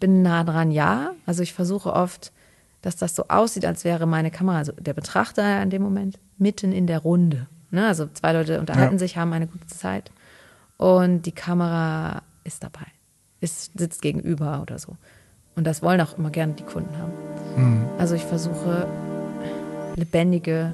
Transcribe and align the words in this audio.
bin 0.00 0.22
nah 0.22 0.44
dran, 0.44 0.70
ja. 0.70 1.12
Also 1.26 1.42
ich 1.42 1.52
versuche 1.54 1.92
oft, 1.92 2.32
dass 2.82 2.96
das 2.96 3.14
so 3.16 3.24
aussieht, 3.28 3.64
als 3.66 3.84
wäre 3.84 4.06
meine 4.06 4.30
Kamera, 4.30 4.58
also 4.58 4.72
der 4.72 4.94
Betrachter 4.94 5.62
in 5.62 5.70
dem 5.70 5.82
Moment, 5.82 6.18
mitten 6.38 6.72
in 6.72 6.86
der 6.86 7.00
Runde. 7.00 7.46
Ne? 7.70 7.86
Also 7.86 8.06
zwei 8.12 8.32
Leute 8.32 8.60
unterhalten 8.60 8.94
Ja. 8.94 8.98
sich, 8.98 9.16
haben 9.16 9.32
eine 9.32 9.46
gute 9.46 9.66
Zeit 9.66 10.10
und 10.76 11.22
die 11.22 11.32
Kamera 11.32 12.22
ist 12.44 12.62
dabei, 12.62 12.86
ist, 13.40 13.76
sitzt 13.78 14.00
gegenüber 14.02 14.60
oder 14.62 14.78
so. 14.78 14.96
Und 15.56 15.66
das 15.66 15.82
wollen 15.82 16.00
auch 16.00 16.16
immer 16.16 16.30
gerne 16.30 16.52
die 16.52 16.62
Kunden 16.62 16.96
haben. 16.98 17.84
Also 17.98 18.14
ich 18.14 18.22
versuche 18.24 18.86
lebendige 19.96 20.72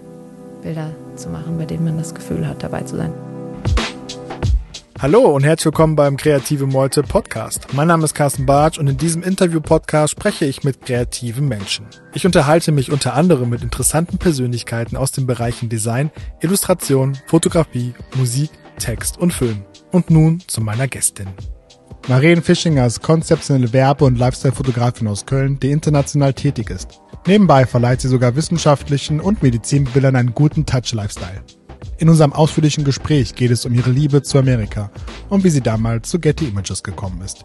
Bilder 0.63 0.91
zu 1.17 1.31
machen, 1.31 1.57
bei 1.57 1.65
denen 1.65 1.85
man 1.85 1.97
das 1.97 2.15
Gefühl 2.15 2.47
hat, 2.47 2.63
dabei 2.63 2.83
zu 2.83 2.97
sein. 2.97 3.13
Hallo 5.05 5.21
und 5.37 5.45
herzlich 5.45 5.67
willkommen 5.67 5.97
beim 5.97 6.17
Kreative 6.17 6.67
Meute 6.67 7.03
Podcast. 7.03 7.75
Mein 7.75 7.89
Name 7.89 8.05
ist 8.05 8.15
Carsten 8.15 8.47
Bartsch 8.47 8.79
und 8.79 8.89
in 8.89 8.97
diesem 8.97 9.23
Interview-Podcast 9.23 10.13
spreche 10.13 10.47
ich 10.47 10.65
mit 10.65 10.81
kreativen 10.81 11.47
Menschen. 11.47 11.85
Ich 12.15 12.25
unterhalte 12.25 12.73
mich 12.73 12.91
unter 12.91 13.13
anderem 13.13 13.51
mit 13.51 13.63
interessanten 13.63 14.17
Persönlichkeiten 14.17 14.97
aus 14.97 15.13
den 15.13 15.27
Bereichen 15.27 15.69
Design, 15.69 16.11
Illustration, 16.41 17.19
Fotografie, 17.27 17.93
Musik, 18.17 18.49
Text 18.79 19.19
und 19.19 19.35
Film. 19.35 19.67
Und 19.93 20.09
nun 20.09 20.41
zu 20.47 20.63
meiner 20.63 20.89
Gästin. 20.89 21.29
Marien 22.09 22.43
Fischinger 22.43 22.87
ist 22.87 23.03
konzeptionelle 23.03 23.75
Werbe- 23.75 24.07
und 24.07 24.17
Lifestyle-Fotografin 24.17 25.09
aus 25.09 25.27
Köln, 25.27 25.61
die 25.61 25.71
international 25.71 26.33
tätig 26.33 26.71
ist. 26.71 27.03
Nebenbei 27.27 27.67
verleiht 27.67 28.01
sie 28.01 28.09
sogar 28.09 28.37
wissenschaftlichen 28.37 29.21
und 29.21 29.43
Medizinbildern 29.43 30.17
einen 30.17 30.33
guten 30.33 30.65
Touch-Lifestyle. 30.65 31.43
In 31.97 32.09
unserem 32.09 32.33
ausführlichen 32.33 32.85
Gespräch 32.85 33.35
geht 33.35 33.53
es 33.53 33.65
um 33.65 33.73
ihre 33.73 33.91
Liebe 33.91 34.23
zu 34.23 34.39
Amerika 34.39 34.91
und 35.29 35.45
wie 35.45 35.51
sie 35.51 35.61
damals 35.61 36.09
zu 36.09 36.19
Getty 36.19 36.47
Images 36.47 36.83
gekommen 36.83 37.23
ist. 37.23 37.45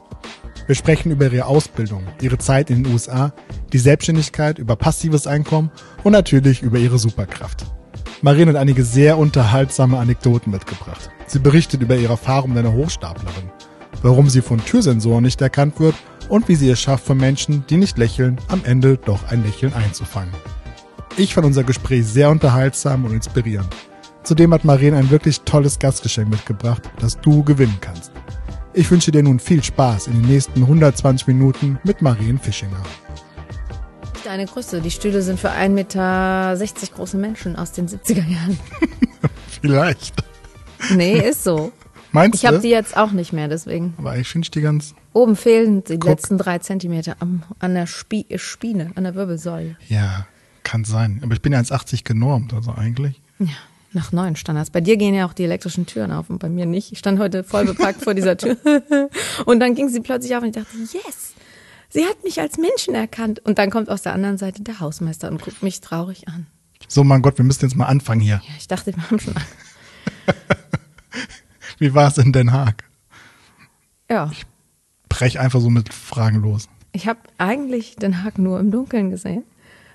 Wir 0.65 0.75
sprechen 0.75 1.11
über 1.11 1.31
ihre 1.31 1.45
Ausbildung, 1.45 2.03
ihre 2.21 2.37
Zeit 2.37 2.69
in 2.69 2.83
den 2.83 2.93
USA, 2.93 3.33
die 3.73 3.77
Selbstständigkeit, 3.77 4.57
über 4.57 4.75
passives 4.75 5.27
Einkommen 5.27 5.71
und 6.03 6.13
natürlich 6.13 6.61
über 6.63 6.79
ihre 6.79 6.97
Superkraft. 6.97 7.65
Marien 8.21 8.49
hat 8.49 8.55
einige 8.55 8.83
sehr 8.83 9.17
unterhaltsame 9.17 9.97
Anekdoten 9.97 10.51
mitgebracht. 10.51 11.09
Sie 11.27 11.39
berichtet 11.39 11.81
über 11.81 11.95
ihre 11.95 12.13
Erfahrung 12.13 12.49
mit 12.49 12.59
einer 12.59 12.73
Hochstaplerin, 12.73 13.51
warum 14.01 14.29
sie 14.29 14.41
von 14.41 14.63
Türsensoren 14.63 15.23
nicht 15.23 15.41
erkannt 15.41 15.79
wird 15.79 15.95
und 16.27 16.47
wie 16.47 16.55
sie 16.55 16.69
es 16.69 16.81
schafft, 16.81 17.05
von 17.05 17.17
Menschen, 17.17 17.63
die 17.69 17.77
nicht 17.77 17.97
lächeln, 17.97 18.39
am 18.47 18.61
Ende 18.65 18.97
doch 18.97 19.29
ein 19.29 19.43
Lächeln 19.43 19.73
einzufangen. 19.73 20.33
Ich 21.17 21.33
fand 21.33 21.45
unser 21.47 21.63
Gespräch 21.63 22.05
sehr 22.05 22.29
unterhaltsam 22.29 23.05
und 23.05 23.13
inspirierend. 23.13 23.69
Zudem 24.29 24.53
hat 24.53 24.63
Marien 24.63 24.93
ein 24.93 25.09
wirklich 25.09 25.41
tolles 25.41 25.79
Gastgeschenk 25.79 26.29
mitgebracht, 26.29 26.83
das 26.99 27.19
du 27.19 27.43
gewinnen 27.43 27.75
kannst. 27.81 28.11
Ich 28.73 28.91
wünsche 28.91 29.09
dir 29.09 29.23
nun 29.23 29.39
viel 29.39 29.63
Spaß 29.63 30.05
in 30.05 30.21
den 30.21 30.29
nächsten 30.29 30.61
120 30.61 31.25
Minuten 31.25 31.79
mit 31.83 32.03
Marien 32.03 32.37
Fischinger. 32.37 32.83
Nicht 34.13 34.27
eine 34.27 34.45
Größe. 34.45 34.81
Die 34.81 34.91
Stühle 34.91 35.23
sind 35.23 35.39
für 35.39 35.49
1,60 35.49 35.69
Meter 35.69 36.55
große 36.95 37.17
Menschen 37.17 37.55
aus 37.55 37.71
den 37.71 37.87
70er 37.89 38.23
Jahren. 38.27 38.59
Vielleicht. 39.63 40.13
Nee, 40.95 41.27
ist 41.27 41.43
so. 41.43 41.71
Meinst 42.11 42.35
Ich 42.37 42.45
habe 42.45 42.57
du? 42.57 42.61
die 42.61 42.69
jetzt 42.69 42.95
auch 42.95 43.11
nicht 43.11 43.33
mehr, 43.33 43.47
deswegen. 43.47 43.95
Aber 43.97 44.15
ich 44.15 44.27
finde 44.27 44.47
die 44.51 44.61
ganz, 44.61 44.93
Oben 45.13 45.35
fehlen 45.37 45.83
die 45.85 45.97
Guck. 45.97 46.11
letzten 46.11 46.37
drei 46.37 46.59
Zentimeter 46.59 47.15
am, 47.19 47.41
an 47.57 47.73
der 47.73 47.87
Spie 47.87 48.27
Spine, 48.35 48.91
an 48.93 49.05
der 49.05 49.15
Wirbelsäule. 49.15 49.75
ja, 49.87 50.27
kann 50.61 50.83
sein. 50.83 51.19
Aber 51.23 51.33
ich 51.33 51.41
bin 51.41 51.51
ja 51.51 51.59
1,80 51.61 52.03
genormt, 52.03 52.53
also 52.53 52.75
eigentlich. 52.75 53.19
Ja, 53.39 53.47
nach 53.93 54.11
neuen 54.11 54.35
Standards. 54.35 54.69
Bei 54.69 54.81
dir 54.81 54.97
gehen 54.97 55.15
ja 55.15 55.25
auch 55.25 55.33
die 55.33 55.43
elektrischen 55.43 55.85
Türen 55.85 56.11
auf 56.11 56.29
und 56.29 56.39
bei 56.39 56.49
mir 56.49 56.65
nicht. 56.65 56.91
Ich 56.91 56.99
stand 56.99 57.19
heute 57.19 57.43
voll 57.43 57.65
bepackt 57.65 58.03
vor 58.03 58.13
dieser 58.13 58.37
Tür. 58.37 58.57
Und 59.45 59.59
dann 59.59 59.73
ging 59.75 59.89
sie 59.89 60.01
plötzlich 60.01 60.35
auf 60.35 60.43
und 60.43 60.49
ich 60.49 60.55
dachte, 60.63 60.77
yes, 60.77 61.33
sie 61.89 62.05
hat 62.05 62.23
mich 62.23 62.39
als 62.39 62.57
Menschen 62.57 62.93
erkannt. 62.93 63.39
Und 63.39 63.57
dann 63.57 63.71
kommt 63.71 63.89
aus 63.89 64.03
der 64.03 64.13
anderen 64.13 64.37
Seite 64.37 64.61
der 64.61 64.79
Hausmeister 64.79 65.29
und 65.31 65.41
guckt 65.41 65.63
mich 65.63 65.81
traurig 65.81 66.27
an. 66.27 66.45
So, 66.87 67.03
mein 67.03 67.21
Gott, 67.21 67.37
wir 67.37 67.45
müssen 67.45 67.65
jetzt 67.65 67.75
mal 67.75 67.87
anfangen 67.87 68.21
hier. 68.21 68.41
Ja, 68.45 68.53
ich 68.57 68.67
dachte, 68.67 68.95
wir 68.95 69.03
haben 69.03 69.19
schon. 69.19 69.33
Wie 71.79 71.93
war 71.93 72.07
es 72.09 72.17
in 72.17 72.31
Den 72.31 72.51
Haag? 72.51 72.83
Ja, 74.09 74.31
Brech 75.07 75.39
einfach 75.39 75.61
so 75.61 75.69
mit 75.69 75.93
Fragen 75.93 76.41
los. 76.41 76.67
ich 76.91 77.07
habe 77.07 77.19
eigentlich 77.37 77.95
Den 77.95 78.23
Haag 78.23 78.37
nur 78.37 78.59
im 78.59 78.71
Dunkeln 78.71 79.09
gesehen, 79.09 79.43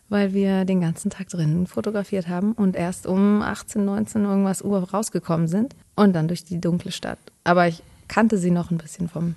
weil 0.09 0.33
wir 0.35 0.65
den 0.65 0.81
ganzen 0.81 1.11
Tag 1.11 1.29
drinnen 1.29 1.67
fotografiert 1.67 2.29
haben 2.29 2.53
und 2.53 2.77
erst 2.77 3.07
um 3.07 3.43
18, 3.43 3.85
19 3.85 4.25
irgendwas 4.25 4.63
Uhr 4.63 4.83
rausgekommen 4.91 5.49
sind 5.49 5.75
und 5.97 6.13
dann 6.15 6.29
durch 6.29 6.45
die 6.45 6.61
dunkle 6.61 6.93
Stadt. 6.93 7.19
Aber 7.45 7.67
ich 7.69 7.83
kannte 8.09 8.39
sie 8.39 8.51
noch 8.51 8.71
ein 8.71 8.79
bisschen 8.79 9.09
vom, 9.09 9.37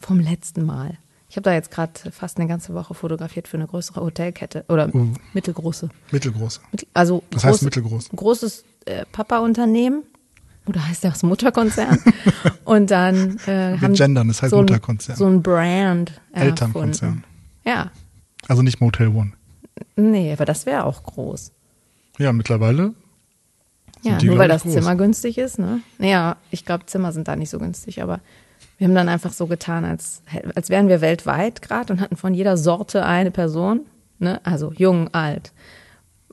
vom 0.00 0.18
letzten 0.20 0.64
Mal. 0.64 0.96
Ich 1.28 1.36
habe 1.36 1.42
da 1.42 1.52
jetzt 1.52 1.70
gerade 1.70 1.92
fast 2.12 2.38
eine 2.38 2.46
ganze 2.48 2.72
Woche 2.72 2.94
fotografiert 2.94 3.48
für 3.48 3.56
eine 3.56 3.66
größere 3.66 4.00
Hotelkette 4.00 4.64
oder 4.68 4.88
Oh. 4.94 5.06
mittelgroße. 5.34 5.88
Mittelgroß. 6.12 6.60
Mittel- 6.72 6.88
Also 6.94 7.22
Was 7.32 7.44
heißt 7.44 7.62
mittelgroß? 7.62 8.10
Großes 8.14 8.64
äh, 8.86 9.04
Papa-Unternehmen 9.12 10.04
oder 10.66 10.86
heißt 10.86 11.04
das 11.04 11.22
Mutterkonzern? 11.24 11.98
und 12.64 12.90
dann 12.92 13.38
äh, 13.46 13.76
haben 13.78 13.94
gendern, 13.94 14.28
das 14.28 14.40
heißt 14.42 14.50
so 14.50 14.56
ein, 14.58 14.62
Mutterkonzern. 14.62 15.16
So 15.16 15.26
ein 15.26 15.42
Brand 15.42 16.10
erfunden. 16.32 16.48
Elternkonzern. 16.48 17.24
Ja, 17.64 17.90
Also 18.48 18.62
nicht 18.62 18.80
Motel 18.80 19.08
One. 19.08 19.32
Nee, 19.96 20.32
aber 20.32 20.44
das 20.44 20.66
wäre 20.66 20.84
auch 20.84 21.02
groß. 21.02 21.52
Ja, 22.18 22.32
mittlerweile. 22.32 22.94
Ja, 24.02 24.22
nur 24.22 24.38
weil 24.38 24.48
das 24.48 24.62
groß. 24.62 24.74
Zimmer 24.74 24.96
günstig 24.96 25.38
ist, 25.38 25.58
ne? 25.58 25.80
Naja, 25.98 26.36
ich 26.50 26.64
glaube, 26.64 26.86
Zimmer 26.86 27.12
sind 27.12 27.28
da 27.28 27.36
nicht 27.36 27.50
so 27.50 27.58
günstig, 27.58 28.02
aber 28.02 28.20
wir 28.78 28.86
haben 28.86 28.94
dann 28.94 29.08
einfach 29.08 29.32
so 29.32 29.46
getan, 29.46 29.84
als, 29.84 30.22
als 30.54 30.68
wären 30.68 30.88
wir 30.88 31.00
weltweit 31.00 31.62
gerade 31.62 31.92
und 31.92 32.00
hatten 32.00 32.16
von 32.16 32.34
jeder 32.34 32.56
Sorte 32.56 33.04
eine 33.04 33.30
Person, 33.30 33.80
ne? 34.18 34.40
Also 34.44 34.72
jung, 34.76 35.12
alt, 35.14 35.52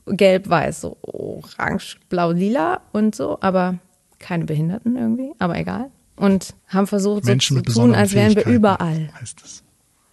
gelb, 0.06 0.48
weiß, 0.48 0.82
so 0.82 0.96
orange, 1.02 1.98
blau, 2.08 2.30
lila 2.32 2.80
und 2.92 3.14
so, 3.14 3.38
aber 3.40 3.78
keine 4.18 4.44
Behinderten 4.44 4.96
irgendwie, 4.96 5.32
aber 5.38 5.58
egal. 5.58 5.90
Und 6.16 6.54
haben 6.68 6.86
versucht, 6.86 7.24
so 7.24 7.30
Menschen 7.30 7.56
zu 7.56 7.62
mit 7.62 7.74
tun, 7.74 7.94
als 7.94 8.14
wären 8.14 8.36
wir 8.36 8.46
überall. 8.46 9.10
Heißt 9.20 9.42
es. 9.44 9.62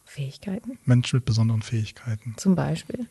Fähigkeiten 0.03 0.77
Menschen 0.83 1.17
mit 1.17 1.25
besonderen 1.25 1.61
Fähigkeiten. 1.61 2.33
zum 2.37 2.55
Beispiel. 2.55 3.07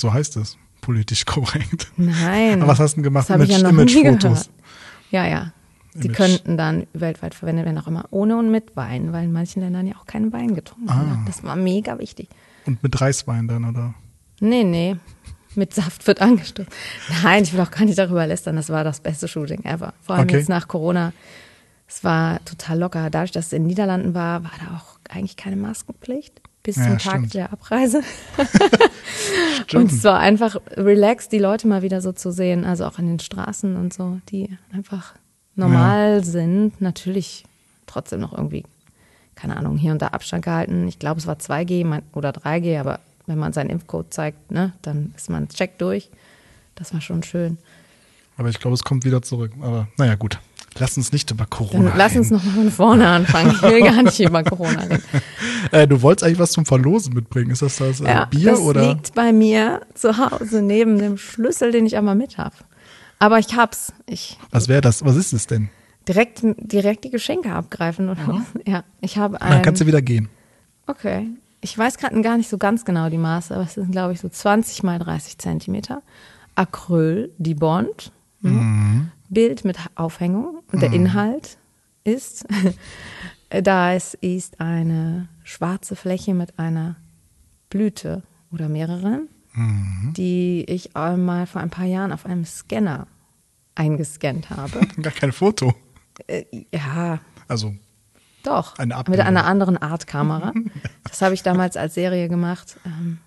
So 0.00 0.12
heißt 0.12 0.36
es. 0.36 0.56
Politisch 0.80 1.24
korrekt. 1.26 1.92
Nein. 1.96 2.60
Aber 2.62 2.72
was 2.72 2.80
hast 2.80 2.92
du 2.92 2.96
denn 2.96 3.04
gemacht? 3.04 3.28
Ja 3.28 3.36
Image- 3.36 3.48
nie 3.94 4.00
Imagefotos? 4.00 4.50
Ja, 5.10 5.26
ja. 5.26 5.52
Die 5.94 6.06
Image. 6.06 6.16
könnten 6.16 6.56
dann 6.56 6.86
weltweit 6.94 7.34
verwendet 7.34 7.66
werden, 7.66 7.78
auch 7.78 7.86
immer 7.86 8.06
ohne 8.10 8.36
und 8.38 8.50
mit 8.50 8.74
Wein, 8.76 9.12
weil 9.12 9.24
in 9.24 9.32
manchen 9.32 9.60
Ländern 9.62 9.86
ja 9.86 9.94
auch 9.96 10.06
kein 10.06 10.32
Wein 10.32 10.54
getrunken 10.54 10.88
Ah. 10.88 11.00
wird. 11.06 11.28
Das 11.28 11.44
war 11.44 11.54
mega 11.54 11.98
wichtig. 11.98 12.28
Und 12.66 12.82
mit 12.82 12.98
Reiswein 13.00 13.46
dann, 13.46 13.64
oder? 13.68 13.94
Nee, 14.40 14.64
nee. 14.64 14.96
Mit 15.54 15.74
Saft 15.74 16.06
wird 16.06 16.22
angestoßen. 16.22 16.72
Nein, 17.22 17.42
ich 17.42 17.52
will 17.52 17.60
auch 17.60 17.70
gar 17.70 17.84
nicht 17.84 17.98
darüber 17.98 18.26
lästern. 18.26 18.56
Das 18.56 18.70
war 18.70 18.84
das 18.84 19.00
beste 19.00 19.28
Shooting 19.28 19.64
ever. 19.64 19.92
Vor 20.00 20.16
allem 20.16 20.24
Okay. 20.24 20.38
jetzt 20.38 20.48
nach 20.48 20.66
Corona. 20.66 21.12
Es 21.86 22.02
war 22.02 22.42
total 22.46 22.78
locker. 22.78 23.10
Dadurch, 23.10 23.32
dass 23.32 23.46
es 23.48 23.52
in 23.52 23.62
den 23.64 23.66
Niederlanden 23.68 24.14
war, 24.14 24.42
war 24.44 24.52
da 24.64 24.76
auch 24.78 24.98
eigentlich 25.10 25.36
keine 25.36 25.56
Maskenpflicht. 25.56 26.40
Bis 26.62 26.76
Ja, 26.76 26.84
zum 26.84 26.98
Tag 26.98 27.12
stimmt. 27.14 27.34
der 27.34 27.52
Abreise. 27.52 28.02
Und 29.74 29.90
es 29.92 30.04
war 30.04 30.18
einfach 30.20 30.56
relaxed, 30.76 31.32
die 31.32 31.38
Leute 31.38 31.66
mal 31.66 31.82
wieder 31.82 32.00
so 32.00 32.12
zu 32.12 32.30
sehen, 32.30 32.64
also 32.64 32.84
auch 32.86 32.98
an 32.98 33.06
den 33.06 33.18
Straßen 33.18 33.76
und 33.76 33.92
so, 33.92 34.20
die 34.28 34.56
einfach 34.72 35.14
normal 35.56 36.24
sind. 36.24 36.80
Natürlich 36.80 37.44
trotzdem 37.86 38.20
noch 38.20 38.32
irgendwie, 38.32 38.64
keine 39.34 39.56
Ahnung, 39.56 39.76
hier 39.76 39.92
und 39.92 40.02
da 40.02 40.08
Abstand 40.08 40.44
gehalten. 40.44 40.86
Ich 40.88 40.98
glaube, 40.98 41.18
es 41.20 41.26
war 41.26 41.36
2G 41.36 41.84
mein- 41.84 42.02
oder 42.12 42.30
3G, 42.30 42.78
aber 42.78 43.00
wenn 43.26 43.38
man 43.38 43.52
seinen 43.52 43.70
Impfcode 43.70 44.12
zeigt, 44.12 44.50
ne, 44.50 44.72
dann 44.82 45.12
ist 45.16 45.30
man 45.30 45.48
check 45.48 45.78
durch. 45.78 46.10
Das 46.74 46.92
war 46.94 47.00
schon 47.00 47.22
schön. 47.22 47.58
Aber 48.36 48.48
ich 48.48 48.58
glaube, 48.58 48.74
es 48.74 48.82
kommt 48.82 49.04
wieder 49.04 49.22
zurück. 49.22 49.52
Aber 49.60 49.88
naja, 49.98 50.14
gut. 50.14 50.38
Lass 50.78 50.96
uns 50.96 51.12
nicht 51.12 51.30
über 51.30 51.44
Dann 51.44 51.50
Corona 51.50 51.92
lass 51.96 52.16
uns 52.16 52.30
noch 52.30 52.42
mal 52.44 52.52
von 52.52 52.70
vorne 52.70 53.06
anfangen. 53.08 53.50
Ich 53.52 53.62
will 53.62 53.82
gar 53.82 54.02
nicht 54.02 54.18
über 54.20 54.42
Corona 54.42 54.80
reden. 54.82 55.02
Äh, 55.70 55.86
du 55.86 56.02
wolltest 56.02 56.24
eigentlich 56.24 56.38
was 56.40 56.50
zum 56.52 56.66
Verlosen 56.66 57.14
mitbringen. 57.14 57.50
Ist 57.52 57.62
das 57.62 57.76
das 57.76 58.00
äh, 58.00 58.04
Ja, 58.04 58.24
Bier 58.26 58.50
das 58.50 58.60
oder? 58.60 58.88
liegt 58.88 59.14
bei 59.14 59.32
mir 59.32 59.80
zu 59.94 60.18
Hause 60.18 60.60
neben 60.60 60.98
dem 60.98 61.16
Schlüssel, 61.16 61.70
den 61.70 61.86
ich 61.86 61.96
einmal 61.96 62.16
mit 62.16 62.36
habe. 62.36 62.56
Aber 63.20 63.38
ich 63.38 63.54
hab's. 63.56 63.92
Ich 64.06 64.38
Was 64.50 64.68
wäre 64.68 64.80
das? 64.80 65.04
Was 65.04 65.16
ist 65.16 65.32
es 65.32 65.46
denn? 65.46 65.70
direkt, 66.08 66.40
direkt 66.42 67.04
die 67.04 67.10
Geschenke 67.10 67.52
abgreifen 67.52 68.08
oder 68.08 68.20
was? 68.26 68.42
Ja, 68.66 68.82
ich 69.00 69.18
habe 69.18 69.38
Dann 69.38 69.52
ein. 69.52 69.62
kannst 69.62 69.80
du 69.80 69.86
wieder 69.86 70.02
gehen. 70.02 70.28
Okay. 70.88 71.28
Ich 71.60 71.78
weiß 71.78 71.96
gerade 71.96 72.20
gar 72.22 72.36
nicht 72.36 72.50
so 72.50 72.58
ganz 72.58 72.84
genau 72.84 73.08
die 73.08 73.18
Maße, 73.18 73.54
aber 73.54 73.64
es 73.64 73.74
sind, 73.74 73.92
glaube 73.92 74.12
ich, 74.12 74.20
so 74.20 74.28
20 74.28 74.82
mal 74.82 74.98
30 74.98 75.38
Zentimeter. 75.38 76.02
Acryl, 76.56 77.30
die 77.38 77.54
Bond. 77.54 78.10
Mhm. 78.40 79.10
Bild 79.32 79.64
mit 79.64 79.78
Aufhängung. 79.94 80.62
Und 80.72 80.82
der 80.82 80.92
Inhalt 80.92 81.58
ist, 82.04 82.46
da 83.50 83.94
es 83.94 84.14
ist 84.14 84.60
eine 84.60 85.28
schwarze 85.42 85.96
Fläche 85.96 86.34
mit 86.34 86.58
einer 86.58 86.96
Blüte 87.70 88.22
oder 88.52 88.68
mehreren, 88.68 89.28
die 90.16 90.64
ich 90.68 90.96
einmal 90.96 91.46
vor 91.46 91.60
ein 91.60 91.70
paar 91.70 91.84
Jahren 91.86 92.12
auf 92.12 92.26
einem 92.26 92.44
Scanner 92.44 93.06
eingescannt 93.74 94.50
habe. 94.50 94.80
Gar 95.02 95.12
kein 95.12 95.32
Foto. 95.32 95.74
äh, 96.26 96.44
ja, 96.72 97.20
Also 97.48 97.74
Doch, 98.42 98.78
Eine 98.78 99.02
mit 99.08 99.20
einer 99.20 99.44
anderen 99.44 99.76
Art 99.78 100.06
Kamera. 100.06 100.52
Das 101.04 101.20
habe 101.20 101.34
ich 101.34 101.42
damals 101.42 101.76
als 101.76 101.94
Serie 101.94 102.28
gemacht. 102.28 102.78
Ähm, 102.86 103.18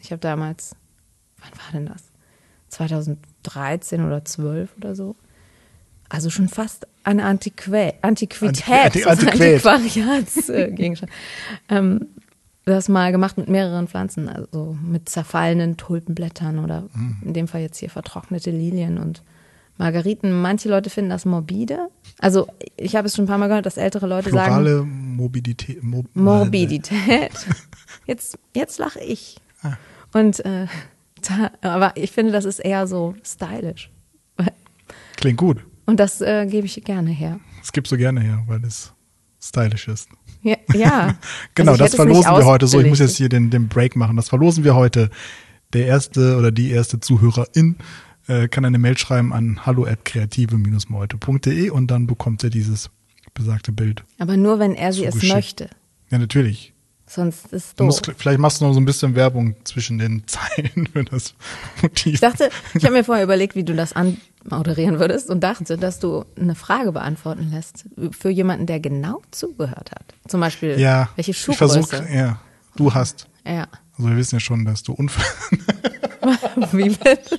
Ich 0.00 0.10
habe 0.12 0.20
damals, 0.20 0.74
wann 1.38 1.50
war 1.52 1.72
denn 1.72 1.86
das? 1.86 2.04
2013 2.68 4.04
oder 4.04 4.24
12 4.24 4.76
oder 4.78 4.94
so. 4.94 5.16
Also 6.08 6.30
schon 6.30 6.48
fast 6.48 6.86
eine 7.02 7.24
Antiqua 7.24 7.92
Antiquität, 8.02 8.68
Anti- 8.68 9.04
Anti- 9.04 9.26
Antiquät. 9.26 9.66
Antiquariatsgegenstand. 9.66 11.10
ähm, 11.68 12.06
das 12.66 12.88
mal 12.88 13.12
gemacht 13.12 13.36
mit 13.36 13.48
mehreren 13.48 13.88
Pflanzen, 13.88 14.28
also 14.28 14.76
mit 14.82 15.08
zerfallenen 15.08 15.76
Tulpenblättern 15.76 16.58
oder 16.60 16.84
Mhm. 16.94 17.16
in 17.22 17.32
dem 17.34 17.48
Fall 17.48 17.60
jetzt 17.60 17.78
hier 17.78 17.90
vertrocknete 17.90 18.50
Lilien 18.50 18.96
und 18.98 19.22
Margariten. 19.76 20.40
Manche 20.40 20.68
Leute 20.68 20.88
finden 20.88 21.10
das 21.10 21.24
morbide. 21.26 21.88
Also 22.20 22.46
ich 22.76 22.96
habe 22.96 23.06
es 23.08 23.16
schon 23.16 23.24
ein 23.24 23.28
paar 23.28 23.38
Mal 23.38 23.48
gehört, 23.48 23.66
dass 23.66 23.76
ältere 23.76 24.06
Leute 24.06 24.30
sagen, 24.30 24.46
Florale 24.64 24.82
Morbidität. 24.82 25.82
Mo 25.82 26.04
Morbidität. 26.14 27.32
Jetzt, 28.06 28.38
jetzt 28.54 28.78
lache 28.78 29.00
ich. 29.00 29.36
Ah. 29.62 29.72
Und 30.12 30.44
äh, 30.44 30.66
da, 31.28 31.50
aber 31.62 31.92
ich 31.96 32.12
finde, 32.12 32.32
das 32.32 32.44
ist 32.44 32.58
eher 32.60 32.86
so 32.86 33.14
stylisch. 33.24 33.90
Klingt 35.16 35.38
gut. 35.38 35.64
Und 35.86 36.00
das 36.00 36.20
äh, 36.20 36.46
gebe 36.46 36.66
ich 36.66 36.82
gerne 36.84 37.10
her. 37.10 37.40
Das 37.60 37.72
gibst 37.72 37.92
du 37.92 37.96
gerne 37.96 38.20
her, 38.20 38.42
weil 38.46 38.62
es 38.64 38.92
stylisch 39.42 39.88
ist. 39.88 40.08
Ja. 40.42 40.56
ja. 40.74 41.14
Genau, 41.54 41.72
Also 41.72 41.84
das 41.84 41.94
verlosen 41.94 42.32
wir 42.32 42.44
heute. 42.44 42.66
So, 42.66 42.80
ich 42.80 42.88
muss 42.88 42.98
jetzt 42.98 43.16
hier 43.16 43.28
den, 43.28 43.50
den 43.50 43.68
Break 43.68 43.96
machen. 43.96 44.16
Das 44.16 44.28
verlosen 44.28 44.64
wir 44.64 44.74
heute. 44.74 45.10
Der 45.72 45.86
erste 45.86 46.36
oder 46.36 46.52
die 46.52 46.70
erste 46.70 47.00
Zuhörerin 47.00 47.76
äh, 48.28 48.48
kann 48.48 48.64
eine 48.64 48.78
Mail 48.78 48.96
schreiben 48.96 49.32
an 49.32 49.66
hallo@kreative-meute.de 49.66 51.70
und 51.70 51.90
dann 51.90 52.06
bekommt 52.06 52.44
er 52.44 52.50
dieses 52.50 52.90
besagte 53.34 53.72
Bild. 53.72 54.04
Aber 54.18 54.36
nur, 54.36 54.58
wenn 54.58 54.74
er 54.74 54.92
sie 54.92 55.04
es 55.04 55.22
möchte. 55.22 55.68
Ja, 56.10 56.18
natürlich. 56.18 56.73
Sonst 57.06 57.46
ist 57.46 57.52
es 57.52 57.74
doof. 57.74 57.86
musst, 57.86 58.12
vielleicht 58.16 58.38
machst 58.38 58.60
du 58.60 58.64
noch 58.64 58.72
so 58.72 58.80
ein 58.80 58.84
bisschen 58.86 59.14
Werbung 59.14 59.54
zwischen 59.64 59.98
den 59.98 60.22
Zeilen 60.26 60.88
für 60.92 61.04
das 61.04 61.34
Motiv. 61.82 62.14
Ich 62.14 62.20
dachte, 62.20 62.48
ich 62.74 62.84
habe 62.84 62.94
mir 62.94 63.04
vorher 63.04 63.24
überlegt, 63.24 63.54
wie 63.56 63.64
du 63.64 63.74
das 63.74 63.92
anmoderieren 63.92 64.98
würdest 64.98 65.28
und 65.30 65.40
dachte, 65.44 65.76
dass 65.76 65.98
du 65.98 66.24
eine 66.40 66.54
Frage 66.54 66.92
beantworten 66.92 67.50
lässt 67.50 67.84
für 68.10 68.30
jemanden, 68.30 68.66
der 68.66 68.80
genau 68.80 69.20
zugehört 69.30 69.90
hat. 69.92 70.14
Zum 70.28 70.40
Beispiel, 70.40 70.78
ja, 70.80 71.10
welche 71.16 71.32
ich 71.32 71.38
Schuhgröße. 71.38 71.82
versuche, 71.86 72.08
ja, 72.14 72.40
du 72.76 72.94
hast. 72.94 73.26
ja. 73.46 73.68
Also 73.96 74.10
wir 74.10 74.16
wissen 74.16 74.36
ja 74.36 74.40
schon, 74.40 74.64
dass 74.64 74.82
du 74.82 74.92
Unfall 74.92 75.24
Wie 76.72 76.88
bitte? 76.88 77.38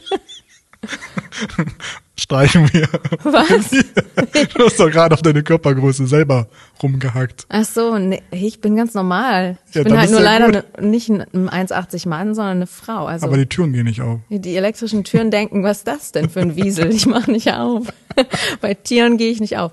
Streichen 2.17 2.71
wir. 2.73 2.88
Was? 3.23 3.69
Du 4.57 4.65
hast 4.65 4.79
doch 4.79 4.89
gerade 4.89 5.13
auf 5.13 5.21
deine 5.21 5.44
Körpergröße 5.44 6.07
selber 6.07 6.47
rumgehackt. 6.81 7.45
Ach 7.50 7.63
so, 7.65 7.97
nee, 7.97 8.21
ich 8.31 8.59
bin 8.62 8.75
ganz 8.75 8.94
normal. 8.94 9.57
Ich 9.69 9.75
Ja, 9.75 9.83
bin 9.83 9.97
halt 9.97 10.09
nur 10.12 10.19
ja 10.21 10.25
leider 10.25 10.47
ne, 10.50 10.63
nicht 10.81 11.09
ein 11.09 11.23
1,80 11.50 12.07
Mann, 12.07 12.35
sondern 12.35 12.57
eine 12.57 12.67
Frau. 12.67 13.06
Also 13.06 13.25
Aber 13.27 13.38
die 13.38 13.45
Türen 13.45 13.73
gehen 13.73 13.85
nicht 13.85 14.01
auf. 14.01 14.19
die, 14.29 14.56
elektrischen 14.56 15.03
Türen 15.03 15.31
denken, 15.31 15.63
was 15.63 15.79
ist 15.79 15.88
das 15.88 16.12
denn 16.12 16.29
für 16.29 16.39
ein 16.41 16.56
Wiesel? 16.56 16.91
Ich 16.94 17.06
mache 17.06 17.31
nicht 17.31 17.51
auf. 17.53 17.88
Bei 18.62 18.73
Tieren 18.73 19.17
gehe 19.17 19.31
ich 19.31 19.39
nicht 19.41 19.57
auf. 19.57 19.71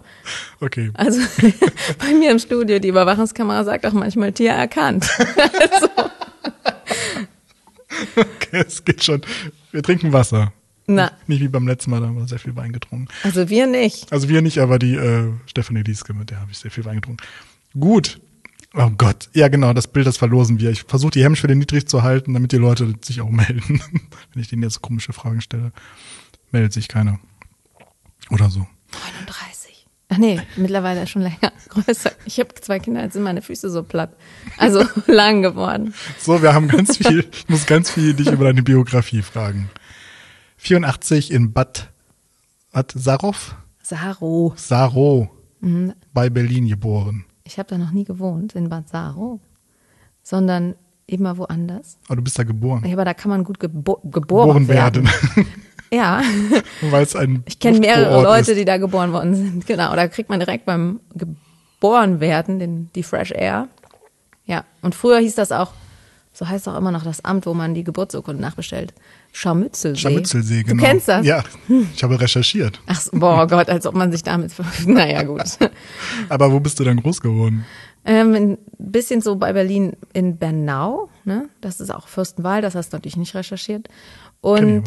Okay. 0.61 0.91
Also 0.95 1.21
bei 1.99 2.13
mir 2.15 2.31
im 2.33 2.39
Studio, 2.41 2.79
die 2.81 2.89
Überwachungskamera 2.89 3.65
sagt 3.65 3.87
auch 3.87 3.93
manchmal 3.93 4.33
Tier 4.33 4.53
erkannt. 4.53 5.09
also, 5.71 5.89
okay, 8.17 8.65
es 8.67 8.85
geht 8.85 9.05
schon. 9.05 9.23
Wir 9.71 9.83
trinken 9.83 10.13
Wasser. 10.13 10.53
Na, 10.95 11.13
Nicht 11.27 11.41
wie 11.41 11.49
beim 11.49 11.67
letzten 11.67 11.91
Mal, 11.91 12.01
da 12.01 12.07
haben 12.07 12.17
wir 12.17 12.27
sehr 12.29 12.39
viel 12.39 12.57
Wein 12.57 12.73
getrunken. 12.73 13.09
also 13.23 13.49
wir 13.49 13.67
nicht. 13.67 14.13
Also 14.13 14.29
wir 14.29 14.43
nicht, 14.43 14.59
aber 14.59 14.79
die 14.79 14.95
äh, 14.95 15.31
Stefanie 15.47 15.83
Lieske, 15.83 16.15
mit 16.15 16.31
der 16.31 16.41
habe 16.41 16.51
ich 16.51 16.59
sehr 16.59 16.71
viel 16.71 16.85
Wein 16.85 16.97
getrunken. 16.97 17.23
Gut. 17.79 18.21
Oh 18.75 18.91
Gott. 18.97 19.29
Ja, 19.35 19.49
genau, 19.49 19.73
das 19.75 19.87
Bild, 19.87 20.07
das 20.07 20.17
verlosen 20.17 20.59
wir. 20.59 20.71
Ich 20.71 20.85
versuche 20.85 21.11
die 21.11 21.23
Hemmschwelle 21.23 21.55
niedrig 21.55 21.89
zu 21.89 22.03
halten, 22.03 22.33
damit 22.33 22.53
die 22.53 22.57
Leute 22.57 22.95
sich 23.03 23.21
auch 23.21 23.29
melden. 23.31 23.83
Wenn 24.33 24.43
ich 24.43 24.49
denen 24.49 24.63
jetzt 24.63 24.81
komische 24.83 25.13
Fragen 25.13 25.41
stelle, 25.41 25.73
meldet 26.53 26.73
sich 26.73 26.89
keiner. 26.89 27.19
Oder 28.31 28.49
so. 28.49 28.67
39. 28.93 29.87
Ach 30.09 30.19
nee, 30.19 30.41
mittlerweile 30.57 31.07
schon 31.07 31.23
länger 31.23 31.53
größer. 31.69 32.13
Ich 32.27 32.39
habe 32.39 32.55
zwei 32.55 32.79
Kinder, 32.79 33.03
jetzt 33.03 33.15
sind 33.15 33.23
meine 33.23 33.41
Füße 33.43 33.71
so 33.71 33.83
platt. 33.83 34.15
Also 34.59 34.85
lang 35.07 35.43
geworden. 35.43 35.95
So, 36.19 36.43
wir 36.43 36.53
haben 36.55 36.69
ganz 36.69 36.97
viel, 36.99 37.27
ich 37.33 37.49
muss 37.49 37.67
ganz 37.67 37.91
viel 37.91 38.13
dich 38.15 38.31
über 38.31 38.45
deine 38.45 38.63
Biografie 38.63 39.23
fragen. 39.23 39.71
84 40.63 41.31
in 41.33 41.53
Bad, 41.53 41.91
Bad 42.73 42.93
Sarov? 42.95 43.57
Saro. 43.83 44.53
Saro, 44.57 45.29
Mhm. 45.61 45.93
bei 46.15 46.31
Berlin 46.31 46.69
geboren. 46.69 47.25
Ich 47.45 47.59
habe 47.59 47.69
da 47.69 47.79
noch 47.79 47.91
nie 47.91 48.05
gewohnt, 48.05 48.55
in 48.55 48.69
Bad 48.69 48.89
Saro, 48.89 49.41
sondern 50.23 50.77
immer 51.07 51.37
woanders. 51.37 51.99
Aber 52.07 52.17
du 52.17 52.23
bist 52.23 52.39
da 52.39 52.45
geboren. 52.45 52.85
Ja, 52.87 52.93
aber 52.93 53.05
da 53.05 53.13
kann 53.13 53.31
man 53.31 53.43
gut 53.43 53.59
gebo 53.59 53.97
geboren, 54.05 54.11
Geboren 54.13 54.69
werden. 54.69 55.09
Ja, 55.93 56.23
Weil 56.81 57.03
es 57.03 57.15
ein 57.15 57.43
ich 57.45 57.59
kenne 57.59 57.79
mehrere 57.81 58.23
Leute, 58.23 58.53
ist. 58.53 58.59
die 58.59 58.65
da 58.65 58.79
geboren 58.79 59.13
worden 59.13 59.35
sind. 59.35 59.67
Genau, 59.67 59.95
da 59.95 60.09
kriegt 60.09 60.31
man 60.31 60.41
direkt 60.41 60.65
beim 60.65 61.01
geboren 61.15 62.19
werden 62.21 62.59
den, 62.59 62.91
die 62.95 63.03
Fresh 63.03 63.31
Air. 63.33 63.69
Ja, 64.47 64.65
und 64.81 64.95
früher 64.95 65.19
hieß 65.19 65.35
das 65.35 65.53
auch, 65.53 65.73
so 66.33 66.49
heißt 66.49 66.67
auch 66.69 66.79
immer 66.79 66.93
noch 66.93 67.05
das 67.05 67.23
Amt, 67.27 67.45
wo 67.45 67.53
man 67.53 67.75
die 67.75 67.85
Geburtsurkunde 67.85 68.41
nachbestellt. 68.41 68.95
Scharmützelsee. 69.33 70.01
Scharmützelsee, 70.01 70.63
genau. 70.63 70.83
Du 70.83 70.89
kennst 70.89 71.09
das? 71.09 71.27
Ja, 71.27 71.43
ich 71.95 72.05
habe 72.05 72.21
recherchiert. 72.21 72.81
Ach, 72.87 73.01
so, 73.01 73.11
boah 73.19 73.47
Gott, 73.47 73.69
als 73.69 73.87
ob 73.87 73.95
man 73.95 74.13
sich 74.13 74.23
damit, 74.23 74.53
naja 74.87 75.23
gut. 75.23 75.59
Aber 76.29 76.53
wo 76.53 76.61
bist 76.61 76.79
du 76.79 76.85
dann 76.85 76.99
groß 76.99 77.21
geworden? 77.23 77.65
Ähm, 78.05 78.35
ein 78.35 78.59
bisschen 78.79 79.21
so 79.21 79.37
bei 79.37 79.53
Berlin 79.53 79.97
in 80.13 80.37
Bernau, 80.37 81.09
ne? 81.25 81.49
Das 81.61 81.81
ist 81.81 81.91
auch 81.91 82.09
Fürstenwald, 82.09 82.63
das 82.65 82.75
hast 82.75 82.93
du 82.93 82.97
natürlich 82.97 83.17
nicht 83.17 83.35
recherchiert. 83.35 83.89
Und 84.41 84.85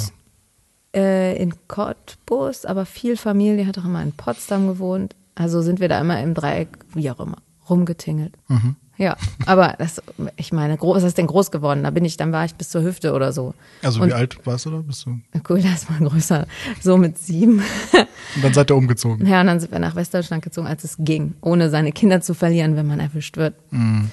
äh, 0.95 1.35
in 1.41 1.53
Cottbus, 1.67 2.65
aber 2.65 2.85
viel 2.85 3.17
Familie 3.17 3.65
hat 3.65 3.77
auch 3.77 3.85
immer 3.85 4.03
in 4.03 4.11
Potsdam 4.11 4.67
gewohnt. 4.67 5.15
Also 5.33 5.61
sind 5.61 5.79
wir 5.79 5.89
da 5.89 5.99
immer 5.99 6.21
im 6.21 6.33
Dreieck, 6.33 6.69
wie 6.93 7.09
auch 7.09 7.19
immer, 7.19 7.37
rumgetingelt. 7.69 8.33
Mhm. 8.47 8.75
Ja, 8.97 9.17
aber 9.45 9.75
das, 9.77 10.01
ich 10.37 10.53
meine, 10.53 10.77
was 10.79 11.03
ist 11.03 11.17
denn 11.17 11.27
groß 11.27 11.51
geworden? 11.51 11.83
Da 11.83 11.89
bin 11.89 12.05
ich, 12.05 12.15
dann 12.17 12.31
war 12.31 12.45
ich 12.45 12.55
bis 12.55 12.69
zur 12.69 12.81
Hüfte 12.83 13.13
oder 13.13 13.33
so. 13.33 13.53
Also 13.83 14.01
Und- 14.01 14.09
wie 14.09 14.13
alt 14.13 14.37
warst 14.45 14.65
du 14.65 14.71
da? 14.71 14.77
Bist 14.77 15.05
du? 15.05 15.09
Und 15.09 15.49
Cool, 15.49 15.61
das 15.61 15.83
ist 15.83 15.89
mal 15.89 15.99
größer. 15.99 16.47
So 16.81 16.97
mit 16.97 17.17
sieben. 17.17 17.61
dann 18.41 18.53
seid 18.53 18.71
ihr 18.71 18.75
umgezogen. 18.75 19.27
Ja, 19.27 19.41
und 19.41 19.47
dann 19.47 19.59
sind 19.59 19.71
wir 19.71 19.79
nach 19.79 19.95
Westdeutschland 19.95 20.43
gezogen, 20.43 20.67
als 20.67 20.83
es 20.83 20.95
ging, 20.99 21.35
ohne 21.41 21.69
seine 21.69 21.91
Kinder 21.91 22.21
zu 22.21 22.33
verlieren, 22.33 22.75
wenn 22.77 22.87
man 22.87 22.99
erwischt 22.99 23.37
wird. 23.37 23.55
Mhm. 23.71 24.11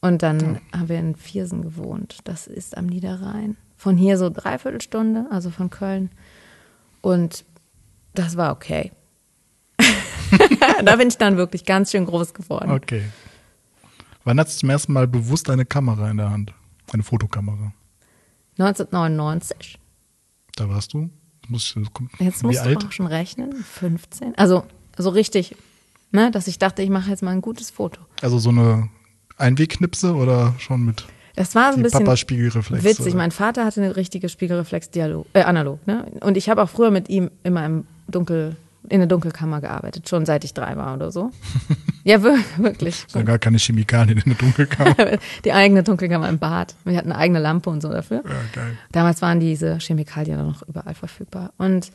Und 0.00 0.22
dann 0.22 0.60
haben 0.72 0.88
wir 0.88 0.98
in 0.98 1.16
Viersen 1.16 1.62
gewohnt. 1.62 2.18
Das 2.24 2.46
ist 2.46 2.76
am 2.76 2.86
Niederrhein. 2.86 3.56
Von 3.76 3.96
hier 3.96 4.18
so 4.18 4.30
dreiviertel 4.30 4.80
Stunde, 4.80 5.26
also 5.30 5.50
von 5.50 5.70
Köln. 5.70 6.10
Und 7.00 7.44
das 8.14 8.36
war 8.36 8.52
okay. 8.52 8.92
da 10.84 10.96
bin 10.96 11.08
ich 11.08 11.16
dann 11.18 11.36
wirklich 11.36 11.64
ganz 11.64 11.90
schön 11.90 12.06
groß 12.06 12.34
geworden. 12.34 12.70
Okay. 12.70 13.02
Wann 14.24 14.38
hattest 14.40 14.56
du 14.56 14.60
zum 14.60 14.70
ersten 14.70 14.92
Mal 14.92 15.06
bewusst 15.06 15.50
eine 15.50 15.64
Kamera 15.64 16.10
in 16.10 16.16
der 16.16 16.30
Hand? 16.30 16.52
Eine 16.92 17.02
Fotokamera. 17.02 17.72
1999. 18.58 19.78
Da 20.56 20.68
warst 20.68 20.92
du? 20.92 21.10
Muss, 21.48 21.74
das 21.76 21.92
kommt, 21.92 22.10
Jetzt 22.18 22.42
musst 22.42 22.58
du 22.60 22.62
alt? 22.68 22.84
auch 22.86 22.92
schon 22.92 23.06
rechnen. 23.06 23.52
15. 23.52 24.36
Also 24.38 24.64
so 24.96 25.10
richtig, 25.10 25.54
ne, 26.10 26.30
dass 26.30 26.46
ich 26.46 26.58
dachte, 26.58 26.82
ich 26.82 26.88
mache 26.90 27.10
jetzt 27.10 27.22
mal 27.22 27.32
ein 27.32 27.42
gutes 27.42 27.70
Foto. 27.70 28.00
Also 28.22 28.38
so 28.38 28.48
eine 28.50 28.88
Einwegknipse 29.36 30.14
oder 30.14 30.54
schon 30.58 30.84
mit 30.86 31.04
Das 31.36 31.54
war 31.54 31.72
so 31.72 31.78
ein 31.78 31.82
bisschen 31.82 32.06
witzig. 32.06 33.06
oder? 33.08 33.16
Mein 33.16 33.30
Vater 33.30 33.64
hatte 33.66 33.82
eine 33.82 33.96
richtige 33.96 34.28
Spiegelreflex-Dialog, 34.30 35.26
äh, 35.34 35.42
analog, 35.42 35.86
ne? 35.86 36.06
Und 36.20 36.36
ich 36.38 36.48
habe 36.48 36.62
auch 36.62 36.70
früher 36.70 36.90
mit 36.90 37.10
ihm 37.10 37.30
immer 37.42 37.66
im 37.66 37.86
Dunkel, 38.08 38.56
in 38.88 39.00
der 39.00 39.06
Dunkelkammer 39.06 39.60
gearbeitet, 39.60 40.08
schon 40.08 40.26
seit 40.26 40.44
ich 40.44 40.52
drei 40.54 40.76
war 40.76 40.94
oder 40.94 41.10
so. 41.10 41.30
ja, 42.04 42.22
wir- 42.22 42.38
wirklich. 42.58 43.04
Ist 43.06 43.14
ja 43.14 43.22
gar 43.22 43.38
keine 43.38 43.58
Chemikalien 43.58 44.18
in 44.18 44.24
der 44.24 44.34
Dunkelkammer. 44.34 44.94
Die 45.44 45.52
eigene 45.52 45.82
Dunkelkammer 45.82 46.28
im 46.28 46.38
Bad. 46.38 46.74
Wir 46.84 46.96
hatten 46.98 47.10
eine 47.12 47.18
eigene 47.20 47.40
Lampe 47.40 47.70
und 47.70 47.80
so 47.80 47.90
dafür. 47.90 48.22
ja, 48.24 48.34
geil. 48.52 48.76
Damals 48.92 49.22
waren 49.22 49.40
diese 49.40 49.78
Chemikalien 49.78 50.38
noch 50.46 50.62
überall 50.68 50.94
verfügbar. 50.94 51.52
Und 51.58 51.90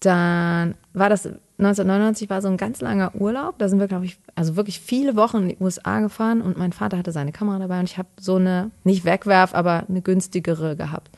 dann 0.00 0.74
war 0.92 1.08
das 1.08 1.26
1999 1.58 2.28
war 2.28 2.42
so 2.42 2.48
ein 2.48 2.58
ganz 2.58 2.80
langer 2.82 3.14
Urlaub. 3.14 3.58
Da 3.58 3.68
sind 3.68 3.80
wir, 3.80 3.88
glaube 3.88 4.04
ich, 4.04 4.18
also 4.34 4.56
wirklich 4.56 4.78
viele 4.80 5.16
Wochen 5.16 5.38
in 5.38 5.48
die 5.50 5.56
USA 5.58 6.00
gefahren 6.00 6.42
und 6.42 6.58
mein 6.58 6.72
Vater 6.72 6.98
hatte 6.98 7.12
seine 7.12 7.32
Kamera 7.32 7.58
dabei 7.58 7.78
und 7.80 7.86
ich 7.88 7.96
habe 7.96 8.08
so 8.20 8.36
eine, 8.36 8.70
nicht 8.84 9.04
Wegwerf, 9.06 9.54
aber 9.54 9.84
eine 9.88 10.02
günstigere 10.02 10.76
gehabt. 10.76 11.10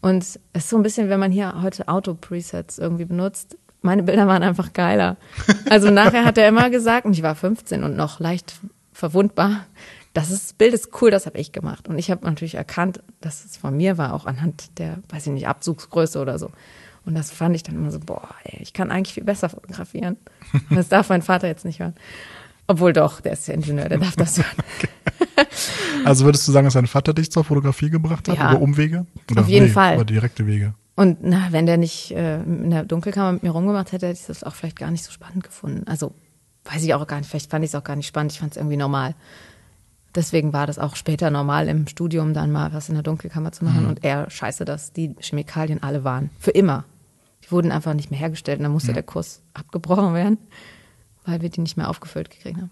Und 0.00 0.22
es 0.24 0.40
ist 0.54 0.68
so 0.70 0.76
ein 0.76 0.82
bisschen, 0.82 1.08
wenn 1.08 1.20
man 1.20 1.30
hier 1.30 1.62
heute 1.62 1.86
Auto-Presets 1.88 2.78
irgendwie 2.78 3.04
benutzt, 3.04 3.56
meine 3.86 4.02
Bilder 4.02 4.26
waren 4.26 4.42
einfach 4.42 4.72
geiler. 4.74 5.16
Also 5.70 5.90
nachher 5.90 6.24
hat 6.24 6.36
er 6.36 6.48
immer 6.48 6.68
gesagt, 6.70 7.06
und 7.06 7.12
ich 7.14 7.22
war 7.22 7.34
15 7.34 7.82
und 7.84 7.96
noch 7.96 8.20
leicht 8.20 8.56
verwundbar, 8.92 9.64
das 10.12 10.30
ist, 10.30 10.56
Bild 10.58 10.72
ist 10.74 10.90
cool, 11.00 11.10
das 11.10 11.26
habe 11.26 11.38
ich 11.38 11.52
gemacht. 11.52 11.88
Und 11.88 11.98
ich 11.98 12.10
habe 12.10 12.24
natürlich 12.24 12.54
erkannt, 12.54 13.00
dass 13.20 13.44
es 13.44 13.56
von 13.56 13.76
mir 13.76 13.98
war, 13.98 14.14
auch 14.14 14.24
anhand 14.26 14.78
der, 14.78 14.98
weiß 15.10 15.26
ich 15.26 15.32
nicht, 15.32 15.46
Abzugsgröße 15.48 16.18
oder 16.20 16.38
so. 16.38 16.50
Und 17.04 17.14
das 17.14 17.30
fand 17.30 17.54
ich 17.54 17.62
dann 17.62 17.74
immer 17.76 17.90
so, 17.90 18.00
boah, 18.00 18.28
ey, 18.44 18.58
ich 18.62 18.72
kann 18.72 18.90
eigentlich 18.90 19.14
viel 19.14 19.24
besser 19.24 19.48
fotografieren. 19.48 20.16
Das 20.70 20.88
darf 20.88 21.08
mein 21.10 21.22
Vater 21.22 21.46
jetzt 21.48 21.64
nicht 21.64 21.80
hören. 21.80 21.94
Obwohl 22.66 22.92
doch, 22.92 23.20
der 23.20 23.32
ist 23.34 23.46
ja 23.46 23.54
Ingenieur, 23.54 23.88
der 23.88 23.98
darf 23.98 24.16
das 24.16 24.38
hören. 24.38 24.56
Also 26.04 26.24
würdest 26.24 26.48
du 26.48 26.52
sagen, 26.52 26.64
dass 26.64 26.74
dein 26.74 26.86
Vater 26.86 27.14
dich 27.14 27.30
zur 27.30 27.44
Fotografie 27.44 27.90
gebracht 27.90 28.28
hat, 28.28 28.36
Ja. 28.38 28.52
über 28.52 28.60
Umwege? 28.60 29.06
Auf 29.36 29.48
jeden 29.48 29.68
Fall. 29.68 29.94
Über 29.96 30.04
direkte 30.04 30.46
Wege. 30.46 30.74
Und 30.96 31.18
na, 31.22 31.48
wenn 31.50 31.66
der 31.66 31.76
nicht 31.76 32.10
äh, 32.12 32.42
in 32.42 32.70
der 32.70 32.84
Dunkelkammer 32.84 33.32
mit 33.32 33.42
mir 33.42 33.50
rumgemacht 33.50 33.92
hätte, 33.92 34.08
hätte 34.08 34.18
ich 34.18 34.26
das 34.26 34.42
auch 34.42 34.54
vielleicht 34.54 34.78
gar 34.78 34.90
nicht 34.90 35.04
so 35.04 35.12
spannend 35.12 35.44
gefunden. 35.44 35.86
Also 35.86 36.12
weiß 36.64 36.82
ich 36.82 36.94
auch 36.94 37.06
gar 37.06 37.18
nicht, 37.18 37.28
vielleicht 37.28 37.50
fand 37.50 37.64
ich 37.64 37.70
es 37.70 37.74
auch 37.74 37.84
gar 37.84 37.96
nicht 37.96 38.06
spannend, 38.06 38.32
ich 38.32 38.40
fand 38.40 38.52
es 38.52 38.56
irgendwie 38.56 38.78
normal. 38.78 39.14
Deswegen 40.14 40.54
war 40.54 40.66
das 40.66 40.78
auch 40.78 40.96
später 40.96 41.30
normal 41.30 41.68
im 41.68 41.86
Studium 41.86 42.32
dann 42.32 42.50
mal 42.50 42.72
was 42.72 42.88
in 42.88 42.94
der 42.94 43.02
Dunkelkammer 43.02 43.52
zu 43.52 43.66
machen. 43.66 43.86
Und 43.86 44.02
er 44.02 44.30
scheiße, 44.30 44.64
dass 44.64 44.94
die 44.94 45.14
Chemikalien 45.20 45.82
alle 45.82 46.04
waren. 46.04 46.30
Für 46.38 46.52
immer. 46.52 46.84
Die 47.44 47.50
wurden 47.50 47.70
einfach 47.70 47.92
nicht 47.92 48.10
mehr 48.10 48.18
hergestellt 48.18 48.58
und 48.58 48.62
dann 48.62 48.72
musste 48.72 48.94
der 48.94 49.02
Kurs 49.02 49.42
abgebrochen 49.52 50.14
werden, 50.14 50.38
weil 51.26 51.42
wir 51.42 51.50
die 51.50 51.60
nicht 51.60 51.76
mehr 51.76 51.90
aufgefüllt 51.90 52.30
gekriegt 52.30 52.56
haben. 52.56 52.70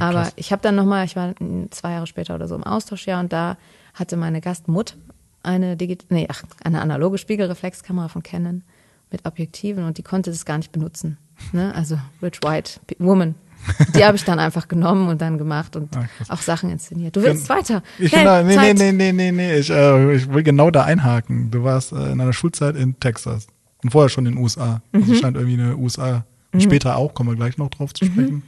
Aber 0.00 0.22
krass. 0.22 0.32
ich 0.36 0.50
habe 0.52 0.62
dann 0.62 0.74
nochmal, 0.74 1.04
ich 1.04 1.16
war 1.16 1.34
zwei 1.70 1.92
Jahre 1.92 2.06
später 2.06 2.34
oder 2.34 2.48
so 2.48 2.54
im 2.54 2.64
Austauschjahr 2.64 3.20
und 3.20 3.30
da 3.32 3.58
hatte 3.94 4.16
meine 4.16 4.40
Gastmutter 4.40 4.96
eine, 5.46 5.76
Digit 5.76 6.06
nee, 6.10 6.26
ach, 6.30 6.42
eine 6.64 6.80
analoge 6.80 7.18
Spiegelreflexkamera 7.18 8.08
von 8.08 8.22
Canon 8.22 8.62
mit 9.10 9.24
Objektiven 9.24 9.84
und 9.84 9.98
die 9.98 10.02
konnte 10.02 10.30
das 10.30 10.44
gar 10.44 10.58
nicht 10.58 10.72
benutzen. 10.72 11.16
Ne? 11.52 11.74
Also 11.74 11.98
Rich 12.22 12.40
White 12.42 12.80
Woman. 12.98 13.34
Die 13.96 14.04
habe 14.04 14.16
ich 14.16 14.24
dann 14.24 14.38
einfach 14.38 14.68
genommen 14.68 15.08
und 15.08 15.20
dann 15.20 15.38
gemacht 15.38 15.74
und 15.76 15.96
Ah, 15.96 16.06
krass. 16.18 16.30
auch 16.30 16.40
Sachen 16.42 16.70
inszeniert. 16.70 17.16
Du 17.16 17.22
willst 17.22 17.48
weiter? 17.48 17.82
Ich 17.98 18.12
Hey, 18.12 18.20
bin 18.20 18.26
da, 18.26 18.42
nee, 18.42 18.48
nee, 18.50 18.54
Zeit. 18.56 18.78
nee, 18.78 18.92
nee, 18.92 19.12
nee, 19.12 19.32
nee. 19.32 19.56
Ich, 19.58 19.70
äh, 19.70 20.14
ich 20.14 20.32
will 20.32 20.42
genau 20.44 20.70
da 20.70 20.84
einhaken. 20.84 21.50
Du 21.50 21.64
warst 21.64 21.92
äh, 21.92 22.12
in 22.12 22.20
einer 22.20 22.32
Schulzeit 22.32 22.76
in 22.76 22.98
Texas 23.00 23.46
und 23.82 23.90
vorher 23.90 24.08
schon 24.08 24.26
in 24.26 24.34
den 24.34 24.42
USA. 24.42 24.82
Also 24.92 25.12
Mhm. 25.12 25.16
scheint 25.16 25.36
irgendwie 25.36 25.60
eine 25.60 25.76
USA, 25.76 26.24
später 26.58 26.96
auch, 26.96 27.12
kommen 27.14 27.30
wir 27.30 27.36
gleich 27.36 27.58
noch 27.58 27.70
drauf 27.70 27.92
zu 27.92 28.04
Mhm. 28.04 28.10
sprechen. 28.12 28.42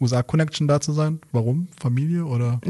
USA-Connection 0.00 0.68
da 0.68 0.80
zu 0.80 0.92
sein. 0.92 1.20
Warum? 1.32 1.68
Familie 1.80 2.24
oder? 2.24 2.60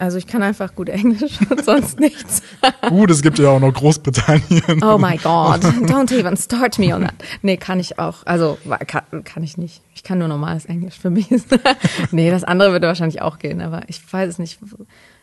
Also 0.00 0.16
ich 0.16 0.26
kann 0.26 0.42
einfach 0.42 0.74
gut 0.74 0.88
Englisch 0.88 1.38
und 1.50 1.62
sonst 1.62 2.00
nichts. 2.00 2.42
Gut, 2.88 3.10
es 3.10 3.20
gibt 3.20 3.38
ja 3.38 3.50
auch 3.50 3.60
noch 3.60 3.72
Großbritannien. 3.72 4.82
Oh 4.82 4.96
my 4.96 5.18
God, 5.18 5.62
don't 5.62 6.10
even 6.18 6.38
start 6.38 6.78
me 6.78 6.94
on 6.94 7.02
that. 7.02 7.14
Nee, 7.42 7.58
kann 7.58 7.78
ich 7.78 7.98
auch. 7.98 8.24
Also 8.24 8.56
kann, 8.86 9.24
kann 9.24 9.42
ich 9.42 9.58
nicht. 9.58 9.82
Ich 9.94 10.02
kann 10.02 10.18
nur 10.18 10.28
normales 10.28 10.64
Englisch 10.64 10.98
für 10.98 11.10
mich. 11.10 11.28
nee, 12.12 12.30
das 12.30 12.44
andere 12.44 12.72
würde 12.72 12.86
wahrscheinlich 12.86 13.20
auch 13.20 13.38
gehen, 13.38 13.60
aber 13.60 13.82
ich 13.88 14.00
weiß 14.10 14.30
es 14.30 14.38
nicht. 14.38 14.58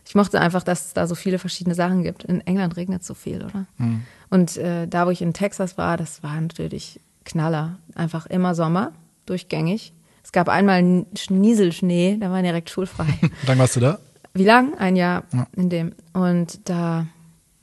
Ich 0.05 0.13
mochte 0.13 0.39
einfach, 0.39 0.61
dass 0.61 0.85
es 0.85 0.93
da 0.93 1.07
so 1.07 1.15
viele 1.15 1.39
verschiedene 1.39 1.73
Sachen 1.73 2.03
gibt. 2.03 2.23
In 2.23 2.41
England 2.41 2.77
regnet 2.77 3.03
so 3.03 3.15
viel, 3.15 3.43
oder? 3.43 3.65
Und 4.29 4.57
äh, 4.57 4.87
da, 4.87 5.07
wo 5.07 5.09
ich 5.09 5.23
in 5.23 5.33
Texas 5.33 5.79
war, 5.79 5.97
das 5.97 6.21
war 6.21 6.39
natürlich 6.39 6.99
Knaller. 7.25 7.79
Einfach 7.95 8.27
immer 8.27 8.53
Sommer, 8.53 8.91
durchgängig. 9.25 9.93
Es 10.23 10.33
gab 10.33 10.49
einmal 10.49 10.83
Nieselschnee, 10.83 12.17
da 12.19 12.29
war 12.29 12.41
direkt 12.41 12.69
schulfrei. 12.69 13.05
Wie 13.21 13.47
lange 13.47 13.61
warst 13.61 13.77
du 13.77 13.79
da? 13.79 13.97
Wie 14.37 14.43
lang? 14.45 14.75
Ein 14.77 14.95
Jahr 14.95 15.23
Ja. 15.33 15.47
in 15.55 15.69
dem. 15.69 15.93
Und 16.13 16.69
da 16.69 17.07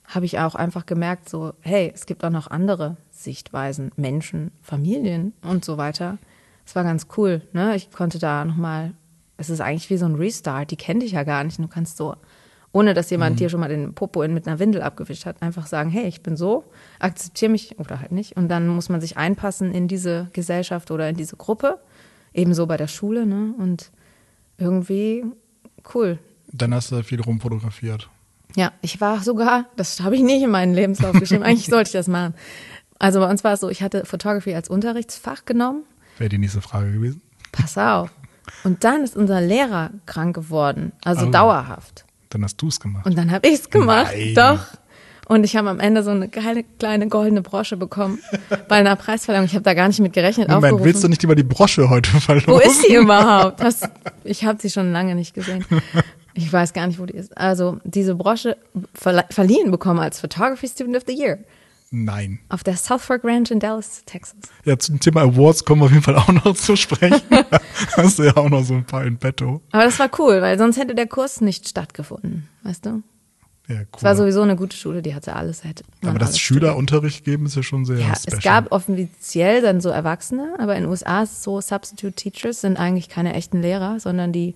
habe 0.07 0.27
ich 0.27 0.41
auch 0.41 0.57
einfach 0.57 0.87
gemerkt, 0.87 1.29
so, 1.29 1.53
hey, 1.61 1.93
es 1.95 2.05
gibt 2.07 2.25
auch 2.25 2.31
noch 2.31 2.51
andere 2.51 2.97
Sichtweisen, 3.11 3.93
Menschen, 3.97 4.51
Familien 4.61 5.33
und 5.43 5.65
so 5.65 5.79
weiter. 5.79 6.19
Es 6.67 6.75
war 6.75 6.83
ganz 6.83 7.07
cool, 7.17 7.43
ne? 7.53 7.77
Ich 7.77 7.91
konnte 7.93 8.19
da 8.19 8.45
nochmal, 8.45 8.93
es 9.37 9.51
ist 9.51 9.61
eigentlich 9.61 9.89
wie 9.91 9.97
so 9.99 10.07
ein 10.07 10.17
Restart, 10.17 10.71
die 10.73 10.77
kennt 10.77 11.03
dich 11.03 11.13
ja 11.13 11.23
gar 11.23 11.45
nicht. 11.45 11.59
Du 11.61 11.69
kannst 11.69 11.97
so, 11.97 12.17
ohne 12.73 12.93
dass 12.93 13.09
jemand 13.11 13.39
dir 13.39 13.49
schon 13.51 13.61
mal 13.61 13.69
den 13.69 13.95
Popo 13.95 14.23
in, 14.23 14.35
mit 14.35 14.49
einer 14.49 14.59
Windel 14.59 14.83
abgewischt 14.83 15.27
hat, 15.27 15.43
einfach 15.43 15.67
sagen, 15.67 15.91
hey, 15.91 16.07
ich 16.09 16.23
bin 16.23 16.37
so, 16.37 16.65
akzeptiere 16.99 17.53
mich 17.53 17.79
oder 17.79 18.01
halt 18.01 18.11
nicht. 18.11 18.37
Und 18.37 18.49
dann 18.49 18.67
muss 18.67 18.89
man 18.89 19.01
sich 19.01 19.17
einpassen 19.17 19.73
in 19.73 19.87
diese 19.87 20.29
Gesellschaft 20.33 20.91
oder 20.91 21.09
in 21.09 21.17
diese 21.17 21.37
Gruppe. 21.37 21.79
Ebenso 22.33 22.67
bei 22.67 22.77
der 22.77 22.89
Schule, 22.89 23.27
ne? 23.27 23.55
Und 23.59 23.93
irgendwie 24.59 25.25
cool. 25.95 26.19
Dann 26.57 26.73
hast 26.73 26.93
du 26.93 27.03
viel 27.03 27.21
rumfotografiert. 27.21 28.09
Ja, 28.57 28.71
ich 28.81 29.01
war 29.01 29.21
sogar, 29.23 29.67
das 29.77 30.01
habe 30.01 30.15
ich 30.15 30.23
nicht 30.23 30.43
in 30.43 30.51
meinen 30.51 30.73
Lebenslauf 30.75 31.19
geschrieben, 31.19 31.43
eigentlich 31.43 31.67
sollte 31.71 31.89
ich 31.89 31.93
das 31.93 32.07
machen. 32.07 32.35
Also 33.01 33.19
bei 33.19 33.29
uns 33.29 33.43
war 33.43 33.55
es 33.55 33.61
so, 33.61 33.69
ich 33.69 33.83
hatte 33.83 34.05
Photography 34.07 34.55
als 34.55 34.69
Unterrichtsfach 34.69 35.45
genommen. 35.45 35.83
Wäre 36.19 36.29
die 36.29 36.39
nächste 36.39 36.61
Frage 36.61 36.93
gewesen. 36.93 37.21
Pass 37.51 37.77
auf. 37.77 38.11
Und 38.63 38.85
dann 38.85 39.03
ist 39.03 39.17
unser 39.17 39.41
Lehrer 39.41 39.91
krank 40.07 40.37
geworden, 40.37 40.93
also 41.05 41.27
Oh. 41.27 41.31
dauerhaft. 41.31 42.05
Dann 42.31 42.45
hast 42.45 42.57
du 42.59 42.69
es 42.69 42.79
gemacht. 42.79 43.05
Und 43.07 43.19
dann 43.19 43.33
habe 43.33 43.49
ich 43.49 43.55
es 43.55 43.71
gemacht. 43.71 44.13
Nein. 44.15 44.35
Doch. 44.37 44.65
Und 45.27 45.43
ich 45.43 45.57
habe 45.57 45.71
am 45.71 45.81
Ende 45.81 46.03
so 46.03 46.11
eine 46.11 46.29
geile 46.29 46.63
kleine 46.79 47.09
goldene 47.09 47.41
Brosche 47.43 47.77
bekommen 47.77 48.19
bei 48.69 48.77
einer 48.77 48.95
Preisverleihung. 48.95 49.47
Ich 49.47 49.55
habe 49.55 49.63
da 49.63 49.75
gar 49.75 49.89
nicht 49.89 49.99
mit 50.01 50.13
gerechnet. 50.13 50.49
Moment, 50.49 50.65
aufgerufen. 50.65 50.85
willst 50.85 51.03
du 51.03 51.09
nicht 51.09 51.25
über 51.25 51.35
die 51.35 51.43
Brosche 51.43 51.89
heute 51.89 52.11
verloren? 52.21 52.47
Wo 52.47 52.59
ist 52.59 52.83
sie 52.83 52.95
überhaupt? 52.95 53.59
Das, 53.65 53.81
ich 54.23 54.45
habe 54.45 54.61
sie 54.61 54.71
schon 54.71 54.93
lange 54.93 55.15
nicht 55.17 55.35
gesehen. 55.35 55.65
Ich 56.35 56.53
weiß 56.53 56.73
gar 56.73 56.87
nicht, 56.87 56.99
wo 56.99 57.07
die 57.07 57.15
ist. 57.15 57.37
Also 57.39 57.79
diese 57.85 58.15
Brosche 58.17 58.57
verliehen 58.95 59.71
bekommen 59.71 60.01
als 60.01 60.21
Photography 60.21 60.69
Student 60.69 60.97
of 60.97 61.05
the 61.07 61.15
Year 61.15 61.39
Nein. 61.91 62.41
auf 62.49 62.65
der 62.65 62.77
South 62.77 63.03
Fork 63.03 63.23
Ranch 63.25 63.51
in 63.53 63.61
Dallas, 63.61 64.03
Texas. 64.05 64.37
Ja, 64.65 64.77
zum 64.79 64.99
Thema 64.99 65.23
Awards 65.23 65.65
kommen 65.65 65.81
wir 65.83 65.87
auf 65.87 65.93
jeden 65.93 66.03
Fall 66.03 66.17
auch 66.17 66.29
noch 66.29 66.57
zu 66.57 66.75
sprechen. 66.77 67.23
hast 67.97 68.19
du 68.19 68.25
ja 68.25 68.37
auch 68.37 68.49
noch 68.49 68.65
so 68.65 68.75
ein 68.75 68.85
paar 68.85 69.05
in 69.05 69.17
petto. 69.17 69.61
Aber 69.71 69.85
das 69.85 69.99
war 70.01 70.11
cool, 70.19 70.43
weil 70.43 70.59
sonst 70.59 70.77
hätte 70.77 70.95
der 70.97 71.07
Kurs 71.07 71.41
nicht 71.41 71.69
stattgefunden, 71.69 72.49
weißt 72.65 72.87
du? 72.87 73.03
Ja, 73.69 73.77
cool. 73.77 73.87
Es 73.97 74.03
war 74.03 74.17
sowieso 74.17 74.43
eine 74.43 74.57
gute 74.57 74.77
Schule, 74.77 75.01
die 75.03 75.15
hatte 75.15 75.37
alles. 75.37 75.65
Hätte 75.65 75.85
Aber 76.03 76.19
dass 76.19 76.31
alles 76.31 76.41
Schüler 76.41 76.77
Unterricht 76.77 77.25
geben, 77.25 77.47
ist 77.47 77.57
ja 77.57 77.63
schon 77.63 77.85
sehr 77.87 77.99
Ja, 77.99 78.15
special. 78.17 78.39
es 78.39 78.45
gab 78.45 78.73
offiziell 78.73 79.63
dann 79.63 79.81
so 79.81 79.89
Erwachsene, 79.89 80.55
aber 80.59 80.75
in 80.77 80.83
den 80.83 80.91
USA 80.91 81.23
ist 81.23 81.33
es 81.33 81.43
so, 81.45 81.61
Substitute 81.61 82.13
Teachers 82.15 82.61
sind 82.61 82.77
eigentlich 82.77 83.09
keine 83.09 83.35
echten 83.35 83.63
Lehrer, 83.63 84.01
sondern 84.01 84.33
die 84.33 84.55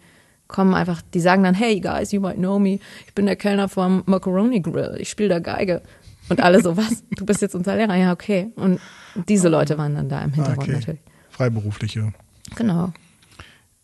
kommen 0.48 0.74
einfach, 0.74 1.02
die 1.14 1.20
sagen 1.20 1.42
dann, 1.44 1.54
hey 1.54 1.78
guys, 1.80 2.10
you 2.12 2.20
might 2.20 2.36
know 2.36 2.58
me, 2.58 2.78
ich 3.06 3.14
bin 3.14 3.26
der 3.26 3.36
Kellner 3.36 3.68
vom 3.68 4.02
Macaroni 4.06 4.60
Grill, 4.60 4.96
ich 4.98 5.08
spiele 5.10 5.28
da 5.28 5.38
Geige. 5.38 5.82
Und 6.30 6.40
alle 6.42 6.62
so, 6.62 6.76
was? 6.76 7.04
Du 7.10 7.24
bist 7.24 7.40
jetzt 7.40 7.54
unser 7.54 7.76
Lehrer? 7.76 7.94
Ja, 7.96 8.12
okay. 8.12 8.50
Und 8.56 8.80
diese 9.28 9.48
Leute 9.48 9.78
waren 9.78 9.94
dann 9.94 10.08
da 10.08 10.22
im 10.22 10.32
Ah, 10.32 10.34
Hintergrund 10.34 10.68
okay. 10.68 10.72
natürlich. 10.78 11.00
Freiberufliche. 11.30 12.12
Genau. 12.56 12.92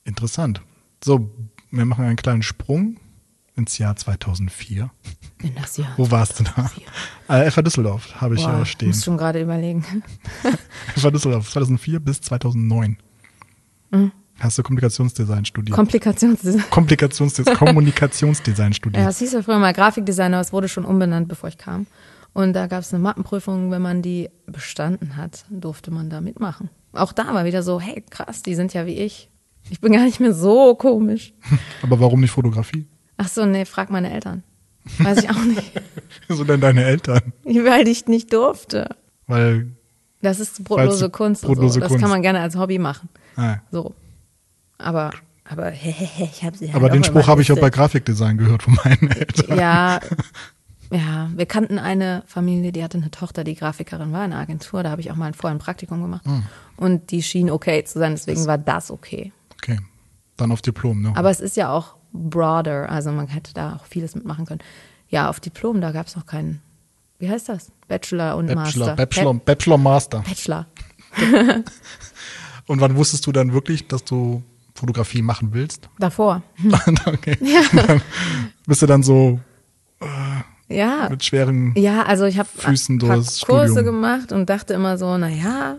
Interessant. 0.04 0.60
So, 1.02 1.30
wir 1.70 1.84
machen 1.86 2.04
einen 2.04 2.16
kleinen 2.16 2.42
Sprung 2.42 2.96
ins 3.56 3.78
Jahr 3.78 3.96
2004. 3.96 4.90
In 5.42 5.54
das 5.54 5.76
Jahr. 5.76 5.92
Wo 5.96 6.10
warst 6.10 6.40
du 6.40 6.44
da? 6.44 6.70
Äh, 7.28 7.50
FH 7.50 7.62
Düsseldorf 7.62 8.20
habe 8.20 8.34
ich 8.34 8.42
Boah, 8.44 8.60
äh, 8.62 8.66
stehen. 8.66 8.88
muss 8.88 9.04
schon 9.04 9.16
gerade 9.16 9.40
überlegen. 9.40 9.84
FH 10.96 11.10
Düsseldorf 11.10 11.50
2004 11.50 12.00
bis 12.00 12.20
2009. 12.20 12.96
Mhm. 13.90 14.12
Hast 14.40 14.58
du 14.58 14.62
Kommunikationsdesign 14.64 15.44
studiert? 15.44 15.74
Komplikationsdesign. 15.76 16.64
Kommunikationsdesign, 16.70 17.54
Kommunikationsdesign 17.56 18.68
Ja, 18.72 18.74
studiert. 18.74 19.08
es 19.08 19.18
hieß 19.18 19.32
ja 19.32 19.42
früher 19.42 19.58
mal 19.58 19.72
Grafikdesigner, 19.72 20.36
aber 20.38 20.40
es 20.42 20.52
wurde 20.52 20.68
schon 20.68 20.84
umbenannt, 20.84 21.28
bevor 21.28 21.48
ich 21.48 21.58
kam. 21.58 21.86
Und 22.32 22.52
da 22.52 22.66
gab 22.66 22.80
es 22.80 22.92
eine 22.92 23.02
Mappenprüfung, 23.02 23.70
wenn 23.70 23.80
man 23.82 24.02
die 24.02 24.28
bestanden 24.46 25.16
hat, 25.16 25.44
durfte 25.50 25.90
man 25.92 26.10
da 26.10 26.20
mitmachen. 26.20 26.68
Auch 26.92 27.12
da 27.12 27.32
war 27.32 27.44
wieder 27.44 27.62
so, 27.62 27.80
hey, 27.80 28.02
krass, 28.10 28.42
die 28.42 28.54
sind 28.56 28.74
ja 28.74 28.86
wie 28.86 28.94
ich. 28.98 29.30
Ich 29.70 29.80
bin 29.80 29.92
gar 29.92 30.02
nicht 30.04 30.18
mehr 30.20 30.34
so 30.34 30.74
komisch. 30.74 31.32
Aber 31.82 32.00
warum 32.00 32.20
nicht 32.20 32.32
Fotografie? 32.32 32.86
Ach 33.16 33.28
so, 33.28 33.46
nee, 33.46 33.64
frag 33.64 33.90
meine 33.90 34.12
Eltern. 34.12 34.42
Weiß 34.98 35.22
ich 35.22 35.30
auch 35.30 35.44
nicht. 35.44 35.72
So 36.28 36.44
denn 36.44 36.60
deine 36.60 36.84
Eltern? 36.84 37.32
Weil 37.44 37.86
ich 37.88 38.06
nicht 38.06 38.32
durfte. 38.32 38.88
Weil, 39.26 39.72
Das 40.22 40.40
ist 40.40 40.62
brotlose 40.64 41.10
Kunst. 41.10 41.42
brotlose 41.42 41.74
so. 41.74 41.80
Das 41.80 41.88
Kunst. 41.88 42.00
kann 42.02 42.10
man 42.10 42.22
gerne 42.22 42.40
als 42.40 42.56
Hobby 42.56 42.78
machen. 42.78 43.08
ah, 43.36 43.56
So. 43.70 43.94
Aber, 44.84 45.10
aber, 45.44 45.72
ich 45.72 46.44
habe 46.44 46.56
sie 46.56 46.66
halt 46.66 46.76
aber 46.76 46.90
den 46.90 47.04
Spruch 47.04 47.26
habe 47.26 47.42
ich 47.42 47.50
auch 47.50 47.58
bei. 47.58 47.70
Grafikdesign 47.70 48.38
gehört 48.38 48.62
von 48.62 48.78
meinen 48.84 49.10
Eltern. 49.10 49.58
Ja, 49.58 50.00
ja, 50.90 51.30
wir 51.34 51.46
kannten 51.46 51.78
eine 51.78 52.22
Familie, 52.26 52.70
die 52.70 52.84
hatte 52.84 52.98
eine 52.98 53.10
Tochter, 53.10 53.42
die 53.42 53.54
Grafikerin 53.54 54.12
war 54.12 54.24
in 54.24 54.32
einer 54.32 54.40
Agentur. 54.40 54.82
Da 54.82 54.90
habe 54.90 55.00
ich 55.00 55.10
auch 55.10 55.16
mal 55.16 55.32
vorher 55.32 55.56
ein 55.56 55.58
Praktikum 55.58 56.00
gemacht. 56.02 56.24
Hm. 56.26 56.44
Und 56.76 57.10
die 57.10 57.22
schien 57.22 57.50
okay 57.50 57.82
zu 57.84 57.98
sein, 57.98 58.12
deswegen 58.12 58.46
war 58.46 58.58
das 58.58 58.90
okay. 58.90 59.32
Okay, 59.54 59.80
dann 60.36 60.52
auf 60.52 60.62
Diplom, 60.62 61.02
ne? 61.02 61.12
Aber 61.16 61.30
es 61.30 61.40
ist 61.40 61.56
ja 61.56 61.72
auch 61.72 61.96
broader, 62.12 62.90
also 62.90 63.10
man 63.10 63.26
hätte 63.28 63.54
da 63.54 63.76
auch 63.76 63.86
vieles 63.86 64.14
mitmachen 64.14 64.46
können. 64.46 64.60
Ja, 65.08 65.30
auf 65.30 65.40
Diplom, 65.40 65.80
da 65.80 65.90
gab 65.90 66.06
es 66.06 66.16
noch 66.16 66.26
keinen, 66.26 66.60
wie 67.18 67.28
heißt 67.28 67.48
das? 67.48 67.72
Bachelor 67.88 68.36
und 68.36 68.46
Bachelor, 68.46 68.86
Master. 68.86 68.96
Bachelor, 68.96 69.34
Bachelor, 69.34 69.78
Master. 69.78 70.18
Ba- 70.18 70.28
Bachelor. 70.28 70.66
Und 72.66 72.80
wann 72.80 72.96
wusstest 72.96 73.26
du 73.26 73.32
dann 73.32 73.52
wirklich, 73.52 73.88
dass 73.88 74.04
du 74.04 74.42
Fotografie 74.74 75.22
machen 75.22 75.52
willst? 75.52 75.88
Davor. 75.98 76.42
okay. 77.06 77.36
Dann 77.86 78.02
bist 78.66 78.82
du 78.82 78.86
dann 78.86 79.02
so 79.02 79.38
Ja. 80.68 81.08
mit 81.10 81.24
schweren 81.24 81.72
Ja, 81.76 82.02
also 82.04 82.24
ich 82.24 82.38
habe 82.38 82.48
Füßen 82.48 82.98
durchs 82.98 83.42
Kurse 83.42 83.72
Studium. 83.72 83.84
gemacht 83.86 84.32
und 84.32 84.48
dachte 84.50 84.74
immer 84.74 84.98
so, 84.98 85.16
na 85.18 85.28
ja, 85.28 85.76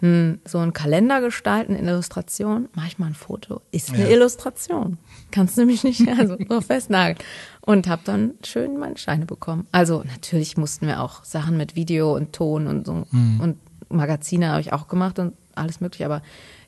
hm, 0.00 0.40
so 0.44 0.58
ein 0.58 0.72
Kalender 0.72 1.20
gestalten 1.20 1.76
in 1.76 1.86
Illustration, 1.86 2.68
mach 2.74 2.86
ich 2.86 2.98
mal 2.98 3.06
ein 3.06 3.14
Foto, 3.14 3.62
ist 3.70 3.90
eine 3.92 4.02
Ja. 4.04 4.08
Illustration. 4.16 4.98
Kannst 5.30 5.56
du 5.56 5.64
mich 5.64 5.84
nicht 5.84 6.06
also 6.18 6.36
so 6.48 6.60
festnageln. 6.60 7.16
Und 7.60 7.86
habe 7.88 8.02
dann 8.04 8.32
schön 8.44 8.76
meine 8.78 8.98
Scheine 8.98 9.24
bekommen. 9.26 9.66
Also 9.70 10.02
natürlich 10.04 10.56
mussten 10.56 10.88
wir 10.88 11.00
auch 11.00 11.22
Sachen 11.24 11.56
mit 11.56 11.76
Video 11.76 12.14
und 12.16 12.32
Ton 12.32 12.66
und 12.66 12.86
so 12.86 13.04
Mhm. 13.12 13.40
und 13.40 13.56
Magazine 13.88 14.48
habe 14.50 14.60
ich 14.60 14.72
auch 14.72 14.88
gemacht 14.88 15.18
und 15.20 15.34
alles 15.54 15.80
mögliche, 15.80 16.06
aber 16.06 16.22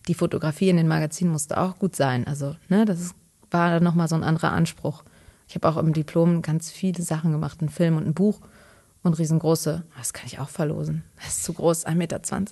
die 0.09 0.15
Fotografie 0.15 0.69
in 0.69 0.77
den 0.77 0.89
Magazinen 0.89 1.33
musste 1.33 1.59
auch 1.59 1.79
gut 1.79 1.97
sein. 1.97 2.27
Also, 2.27 2.57
ne, 2.69 2.85
das 2.85 3.01
ist, 3.01 3.15
war 3.51 3.81
nochmal 3.81 4.09
so 4.09 4.15
ein 4.15 4.25
anderer 4.25 4.53
Anspruch. 4.53 5.05
Ich 5.49 5.55
habe 5.55 5.69
auch 5.69 5.77
im 5.77 5.93
Diplom 5.93 6.43
ganz 6.43 6.71
viele 6.71 7.03
Sachen 7.03 7.33
gemacht, 7.33 7.61
einen 7.61 7.69
Film 7.69 7.97
und 7.97 8.07
ein 8.07 8.15
Buch 8.15 8.41
und 9.03 9.19
riesengroße, 9.19 9.85
das 9.97 10.13
kann 10.13 10.27
ich 10.27 10.39
auch 10.41 10.49
verlosen. 10.49 11.05
Das 11.17 11.29
ist 11.29 11.45
zu 11.45 11.53
groß, 11.53 11.87
1,20 11.87 11.95
Meter. 11.95 12.21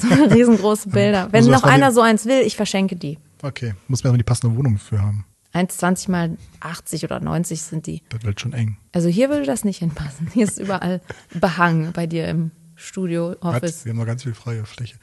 So 0.00 0.08
riesengroße 0.08 0.88
Bilder. 0.88 1.28
Wenn 1.30 1.40
Also 1.40 1.50
noch 1.50 1.62
einer 1.62 1.92
so 1.92 2.00
eins 2.00 2.24
will, 2.24 2.40
ich 2.40 2.56
verschenke 2.56 2.96
die. 2.96 3.18
Okay, 3.42 3.74
muss 3.86 4.02
man 4.02 4.10
aber 4.10 4.18
die 4.18 4.24
passende 4.24 4.56
Wohnung 4.56 4.78
für 4.78 5.00
haben. 5.00 5.24
1,20 5.52 6.10
mal 6.10 6.36
80 6.60 7.04
oder 7.04 7.20
90 7.20 7.62
sind 7.62 7.86
die. 7.86 8.02
Das 8.08 8.24
wird 8.24 8.40
schon 8.40 8.54
eng. 8.54 8.78
Also 8.92 9.08
hier 9.08 9.28
würde 9.28 9.44
das 9.44 9.62
nicht 9.62 9.78
hinpassen. 9.78 10.28
Hier 10.32 10.46
ist 10.46 10.58
überall 10.58 11.00
Behang 11.34 11.92
bei 11.92 12.06
dir 12.06 12.26
im 12.26 12.50
Studio, 12.74 13.36
Was? 13.40 13.56
Office. 13.56 13.84
Wir 13.84 13.90
haben 13.90 13.98
noch 13.98 14.06
ganz 14.06 14.24
viel 14.24 14.34
freie 14.34 14.64
Fläche. 14.64 14.96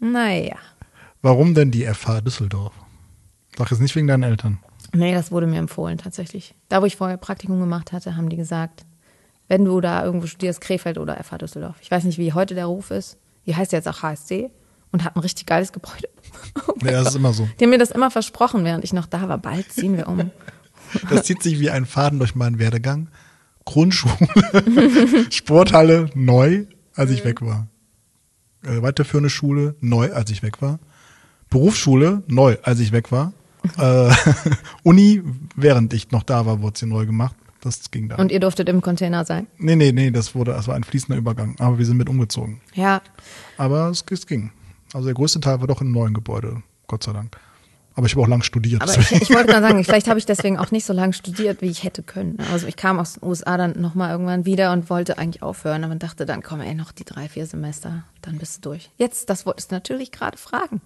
Naja. 0.00 0.56
Warum 1.24 1.54
denn 1.54 1.70
die 1.70 1.86
FH 1.86 2.20
Düsseldorf? 2.20 2.74
Sag 3.56 3.70
jetzt 3.70 3.80
nicht 3.80 3.96
wegen 3.96 4.06
deinen 4.06 4.24
Eltern. 4.24 4.58
Nee, 4.92 5.14
das 5.14 5.32
wurde 5.32 5.46
mir 5.46 5.58
empfohlen 5.58 5.96
tatsächlich. 5.96 6.54
Da, 6.68 6.82
wo 6.82 6.84
ich 6.84 6.96
vorher 6.96 7.16
Praktikum 7.16 7.60
gemacht 7.60 7.92
hatte, 7.92 8.14
haben 8.14 8.28
die 8.28 8.36
gesagt, 8.36 8.84
wenn 9.48 9.64
du 9.64 9.80
da 9.80 10.04
irgendwo 10.04 10.26
studierst, 10.26 10.60
Krefeld 10.60 10.98
oder 10.98 11.16
FH 11.24 11.38
Düsseldorf. 11.38 11.76
Ich 11.80 11.90
weiß 11.90 12.04
nicht, 12.04 12.18
wie 12.18 12.34
heute 12.34 12.54
der 12.54 12.66
Ruf 12.66 12.90
ist. 12.90 13.16
Die 13.46 13.56
heißt 13.56 13.72
jetzt 13.72 13.88
auch 13.88 14.02
HSC 14.02 14.50
und 14.92 15.02
hat 15.02 15.16
ein 15.16 15.20
richtig 15.20 15.46
geiles 15.46 15.72
Gebäude. 15.72 16.10
Ja, 16.84 16.90
das 16.90 17.08
ist 17.08 17.16
immer 17.16 17.32
so. 17.32 17.48
Die 17.58 17.64
haben 17.64 17.70
mir 17.70 17.78
das 17.78 17.90
immer 17.90 18.10
versprochen, 18.10 18.62
während 18.66 18.84
ich 18.84 18.92
noch 18.92 19.06
da 19.06 19.26
war. 19.26 19.38
Bald 19.38 19.72
ziehen 19.72 19.96
wir 19.96 20.08
um. 20.08 20.30
Das 21.08 21.24
zieht 21.24 21.42
sich 21.42 21.58
wie 21.58 21.70
ein 21.70 21.86
Faden 21.86 22.18
durch 22.18 22.34
meinen 22.34 22.58
Werdegang. 22.58 23.08
Grundschule, 23.64 24.14
Sporthalle 25.30 26.10
neu, 26.14 26.66
als 26.94 27.10
ich 27.10 27.24
weg 27.24 27.40
war. 27.40 27.68
Äh, 28.62 28.82
weiterführende 28.82 29.30
Schule 29.30 29.74
neu, 29.80 30.12
als 30.12 30.30
ich 30.30 30.42
weg 30.42 30.60
war. 30.60 30.80
Berufsschule 31.54 32.24
neu, 32.26 32.56
als 32.64 32.80
ich 32.80 32.90
weg 32.90 33.12
war. 33.12 33.32
Äh, 33.78 34.12
Uni, 34.82 35.22
während 35.54 35.92
ich 35.92 36.10
noch 36.10 36.24
da 36.24 36.46
war, 36.46 36.60
wurde 36.62 36.80
sie 36.80 36.86
neu 36.86 37.06
gemacht. 37.06 37.36
Das 37.60 37.92
ging 37.92 38.08
da. 38.08 38.16
Und 38.16 38.32
ihr 38.32 38.40
durftet 38.40 38.68
im 38.68 38.82
Container 38.82 39.24
sein. 39.24 39.46
nee, 39.56 39.76
nee, 39.76 39.92
nee, 39.92 40.10
das 40.10 40.34
wurde, 40.34 40.50
das 40.50 40.66
war 40.66 40.74
ein 40.74 40.82
fließender 40.82 41.16
Übergang. 41.16 41.54
Aber 41.60 41.78
wir 41.78 41.86
sind 41.86 41.96
mit 41.96 42.08
umgezogen. 42.08 42.60
Ja, 42.74 43.00
Aber 43.56 43.88
es, 43.88 44.04
es 44.10 44.26
ging. 44.26 44.50
Also 44.92 45.06
der 45.06 45.14
größte 45.14 45.38
Teil 45.38 45.60
war 45.60 45.68
doch 45.68 45.80
im 45.80 45.92
neuen 45.92 46.12
Gebäude, 46.12 46.62
Gott 46.88 47.04
sei 47.04 47.12
Dank. 47.12 47.38
Aber 47.94 48.06
ich 48.06 48.14
habe 48.14 48.22
auch 48.22 48.28
lang 48.28 48.42
studiert. 48.42 48.82
aber 48.82 48.98
ich, 48.98 49.12
ich 49.12 49.30
wollte 49.30 49.46
gerade 49.52 49.62
sagen, 49.62 49.84
vielleicht 49.84 50.08
habe 50.08 50.18
ich 50.18 50.26
deswegen 50.26 50.58
auch 50.58 50.72
nicht 50.72 50.84
so 50.84 50.92
lange 50.92 51.12
studiert, 51.12 51.62
wie 51.62 51.70
ich 51.70 51.84
hätte 51.84 52.02
können. 52.02 52.38
Also 52.52 52.66
ich 52.66 52.74
kam 52.74 52.98
aus 52.98 53.14
den 53.14 53.28
USA 53.28 53.56
dann 53.56 53.80
nochmal 53.80 54.10
irgendwann 54.10 54.44
wieder 54.44 54.72
und 54.72 54.90
wollte 54.90 55.18
eigentlich 55.18 55.42
aufhören, 55.44 55.84
aber 55.84 55.94
dachte 55.94 56.26
dann, 56.26 56.42
komm 56.42 56.60
ey, 56.60 56.74
noch 56.74 56.90
die 56.90 57.04
drei, 57.04 57.28
vier 57.28 57.46
Semester, 57.46 58.02
dann 58.22 58.38
bist 58.38 58.56
du 58.56 58.70
durch. 58.70 58.90
Jetzt, 58.98 59.30
das 59.30 59.46
wolltest 59.46 59.70
du 59.70 59.76
natürlich 59.76 60.10
gerade 60.10 60.36
fragen. 60.36 60.80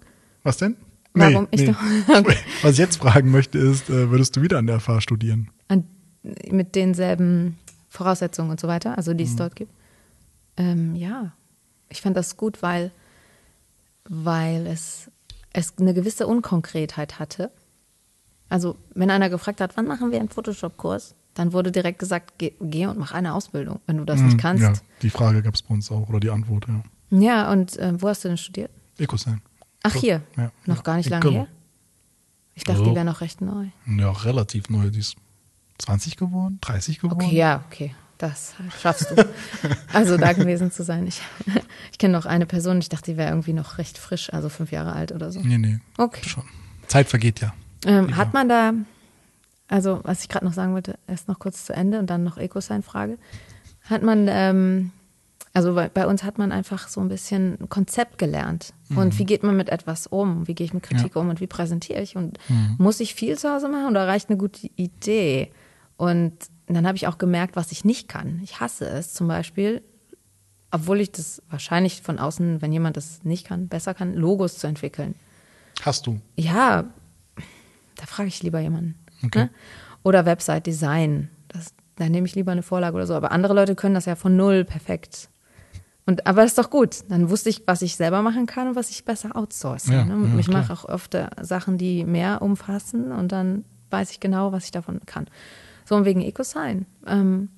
Was 0.48 0.56
denn? 0.56 0.76
Warum 1.14 1.46
ich 1.50 1.64
doch- 1.64 1.76
Okay. 2.16 2.36
Was 2.62 2.72
ich 2.72 2.78
jetzt 2.78 2.96
fragen 2.96 3.30
möchte, 3.30 3.58
ist, 3.58 3.90
äh, 3.90 4.10
würdest 4.10 4.34
du 4.36 4.42
wieder 4.42 4.58
an 4.58 4.66
der 4.66 4.80
FH 4.80 5.00
studieren? 5.02 5.50
An, 5.68 5.84
mit 6.50 6.74
denselben 6.74 7.58
Voraussetzungen 7.90 8.50
und 8.50 8.58
so 8.60 8.66
weiter, 8.68 8.96
also 8.96 9.12
Mhm. 9.12 9.16
die 9.18 9.24
es 9.24 9.36
dort 9.36 9.56
gibt. 9.56 9.72
Ähm, 10.56 10.94
ja, 10.96 11.32
ich 11.90 12.00
fand 12.02 12.16
das 12.16 12.36
gut, 12.36 12.62
weil, 12.62 12.90
weil 14.08 14.66
es, 14.66 15.10
es 15.52 15.74
eine 15.78 15.94
gewisse 15.94 16.26
Unkonkretheit 16.26 17.18
hatte. 17.18 17.50
Also, 18.48 18.76
wenn 18.94 19.10
einer 19.10 19.28
gefragt 19.28 19.60
hat, 19.60 19.76
wann 19.76 19.86
machen 19.86 20.10
wir 20.10 20.18
einen 20.20 20.30
Photoshop-Kurs, 20.30 21.14
dann 21.34 21.52
wurde 21.52 21.70
direkt 21.70 21.98
gesagt, 21.98 22.34
geh, 22.38 22.52
geh 22.60 22.86
und 22.86 22.98
mach 22.98 23.12
eine 23.12 23.34
Ausbildung, 23.34 23.80
wenn 23.86 23.98
du 23.98 24.04
das 24.04 24.20
nicht 24.22 24.38
kannst. 24.38 24.62
Mhm. 24.64 24.68
Ja, 24.74 24.80
die 25.02 25.10
Frage 25.10 25.42
gab 25.42 25.54
es 25.54 25.62
bei 25.62 25.74
uns 25.74 25.90
auch, 25.90 26.08
oder 26.08 26.20
die 26.20 26.30
Antwort, 26.30 26.66
ja. 26.68 26.82
Ja, 27.10 27.52
und 27.52 27.76
äh, 27.78 28.00
wo 28.00 28.08
hast 28.08 28.24
du 28.24 28.28
denn 28.28 28.36
studiert? 28.38 28.70
Ecosign. 28.98 29.40
Ach, 29.88 30.00
hier. 30.00 30.22
Ja, 30.36 30.50
noch 30.66 30.82
gar 30.82 30.96
nicht 30.96 31.08
lange 31.08 31.30
her. 31.30 31.46
Ich 32.54 32.64
dachte, 32.64 32.80
So. 32.80 32.84
die 32.86 32.94
wäre 32.94 33.04
noch 33.04 33.20
recht 33.20 33.40
neu. 33.40 33.66
Ja, 33.86 34.10
relativ 34.10 34.68
neu. 34.68 34.90
Die 34.90 34.98
ist 34.98 35.16
20 35.78 36.16
geworden, 36.16 36.58
30 36.60 36.98
geworden. 36.98 37.22
Okay, 37.22 37.36
ja, 37.36 37.64
okay. 37.70 37.94
Das 38.18 38.54
schaffst 38.82 39.12
du. 39.12 39.28
also 39.92 40.16
da 40.16 40.32
gewesen 40.32 40.72
zu 40.72 40.82
sein. 40.82 41.06
Ich, 41.06 41.22
ich 41.92 41.98
kenne 41.98 42.12
noch 42.14 42.26
eine 42.26 42.46
Person, 42.46 42.78
ich 42.80 42.88
dachte, 42.88 43.12
die 43.12 43.16
wäre 43.16 43.30
irgendwie 43.30 43.52
noch 43.52 43.78
recht 43.78 43.96
frisch, 43.96 44.32
also 44.32 44.48
fünf 44.48 44.72
Jahre 44.72 44.92
alt 44.92 45.12
oder 45.12 45.30
so. 45.30 45.40
Nee, 45.40 45.58
nee. 45.58 45.78
Okay. 45.96 46.28
Schon. 46.28 46.42
Zeit 46.88 47.08
vergeht 47.08 47.40
ja. 47.40 47.54
Ähm, 47.86 48.16
hat 48.16 48.34
man 48.34 48.48
da, 48.48 48.72
also 49.68 50.00
was 50.02 50.22
ich 50.22 50.28
gerade 50.28 50.44
noch 50.44 50.52
sagen 50.52 50.74
wollte, 50.74 50.98
erst 51.06 51.28
noch 51.28 51.38
kurz 51.38 51.64
zu 51.64 51.72
Ende 51.72 52.00
und 52.00 52.10
dann 52.10 52.24
noch 52.24 52.38
Ecosign-Frage. 52.38 53.18
Hat 53.84 54.02
man, 54.02 54.26
ähm, 54.28 54.90
also 55.54 55.74
bei, 55.74 55.88
bei 55.88 56.06
uns 56.06 56.24
hat 56.24 56.38
man 56.38 56.50
einfach 56.50 56.88
so 56.88 57.00
ein 57.00 57.08
bisschen 57.08 57.56
ein 57.60 57.68
Konzept 57.68 58.18
gelernt. 58.18 58.74
Und 58.94 59.18
wie 59.18 59.24
geht 59.24 59.42
man 59.42 59.56
mit 59.56 59.68
etwas 59.68 60.06
um? 60.06 60.48
Wie 60.48 60.54
gehe 60.54 60.64
ich 60.64 60.72
mit 60.72 60.82
Kritik 60.82 61.14
um 61.16 61.28
und 61.28 61.40
wie 61.40 61.46
präsentiere 61.46 62.00
ich? 62.00 62.16
Und 62.16 62.38
muss 62.78 63.00
ich 63.00 63.14
viel 63.14 63.36
zu 63.36 63.50
Hause 63.52 63.68
machen 63.68 63.88
oder 63.88 64.06
reicht 64.06 64.30
eine 64.30 64.38
gute 64.38 64.68
Idee? 64.76 65.50
Und 65.96 66.32
dann 66.66 66.86
habe 66.86 66.96
ich 66.96 67.06
auch 67.06 67.18
gemerkt, 67.18 67.56
was 67.56 67.72
ich 67.72 67.84
nicht 67.84 68.08
kann. 68.08 68.40
Ich 68.42 68.60
hasse 68.60 68.88
es 68.88 69.12
zum 69.12 69.28
Beispiel, 69.28 69.82
obwohl 70.70 71.00
ich 71.00 71.12
das 71.12 71.42
wahrscheinlich 71.50 72.02
von 72.02 72.18
außen, 72.18 72.62
wenn 72.62 72.72
jemand 72.72 72.96
das 72.96 73.24
nicht 73.24 73.46
kann, 73.46 73.68
besser 73.68 73.94
kann, 73.94 74.14
Logos 74.14 74.58
zu 74.58 74.66
entwickeln. 74.66 75.14
Hast 75.82 76.06
du. 76.06 76.20
Ja, 76.36 76.84
da 77.96 78.06
frage 78.06 78.28
ich 78.28 78.42
lieber 78.42 78.60
jemanden. 78.60 78.94
Okay. 79.24 79.44
Ne? 79.44 79.50
Oder 80.02 80.26
Website-Design. 80.26 81.30
Da 81.96 82.08
nehme 82.08 82.26
ich 82.26 82.34
lieber 82.34 82.52
eine 82.52 82.62
Vorlage 82.62 82.94
oder 82.94 83.06
so. 83.06 83.14
Aber 83.14 83.32
andere 83.32 83.54
Leute 83.54 83.74
können 83.74 83.94
das 83.94 84.04
ja 84.04 84.14
von 84.14 84.36
null 84.36 84.64
perfekt. 84.64 85.28
Und, 86.08 86.26
aber 86.26 86.40
das 86.40 86.52
ist 86.52 86.58
doch 86.58 86.70
gut. 86.70 87.00
Dann 87.10 87.28
wusste 87.28 87.50
ich, 87.50 87.64
was 87.66 87.82
ich 87.82 87.96
selber 87.96 88.22
machen 88.22 88.46
kann 88.46 88.68
und 88.68 88.76
was 88.76 88.88
ich 88.88 89.04
besser 89.04 89.36
outsource. 89.36 89.88
Ja, 89.88 90.06
ne? 90.06 90.30
ja, 90.32 90.38
ich 90.38 90.48
mache 90.48 90.72
auch 90.72 90.86
öfter 90.86 91.28
Sachen, 91.42 91.76
die 91.76 92.04
mehr 92.06 92.40
umfassen 92.40 93.12
und 93.12 93.30
dann 93.30 93.66
weiß 93.90 94.10
ich 94.12 94.18
genau, 94.18 94.50
was 94.50 94.64
ich 94.64 94.70
davon 94.70 95.00
kann. 95.04 95.26
So, 95.84 95.96
und 95.96 96.06
wegen 96.06 96.22
EcoSign. 96.22 96.86
Ähm, 97.06 97.50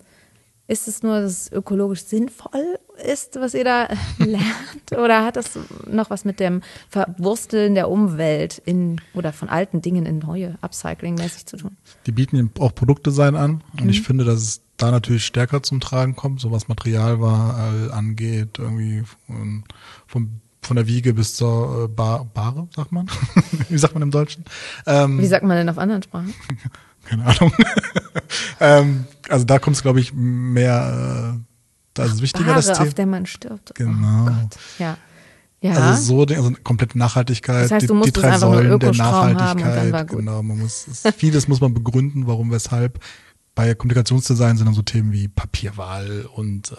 ist 0.66 0.88
es 0.88 1.04
nur, 1.04 1.20
dass 1.20 1.32
es 1.32 1.52
ökologisch 1.52 2.02
sinnvoll 2.04 2.78
ist, 3.04 3.36
was 3.36 3.54
ihr 3.54 3.62
da 3.62 3.86
lernt? 4.18 4.98
Oder 5.00 5.24
hat 5.24 5.36
das 5.36 5.50
noch 5.88 6.10
was 6.10 6.24
mit 6.24 6.40
dem 6.40 6.62
Verwursteln 6.88 7.76
der 7.76 7.88
Umwelt 7.88 8.60
in 8.64 9.00
oder 9.14 9.32
von 9.32 9.48
alten 9.48 9.80
Dingen 9.80 10.06
in 10.06 10.18
neue, 10.18 10.58
Upcycling-mäßig 10.60 11.46
zu 11.46 11.56
tun? 11.56 11.76
Die 12.06 12.12
bieten 12.12 12.50
auch 12.58 12.74
Produktdesign 12.74 13.36
an 13.36 13.62
und 13.74 13.84
Mhm. 13.84 13.90
ich 13.90 14.02
finde, 14.02 14.24
dass 14.24 14.42
es 14.42 14.62
da 14.80 14.90
natürlich 14.90 15.26
stärker 15.26 15.62
zum 15.62 15.80
Tragen 15.80 16.16
kommt, 16.16 16.40
so 16.40 16.50
was 16.50 16.68
Materialwahl 16.68 17.90
angeht, 17.92 18.58
irgendwie 18.58 19.02
von, 19.26 19.64
von, 20.06 20.40
von 20.62 20.76
der 20.76 20.86
Wiege 20.86 21.14
bis 21.14 21.34
zur 21.34 21.84
äh, 21.84 21.88
Bar, 21.88 22.24
Bahre, 22.24 22.68
sagt 22.74 22.92
man. 22.92 23.08
Wie 23.68 23.78
sagt 23.78 23.94
man 23.94 24.02
im 24.02 24.10
Deutschen? 24.10 24.44
Ähm, 24.86 25.18
Wie 25.18 25.26
sagt 25.26 25.44
man 25.44 25.56
denn 25.56 25.68
auf 25.68 25.78
anderen 25.78 26.02
Sprachen? 26.02 26.32
keine 27.04 27.26
Ahnung. 27.26 27.52
ähm, 28.60 29.04
also 29.28 29.44
da 29.44 29.58
kommt 29.58 29.76
es, 29.76 29.82
glaube 29.82 30.00
ich, 30.00 30.12
mehr, 30.14 31.34
äh, 31.36 31.40
da 31.94 32.04
ist 32.04 32.14
es 32.14 32.22
wichtiger, 32.22 32.46
Bahre, 32.46 32.56
das 32.56 32.66
Thema. 32.66 32.88
auf 32.88 32.94
der 32.94 33.06
man 33.06 33.26
stirbt. 33.26 33.74
Genau. 33.74 34.22
Oh 34.22 34.26
Gott. 34.26 34.56
Ja. 34.78 34.96
Ja. 35.62 35.72
Also 35.72 36.26
so 36.26 36.34
also 36.34 36.52
komplette 36.64 36.98
Nachhaltigkeit, 36.98 37.64
Das 37.64 37.70
heißt, 37.70 37.82
die, 37.82 37.86
du 37.86 37.92
die 37.92 37.98
musstest 37.98 38.24
drei 38.24 38.38
Säulen 38.38 38.78
der 38.78 38.88
haben 38.92 38.96
Nachhaltigkeit. 38.96 39.92
war 39.92 40.04
gut. 40.06 40.18
Genau, 40.20 40.42
man 40.42 40.58
muss 40.58 40.86
es, 40.88 41.02
vieles 41.16 41.48
muss 41.48 41.60
man 41.60 41.74
begründen, 41.74 42.26
warum, 42.26 42.50
weshalb. 42.50 42.98
Bei 43.60 43.74
Kommunikationsdesign 43.74 44.56
sind 44.56 44.64
dann 44.64 44.74
so 44.74 44.80
Themen 44.80 45.12
wie 45.12 45.28
Papierwahl 45.28 46.26
und 46.34 46.72
äh, 46.72 46.76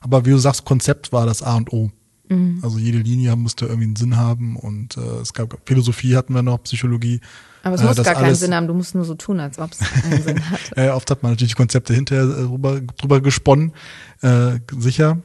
aber 0.00 0.24
wie 0.24 0.30
du 0.30 0.38
sagst, 0.38 0.64
Konzept 0.64 1.12
war 1.12 1.26
das 1.26 1.42
A 1.42 1.54
und 1.54 1.70
O. 1.70 1.90
Mhm. 2.30 2.60
Also 2.62 2.78
jede 2.78 2.96
Linie 2.96 3.36
musste 3.36 3.66
irgendwie 3.66 3.88
einen 3.88 3.96
Sinn 3.96 4.16
haben 4.16 4.56
und 4.56 4.96
äh, 4.96 5.00
es 5.20 5.34
gab 5.34 5.54
Philosophie 5.66 6.16
hatten 6.16 6.34
wir 6.34 6.40
noch, 6.40 6.62
Psychologie. 6.62 7.20
Aber 7.62 7.74
es 7.74 7.82
Äh, 7.82 7.84
muss 7.84 7.96
das 7.96 8.06
gar 8.06 8.14
keinen 8.14 8.34
Sinn 8.34 8.54
haben, 8.54 8.66
du 8.66 8.72
musst 8.72 8.94
nur 8.94 9.04
so 9.04 9.14
tun, 9.16 9.38
als 9.38 9.58
ob 9.58 9.72
es 9.72 9.80
einen 10.02 10.22
Sinn 10.22 10.50
hat. 10.50 10.60
Äh, 10.76 10.88
oft 10.88 11.10
hat 11.10 11.22
man 11.22 11.32
natürlich 11.32 11.52
die 11.52 11.58
Konzepte 11.58 11.92
hinterher 11.92 12.24
äh, 12.24 12.44
drüber, 12.44 12.80
drüber 12.80 13.20
gesponnen, 13.20 13.74
äh, 14.22 14.60
sicher. 14.78 15.18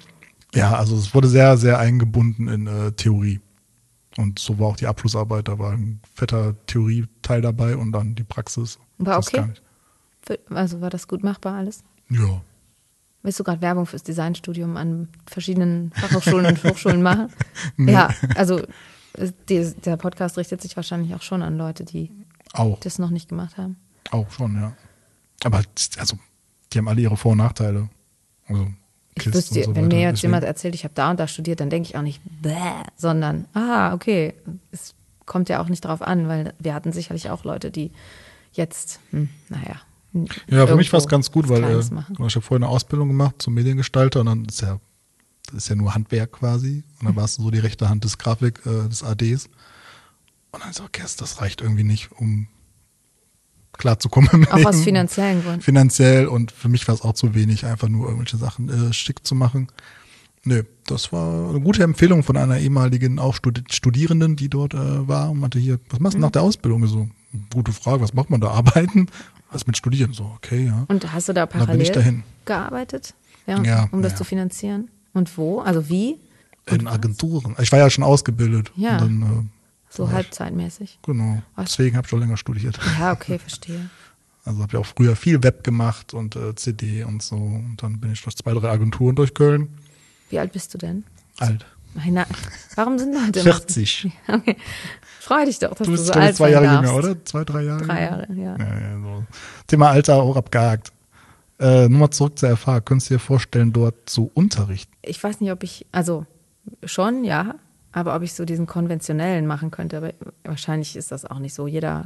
Ja, 0.53 0.73
also 0.75 0.97
es 0.97 1.15
wurde 1.15 1.29
sehr, 1.29 1.55
sehr 1.55 1.79
eingebunden 1.79 2.49
in 2.49 2.67
äh, 2.67 2.91
Theorie. 2.91 3.39
Und 4.17 4.38
so 4.38 4.59
war 4.59 4.67
auch 4.67 4.75
die 4.75 4.88
Abschlussarbeit, 4.88 5.47
da 5.47 5.57
war 5.59 5.71
ein 5.71 6.01
fetter 6.13 6.55
Theorieteil 6.65 7.39
dabei 7.39 7.77
und 7.77 7.93
dann 7.93 8.15
die 8.15 8.25
Praxis. 8.25 8.79
War 8.97 9.19
okay? 9.19 9.45
Also 10.49 10.82
war 10.82 10.89
das 10.89 11.08
gut 11.08 11.23
machbar 11.23 11.55
alles? 11.55 11.84
Ja. 12.10 12.41
Willst 13.23 13.39
du 13.39 13.43
gerade 13.43 13.62
Werbung 13.62 13.86
fürs 13.86 14.03
Designstudium 14.03 14.77
an 14.77 15.10
verschiedenen 15.25 15.91
Fachhochschulen 15.93 16.45
und 16.45 16.63
Hochschulen 16.63 17.01
machen? 17.01 17.29
Ja, 17.77 18.10
also 18.36 18.62
die, 19.49 19.73
der 19.86 19.97
Podcast 19.97 20.38
richtet 20.38 20.62
sich 20.62 20.75
wahrscheinlich 20.75 21.13
auch 21.15 21.21
schon 21.21 21.41
an 21.41 21.58
Leute, 21.58 21.84
die 21.84 22.12
Auch, 22.53 22.79
das 22.79 22.99
noch 22.99 23.10
nicht 23.10 23.27
gemacht 23.29 23.58
haben. 23.58 23.75
auch 24.12 24.29
schon, 24.32 24.55
ja. 24.55 24.73
Aber 25.43 25.62
also, 25.97 26.17
die 26.71 26.77
haben 26.77 26.88
alle 26.88 27.01
ihre 27.01 27.17
Vor- 27.17 27.32
und 27.34 27.39
Nachteile. 27.39 27.89
Also, 28.47 28.67
Ich 29.15 29.34
wüsste, 29.34 29.63
so 29.63 29.75
wenn 29.75 29.88
mir 29.88 29.99
jetzt 30.01 30.17
Deswegen- 30.17 30.29
jemand 30.29 30.43
erzählt, 30.45 30.75
ich 30.75 30.84
habe 30.84 30.93
da 30.93 31.10
und 31.12 31.19
da 31.19 31.27
studiert, 31.27 31.60
dann 31.60 31.69
denke 31.69 31.89
ich 31.89 31.97
auch 31.97 32.01
nicht, 32.01 32.21
bäh, 32.41 32.53
sondern, 32.95 33.45
ah, 33.53 33.93
okay, 33.93 34.34
es 34.71 34.93
kommt 35.25 35.49
ja 35.49 35.62
auch 35.62 35.67
nicht 35.69 35.82
drauf 35.82 36.01
an, 36.01 36.27
weil 36.27 36.53
wir 36.60 36.73
hatten 36.73 36.91
sicherlich 36.93 37.29
auch 37.29 37.43
Leute, 37.43 37.71
die 37.71 37.91
jetzt, 38.53 38.99
hm, 39.12 39.29
naja. 39.49 39.75
Ja, 40.48 40.65
für 40.65 40.76
mich 40.76 40.91
war 40.91 41.00
es 41.00 41.08
ganz 41.08 41.32
gut, 41.32 41.50
weil 41.50 41.63
äh, 41.63 41.80
ich 41.80 42.36
habe 42.36 42.41
vorher 42.41 42.56
eine 42.56 42.67
Ausbildung 42.67 43.10
gemacht 43.10 43.36
zum 43.39 43.54
Mediengestalter 43.54 44.22
und 44.22 44.26
dann 44.26 44.45
ist 44.45 44.62
ja 44.62 44.80
das 45.54 45.63
ist 45.63 45.69
ja 45.69 45.76
nur 45.76 45.95
Handwerk 45.95 46.34
quasi. 46.34 46.84
Und 47.00 47.08
dann 47.08 47.15
warst 47.15 47.38
du 47.38 47.43
so 47.43 47.52
die 47.52 47.60
rechte 47.60 47.89
Hand 47.89 48.04
des 48.04 48.17
Grafik, 48.17 48.62
äh, 48.65 48.88
des 48.88 49.04
ADs. 49.04 49.50
Und 50.52 50.63
dann 50.63 50.74
so, 50.74 50.84
okay, 50.84 51.04
das 51.17 51.41
reicht 51.41 51.62
irgendwie 51.62 51.84
nicht, 51.84 52.12
um 52.12 52.48
klarzukommen. 53.74 54.48
Auch 54.52 54.65
aus 54.65 54.82
finanziellen 54.82 55.43
Gründen. 55.43 55.62
Finanziell 55.62 56.28
und 56.28 56.52
für 56.52 56.69
mich 56.69 56.88
war 56.88 56.95
es 56.95 57.02
auch 57.02 57.13
zu 57.13 57.34
wenig, 57.34 57.65
einfach 57.65 57.88
nur 57.88 58.08
irgendwelche 58.08 58.38
Sachen 58.38 58.69
äh, 58.69 58.93
schick 58.93 59.26
zu 59.26 59.36
machen. 59.36 59.67
Nö, 60.43 60.63
das 60.86 61.12
war 61.12 61.50
eine 61.50 61.60
gute 61.60 61.84
Empfehlung 61.84 62.24
von 62.24 62.38
einer 62.38 62.60
ehemaligen 62.60 63.19
auch 63.19 63.36
Studierenden, 63.36 64.36
die 64.36 64.50
dort 64.50 64.74
äh, 64.74 65.08
war 65.08 65.32
und 65.32 65.39
meinte 65.39 65.60
hier, 65.60 65.80
was 65.89 66.00
machst 66.00 66.13
du 66.15 66.17
mhm. 66.17 66.24
nach 66.24 66.32
der 66.32 66.41
Ausbildung? 66.41 66.86
So, 66.88 67.10
gute 67.53 67.71
Frage, 67.71 68.01
was 68.01 68.13
macht 68.13 68.29
man 68.29 68.41
da? 68.41 68.49
Arbeiten? 68.51 69.07
Was 69.51 69.65
mit 69.65 69.77
Studieren? 69.77 70.13
So, 70.13 70.25
okay, 70.35 70.65
ja. 70.67 70.85
Und 70.87 71.11
hast 71.11 71.29
du 71.29 71.33
da 71.33 71.45
parallel 71.45 72.23
gearbeitet? 72.45 73.13
Ja, 73.47 73.61
ja 73.63 73.89
um 73.91 74.01
das 74.01 74.13
ja. 74.13 74.17
zu 74.19 74.23
finanzieren? 74.23 74.89
Und 75.13 75.35
wo? 75.37 75.61
Also 75.61 75.89
wie? 75.89 76.19
In 76.67 76.87
Agenturen. 76.87 77.55
Ich 77.59 77.71
war 77.71 77.79
ja 77.79 77.89
schon 77.89 78.03
ausgebildet. 78.03 78.71
Ja. 78.75 78.99
Dann, 78.99 79.21
äh, 79.23 79.59
so 79.89 80.11
halbzeitmäßig. 80.11 80.99
Genau. 81.01 81.41
Deswegen 81.57 81.97
habe 81.97 82.05
ich 82.05 82.09
schon 82.09 82.19
länger 82.19 82.37
studiert. 82.37 82.79
Ja, 82.99 83.11
okay, 83.11 83.39
verstehe. 83.39 83.89
Also 84.45 84.61
habe 84.61 84.71
ich 84.71 84.77
auch 84.77 84.85
früher 84.85 85.15
viel 85.15 85.43
Web 85.43 85.63
gemacht 85.63 86.13
und 86.13 86.35
äh, 86.35 86.55
CD 86.55 87.03
und 87.03 87.21
so. 87.21 87.35
Und 87.35 87.77
dann 87.81 87.99
bin 87.99 88.13
ich 88.13 88.23
durch 88.23 88.35
zwei, 88.37 88.53
drei 88.53 88.69
Agenturen 88.69 89.15
durch 89.15 89.33
Köln. 89.33 89.67
Wie 90.29 90.39
alt 90.39 90.53
bist 90.53 90.73
du 90.73 90.77
denn? 90.77 91.03
Alt. 91.37 91.65
Meine, 91.93 92.25
warum 92.75 92.97
sind 92.99 93.13
Leute 93.13 93.41
40. 93.41 94.12
Okay. 94.28 94.56
Freu 95.19 95.45
dich 95.45 95.60
doch, 95.60 95.75
dass 95.75 95.86
du, 95.86 95.91
bist, 95.91 96.10
du 96.10 96.13
so 96.13 96.19
alt 96.19 96.36
zwei 96.36 96.49
Jahre 96.49 96.65
jünger, 96.65 96.95
oder? 96.95 97.25
Zwei, 97.25 97.43
drei 97.43 97.63
Jahre? 97.63 97.86
Drei 97.86 98.02
Jahre, 98.02 98.28
ja. 98.34 98.58
ja, 98.58 98.80
ja 98.80 98.99
so. 98.99 99.23
Thema 99.67 99.89
Alter 99.89 100.15
auch 100.15 100.36
abgehakt. 100.36 100.91
Äh, 101.60 101.88
Nochmal 101.89 102.10
zurück 102.10 102.39
zur 102.39 102.56
FH. 102.56 102.82
Könntest 102.82 103.12
du 103.12 103.15
dir 103.15 103.19
vorstellen, 103.19 103.71
dort 103.71 104.10
zu 104.10 104.32
unterrichten? 104.34 104.91
Ich 105.04 105.23
weiß 105.23 105.41
nicht, 105.41 105.52
ob 105.52 105.62
ich, 105.63 105.86
also 105.91 106.25
schon, 106.84 107.23
ja, 107.23 107.56
aber 107.91 108.15
ob 108.15 108.23
ich 108.23 108.34
so 108.34 108.45
diesen 108.45 108.65
konventionellen 108.65 109.45
machen 109.45 109.71
könnte, 109.71 109.97
aber 109.97 110.13
wahrscheinlich 110.43 110.95
ist 110.95 111.12
das 111.12 111.25
auch 111.25 111.39
nicht 111.39 111.54
so. 111.54 111.67
Jeder 111.67 112.06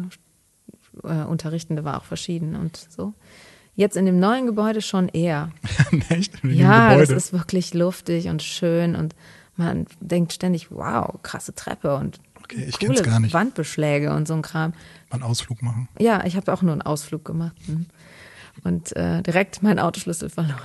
äh, 1.04 1.24
Unterrichtende 1.24 1.84
war 1.84 1.98
auch 1.98 2.06
verschieden 2.06 2.56
und 2.56 2.88
so. 2.90 3.14
Jetzt 3.76 3.98
in 3.98 4.06
dem 4.06 4.20
neuen 4.20 4.46
Gebäude 4.46 4.82
schon 4.82 5.08
eher. 5.10 5.50
Echt? 6.10 6.44
In 6.44 6.54
ja, 6.54 6.90
Gebäude? 6.90 7.14
das 7.14 7.26
ist 7.26 7.34
wirklich 7.34 7.74
luftig 7.74 8.28
und 8.28 8.44
schön 8.44 8.96
und 8.96 9.16
man 9.56 9.86
denkt 10.00 10.34
ständig, 10.34 10.72
wow, 10.72 11.20
krasse 11.22 11.54
Treppe 11.54 11.96
und 11.96 12.20
okay, 12.42 12.66
ich 12.68 12.80
coole 12.80 13.02
gar 13.02 13.20
nicht. 13.20 13.34
Wandbeschläge 13.34 14.14
und 14.14 14.28
so 14.28 14.34
ein 14.34 14.42
Kram. 14.42 14.72
Mal 15.10 15.16
einen 15.16 15.24
Ausflug 15.24 15.62
machen. 15.62 15.88
Ja, 16.00 16.26
ich 16.26 16.36
habe 16.36 16.52
auch 16.52 16.62
nur 16.62 16.72
einen 16.72 16.82
Ausflug 16.82 17.26
gemacht 17.26 17.56
hm. 17.66 17.86
und 18.64 18.96
äh, 18.96 19.22
direkt 19.22 19.64
meinen 19.64 19.80
Autoschlüssel 19.80 20.30
verloren. 20.30 20.60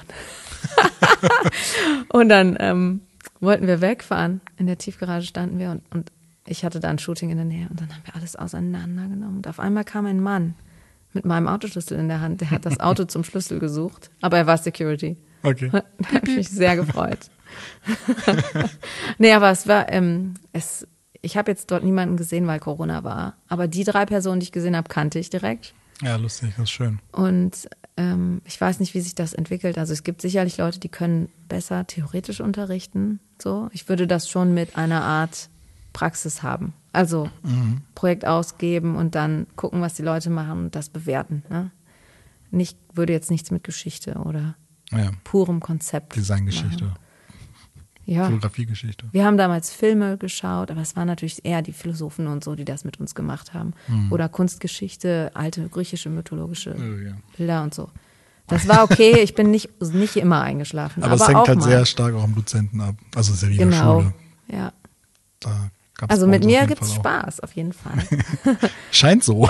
und 2.08 2.28
dann 2.28 2.56
ähm, 2.58 3.00
wollten 3.40 3.66
wir 3.66 3.80
wegfahren. 3.80 4.40
In 4.56 4.66
der 4.66 4.78
Tiefgarage 4.78 5.26
standen 5.26 5.58
wir 5.58 5.70
und, 5.70 5.82
und 5.94 6.12
ich 6.46 6.64
hatte 6.64 6.80
da 6.80 6.88
ein 6.88 6.98
Shooting 6.98 7.30
in 7.30 7.36
der 7.36 7.44
Nähe 7.44 7.68
und 7.68 7.80
dann 7.80 7.92
haben 7.92 8.02
wir 8.04 8.16
alles 8.16 8.36
auseinandergenommen. 8.36 9.36
Und 9.36 9.48
auf 9.48 9.60
einmal 9.60 9.84
kam 9.84 10.06
ein 10.06 10.20
Mann 10.20 10.54
mit 11.12 11.24
meinem 11.24 11.48
Autoschlüssel 11.48 11.98
in 11.98 12.08
der 12.08 12.20
Hand. 12.20 12.40
Der 12.40 12.50
hat 12.50 12.64
das 12.64 12.80
Auto 12.80 13.04
zum 13.06 13.24
Schlüssel 13.24 13.58
gesucht, 13.58 14.10
aber 14.20 14.38
er 14.38 14.46
war 14.46 14.58
Security. 14.58 15.16
Okay. 15.42 15.70
Da 15.72 15.82
habe 16.14 16.30
ich 16.30 16.36
mich 16.36 16.48
sehr 16.48 16.76
gefreut. 16.76 17.30
nee, 19.18 19.32
aber 19.32 19.50
es 19.50 19.66
war, 19.66 19.90
ähm, 19.92 20.34
es, 20.52 20.86
ich 21.22 21.36
habe 21.36 21.50
jetzt 21.50 21.70
dort 21.70 21.84
niemanden 21.84 22.16
gesehen, 22.16 22.46
weil 22.46 22.60
Corona 22.60 23.04
war. 23.04 23.36
Aber 23.48 23.68
die 23.68 23.84
drei 23.84 24.06
Personen, 24.06 24.40
die 24.40 24.44
ich 24.44 24.52
gesehen 24.52 24.76
habe, 24.76 24.88
kannte 24.88 25.18
ich 25.18 25.30
direkt. 25.30 25.74
Ja, 26.02 26.16
lustig, 26.16 26.50
das 26.56 26.64
ist 26.64 26.70
schön. 26.70 27.00
Und 27.10 27.68
ähm, 27.96 28.40
ich 28.44 28.60
weiß 28.60 28.78
nicht, 28.80 28.94
wie 28.94 29.00
sich 29.00 29.14
das 29.14 29.34
entwickelt. 29.34 29.78
Also 29.78 29.92
es 29.92 30.04
gibt 30.04 30.22
sicherlich 30.22 30.56
Leute, 30.58 30.78
die 30.78 30.88
können 30.88 31.28
besser 31.48 31.86
theoretisch 31.86 32.40
unterrichten. 32.40 33.20
So, 33.40 33.68
ich 33.72 33.88
würde 33.88 34.06
das 34.06 34.28
schon 34.28 34.54
mit 34.54 34.76
einer 34.76 35.02
Art 35.02 35.48
Praxis 35.92 36.42
haben. 36.42 36.74
Also 36.92 37.28
mhm. 37.42 37.82
Projekt 37.94 38.24
ausgeben 38.24 38.96
und 38.96 39.14
dann 39.14 39.46
gucken, 39.56 39.80
was 39.80 39.94
die 39.94 40.02
Leute 40.02 40.30
machen 40.30 40.66
und 40.66 40.76
das 40.76 40.88
bewerten. 40.88 41.42
Ne? 41.50 41.70
Nicht, 42.50 42.78
würde 42.94 43.12
jetzt 43.12 43.30
nichts 43.30 43.50
mit 43.50 43.64
Geschichte 43.64 44.14
oder 44.14 44.54
ja. 44.92 45.10
purem 45.24 45.60
Konzept. 45.60 46.16
Designgeschichte. 46.16 46.84
Machen. 46.84 46.98
Ja. 48.08 48.24
Fotografiegeschichte. 48.24 49.06
Wir 49.12 49.26
haben 49.26 49.36
damals 49.36 49.70
Filme 49.70 50.16
geschaut, 50.16 50.70
aber 50.70 50.80
es 50.80 50.96
waren 50.96 51.06
natürlich 51.06 51.44
eher 51.44 51.60
die 51.60 51.74
Philosophen 51.74 52.26
und 52.26 52.42
so, 52.42 52.54
die 52.54 52.64
das 52.64 52.84
mit 52.84 52.98
uns 52.98 53.14
gemacht 53.14 53.52
haben. 53.52 53.74
Mhm. 53.86 54.10
Oder 54.10 54.30
Kunstgeschichte, 54.30 55.30
alte 55.34 55.68
griechische, 55.68 56.08
mythologische 56.08 56.74
oh, 56.74 57.06
ja. 57.06 57.12
Bilder 57.36 57.62
und 57.62 57.74
so. 57.74 57.90
Das 58.46 58.66
war 58.66 58.82
okay, 58.82 59.20
ich 59.20 59.34
bin 59.34 59.50
nicht, 59.50 59.68
nicht 59.92 60.16
immer 60.16 60.40
eingeschlafen. 60.40 61.02
Aber, 61.02 61.12
aber 61.12 61.22
es 61.22 61.28
hängt 61.28 61.48
halt 61.48 61.58
mal. 61.58 61.64
sehr 61.68 61.84
stark 61.84 62.14
auch 62.14 62.24
am 62.24 62.34
Dozenten 62.34 62.80
ab. 62.80 62.94
Also 63.14 63.34
ja 63.44 63.52
wie 63.52 63.58
genau. 63.58 64.00
Schule. 64.00 64.14
Ja. 64.50 64.72
Da 65.40 65.68
also 66.06 66.26
mit 66.26 66.44
mir 66.44 66.66
gibt 66.66 66.80
es 66.80 66.94
Spaß, 66.94 67.40
auf 67.40 67.52
jeden 67.52 67.74
Fall. 67.74 67.98
Scheint 68.90 69.22
so. 69.22 69.48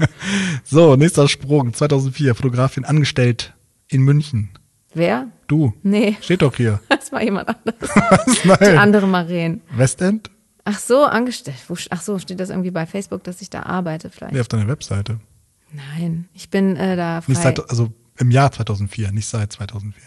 so, 0.64 0.96
nächster 0.96 1.28
Sprung. 1.28 1.72
2004, 1.72 2.34
Fotografin 2.34 2.84
angestellt 2.84 3.54
in 3.88 4.02
München. 4.02 4.50
Wer? 4.96 5.28
Du. 5.46 5.74
Nee. 5.82 6.16
Steht 6.22 6.40
doch 6.40 6.56
hier. 6.56 6.80
Das 6.88 7.12
war 7.12 7.22
jemand 7.22 7.48
anderes. 7.48 7.90
Was? 7.94 8.44
Nein. 8.44 8.58
Die 8.60 8.78
andere 8.78 9.06
Maren. 9.06 9.60
Westend? 9.76 10.30
Ach 10.64 10.78
so, 10.78 11.04
angestellt. 11.04 11.58
Ach 11.90 12.02
so, 12.02 12.18
steht 12.18 12.40
das 12.40 12.50
irgendwie 12.50 12.72
bei 12.72 12.86
Facebook, 12.86 13.22
dass 13.22 13.40
ich 13.40 13.50
da 13.50 13.62
arbeite 13.62 14.10
vielleicht? 14.10 14.32
Nee, 14.32 14.40
auf 14.40 14.48
deiner 14.48 14.66
Webseite. 14.66 15.20
Nein, 15.72 16.28
ich 16.32 16.50
bin 16.50 16.76
äh, 16.76 16.96
da 16.96 17.20
frei. 17.20 17.32
Nicht 17.32 17.42
seit, 17.42 17.70
also 17.70 17.92
im 18.18 18.30
Jahr 18.32 18.50
2004, 18.50 19.12
nicht 19.12 19.28
seit 19.28 19.52
2004. 19.52 20.02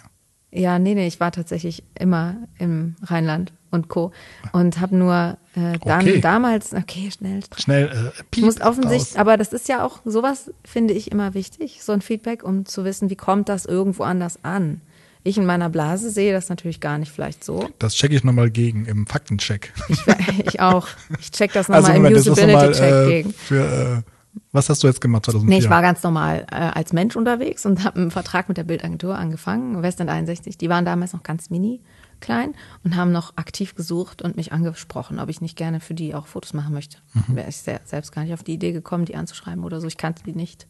Ja, 0.51 0.79
nee, 0.79 0.95
nee, 0.95 1.07
ich 1.07 1.19
war 1.19 1.31
tatsächlich 1.31 1.83
immer 1.97 2.35
im 2.57 2.95
Rheinland 3.03 3.53
und 3.71 3.87
Co. 3.87 4.11
Und 4.51 4.79
habe 4.79 4.95
nur 4.95 5.37
äh, 5.55 5.77
dann 5.83 6.01
okay. 6.01 6.21
damals, 6.21 6.73
okay, 6.73 7.09
schnell. 7.11 7.41
Schnell, 7.57 7.87
äh, 7.87 8.23
piep, 8.31 8.45
musst 8.45 8.61
offensichtlich, 8.61 9.19
aber 9.19 9.37
das 9.37 9.53
ist 9.53 9.67
ja 9.67 9.83
auch, 9.83 9.99
sowas 10.05 10.51
finde 10.63 10.93
ich 10.93 11.11
immer 11.11 11.33
wichtig, 11.33 11.83
so 11.83 11.91
ein 11.91 12.01
Feedback, 12.01 12.43
um 12.43 12.65
zu 12.65 12.85
wissen, 12.85 13.09
wie 13.09 13.15
kommt 13.15 13.49
das 13.49 13.65
irgendwo 13.65 14.03
anders 14.03 14.39
an. 14.43 14.81
Ich 15.23 15.37
in 15.37 15.45
meiner 15.45 15.69
Blase 15.69 16.09
sehe 16.09 16.31
das 16.31 16.47
natürlich 16.47 16.79
gar 16.79 16.97
nicht 16.97 17.11
vielleicht 17.11 17.43
so. 17.43 17.67
Das 17.77 17.93
checke 17.93 18.15
ich 18.15 18.23
nochmal 18.23 18.49
gegen 18.49 18.85
im 18.85 19.05
Faktencheck. 19.05 19.73
Ich, 19.89 19.99
ich 20.45 20.59
auch. 20.61 20.87
Ich 21.19 21.31
check 21.31 21.51
das 21.51 21.67
nochmal 21.67 21.91
also, 21.91 22.07
im 22.07 22.15
Usability-Check 22.15 22.91
äh, 22.91 23.07
gegen. 23.07 23.33
Für, 23.33 24.01
äh, 24.05 24.11
was 24.51 24.69
hast 24.69 24.81
du 24.81 24.87
jetzt 24.87 25.01
gemacht 25.01 25.25
2004? 25.25 25.49
Nee, 25.49 25.63
ich 25.63 25.69
war 25.69 25.81
ganz 25.81 26.01
normal 26.03 26.45
äh, 26.51 26.55
als 26.55 26.93
Mensch 26.93 27.15
unterwegs 27.15 27.65
und 27.65 27.83
habe 27.83 27.99
einen 27.99 28.11
Vertrag 28.11 28.47
mit 28.47 28.57
der 28.57 28.63
Bildagentur 28.63 29.17
angefangen, 29.17 29.81
Westend 29.81 30.09
61. 30.09 30.57
Die 30.57 30.69
waren 30.69 30.85
damals 30.85 31.13
noch 31.13 31.23
ganz 31.23 31.49
mini 31.49 31.81
klein 32.19 32.55
und 32.83 32.95
haben 32.95 33.11
noch 33.11 33.37
aktiv 33.37 33.75
gesucht 33.75 34.21
und 34.21 34.35
mich 34.35 34.51
angesprochen, 34.51 35.19
ob 35.19 35.29
ich 35.29 35.41
nicht 35.41 35.55
gerne 35.55 35.79
für 35.79 35.93
die 35.93 36.15
auch 36.15 36.27
Fotos 36.27 36.53
machen 36.53 36.73
möchte. 36.73 36.97
Mhm. 37.13 37.35
Wäre 37.35 37.49
ich 37.49 37.57
sehr, 37.57 37.81
selbst 37.85 38.11
gar 38.11 38.23
nicht 38.23 38.33
auf 38.33 38.43
die 38.43 38.53
Idee 38.53 38.71
gekommen, 38.71 39.05
die 39.05 39.15
anzuschreiben 39.15 39.63
oder 39.63 39.81
so. 39.81 39.87
Ich 39.87 39.97
kannte 39.97 40.23
die 40.23 40.33
nicht. 40.33 40.67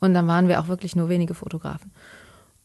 Und 0.00 0.14
dann 0.14 0.26
waren 0.26 0.48
wir 0.48 0.60
auch 0.60 0.68
wirklich 0.68 0.96
nur 0.96 1.08
wenige 1.08 1.34
Fotografen. 1.34 1.90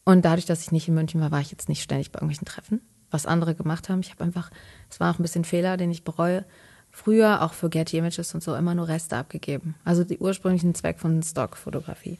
Und 0.04 0.26
dadurch, 0.26 0.46
dass 0.46 0.62
ich 0.62 0.72
nicht 0.72 0.88
in 0.88 0.96
München 0.96 1.22
war, 1.22 1.32
war 1.32 1.42
ich 1.42 1.52
jetzt 1.52 1.70
nicht 1.70 1.84
ständig 1.84 2.12
bei 2.12 2.18
irgendwelchen 2.18 2.46
Treffen, 2.46 2.82
was 3.10 3.26
andere 3.26 3.56
gemacht 3.56 3.90
haben. 3.90 4.02
Ich 4.02 4.12
habe 4.12 4.24
einfach, 4.24 4.50
es 4.90 5.00
war 5.00 5.14
auch 5.14 5.20
ein 5.20 5.24
bisschen 5.24 5.46
Fehler, 5.46 5.78
den 5.78 5.92
ich 5.92 6.04
bereue 6.04 6.46
früher 6.90 7.42
auch 7.42 7.54
für 7.54 7.70
Getty 7.70 7.98
Images 7.98 8.34
und 8.34 8.44
so 8.44 8.56
immer 8.56 8.76
nur 8.76 8.88
Reste 8.88 9.18
abgegeben. 9.18 9.76
Also 9.86 10.04
die 10.04 10.18
ursprünglichen 10.18 10.76
Zweck 10.76 11.00
von 11.00 11.24
Stockfotografie. 11.24 12.20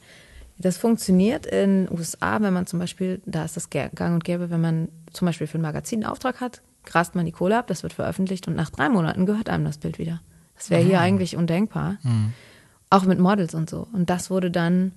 Das 0.58 0.76
funktioniert 0.76 1.46
in 1.46 1.86
den 1.86 1.92
USA, 1.92 2.40
wenn 2.40 2.52
man 2.52 2.66
zum 2.66 2.78
Beispiel, 2.78 3.20
da 3.26 3.44
ist 3.44 3.56
das 3.56 3.70
gang 3.70 4.14
und 4.14 4.24
gäbe, 4.24 4.50
wenn 4.50 4.60
man 4.60 4.88
zum 5.12 5.26
Beispiel 5.26 5.46
für 5.46 5.58
ein 5.58 5.62
Magazin 5.62 6.04
einen 6.04 6.12
Auftrag 6.12 6.40
hat, 6.40 6.62
grast 6.84 7.14
man 7.14 7.24
die 7.24 7.32
Kohle 7.32 7.58
ab, 7.58 7.66
das 7.66 7.82
wird 7.82 7.92
veröffentlicht 7.92 8.48
und 8.48 8.54
nach 8.54 8.70
drei 8.70 8.88
Monaten 8.88 9.26
gehört 9.26 9.48
einem 9.48 9.64
das 9.64 9.78
Bild 9.78 9.98
wieder. 9.98 10.20
Das 10.56 10.70
wäre 10.70 10.82
hier 10.82 10.98
ah. 10.98 11.02
eigentlich 11.02 11.36
undenkbar. 11.36 11.96
Mhm. 12.02 12.32
Auch 12.90 13.04
mit 13.04 13.18
Models 13.18 13.54
und 13.54 13.70
so. 13.70 13.88
Und 13.92 14.10
das 14.10 14.30
wurde 14.30 14.50
dann 14.50 14.92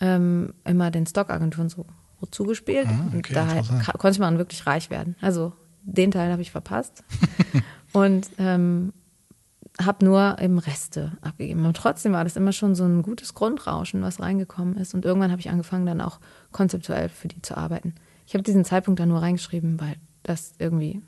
ähm, 0.00 0.54
immer 0.64 0.90
den 0.90 1.06
Stockagenturen 1.06 1.68
so 1.68 1.86
zugespielt. 2.30 2.86
Ah, 2.86 3.06
okay, 3.08 3.16
und 3.16 3.36
daher 3.36 3.62
konnte 3.98 4.20
man 4.20 4.38
wirklich 4.38 4.66
reich 4.66 4.90
werden. 4.90 5.16
Also 5.20 5.52
den 5.82 6.10
Teil 6.10 6.30
habe 6.30 6.42
ich 6.42 6.50
verpasst. 6.50 7.02
und 7.92 8.28
ähm, 8.38 8.92
habe 9.80 10.04
nur 10.04 10.36
eben 10.40 10.58
Reste 10.58 11.12
abgegeben. 11.20 11.64
Und 11.64 11.76
trotzdem 11.76 12.12
war 12.12 12.24
das 12.24 12.36
immer 12.36 12.52
schon 12.52 12.74
so 12.74 12.84
ein 12.84 13.02
gutes 13.02 13.34
Grundrauschen, 13.34 14.02
was 14.02 14.20
reingekommen 14.20 14.76
ist. 14.76 14.94
Und 14.94 15.04
irgendwann 15.04 15.30
habe 15.30 15.40
ich 15.40 15.50
angefangen, 15.50 15.86
dann 15.86 16.00
auch 16.00 16.20
konzeptuell 16.52 17.08
für 17.08 17.28
die 17.28 17.40
zu 17.42 17.56
arbeiten. 17.56 17.94
Ich 18.26 18.34
habe 18.34 18.42
diesen 18.42 18.64
Zeitpunkt 18.64 19.00
dann 19.00 19.08
nur 19.08 19.22
reingeschrieben, 19.22 19.80
weil 19.80 19.96
das 20.22 20.52
irgendwie 20.58 21.02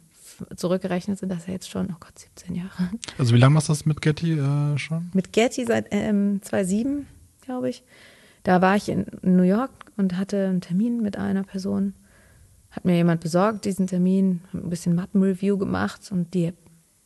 zurückgerechnet 0.57 1.19
sind, 1.19 1.29
das 1.29 1.47
ja 1.47 1.53
jetzt 1.53 1.71
schon, 1.71 1.89
oh 1.91 1.97
Gott, 2.01 2.19
17 2.19 2.55
Jahre. 2.55 2.91
Also 3.19 3.35
wie 3.35 3.39
lange 3.39 3.55
machst 3.55 3.69
du 3.69 3.73
das 3.73 3.87
mit 3.87 4.01
Getty 4.01 4.39
äh, 4.39 4.79
schon? 4.79 5.11
Mit 5.13 5.33
Getty 5.33 5.65
seit 5.67 5.87
ähm, 5.91 6.41
2007, 6.43 7.07
glaube 7.43 7.69
ich. 7.69 7.85
Da 8.43 8.61
war 8.61 8.77
ich 8.77 8.89
in 8.89 9.07
New 9.23 9.43
York 9.43 9.71
und 9.97 10.17
hatte 10.17 10.47
einen 10.47 10.61
Termin 10.61 11.01
mit 11.01 11.17
einer 11.17 11.45
Person. 11.45 11.95
Hat 12.71 12.85
mir 12.85 12.97
jemand 12.97 13.21
besorgt, 13.21 13.67
diesen 13.67 13.87
Termin, 13.87 14.41
ein 14.53 14.71
bisschen 14.71 14.95
Mappenreview 14.95 15.59
gemacht 15.59 16.11
und 16.11 16.33
die 16.35 16.53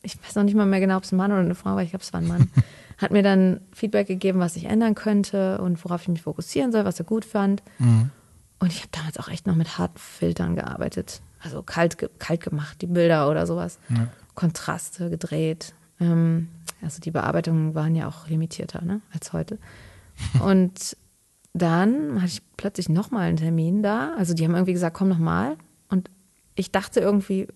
ich 0.06 0.22
weiß 0.22 0.36
noch 0.36 0.44
nicht 0.44 0.54
mal 0.54 0.66
mehr 0.66 0.80
genau, 0.80 0.96
ob 0.96 1.02
es 1.02 1.12
ein 1.12 1.16
Mann 1.16 1.32
oder 1.32 1.40
eine 1.40 1.54
Frau 1.54 1.74
war, 1.74 1.82
ich 1.82 1.90
glaube, 1.90 2.04
es 2.04 2.12
war 2.12 2.20
ein 2.20 2.28
Mann, 2.28 2.48
hat 2.98 3.10
mir 3.10 3.22
dann 3.22 3.60
Feedback 3.72 4.06
gegeben, 4.06 4.38
was 4.38 4.56
ich 4.56 4.66
ändern 4.66 4.94
könnte 4.94 5.60
und 5.60 5.84
worauf 5.84 6.02
ich 6.02 6.08
mich 6.08 6.22
fokussieren 6.22 6.72
soll, 6.72 6.84
was 6.84 6.98
er 6.98 7.04
gut 7.04 7.24
fand. 7.24 7.62
Mhm. 7.78 8.10
Und 8.58 8.72
ich 8.72 8.78
habe 8.78 8.88
damals 8.92 9.18
auch 9.18 9.28
echt 9.28 9.46
noch 9.46 9.56
mit 9.56 9.78
harten 9.78 9.98
Filtern 9.98 10.54
gearbeitet. 10.54 11.20
Also 11.40 11.62
kalt, 11.62 11.98
kalt 12.18 12.40
gemacht, 12.40 12.80
die 12.80 12.86
Bilder 12.86 13.28
oder 13.28 13.46
sowas. 13.46 13.78
Ja. 13.90 14.08
Kontraste 14.34 15.10
gedreht. 15.10 15.74
Ähm, 16.00 16.48
also 16.80 17.00
die 17.00 17.10
Bearbeitungen 17.10 17.74
waren 17.74 17.94
ja 17.94 18.08
auch 18.08 18.28
limitierter 18.28 18.82
ne, 18.82 19.02
als 19.12 19.32
heute. 19.32 19.58
Und 20.40 20.96
dann 21.52 22.16
hatte 22.16 22.32
ich 22.32 22.42
plötzlich 22.56 22.88
nochmal 22.88 23.28
einen 23.28 23.36
Termin 23.36 23.82
da. 23.82 24.14
Also 24.16 24.32
die 24.32 24.44
haben 24.44 24.54
irgendwie 24.54 24.72
gesagt, 24.72 24.96
komm 24.96 25.08
nochmal. 25.08 25.56
Und 25.88 26.10
ich 26.54 26.70
dachte 26.70 27.00
irgendwie, 27.00 27.48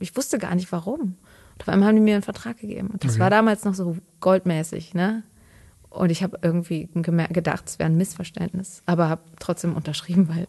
ich 0.00 0.16
wusste 0.16 0.38
gar 0.38 0.54
nicht 0.54 0.72
warum. 0.72 1.16
Und 1.56 1.62
auf 1.62 1.68
einmal 1.68 1.88
haben 1.88 1.96
die 1.96 2.02
mir 2.02 2.14
einen 2.14 2.22
Vertrag 2.22 2.58
gegeben. 2.58 2.88
Und 2.88 3.04
das 3.04 3.12
okay. 3.12 3.20
war 3.20 3.30
damals 3.30 3.64
noch 3.64 3.74
so 3.74 3.96
goldmäßig, 4.20 4.94
ne? 4.94 5.22
Und 5.88 6.10
ich 6.10 6.22
habe 6.22 6.38
irgendwie 6.42 6.90
gedacht, 6.92 7.64
es 7.66 7.78
wäre 7.78 7.88
ein 7.88 7.96
Missverständnis, 7.96 8.82
aber 8.84 9.08
habe 9.08 9.22
trotzdem 9.40 9.74
unterschrieben, 9.74 10.28
weil 10.28 10.46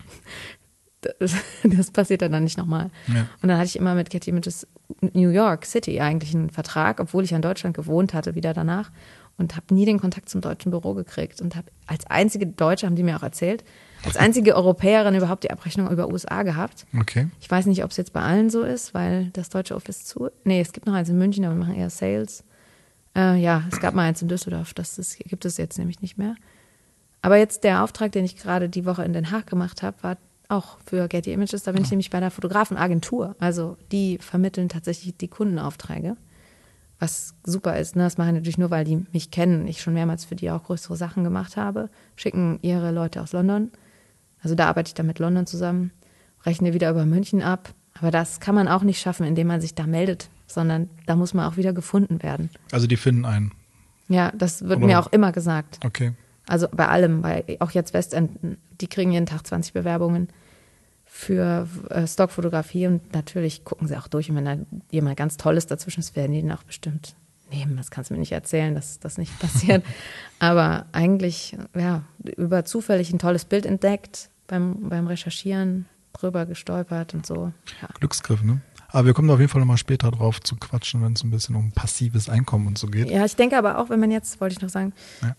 das, 1.19 1.35
das 1.63 1.91
passiert 1.91 2.21
dann 2.21 2.43
nicht 2.43 2.57
nochmal. 2.57 2.89
Ja. 3.07 3.27
Und 3.41 3.47
dann 3.47 3.57
hatte 3.57 3.67
ich 3.67 3.77
immer 3.77 3.95
mit 3.95 4.09
Getty 4.09 4.31
Images 4.31 4.67
New 5.13 5.29
York 5.29 5.65
City 5.65 6.01
eigentlich 6.01 6.35
einen 6.35 6.49
Vertrag, 6.49 6.99
obwohl 6.99 7.23
ich 7.23 7.31
in 7.31 7.41
Deutschland 7.41 7.75
gewohnt 7.77 8.13
hatte, 8.13 8.35
wieder 8.35 8.53
danach 8.53 8.91
und 9.37 9.55
habe 9.55 9.73
nie 9.73 9.85
den 9.85 9.99
Kontakt 9.99 10.29
zum 10.29 10.41
deutschen 10.41 10.71
Büro 10.71 10.93
gekriegt 10.93 11.41
und 11.41 11.55
habe 11.55 11.67
als 11.85 12.05
einzige 12.07 12.47
Deutsche, 12.47 12.85
haben 12.85 12.95
die 12.95 13.03
mir 13.03 13.15
auch 13.15 13.23
erzählt, 13.23 13.63
als 14.03 14.17
einzige 14.17 14.55
Europäerin 14.55 15.15
überhaupt 15.15 15.43
die 15.43 15.51
Abrechnung 15.51 15.89
über 15.89 16.09
USA 16.09 16.43
gehabt. 16.43 16.85
Okay. 16.99 17.27
Ich 17.39 17.49
weiß 17.49 17.65
nicht, 17.65 17.83
ob 17.83 17.91
es 17.91 17.97
jetzt 17.97 18.13
bei 18.13 18.21
allen 18.21 18.49
so 18.49 18.63
ist, 18.63 18.93
weil 18.93 19.29
das 19.33 19.49
deutsche 19.49 19.75
Office 19.75 20.05
zu. 20.05 20.29
Nee, 20.43 20.61
es 20.61 20.73
gibt 20.73 20.85
noch 20.85 20.93
eins 20.93 21.09
in 21.09 21.17
München, 21.17 21.45
aber 21.45 21.55
wir 21.55 21.65
machen 21.65 21.75
eher 21.75 21.89
Sales. 21.89 22.43
Äh, 23.15 23.37
ja, 23.37 23.63
es 23.71 23.79
gab 23.79 23.93
mal 23.93 24.03
eins 24.03 24.21
in 24.21 24.27
Düsseldorf, 24.27 24.73
das 24.73 24.97
ist, 24.97 25.17
gibt 25.19 25.45
es 25.45 25.57
jetzt 25.57 25.77
nämlich 25.77 26.01
nicht 26.01 26.17
mehr. 26.17 26.35
Aber 27.21 27.37
jetzt 27.37 27.63
der 27.63 27.83
Auftrag, 27.83 28.11
den 28.11 28.25
ich 28.25 28.37
gerade 28.37 28.69
die 28.69 28.85
Woche 28.85 29.03
in 29.03 29.13
Den 29.13 29.31
Haag 29.31 29.47
gemacht 29.47 29.81
habe, 29.81 29.97
war 30.03 30.17
auch 30.49 30.77
für 30.85 31.07
Getty 31.07 31.33
Images. 31.33 31.63
Da 31.63 31.71
bin 31.71 31.81
ich 31.81 31.89
nämlich 31.89 32.09
bei 32.09 32.19
einer 32.19 32.31
Fotografenagentur. 32.31 33.35
Also 33.39 33.75
die 33.91 34.17
vermitteln 34.19 34.69
tatsächlich 34.69 35.17
die 35.17 35.27
Kundenaufträge 35.27 36.15
was 36.99 37.35
super 37.43 37.77
ist. 37.77 37.95
Ne? 37.95 38.03
Das 38.03 38.17
mache 38.17 38.29
ich 38.29 38.33
natürlich 38.35 38.57
nur, 38.57 38.71
weil 38.71 38.85
die 38.85 39.05
mich 39.11 39.31
kennen. 39.31 39.67
Ich 39.67 39.81
schon 39.81 39.93
mehrmals 39.93 40.25
für 40.25 40.35
die 40.35 40.49
auch 40.49 40.63
größere 40.63 40.95
Sachen 40.95 41.23
gemacht 41.23 41.57
habe. 41.57 41.89
Schicken 42.15 42.59
ihre 42.61 42.91
Leute 42.91 43.21
aus 43.21 43.33
London. 43.33 43.71
Also 44.41 44.55
da 44.55 44.67
arbeite 44.67 44.89
ich 44.89 44.93
dann 44.93 45.07
mit 45.07 45.19
London 45.19 45.45
zusammen. 45.45 45.91
Rechne 46.45 46.73
wieder 46.73 46.89
über 46.89 47.05
München 47.05 47.41
ab. 47.41 47.73
Aber 47.99 48.11
das 48.11 48.39
kann 48.39 48.55
man 48.55 48.67
auch 48.67 48.83
nicht 48.83 49.01
schaffen, 49.01 49.25
indem 49.25 49.47
man 49.47 49.61
sich 49.61 49.73
da 49.73 49.87
meldet, 49.87 50.29
sondern 50.45 50.89
da 51.05 51.15
muss 51.15 51.33
man 51.33 51.51
auch 51.51 51.57
wieder 51.57 51.73
gefunden 51.73 52.21
werden. 52.21 52.49
Also 52.71 52.87
die 52.87 52.97
finden 52.97 53.25
einen. 53.25 53.51
Ja, 54.07 54.31
das 54.35 54.61
wird 54.61 54.77
Oder? 54.77 54.85
mir 54.85 54.99
auch 54.99 55.07
immer 55.07 55.31
gesagt. 55.31 55.79
Okay. 55.83 56.13
Also 56.47 56.67
bei 56.71 56.87
allem, 56.87 57.23
weil 57.23 57.43
auch 57.59 57.71
jetzt 57.71 57.93
Westenden, 57.93 58.57
die 58.79 58.87
kriegen 58.87 59.11
jeden 59.11 59.25
Tag 59.25 59.45
20 59.45 59.73
Bewerbungen 59.73 60.29
für 61.05 61.67
äh, 61.89 62.07
Stockfotografie 62.07 62.87
und 62.87 63.13
natürlich 63.13 63.65
gucken 63.65 63.87
sie 63.87 63.97
auch 63.97 64.07
durch. 64.07 64.29
Und 64.29 64.37
wenn 64.37 64.45
da 64.45 64.57
jemand 64.91 65.17
ganz 65.17 65.37
Tolles 65.37 65.65
dazwischen 65.65 65.99
ist, 65.99 66.15
werden 66.15 66.33
die 66.33 66.41
den 66.41 66.51
auch 66.51 66.63
bestimmt 66.63 67.15
nehmen. 67.51 67.77
Das 67.77 67.91
kannst 67.91 68.09
du 68.09 68.13
mir 68.13 68.19
nicht 68.19 68.31
erzählen, 68.31 68.75
dass 68.75 68.99
das 68.99 69.17
nicht 69.17 69.37
passiert. 69.39 69.85
Aber 70.39 70.85
eigentlich, 70.91 71.57
ja, 71.75 72.03
über 72.37 72.65
zufällig 72.65 73.11
ein 73.11 73.19
tolles 73.19 73.45
Bild 73.45 73.65
entdeckt, 73.65 74.29
beim, 74.47 74.89
beim 74.89 75.07
Recherchieren 75.07 75.85
drüber 76.13 76.45
gestolpert 76.45 77.13
und 77.13 77.25
so. 77.25 77.51
Ja. 77.81 77.89
Glücksgriff, 77.99 78.41
ne? 78.43 78.61
Aber 78.89 79.05
wir 79.05 79.13
kommen 79.13 79.29
auf 79.29 79.39
jeden 79.39 79.51
Fall 79.51 79.59
nochmal 79.59 79.77
später 79.77 80.11
drauf 80.11 80.41
zu 80.41 80.55
quatschen, 80.55 81.03
wenn 81.03 81.13
es 81.13 81.23
ein 81.23 81.29
bisschen 81.29 81.55
um 81.55 81.71
passives 81.71 82.29
Einkommen 82.29 82.67
und 82.67 82.77
so 82.77 82.87
geht. 82.87 83.09
Ja, 83.09 83.25
ich 83.25 83.35
denke 83.35 83.57
aber 83.57 83.79
auch, 83.79 83.89
wenn 83.89 83.99
man 83.99 84.11
jetzt, 84.11 84.39
wollte 84.39 84.53
ich 84.53 84.61
noch 84.61 84.69
sagen, 84.69 84.93
ja, 85.21 85.35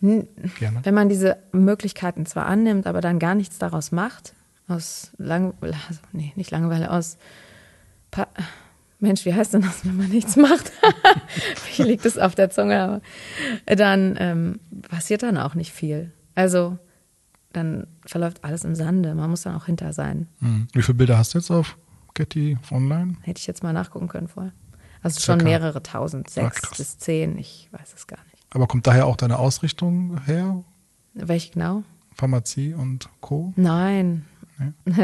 wenn 0.82 0.94
man 0.94 1.08
diese 1.08 1.38
Möglichkeiten 1.52 2.26
zwar 2.26 2.46
annimmt, 2.46 2.86
aber 2.86 3.00
dann 3.00 3.18
gar 3.18 3.34
nichts 3.34 3.58
daraus 3.58 3.90
macht, 3.90 4.34
aus 4.68 5.12
Langeweile, 5.16 5.76
also, 5.88 6.00
nee, 6.12 6.32
nicht 6.36 6.50
Langeweile, 6.50 6.90
aus 6.90 7.16
pa 8.10 8.28
Mensch, 9.00 9.24
wie 9.24 9.34
heißt 9.34 9.54
denn 9.54 9.62
das, 9.62 9.84
wenn 9.84 9.96
man 9.96 10.08
nichts 10.08 10.36
macht? 10.36 10.72
wie 11.76 11.82
liegt 11.82 12.04
es 12.04 12.18
auf 12.18 12.34
der 12.34 12.50
Zunge? 12.50 12.82
Aber 12.82 13.00
dann 13.66 14.16
ähm, 14.18 14.60
passiert 14.88 15.22
dann 15.22 15.38
auch 15.38 15.54
nicht 15.54 15.72
viel. 15.72 16.12
Also 16.34 16.78
dann 17.52 17.86
verläuft 18.04 18.44
alles 18.44 18.64
im 18.64 18.74
Sande. 18.74 19.14
Man 19.14 19.30
muss 19.30 19.42
dann 19.42 19.54
auch 19.54 19.66
hinter 19.66 19.92
sein. 19.92 20.28
Hm. 20.40 20.68
Wie 20.72 20.82
viele 20.82 20.98
Bilder 20.98 21.18
hast 21.18 21.34
du 21.34 21.38
jetzt 21.38 21.50
auf 21.50 21.78
Getty 22.14 22.58
Online? 22.70 23.16
Hätte 23.22 23.38
ich 23.38 23.46
jetzt 23.46 23.62
mal 23.62 23.72
nachgucken 23.72 24.08
können 24.08 24.28
vorher. 24.28 24.52
Also 25.02 25.20
schon 25.20 25.44
mehrere 25.44 25.82
tausend, 25.82 26.28
sechs 26.28 26.60
Ach, 26.66 26.76
bis 26.76 26.98
zehn, 26.98 27.38
ich 27.38 27.68
weiß 27.70 27.94
es 27.94 28.08
gar 28.08 28.18
nicht. 28.32 28.44
Aber 28.50 28.66
kommt 28.66 28.86
daher 28.86 29.06
auch 29.06 29.16
deine 29.16 29.38
Ausrichtung 29.38 30.20
her? 30.24 30.64
Welche 31.14 31.52
genau? 31.52 31.84
Pharmazie 32.14 32.74
und 32.74 33.08
Co? 33.20 33.52
Nein, 33.54 34.24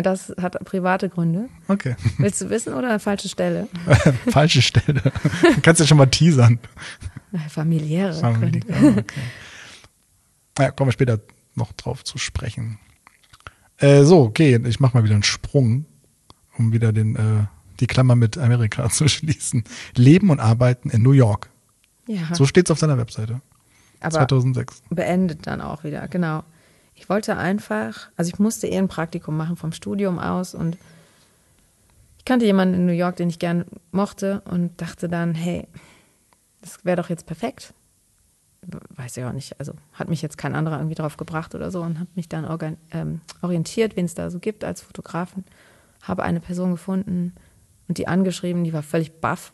Das 0.02 0.34
hat 0.40 0.62
private 0.64 1.08
Gründe. 1.08 1.48
Okay. 1.68 1.96
Willst 2.18 2.40
du 2.40 2.50
wissen 2.50 2.74
oder 2.74 2.98
falsche 2.98 3.28
Stelle? 3.28 3.68
falsche 4.30 4.62
Stelle. 4.62 5.00
Du 5.00 5.60
kannst 5.62 5.80
ja 5.80 5.86
schon 5.86 5.98
mal 5.98 6.06
teasern. 6.06 6.58
Familiäre 7.48 8.14
Familie, 8.14 8.60
Gründe. 8.60 8.98
Okay. 8.98 9.04
Ja, 10.58 10.70
kommen 10.70 10.88
wir 10.88 10.92
später 10.92 11.20
noch 11.54 11.72
drauf 11.72 12.04
zu 12.04 12.18
sprechen. 12.18 12.78
Äh, 13.78 14.04
so, 14.04 14.22
okay, 14.22 14.60
ich 14.66 14.80
mache 14.80 14.96
mal 14.96 15.04
wieder 15.04 15.14
einen 15.14 15.22
Sprung, 15.22 15.86
um 16.56 16.72
wieder 16.72 16.92
den, 16.92 17.16
äh, 17.16 17.46
die 17.80 17.86
Klammer 17.86 18.14
mit 18.14 18.38
Amerika 18.38 18.88
zu 18.90 19.08
schließen. 19.08 19.64
Leben 19.96 20.30
und 20.30 20.40
Arbeiten 20.40 20.90
in 20.90 21.02
New 21.02 21.12
York. 21.12 21.50
Ja. 22.06 22.34
So 22.34 22.46
steht 22.46 22.66
es 22.66 22.70
auf 22.70 22.78
seiner 22.78 22.98
Webseite. 22.98 23.40
Aber 24.00 24.10
2006. 24.10 24.82
Beendet 24.90 25.46
dann 25.46 25.60
auch 25.60 25.84
wieder, 25.84 26.06
genau. 26.08 26.44
Ich 27.04 27.10
wollte 27.10 27.36
einfach, 27.36 28.08
also 28.16 28.30
ich 28.30 28.38
musste 28.38 28.66
eh 28.66 28.78
ein 28.78 28.88
Praktikum 28.88 29.36
machen 29.36 29.56
vom 29.56 29.72
Studium 29.72 30.18
aus 30.18 30.54
und 30.54 30.78
ich 32.16 32.24
kannte 32.24 32.46
jemanden 32.46 32.76
in 32.76 32.86
New 32.86 32.94
York, 32.94 33.16
den 33.16 33.28
ich 33.28 33.38
gern 33.38 33.66
mochte 33.92 34.40
und 34.46 34.80
dachte 34.80 35.10
dann, 35.10 35.34
hey, 35.34 35.68
das 36.62 36.82
wäre 36.86 36.96
doch 36.96 37.10
jetzt 37.10 37.26
perfekt. 37.26 37.74
Weiß 38.96 39.18
ich 39.18 39.24
auch 39.26 39.34
nicht, 39.34 39.60
also 39.60 39.74
hat 39.92 40.08
mich 40.08 40.22
jetzt 40.22 40.38
kein 40.38 40.54
anderer 40.54 40.78
irgendwie 40.78 40.94
drauf 40.94 41.18
gebracht 41.18 41.54
oder 41.54 41.70
so 41.70 41.82
und 41.82 41.98
habe 41.98 42.08
mich 42.14 42.30
dann 42.30 42.48
ähm, 42.92 43.20
orientiert, 43.42 43.96
wen 43.96 44.06
es 44.06 44.14
da 44.14 44.30
so 44.30 44.38
gibt 44.38 44.64
als 44.64 44.80
Fotografen. 44.80 45.44
Habe 46.00 46.22
eine 46.22 46.40
Person 46.40 46.70
gefunden 46.70 47.34
und 47.86 47.98
die 47.98 48.08
angeschrieben, 48.08 48.64
die 48.64 48.72
war 48.72 48.82
völlig 48.82 49.20
baff. 49.20 49.52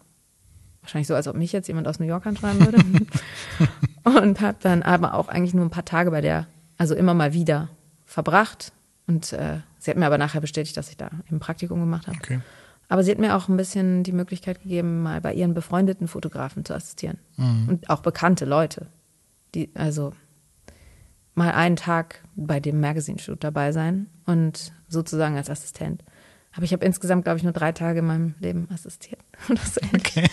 Wahrscheinlich 0.83 1.09
so, 1.09 1.17
als 1.17 1.27
ob 1.27 1.35
mich 1.35 1.51
jetzt 1.51 1.67
jemand 1.67 1.89
aus 1.89 1.99
New 1.99 2.07
York 2.07 2.27
anschreiben 2.27 2.65
würde. 2.65 2.79
und 4.23 4.41
habe 4.41 4.59
dann 4.61 4.85
aber 4.85 5.15
auch 5.15 5.27
eigentlich 5.27 5.55
nur 5.55 5.65
ein 5.65 5.71
paar 5.71 5.85
Tage 5.85 6.13
bei 6.13 6.21
der 6.21 6.47
also 6.81 6.95
immer 6.95 7.13
mal 7.13 7.35
wieder 7.35 7.69
verbracht. 8.07 8.73
Und 9.07 9.35
äh, 9.35 9.59
sie 9.79 9.91
hat 9.91 9.99
mir 9.99 10.07
aber 10.07 10.17
nachher 10.17 10.41
bestätigt, 10.41 10.79
dass 10.79 10.89
ich 10.89 10.97
da 10.97 11.11
ein 11.31 11.39
Praktikum 11.39 11.79
gemacht 11.79 12.07
habe. 12.07 12.17
Okay. 12.17 12.41
Aber 12.89 13.05
sie 13.05 13.11
hat 13.11 13.19
mir 13.19 13.37
auch 13.37 13.49
ein 13.49 13.59
bisschen 13.59 14.03
die 14.03 14.13
Möglichkeit 14.13 14.63
gegeben, 14.63 15.03
mal 15.03 15.21
bei 15.21 15.35
ihren 15.35 15.53
befreundeten 15.53 16.09
Fotografen 16.09 16.65
zu 16.65 16.73
assistieren. 16.73 17.19
Mhm. 17.37 17.69
Und 17.69 17.91
auch 17.91 18.01
bekannte 18.01 18.47
Leute. 18.47 18.87
Die, 19.55 19.71
also 19.75 20.15
mal 21.35 21.53
einen 21.53 21.77
Tag 21.77 22.23
bei 22.35 22.61
dem 22.61 22.81
Magazine-Shoot 22.81 23.45
dabei 23.45 23.73
sein 23.73 24.07
und 24.25 24.73
sozusagen 24.89 25.37
als 25.37 25.51
Assistent. 25.51 26.03
Aber 26.53 26.65
ich 26.65 26.73
habe 26.73 26.85
insgesamt, 26.87 27.25
glaube 27.25 27.37
ich, 27.37 27.45
nur 27.45 27.53
drei 27.53 27.73
Tage 27.73 27.99
in 27.99 28.07
meinem 28.07 28.35
Leben 28.41 28.69
assistiert. 28.73 29.21
Okay. 29.95 30.27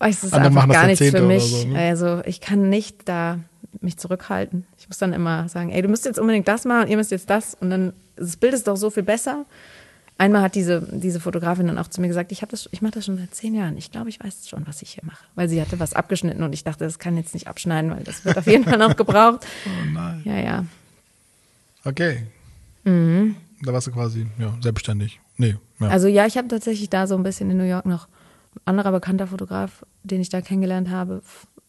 Es 0.00 0.24
ist 0.24 0.34
einfach 0.34 0.68
gar 0.68 0.86
nichts 0.86 1.08
für 1.08 1.22
mich. 1.22 1.44
So, 1.44 1.68
ne? 1.68 1.78
Also 1.78 2.20
ich 2.26 2.42
kann 2.42 2.68
nicht 2.68 3.08
da 3.08 3.38
mich 3.80 3.96
zurückhalten. 3.96 4.66
Ich 4.78 4.88
muss 4.88 4.98
dann 4.98 5.12
immer 5.12 5.48
sagen, 5.48 5.70
ey, 5.70 5.82
du 5.82 5.88
müsst 5.88 6.04
jetzt 6.04 6.18
unbedingt 6.18 6.48
das 6.48 6.64
machen, 6.64 6.88
ihr 6.88 6.96
müsst 6.96 7.10
jetzt 7.10 7.30
das. 7.30 7.54
Und 7.54 7.70
dann, 7.70 7.92
das 8.16 8.36
Bild 8.36 8.54
ist 8.54 8.68
doch 8.68 8.76
so 8.76 8.90
viel 8.90 9.02
besser. 9.02 9.44
Einmal 10.16 10.42
hat 10.42 10.54
diese, 10.54 10.80
diese 10.92 11.18
Fotografin 11.18 11.66
dann 11.66 11.78
auch 11.78 11.88
zu 11.88 12.00
mir 12.00 12.06
gesagt, 12.06 12.30
ich, 12.30 12.44
ich 12.70 12.82
mache 12.82 12.92
das 12.92 13.06
schon 13.06 13.16
seit 13.16 13.34
zehn 13.34 13.54
Jahren. 13.54 13.76
Ich 13.76 13.90
glaube, 13.90 14.08
ich 14.08 14.22
weiß 14.22 14.48
schon, 14.48 14.64
was 14.66 14.80
ich 14.80 14.90
hier 14.90 15.02
mache. 15.04 15.24
Weil 15.34 15.48
sie 15.48 15.60
hatte 15.60 15.80
was 15.80 15.92
abgeschnitten 15.92 16.44
und 16.44 16.52
ich 16.52 16.62
dachte, 16.62 16.84
das 16.84 17.00
kann 17.00 17.16
jetzt 17.16 17.34
nicht 17.34 17.48
abschneiden, 17.48 17.90
weil 17.90 18.04
das 18.04 18.24
wird 18.24 18.38
auf 18.38 18.46
jeden 18.46 18.64
Fall 18.64 18.78
noch 18.78 18.96
gebraucht. 18.96 19.44
Oh 19.66 19.90
nein. 19.92 20.22
Ja, 20.24 20.36
ja. 20.38 20.64
Okay. 21.84 22.26
Mhm. 22.84 23.36
Da 23.62 23.72
warst 23.72 23.86
du 23.86 23.92
quasi 23.92 24.26
ja, 24.38 24.54
selbstständig. 24.60 25.20
Nee. 25.36 25.56
Ja. 25.80 25.88
Also 25.88 26.06
ja, 26.06 26.26
ich 26.26 26.36
habe 26.36 26.48
tatsächlich 26.48 26.90
da 26.90 27.06
so 27.06 27.16
ein 27.16 27.22
bisschen 27.22 27.50
in 27.50 27.56
New 27.56 27.64
York 27.64 27.86
noch 27.86 28.08
ein 28.54 28.60
anderer 28.66 28.92
bekannter 28.92 29.26
Fotograf, 29.26 29.84
den 30.02 30.20
ich 30.20 30.28
da 30.28 30.40
kennengelernt 30.40 30.90
habe, 30.90 31.22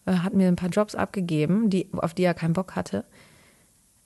hat 0.05 0.33
mir 0.33 0.47
ein 0.47 0.55
paar 0.55 0.69
Jobs 0.69 0.95
abgegeben, 0.95 1.69
die, 1.69 1.89
auf 1.93 2.13
die 2.13 2.23
er 2.23 2.33
keinen 2.33 2.53
Bock 2.53 2.75
hatte. 2.75 3.05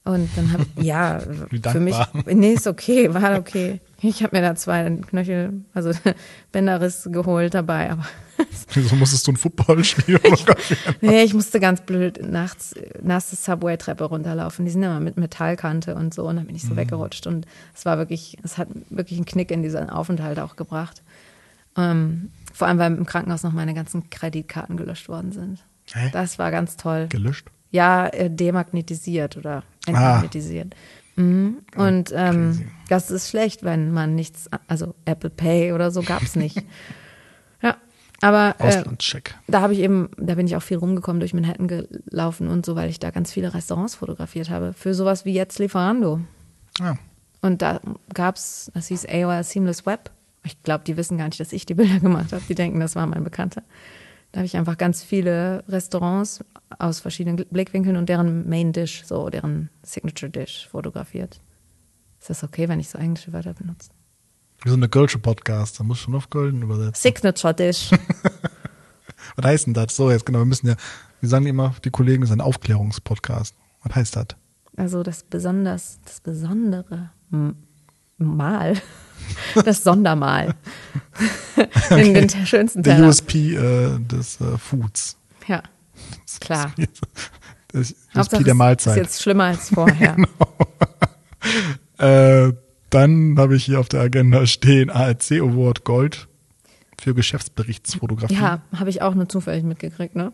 Und 0.06 0.30
dann 0.36 0.54
habe 0.54 0.66
ja, 0.82 1.20
für 1.20 1.80
mich, 1.80 1.96
nee, 2.26 2.54
ist 2.54 2.68
okay, 2.68 3.14
war 3.14 3.38
okay. 3.38 3.80
Ich 4.02 4.24
habe 4.24 4.36
mir 4.36 4.42
da 4.42 4.56
zwei 4.56 4.90
Knöchel, 4.90 5.66
also 5.74 5.92
Bänderriss 6.52 7.08
geholt 7.12 7.54
dabei, 7.54 7.92
aber. 7.92 8.06
Wieso 8.74 8.96
musstest 8.96 9.28
du 9.28 9.34
ein 9.34 9.38
Footballspiel 9.38 10.20
Nee, 11.02 11.24
ich 11.24 11.34
musste 11.34 11.60
ganz 11.60 11.82
blöd 11.82 12.26
nachts 12.26 12.74
nasse 13.04 13.36
Subway-Treppe 13.36 14.06
runterlaufen. 14.06 14.64
Die 14.64 14.72
sind 14.72 14.82
immer 14.82 15.02
mit 15.02 15.18
Metallkante 15.18 15.94
und 15.94 16.14
so 16.14 16.26
und 16.28 16.38
dann 16.38 16.46
bin 16.46 16.56
ich 16.56 16.64
so 16.64 16.74
mhm. 16.74 16.78
weggerutscht 16.78 17.28
und 17.28 17.46
es 17.76 17.86
war 17.86 17.98
wirklich, 17.98 18.38
es 18.42 18.58
hat 18.58 18.70
wirklich 18.90 19.20
einen 19.20 19.26
Knick 19.26 19.52
in 19.52 19.62
diesen 19.62 19.90
Aufenthalt 19.90 20.40
auch 20.40 20.56
gebracht. 20.56 21.04
Ähm, 21.78 22.32
vor 22.54 22.68
allem, 22.68 22.78
weil 22.78 22.94
im 22.94 23.06
Krankenhaus 23.06 23.44
noch 23.44 23.54
meine 23.54 23.74
ganzen 23.74 24.10
Kreditkarten 24.10 24.78
gelöscht 24.78 25.10
worden 25.10 25.34
sind. 25.34 25.60
Hä? 25.94 26.10
Das 26.12 26.40
war 26.40 26.52
ganz 26.52 26.78
toll. 26.78 27.08
Gelöscht? 27.10 27.48
Ja, 27.72 28.08
äh, 28.08 28.30
demagnetisiert 28.30 29.38
oder 29.38 29.64
entmagnetisiert. 29.86 30.74
Ah. 30.74 30.80
Und 31.20 32.14
ähm, 32.16 32.70
das 32.88 33.12
ist 33.12 33.30
schlecht, 33.30 33.64
wenn 33.64 33.92
man 33.92 34.16
nichts, 34.16 34.50
also 34.68 34.96
Apple 35.04 35.30
Pay 35.30 35.74
oder 35.74 35.92
so 35.92 36.02
gab's 36.02 36.38
nicht. 36.38 36.64
ja, 37.62 37.76
aber 38.22 38.56
äh, 38.60 38.64
Auslandscheck. 38.64 39.36
da 39.48 39.60
habe 39.60 39.74
ich 39.74 39.80
eben, 39.80 40.10
da 40.18 40.36
bin 40.36 40.48
ich 40.48 40.56
auch 40.56 40.62
viel 40.62 40.78
rumgekommen 40.78 41.20
durch 41.20 41.34
Manhattan 41.34 41.68
gelaufen 41.68 42.48
und 42.48 42.66
so, 42.66 42.78
weil 42.78 42.90
ich 42.90 43.00
da 43.00 43.12
ganz 43.12 43.34
viele 43.34 43.54
Restaurants 43.54 43.96
fotografiert 43.96 44.50
habe. 44.50 44.72
Für 44.72 44.94
sowas 44.94 45.26
wie 45.26 45.34
jetzt 45.34 45.60
Lieferando. 45.60 46.22
Ja. 46.80 46.98
Und 47.42 47.62
da 47.62 47.82
gab's, 48.14 48.72
das 48.74 48.88
hieß 48.88 49.06
AOL 49.10 49.44
Seamless 49.44 49.86
Web. 49.86 50.12
Ich 50.44 50.64
glaube, 50.64 50.86
die 50.86 50.96
wissen 50.96 51.18
gar 51.18 51.26
nicht, 51.26 51.40
dass 51.40 51.52
ich 51.52 51.66
die 51.66 51.74
Bilder 51.74 52.00
gemacht 52.02 52.32
habe. 52.32 52.44
Die 52.48 52.56
denken, 52.56 52.80
das 52.80 52.96
war 52.96 53.06
mein 53.06 53.26
Bekannter. 53.26 53.64
Da 54.32 54.40
habe 54.40 54.46
ich 54.46 54.58
einfach 54.58 54.78
ganz 54.78 55.02
viele 55.04 55.64
Restaurants 55.68 56.44
aus 56.78 57.00
verschiedenen 57.00 57.38
Blickwinkeln 57.50 57.96
und 57.98 58.10
deren 58.10 58.48
Main 58.48 58.74
Dish, 58.74 59.04
so 59.06 59.30
deren 59.30 59.70
Signature 59.82 60.30
Dish 60.30 60.68
fotografiert. 60.70 61.42
Ist 62.20 62.30
das 62.30 62.44
okay, 62.44 62.70
wenn 62.70 62.80
ich 62.80 62.90
so 62.90 62.98
englische 63.00 63.34
Wörter 63.34 63.54
benutze? 63.54 63.90
Wir 64.62 64.72
sind 64.72 64.82
eine 64.82 64.90
Goldsche 64.90 65.20
Podcast, 65.20 65.80
da 65.80 65.84
muss 65.84 66.00
schon 66.00 66.14
auf 66.16 66.30
Golden 66.30 66.62
übersetzen. 66.62 66.94
Signature 67.02 67.54
Dish. 67.54 67.92
Was 69.36 69.46
heißt 69.46 69.68
denn 69.68 69.74
das? 69.74 69.96
So, 69.96 70.12
jetzt 70.12 70.26
genau, 70.26 70.40
wir 70.40 70.46
müssen 70.46 70.68
ja, 70.68 70.76
wir 71.22 71.30
sagen 71.30 71.46
immer, 71.46 71.74
die 71.84 71.90
Kollegen, 71.90 72.22
das 72.22 72.30
ist 72.30 72.36
ein 72.36 72.42
Aufklärungspodcast. 72.42 73.56
Was 73.84 73.96
heißt 73.96 74.16
das? 74.16 74.28
Also 74.76 75.02
das 75.04 75.24
besonders, 75.24 76.00
das 76.06 76.22
besondere 76.22 77.10
M- 77.32 77.56
Mal. 78.20 78.76
Das 79.64 79.84
Sondermal. 79.84 80.56
In 81.92 82.16
den 82.16 82.30
schönsten 82.30 82.82
Der 82.82 82.96
Teller. 82.96 83.10
USP 83.10 83.56
äh, 83.56 84.00
des 84.00 84.42
äh, 84.42 84.58
Foods. 84.58 85.18
Ja, 85.48 85.62
klar. 86.40 86.74
Das 87.68 87.92
USP 87.92 87.96
Hauptsache, 88.16 88.44
der 88.44 88.54
Mahlzeit. 88.56 88.98
ist 88.98 89.04
jetzt 89.04 89.22
schlimmer 89.22 89.46
als 89.46 89.70
vorher. 89.70 90.18
Äh, 92.00 92.54
dann 92.90 93.36
habe 93.38 93.56
ich 93.56 93.66
hier 93.66 93.80
auf 93.80 93.88
der 93.88 94.02
Agenda 94.02 94.46
stehen 94.48 94.90
ARC 94.90 95.32
Award 95.32 95.84
Gold 95.84 96.28
für 97.00 97.14
Geschäftsberichtsfotografie. 97.14 98.34
Ja, 98.34 98.62
habe 98.76 98.90
ich 98.90 99.02
auch 99.02 99.14
nur 99.14 99.30
zufällig 99.30 99.64
mitgekriegt, 99.64 100.16
ne? 100.16 100.34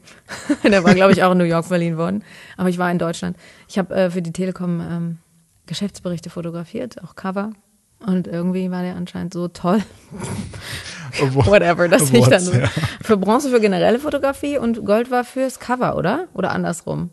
Der 0.64 0.84
war, 0.84 0.96
glaube 0.96 1.12
ich, 1.12 1.24
auch 1.24 1.34
in 1.34 1.38
New 1.38 1.44
York 1.44 1.66
verliehen 1.66 1.98
worden. 1.98 2.24
Aber 2.58 2.70
ich 2.70 2.78
war 2.78 2.90
in 2.92 2.98
Deutschland. 3.00 3.38
Ich 3.68 3.78
habe 3.78 3.94
äh, 3.94 4.10
für 4.10 4.22
die 4.22 4.32
Telekom 4.32 4.82
ähm, 4.82 5.18
Geschäftsberichte 5.66 6.30
fotografiert, 6.30 7.04
auch 7.04 7.16
Cover. 7.16 7.52
Und 8.00 8.28
irgendwie 8.28 8.70
war 8.72 8.82
der 8.84 8.96
anscheinend 8.96 9.34
so 9.34 9.48
toll, 9.48 9.82
whatever, 11.34 11.88
dass 11.88 12.12
ich 12.12 12.26
dann 12.28 12.44
ja. 12.62 12.68
für 13.02 13.18
Bronze 13.18 13.50
für 13.50 13.60
generelle 13.60 14.00
Fotografie 14.00 14.58
und 14.58 14.86
Gold 14.86 15.12
war 15.12 15.24
fürs 15.24 15.60
Cover, 15.60 15.98
oder? 15.98 16.28
Oder 16.34 16.52
andersrum. 16.52 17.10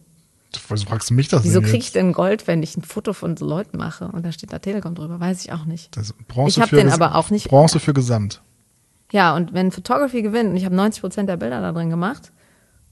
Wieso 0.69 0.87
fragst 0.87 1.09
du 1.11 1.15
mich 1.15 1.29
das 1.29 1.45
Wieso 1.45 1.63
kriege 1.63 1.79
ich 1.79 1.93
denn 1.93 2.13
Gold, 2.13 2.47
wenn 2.47 2.63
ich 2.63 2.77
ein 2.77 2.83
Foto 2.83 3.15
von 3.15 3.37
so 3.37 3.47
Leuten 3.47 3.79
mache 3.79 4.09
und 4.09 4.25
da 4.25 4.33
steht 4.33 4.53
da 4.53 4.59
Telekom 4.59 4.95
drüber? 4.95 5.19
Weiß 5.19 5.45
ich 5.45 5.53
auch 5.53 5.65
nicht. 5.65 5.97
Das 5.97 6.13
Bronze 6.29 6.51
Ich 6.51 6.61
hab 6.61 6.69
für 6.69 6.77
den 6.77 6.91
aber 6.91 7.15
auch 7.15 7.31
nicht- 7.31 7.49
Bronze 7.49 7.81
für 7.81 7.95
Gesamt. 7.95 8.43
Ja, 9.13 9.35
und 9.35 9.53
wenn 9.53 9.71
Photography 9.71 10.23
gewinnt 10.23 10.51
und 10.51 10.57
ich 10.57 10.65
habe 10.65 10.75
90 10.75 11.01
Prozent 11.01 11.29
der 11.29 11.37
Bilder 11.37 11.61
da 11.61 11.73
drin 11.73 11.91
gemacht, 11.91 12.33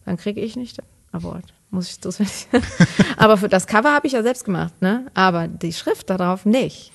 dann 0.05 0.16
kriege 0.16 0.40
ich 0.40 0.57
nicht 0.57 0.79
den 0.79 0.85
Award. 1.12 1.44
Muss 1.70 1.88
ich 1.88 2.00
das 2.00 2.18
Aber 3.16 3.37
für 3.37 3.48
das 3.48 3.66
Cover 3.66 3.92
habe 3.92 4.07
ich 4.07 4.12
ja 4.14 4.22
selbst 4.22 4.44
gemacht, 4.44 4.81
ne? 4.83 5.07
Aber 5.14 5.48
die 5.48 5.72
Schrift 5.72 6.11
da 6.11 6.16
drauf 6.16 6.44
nicht. 6.44 6.92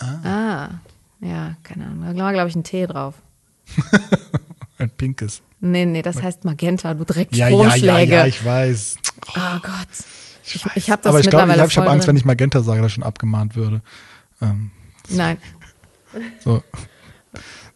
Ah. 0.00 0.68
Ja, 1.20 1.56
keine 1.62 1.86
Ahnung. 1.86 2.16
Da 2.16 2.22
war, 2.24 2.32
glaube 2.32 2.48
ich, 2.48 2.56
ein 2.56 2.64
T 2.64 2.86
drauf. 2.86 3.14
Ein 4.78 4.88
pinkes. 4.90 5.42
Nee, 5.60 5.84
nee, 5.84 6.00
das 6.00 6.22
heißt 6.22 6.46
Magenta, 6.46 6.94
du 6.94 7.04
direkt 7.04 7.36
Ja, 7.36 7.48
ja, 7.48 7.56
ja, 7.56 7.70
Stromschläge. 7.70 8.12
ja, 8.14 8.26
ich 8.26 8.42
weiß. 8.42 8.96
oh 9.28 9.58
Gott. 9.62 9.88
Ich, 10.42 10.64
weiß. 10.64 10.72
ich 10.76 10.90
habe 10.90 11.02
das 11.02 11.10
aber 11.10 11.20
ich 11.20 11.28
glaube, 11.28 11.52
ich 11.52 11.58
habe 11.58 11.68
ich 11.68 11.78
hab 11.78 11.86
Angst, 11.86 12.08
wenn 12.08 12.16
ich 12.16 12.24
Magenta 12.24 12.62
sage, 12.62 12.80
dass 12.80 12.88
ich 12.88 12.94
schon 12.94 13.04
abgemahnt 13.04 13.56
würde. 13.56 13.82
Ähm, 14.40 14.70
Nein. 15.10 15.36
so. 16.40 16.62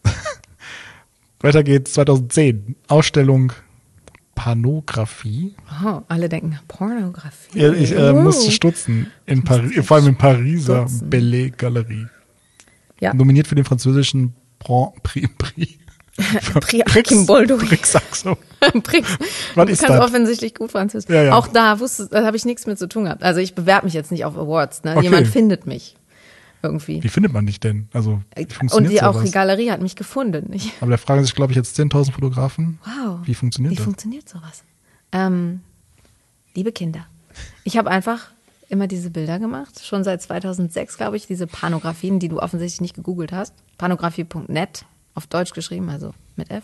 Weiter 1.41 1.63
geht's 1.63 1.93
2010. 1.93 2.75
Ausstellung 2.87 3.53
Panographie. 4.33 5.55
Oh, 5.85 6.01
alle 6.07 6.27
denken 6.27 6.57
Pornografie. 6.67 7.59
Ja, 7.59 7.71
ich 7.71 7.91
äh, 7.91 8.11
Uh. 8.11 8.21
musste 8.21 8.51
stutzen. 8.51 9.11
In 9.27 9.43
Pari 9.43 9.81
vor 9.83 9.97
allem 9.97 10.07
in 10.07 10.15
Pariser 10.15 10.87
Stutzen. 10.87 11.09
Ja. 13.05 13.13
Nominiert 13.13 13.47
für 13.47 13.55
den 13.55 13.65
französischen 13.65 14.33
Grand 14.59 15.01
Prix. 15.03 15.29
Prix. 15.37 15.73
Prix 16.85 17.25
Bolduy. 17.25 17.57
Prix 17.65 17.91
Saxo. 17.91 18.37
Prix. 18.83 19.07
Was 19.55 19.65
du 19.65 19.71
ist 19.71 19.79
kannst 19.83 19.99
das? 19.99 20.05
offensichtlich 20.05 20.55
gut 20.55 20.71
Französisch. 20.71 21.09
Ja, 21.09 21.23
ja. 21.23 21.33
Auch 21.33 21.47
da 21.47 21.79
wusste, 21.79 22.07
da 22.09 22.25
habe 22.25 22.37
ich 22.37 22.45
nichts 22.45 22.65
mit 22.65 22.79
zu 22.79 22.87
tun 22.87 23.03
gehabt. 23.03 23.21
Also 23.23 23.39
ich 23.41 23.53
bewerbe 23.53 23.85
mich 23.85 23.93
jetzt 23.93 24.11
nicht 24.11 24.25
auf 24.25 24.37
Awards. 24.37 24.83
Ne? 24.83 24.93
Okay. 24.95 25.03
Jemand 25.03 25.27
findet 25.27 25.67
mich 25.67 25.95
irgendwie. 26.63 27.03
Wie 27.03 27.09
findet 27.09 27.31
man 27.33 27.45
dich 27.45 27.59
denn? 27.59 27.89
Also, 27.93 28.21
wie 28.35 28.47
Und 28.73 28.89
die 28.89 29.01
auch 29.03 29.21
die 29.23 29.29
Galerie 29.31 29.69
hat 29.71 29.81
mich 29.81 29.95
gefunden. 29.95 30.51
Ich, 30.53 30.71
Aber 30.81 30.91
da 30.91 30.97
fragen 30.97 31.23
sich, 31.23 31.35
glaube 31.35 31.51
ich, 31.51 31.57
jetzt 31.57 31.79
10.000 31.79 32.11
Fotografen. 32.11 32.79
wow. 32.85 33.19
Wie 33.23 33.35
funktioniert 33.35 33.73
Wie 33.73 33.75
das? 33.75 33.83
funktioniert 33.83 34.27
sowas? 34.27 34.63
Ähm, 35.11 35.61
liebe 36.55 36.71
Kinder, 36.71 37.05
ich 37.63 37.77
habe 37.77 37.91
einfach 37.91 38.31
immer 38.75 38.87
diese 38.87 39.09
Bilder 39.09 39.39
gemacht. 39.39 39.83
Schon 39.83 40.03
seit 40.03 40.21
2006, 40.21 40.97
glaube 40.97 41.17
ich, 41.17 41.25
diese 41.27 41.47
Panografien, 41.47 42.19
die 42.19 42.27
du 42.29 42.39
offensichtlich 42.39 42.81
nicht 42.81 42.95
gegoogelt 42.95 43.31
hast. 43.31 43.53
Panografie.net, 43.77 44.85
auf 45.15 45.27
Deutsch 45.27 45.53
geschrieben, 45.53 45.89
also 45.89 46.13
mit 46.35 46.51
F. 46.51 46.63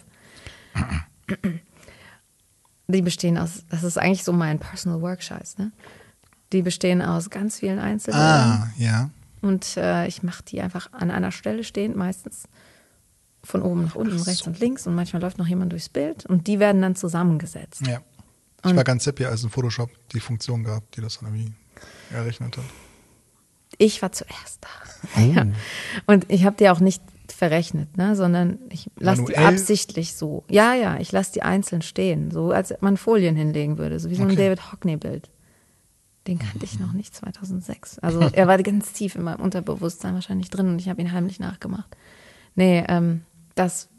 Die 2.87 3.01
bestehen 3.01 3.37
aus, 3.37 3.63
das 3.69 3.83
ist 3.83 3.97
eigentlich 3.97 4.23
so 4.23 4.33
mein 4.33 4.59
Personal 4.59 5.01
Work-Scheiß, 5.01 5.57
ne? 5.57 5.71
Die 6.51 6.61
bestehen 6.61 7.01
aus 7.01 7.29
ganz 7.29 7.59
vielen 7.59 7.79
Einzelbildern. 7.79 8.29
ah, 8.63 8.69
ja. 8.77 9.09
Und 9.41 9.77
äh, 9.77 10.05
ich 10.07 10.21
mache 10.23 10.43
die 10.43 10.61
einfach 10.61 10.91
an 10.91 11.09
einer 11.09 11.31
Stelle 11.31 11.63
stehend, 11.63 11.95
meistens 11.95 12.43
von 13.43 13.61
oben 13.61 13.85
nach 13.85 13.95
unten, 13.95 14.19
rechts 14.21 14.45
und 14.45 14.59
links. 14.59 14.85
Und 14.85 14.93
manchmal 14.93 15.21
läuft 15.21 15.37
noch 15.37 15.47
jemand 15.47 15.71
durchs 15.71 15.87
Bild. 15.87 16.25
Und 16.25 16.47
die 16.47 16.59
werden 16.59 16.81
dann 16.81 16.95
zusammengesetzt. 16.97 17.87
Ja. 17.87 18.01
Ich 18.63 18.69
Und- 18.69 18.75
war 18.75 18.83
ganz 18.83 19.05
happy, 19.05 19.25
als 19.25 19.43
in 19.43 19.49
Photoshop 19.49 19.89
die 20.11 20.19
Funktion 20.19 20.63
gab, 20.65 20.91
die 20.91 20.99
das 21.01 21.19
dann 21.19 21.33
irgendwie 21.33 21.53
errechnet 22.11 22.57
hat. 22.57 22.63
Ich 23.77 24.01
war 24.01 24.11
zuerst 24.11 24.59
da. 24.61 24.67
Oh. 24.67 25.21
Ja. 25.33 25.45
Und 26.05 26.31
ich 26.31 26.45
habe 26.45 26.55
die 26.57 26.69
auch 26.69 26.79
nicht 26.79 27.01
verrechnet, 27.31 27.97
ne? 27.97 28.15
sondern 28.15 28.59
ich 28.69 28.91
lasse 28.99 29.25
die 29.25 29.37
absichtlich 29.37 30.13
so. 30.15 30.43
Ja, 30.47 30.75
ja, 30.75 30.97
ich 30.99 31.11
lasse 31.11 31.33
die 31.33 31.41
einzeln 31.41 31.81
stehen, 31.81 32.29
so 32.29 32.51
als 32.51 32.73
man 32.81 32.97
Folien 32.97 33.35
hinlegen 33.35 33.79
würde, 33.79 33.99
so 33.99 34.09
wie 34.09 34.15
so 34.15 34.21
ein 34.21 34.27
Okay. 34.27 34.35
David 34.35 34.71
Hockney-Bild. 34.71 35.29
Den 36.27 36.37
kannte 36.37 36.65
ich 36.65 36.79
noch 36.79 36.93
nicht 36.93 37.15
2006. 37.15 37.97
Also 37.99 38.19
er 38.19 38.47
war 38.47 38.61
ganz 38.61 38.93
tief 38.93 39.15
in 39.15 39.23
meinem 39.23 39.41
Unterbewusstsein 39.41 40.13
wahrscheinlich 40.13 40.51
drin 40.51 40.67
und 40.67 40.79
ich 40.79 40.87
habe 40.87 41.01
ihn 41.01 41.11
heimlich 41.11 41.39
nachgemacht. 41.39 41.97
Nee, 42.53 42.83
ähm, 42.87 43.21
das, 43.55 43.89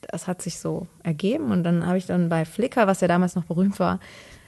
das 0.00 0.26
hat 0.26 0.42
sich 0.42 0.58
so 0.58 0.88
ergeben 1.04 1.52
und 1.52 1.62
dann 1.62 1.86
habe 1.86 1.98
ich 1.98 2.06
dann 2.06 2.28
bei 2.28 2.44
Flickr, 2.44 2.88
was 2.88 3.00
ja 3.00 3.06
damals 3.06 3.36
noch 3.36 3.44
berühmt 3.44 3.78
war, 3.78 4.00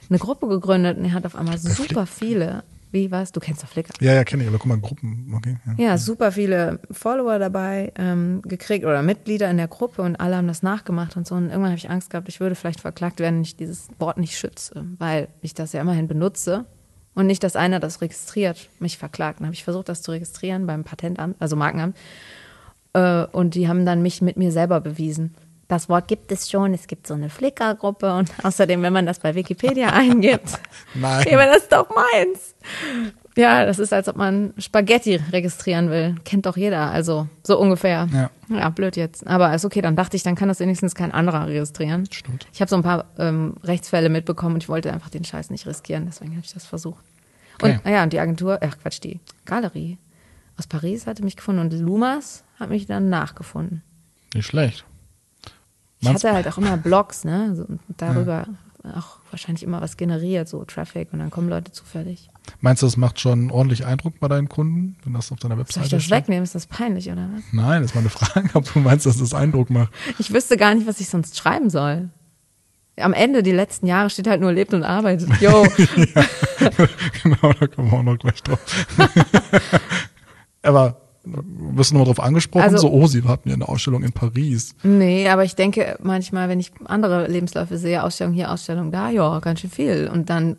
eine 0.09 0.19
Gruppe 0.19 0.49
gegründet 0.49 0.97
und 0.97 1.05
er 1.05 1.13
hat 1.13 1.25
auf 1.25 1.35
einmal 1.35 1.57
super 1.57 2.05
viele. 2.05 2.63
Wie 2.91 3.09
was? 3.09 3.31
Du 3.31 3.39
kennst 3.39 3.63
doch 3.63 3.69
Flickr. 3.69 3.93
Ja, 4.01 4.13
ja, 4.13 4.23
kenne 4.25 4.43
ich, 4.43 4.49
aber 4.49 4.57
guck 4.57 4.67
mal, 4.67 4.79
Gruppen, 4.79 5.33
okay. 5.35 5.57
Ja. 5.65 5.85
Ja, 5.85 5.97
super 5.97 6.33
viele 6.33 6.79
Follower 6.91 7.39
dabei 7.39 7.93
ähm, 7.95 8.41
gekriegt 8.43 8.85
oder 8.85 9.01
Mitglieder 9.01 9.49
in 9.49 9.57
der 9.57 9.69
Gruppe 9.69 10.01
und 10.01 10.17
alle 10.17 10.35
haben 10.35 10.47
das 10.47 10.61
nachgemacht 10.61 11.15
und 11.15 11.25
so. 11.25 11.35
Und 11.35 11.45
irgendwann 11.45 11.71
habe 11.71 11.77
ich 11.77 11.89
Angst 11.89 12.09
gehabt, 12.09 12.27
ich 12.27 12.39
würde 12.41 12.55
vielleicht 12.55 12.81
verklagt 12.81 13.19
werden, 13.19 13.35
wenn 13.35 13.43
ich 13.43 13.55
dieses 13.55 13.87
Wort 13.97 14.17
nicht 14.17 14.37
schütze, 14.37 14.85
weil 14.97 15.29
ich 15.41 15.53
das 15.53 15.71
ja 15.71 15.81
immerhin 15.81 16.07
benutze 16.07 16.65
und 17.13 17.27
nicht, 17.27 17.43
dass 17.43 17.55
einer 17.55 17.79
das 17.79 18.01
registriert, 18.01 18.69
mich 18.79 18.97
verklagt. 18.97 19.39
Dann 19.39 19.47
habe 19.47 19.55
ich 19.55 19.63
versucht, 19.63 19.87
das 19.87 20.01
zu 20.01 20.11
registrieren 20.11 20.67
beim 20.67 20.83
Patentamt, 20.83 21.37
also 21.39 21.55
Markenamt. 21.55 21.97
Äh, 22.93 23.25
und 23.25 23.55
die 23.55 23.67
haben 23.67 23.85
dann 23.85 24.01
mich 24.01 24.21
mit 24.21 24.37
mir 24.37 24.51
selber 24.51 24.81
bewiesen. 24.81 25.33
Das 25.71 25.87
Wort 25.87 26.09
gibt 26.09 26.33
es 26.33 26.49
schon, 26.51 26.73
es 26.73 26.85
gibt 26.85 27.07
so 27.07 27.13
eine 27.13 27.29
Flickr-Gruppe 27.29 28.13
und 28.13 28.29
außerdem, 28.43 28.81
wenn 28.81 28.91
man 28.91 29.05
das 29.05 29.19
bei 29.19 29.35
Wikipedia 29.35 29.87
eingibt, 29.93 30.59
Nein. 30.93 31.25
aber 31.31 31.45
das 31.45 31.59
ist 31.59 31.71
doch 31.71 31.87
meins. 31.95 32.55
Ja, 33.37 33.65
das 33.65 33.79
ist, 33.79 33.93
als 33.93 34.09
ob 34.09 34.17
man 34.17 34.53
Spaghetti 34.57 35.15
registrieren 35.31 35.89
will. 35.89 36.15
Kennt 36.25 36.45
doch 36.45 36.57
jeder, 36.57 36.91
also 36.91 37.29
so 37.41 37.57
ungefähr. 37.57 38.09
Ja. 38.11 38.29
ja 38.49 38.67
blöd 38.69 38.97
jetzt. 38.97 39.25
Aber 39.25 39.55
ist 39.55 39.63
okay, 39.63 39.79
dann 39.81 39.95
dachte 39.95 40.17
ich, 40.17 40.23
dann 40.23 40.35
kann 40.35 40.49
das 40.49 40.59
wenigstens 40.59 40.93
kein 40.93 41.13
anderer 41.13 41.47
registrieren. 41.47 42.05
Stimmt. 42.11 42.47
Ich 42.51 42.59
habe 42.59 42.67
so 42.67 42.75
ein 42.75 42.83
paar 42.83 43.05
ähm, 43.17 43.55
Rechtsfälle 43.63 44.09
mitbekommen 44.09 44.55
und 44.55 44.63
ich 44.63 44.67
wollte 44.67 44.91
einfach 44.91 45.09
den 45.09 45.23
Scheiß 45.23 45.51
nicht 45.51 45.65
riskieren, 45.67 46.03
deswegen 46.05 46.31
habe 46.31 46.41
ich 46.43 46.53
das 46.53 46.65
versucht. 46.65 47.05
Und 47.61 47.69
Okay. 47.69 47.79
ah 47.85 47.89
ja, 47.91 48.03
und 48.03 48.11
die 48.11 48.19
Agentur, 48.19 48.59
ach 48.61 48.77
Quatsch, 48.81 48.99
die 49.01 49.21
Galerie 49.45 49.97
aus 50.57 50.67
Paris 50.67 51.07
hatte 51.07 51.23
mich 51.23 51.37
gefunden 51.37 51.61
und 51.61 51.71
Lumas 51.71 52.43
hat 52.59 52.69
mich 52.69 52.87
dann 52.87 53.07
nachgefunden. 53.07 53.83
Nicht 54.33 54.47
schlecht. 54.47 54.83
Ich 56.01 56.09
hatte 56.09 56.33
halt 56.33 56.47
auch 56.47 56.57
immer 56.57 56.77
Blogs, 56.77 57.23
ne? 57.23 57.55
So, 57.55 57.63
und 57.63 57.79
darüber 57.97 58.47
auch 58.83 59.19
wahrscheinlich 59.29 59.63
immer 59.63 59.79
was 59.81 59.95
generiert, 59.95 60.49
so 60.49 60.63
Traffic 60.65 61.13
und 61.13 61.19
dann 61.19 61.29
kommen 61.29 61.49
Leute 61.49 61.71
zufällig. 61.71 62.29
Meinst 62.61 62.81
du, 62.81 62.87
das 62.87 62.97
macht 62.97 63.19
schon 63.19 63.51
ordentlich 63.51 63.85
Eindruck 63.85 64.19
bei 64.19 64.27
deinen 64.27 64.49
Kunden, 64.49 64.97
wenn 65.03 65.13
das 65.13 65.31
auf 65.31 65.39
deiner 65.39 65.55
Soll 65.55 65.61
Webseite 65.61 65.85
ich 65.85 65.91
das 65.91 66.03
steht? 66.03 66.17
wegnehmen? 66.17 66.43
Ist 66.43 66.55
das 66.55 66.65
peinlich 66.65 67.11
oder 67.11 67.29
was? 67.35 67.43
Nein, 67.51 67.83
das 67.83 67.91
ist 67.91 67.95
mal 67.95 68.01
eine 68.01 68.09
Frage, 68.09 68.49
ob 68.55 68.71
du 68.73 68.79
meinst, 68.79 69.05
dass 69.05 69.17
das 69.17 69.33
Eindruck 69.33 69.69
macht. 69.69 69.91
Ich 70.17 70.33
wüsste 70.33 70.57
gar 70.57 70.73
nicht, 70.73 70.87
was 70.87 70.99
ich 70.99 71.09
sonst 71.09 71.37
schreiben 71.37 71.69
soll. 71.69 72.09
Am 72.97 73.13
Ende, 73.13 73.43
die 73.43 73.51
letzten 73.51 73.85
Jahre, 73.87 74.09
steht 74.09 74.27
halt 74.27 74.41
nur 74.41 74.51
lebt 74.51 74.73
und 74.73 74.83
arbeitet. 74.83 75.29
Yo. 75.41 75.63
genau, 77.23 77.53
da 77.53 77.67
kommen 77.67 77.91
wir 77.91 77.99
auch 77.99 78.03
noch 78.03 78.17
gleich 78.17 78.41
drauf. 78.43 78.59
Aber 80.63 81.00
wirst 81.23 81.91
du 81.91 81.95
nochmal 81.95 82.13
drauf 82.13 82.23
angesprochen? 82.23 82.63
Also- 82.63 82.77
so, 82.77 82.91
oh, 82.91 83.07
sie 83.07 83.23
hatten 83.23 83.49
ja 83.49 83.55
eine 83.55 83.67
Ausstellung 83.67 84.03
in 84.03 84.11
Paris. 84.11 84.75
Nee, 84.83 85.27
aber 85.29 85.43
ich 85.43 85.55
denke 85.55 85.97
manchmal, 86.01 86.49
wenn 86.49 86.59
ich 86.59 86.71
andere 86.85 87.27
Lebensläufe 87.27 87.77
sehe, 87.77 88.03
Ausstellung 88.03 88.33
hier, 88.33 88.51
Ausstellung 88.51 88.91
da, 88.91 89.09
ja, 89.09 89.39
ganz 89.39 89.59
schön 89.61 89.69
viel. 89.69 90.09
Und 90.11 90.29
dann 90.29 90.57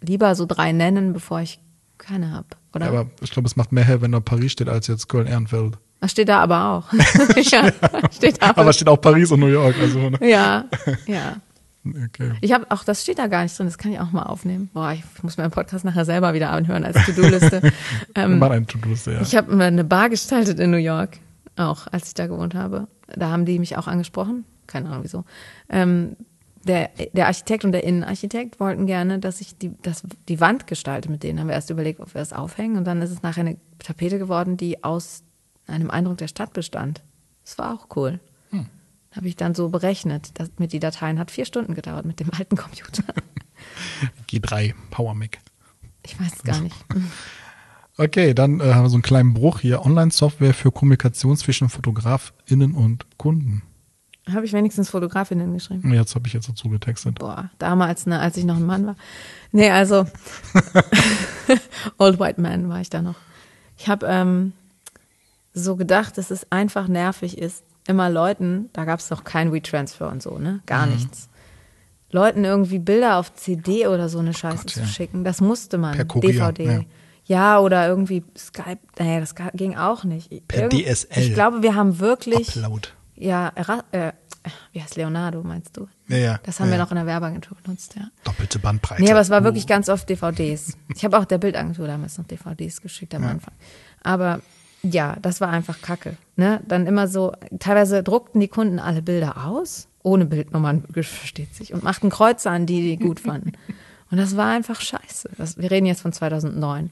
lieber 0.00 0.34
so 0.34 0.46
drei 0.46 0.72
nennen, 0.72 1.12
bevor 1.12 1.40
ich 1.40 1.60
keine 1.98 2.32
hab. 2.32 2.56
Oder? 2.74 2.86
Ja, 2.86 3.00
aber 3.00 3.10
ich 3.20 3.30
glaube, 3.30 3.46
es 3.46 3.56
macht 3.56 3.72
mehr 3.72 3.84
her, 3.84 4.00
wenn 4.00 4.12
da 4.12 4.20
Paris 4.20 4.52
steht, 4.52 4.68
als 4.68 4.86
jetzt 4.86 5.08
Köln-Ehrenfeld. 5.08 5.78
das 6.00 6.10
steht 6.12 6.28
da 6.28 6.40
aber 6.40 6.64
auch. 6.70 6.92
ja, 7.36 7.72
steht 8.12 8.40
aber. 8.42 8.58
Aber 8.60 8.70
es 8.70 8.76
steht 8.76 8.88
auch 8.88 9.00
Paris 9.00 9.30
und 9.32 9.40
New 9.40 9.46
York. 9.46 9.74
Also, 9.80 10.10
ne? 10.10 10.18
ja, 10.20 10.64
ja. 11.06 11.36
Okay. 12.04 12.32
Ich 12.40 12.52
habe 12.52 12.66
auch, 12.70 12.84
das 12.84 13.02
steht 13.02 13.18
da 13.18 13.26
gar 13.26 13.42
nicht 13.42 13.58
drin, 13.58 13.66
das 13.66 13.78
kann 13.78 13.92
ich 13.92 14.00
auch 14.00 14.12
mal 14.12 14.24
aufnehmen. 14.24 14.70
Boah, 14.72 14.92
ich 14.92 15.02
muss 15.22 15.36
meinen 15.36 15.50
Podcast 15.50 15.84
nachher 15.84 16.04
selber 16.04 16.34
wieder 16.34 16.50
anhören 16.50 16.84
als 16.84 17.04
To-Do-Liste. 17.06 17.72
Ähm, 18.14 18.38
machen 18.38 18.52
ein 18.52 18.66
To-Do-Liste, 18.66 19.12
ja. 19.12 19.20
ich 19.20 19.36
habe 19.36 19.54
mir 19.54 19.64
eine 19.64 19.84
Bar 19.84 20.08
gestaltet 20.08 20.58
in 20.58 20.70
New 20.70 20.78
York, 20.78 21.18
auch 21.56 21.86
als 21.88 22.08
ich 22.08 22.14
da 22.14 22.26
gewohnt 22.26 22.54
habe. 22.54 22.88
Da 23.06 23.30
haben 23.30 23.44
die 23.44 23.58
mich 23.58 23.76
auch 23.76 23.86
angesprochen, 23.86 24.44
keine 24.66 24.88
Ahnung 24.88 25.04
wieso. 25.04 25.24
Ähm, 25.68 26.16
der, 26.64 26.90
der 27.12 27.26
Architekt 27.26 27.64
und 27.64 27.72
der 27.72 27.84
Innenarchitekt 27.84 28.60
wollten 28.60 28.86
gerne, 28.86 29.18
dass 29.18 29.40
ich 29.40 29.56
die, 29.56 29.72
das, 29.82 30.02
die 30.28 30.40
Wand 30.40 30.66
gestalte 30.66 31.10
mit 31.10 31.22
denen. 31.22 31.40
Haben 31.40 31.48
wir 31.48 31.54
erst 31.54 31.70
überlegt, 31.70 32.00
ob 32.00 32.14
wir 32.14 32.20
das 32.20 32.32
aufhängen 32.32 32.76
und 32.76 32.84
dann 32.84 33.00
ist 33.02 33.10
es 33.10 33.22
nachher 33.22 33.40
eine 33.40 33.56
Tapete 33.78 34.18
geworden, 34.18 34.56
die 34.56 34.84
aus 34.84 35.22
einem 35.66 35.90
Eindruck 35.90 36.18
der 36.18 36.28
Stadt 36.28 36.52
bestand. 36.52 37.02
Das 37.44 37.58
war 37.58 37.74
auch 37.74 37.96
cool. 37.96 38.20
Habe 39.18 39.26
ich 39.26 39.34
dann 39.34 39.52
so 39.52 39.68
berechnet. 39.68 40.30
Das, 40.34 40.48
mit 40.58 40.72
die 40.72 40.78
Dateien 40.78 41.18
hat 41.18 41.32
vier 41.32 41.44
Stunden 41.44 41.74
gedauert 41.74 42.06
mit 42.06 42.20
dem 42.20 42.30
alten 42.32 42.56
Computer. 42.56 43.02
G3, 44.30 44.74
Power 44.90 45.12
Mac. 45.14 45.38
Ich 46.06 46.20
weiß 46.20 46.34
es 46.36 46.42
gar 46.44 46.60
nicht. 46.60 46.76
Okay, 48.00 48.32
dann 48.32 48.60
äh, 48.60 48.74
haben 48.74 48.84
wir 48.84 48.90
so 48.90 48.94
einen 48.94 49.02
kleinen 49.02 49.34
Bruch 49.34 49.58
hier. 49.58 49.84
Online-Software 49.84 50.54
für 50.54 50.70
Kommunikation 50.70 51.36
zwischen 51.36 51.68
FotografInnen 51.68 52.76
und 52.76 53.06
Kunden. 53.18 53.62
Habe 54.32 54.46
ich 54.46 54.52
wenigstens 54.52 54.90
Fotografinnen 54.90 55.52
geschrieben. 55.52 55.92
Jetzt 55.92 56.14
habe 56.14 56.28
ich 56.28 56.32
jetzt 56.32 56.48
dazu 56.48 56.68
getextet. 56.68 57.18
Boah, 57.18 57.50
damals, 57.58 58.06
ne, 58.06 58.20
als 58.20 58.36
ich 58.36 58.44
noch 58.44 58.54
ein 58.54 58.66
Mann 58.66 58.86
war. 58.86 58.94
Nee, 59.50 59.70
also 59.70 60.06
Old 61.98 62.20
White 62.20 62.40
Man 62.40 62.68
war 62.68 62.80
ich 62.80 62.88
da 62.88 63.02
noch. 63.02 63.16
Ich 63.76 63.88
habe 63.88 64.06
ähm, 64.06 64.52
so 65.54 65.74
gedacht, 65.74 66.18
dass 66.18 66.30
es 66.30 66.52
einfach 66.52 66.86
nervig 66.86 67.36
ist, 67.36 67.64
immer 67.88 68.10
Leuten, 68.10 68.70
da 68.72 68.84
gab 68.84 69.00
es 69.00 69.10
noch 69.10 69.24
kein 69.24 69.52
WeTransfer 69.52 70.08
und 70.08 70.22
so, 70.22 70.38
ne? 70.38 70.60
Gar 70.66 70.86
nichts. 70.86 71.28
Leuten 72.10 72.44
irgendwie 72.44 72.78
Bilder 72.78 73.16
auf 73.18 73.34
CD 73.34 73.86
oder 73.86 74.08
so 74.08 74.18
eine 74.18 74.32
Scheiße 74.32 74.62
Gott, 74.62 74.70
zu 74.70 74.80
ja. 74.80 74.86
schicken. 74.86 75.24
Das 75.24 75.40
musste 75.40 75.78
man. 75.78 75.94
Per 75.96 76.04
Kurier, 76.04 76.52
DVD. 76.52 76.64
ja. 76.64 76.80
Ja. 77.24 77.58
oder 77.60 77.86
irgendwie 77.86 78.24
Skype. 78.36 78.78
Naja, 78.98 79.20
das 79.20 79.34
ging 79.54 79.76
auch 79.76 80.04
nicht. 80.04 80.30
Per 80.48 80.68
DSL. 80.68 81.22
Ich 81.22 81.34
glaube, 81.34 81.62
wir 81.62 81.74
haben 81.74 81.98
wirklich. 81.98 82.56
Upload. 82.56 82.88
Ja, 83.14 83.52
äh, 83.90 84.12
wie 84.72 84.80
heißt 84.80 84.96
Leonardo, 84.96 85.42
meinst 85.42 85.76
du? 85.76 85.88
Ja, 86.06 86.16
ja. 86.16 86.40
Das 86.44 86.60
haben 86.60 86.68
ja, 86.68 86.72
wir 86.72 86.78
ja. 86.78 86.84
noch 86.84 86.90
in 86.92 86.96
der 86.96 87.06
Werbeagentur 87.06 87.56
benutzt, 87.62 87.96
ja. 87.96 88.08
Doppelte 88.24 88.58
Bandbreite. 88.58 89.02
Nee, 89.02 89.10
aber 89.10 89.20
es 89.20 89.28
war 89.28 89.44
wirklich 89.44 89.64
Uh. 89.64 89.68
ganz 89.68 89.88
oft 89.88 90.08
DVDs. 90.08 90.78
Ich 90.94 91.04
habe 91.04 91.18
auch 91.18 91.24
der 91.24 91.38
Bildagentur 91.38 91.86
damals 91.86 92.16
noch 92.16 92.26
DVDs 92.26 92.80
geschickt 92.80 93.14
am 93.14 93.24
Anfang. 93.24 93.54
Aber 94.02 94.40
ja, 94.82 95.16
das 95.22 95.40
war 95.40 95.48
einfach 95.48 95.80
Kacke. 95.80 96.16
Ne? 96.36 96.60
Dann 96.66 96.86
immer 96.86 97.08
so, 97.08 97.32
teilweise 97.58 98.02
druckten 98.02 98.40
die 98.40 98.48
Kunden 98.48 98.78
alle 98.78 99.02
Bilder 99.02 99.46
aus, 99.46 99.88
ohne 100.02 100.24
Bildnummern, 100.24 100.84
versteht 100.92 101.54
sich, 101.54 101.74
und 101.74 101.82
machten 101.82 102.10
Kreuze 102.10 102.50
an, 102.50 102.66
die 102.66 102.82
die 102.82 103.04
gut 103.04 103.20
fanden. 103.20 103.52
Und 104.10 104.18
das 104.18 104.36
war 104.36 104.50
einfach 104.50 104.80
scheiße. 104.80 105.30
Das, 105.36 105.58
wir 105.58 105.70
reden 105.70 105.86
jetzt 105.86 106.00
von 106.02 106.12
2009. 106.12 106.90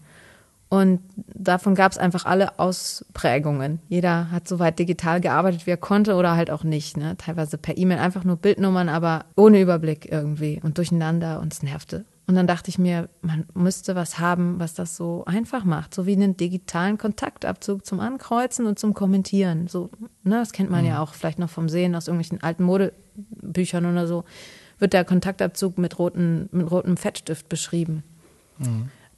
Und 0.69 1.01
davon 1.33 1.77
gab 1.77 1.93
es 1.93 1.99
einfach 1.99 2.25
alle 2.25 2.59
Ausprägungen. 2.59 3.79
Jeder 3.89 4.33
hat 4.33 4.49
so 4.49 4.59
weit 4.59 4.79
digital 4.79 5.21
gearbeitet, 5.21 5.67
wie 5.67 5.71
er 5.71 5.77
konnte 5.77 6.17
oder 6.17 6.35
halt 6.35 6.51
auch 6.51 6.65
nicht. 6.65 6.97
Ne? 6.97 7.17
Teilweise 7.17 7.57
per 7.57 7.77
E-Mail 7.77 7.99
einfach 7.99 8.25
nur 8.25 8.37
Bildnummern, 8.37 8.89
aber 8.89 9.27
ohne 9.37 9.61
Überblick 9.61 10.11
irgendwie 10.11 10.61
und 10.63 10.77
durcheinander 10.77 11.41
und 11.41 11.53
es 11.53 11.63
nervte. 11.63 12.05
Und 12.29 12.35
dann 12.35 12.49
dachte 12.49 12.71
ich 12.71 12.79
mir, 12.79 13.09
man 13.23 13.47
müsste 13.55 13.95
was 13.95 14.19
haben, 14.19 14.59
was 14.59 14.75
das 14.75 14.97
so 14.97 15.25
einfach 15.27 15.65
macht. 15.65 15.95
So 15.95 16.07
wie 16.07 16.15
einen 16.15 16.37
digitalen 16.37 16.99
Kontaktabzug 16.99 17.87
zum 17.87 18.01
Ankreuzen 18.01 18.67
und 18.67 18.81
zum 18.81 18.95
Kommentieren. 18.95 19.69
So, 19.69 19.91
ne, 20.25 20.41
das 20.41 20.53
kennt 20.53 20.71
man 20.71 20.85
ja 20.85 21.01
auch 21.01 21.15
vielleicht 21.15 21.39
noch 21.39 21.51
vom 21.51 21.69
Sehen 21.69 21.95
aus 21.95 22.09
irgendwelchen 22.09 22.43
alten 22.43 22.65
Modebüchern 22.65 23.87
oder 23.87 24.09
so. 24.09 24.25
Wird 24.79 24.93
der 24.93 25.05
Kontaktabzug 25.05 25.79
mit, 25.79 25.99
roten, 26.01 26.49
mit 26.51 26.69
rotem 26.69 26.97
Fettstift 26.97 27.49
beschrieben. 27.49 28.03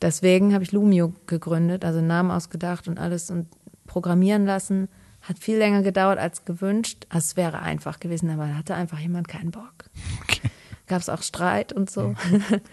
Deswegen 0.03 0.53
habe 0.53 0.65
ich 0.65 0.73
Lumio 0.73 1.13
gegründet, 1.27 1.85
also 1.85 1.99
einen 1.99 2.09
Namen 2.09 2.31
ausgedacht 2.31 2.89
und 2.89 2.99
alles 2.99 3.31
und 3.31 3.47
programmieren 3.87 4.45
lassen. 4.47 4.89
Hat 5.23 5.39
viel 5.39 5.57
länger 5.59 5.83
gedauert 5.83 6.19
als 6.19 6.45
gewünscht. 6.45 7.07
Also 7.09 7.25
es 7.25 7.37
wäre 7.37 7.61
einfach 7.61 7.99
gewesen, 8.01 8.31
aber 8.31 8.47
da 8.47 8.55
hatte 8.55 8.75
einfach 8.75 8.99
jemand 8.99 9.29
keinen 9.29 9.51
Bock. 9.51 9.87
Okay, 10.23 10.51
Gab 10.89 11.01
es 11.01 11.09
auch 11.09 11.23
Streit 11.23 11.73
und 11.73 11.91
so. 11.91 12.15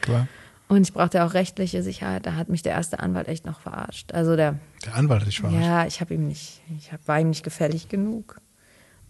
klar. 0.01 0.27
Und 0.67 0.81
ich 0.81 0.93
brauchte 0.93 1.23
auch 1.23 1.35
rechtliche 1.35 1.83
Sicherheit. 1.83 2.25
Da 2.25 2.33
hat 2.33 2.49
mich 2.49 2.63
der 2.63 2.71
erste 2.73 2.99
Anwalt 2.99 3.27
echt 3.27 3.45
noch 3.45 3.59
verarscht. 3.59 4.13
Also 4.13 4.35
der, 4.35 4.57
Der 4.83 4.95
Anwalt 4.95 5.21
hat 5.21 5.27
dich 5.27 5.39
verarscht. 5.39 5.63
ja, 5.63 5.85
ich 5.85 6.01
habe 6.01 6.15
ihm 6.15 6.25
nicht, 6.25 6.61
ich 6.75 6.91
hab, 6.91 7.07
war 7.07 7.19
ihm 7.19 7.29
nicht 7.29 7.43
gefällig 7.43 7.87
genug. 7.87 8.41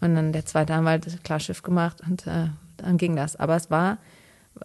Und 0.01 0.15
dann 0.15 0.33
der 0.33 0.45
zweite 0.45 0.73
Anwalt 0.73 1.05
hat 1.07 1.23
klar 1.23 1.39
Schiff 1.39 1.63
gemacht 1.63 2.01
und 2.05 2.27
äh, 2.27 2.49
dann 2.75 2.97
ging 2.97 3.15
das. 3.15 3.37
Aber 3.37 3.55
es 3.55 3.71
war, 3.71 3.99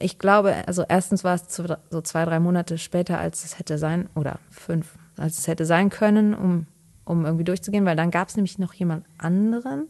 ich 0.01 0.19
glaube, 0.19 0.67
also 0.67 0.85
erstens 0.89 1.23
war 1.23 1.37
es 1.37 1.47
zu, 1.47 1.79
so 1.91 2.01
zwei, 2.01 2.25
drei 2.25 2.41
Monate 2.41 2.77
später, 2.77 3.21
als 3.21 3.45
es 3.45 3.61
hätte 3.61 3.79
sein, 3.79 4.09
oder 4.17 4.41
fünf, 4.51 4.99
als 5.17 5.39
es 5.39 5.47
hätte 5.47 5.67
sein 5.67 5.91
können, 5.91 6.35
um, 6.35 6.67
um 7.05 7.25
irgendwie 7.25 7.45
durchzugehen, 7.45 7.85
weil 7.85 7.97
dann 7.97 8.11
gab 8.11 8.29
es 8.29 8.37
nämlich 8.37 8.59
noch 8.59 8.75
jemand 8.75 9.07
anderen 9.17 9.87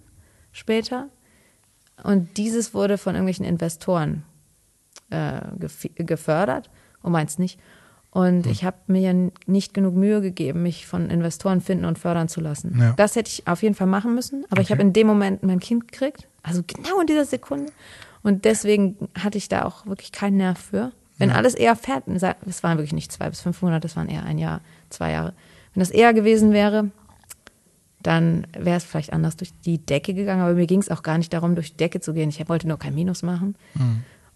später. 0.52 1.08
Und 2.02 2.36
dieses 2.36 2.74
wurde 2.74 2.98
von 2.98 3.14
irgendwelchen 3.14 3.46
Investoren 3.46 4.24
äh, 5.10 5.40
gef- 5.58 6.02
gefördert 6.04 6.70
und 7.02 7.12
meins 7.12 7.38
nicht. 7.38 7.58
Und 8.12 8.44
Hm. 8.46 8.52
ich 8.52 8.64
habe 8.64 8.76
mir 8.88 9.30
nicht 9.46 9.72
genug 9.74 9.94
Mühe 9.94 10.20
gegeben, 10.20 10.62
mich 10.62 10.86
von 10.86 11.10
Investoren 11.10 11.60
finden 11.60 11.84
und 11.84 11.98
fördern 11.98 12.28
zu 12.28 12.40
lassen. 12.40 12.76
Ja. 12.78 12.92
Das 12.96 13.14
hätte 13.14 13.28
ich 13.30 13.46
auf 13.46 13.62
jeden 13.62 13.74
Fall 13.76 13.86
machen 13.86 14.14
müssen, 14.14 14.44
aber 14.50 14.60
ich 14.62 14.70
habe 14.72 14.82
in 14.82 14.92
dem 14.92 15.06
Moment 15.06 15.42
mein 15.44 15.60
Kind 15.60 15.90
gekriegt, 15.92 16.26
also 16.42 16.62
genau 16.66 17.00
in 17.00 17.06
dieser 17.06 17.24
Sekunde. 17.24 17.72
Und 18.22 18.44
deswegen 18.44 18.96
hatte 19.18 19.38
ich 19.38 19.48
da 19.48 19.64
auch 19.64 19.86
wirklich 19.86 20.10
keinen 20.12 20.38
Nerv 20.38 20.58
für. 20.58 20.92
Wenn 21.18 21.30
alles 21.30 21.54
eher 21.54 21.76
fährt, 21.76 22.04
es 22.08 22.62
waren 22.62 22.78
wirklich 22.78 22.92
nicht 22.94 23.12
zwei 23.12 23.28
bis 23.30 23.40
fünf 23.42 23.60
Monate, 23.62 23.86
es 23.86 23.94
waren 23.96 24.08
eher 24.08 24.24
ein 24.24 24.38
Jahr, 24.38 24.60
zwei 24.88 25.12
Jahre. 25.12 25.34
Wenn 25.74 25.80
das 25.80 25.90
eher 25.90 26.12
gewesen 26.14 26.52
wäre, 26.52 26.90
dann 28.02 28.46
wäre 28.58 28.78
es 28.78 28.84
vielleicht 28.84 29.12
anders 29.12 29.36
durch 29.36 29.52
die 29.66 29.78
Decke 29.78 30.14
gegangen. 30.14 30.40
Aber 30.42 30.54
mir 30.54 30.66
ging 30.66 30.80
es 30.80 30.90
auch 30.90 31.02
gar 31.02 31.18
nicht 31.18 31.32
darum, 31.32 31.54
durch 31.54 31.72
die 31.72 31.76
Decke 31.76 32.00
zu 32.00 32.14
gehen. 32.14 32.30
Ich 32.30 32.48
wollte 32.48 32.66
nur 32.66 32.78
kein 32.78 32.94
Minus 32.94 33.22
machen. 33.22 33.54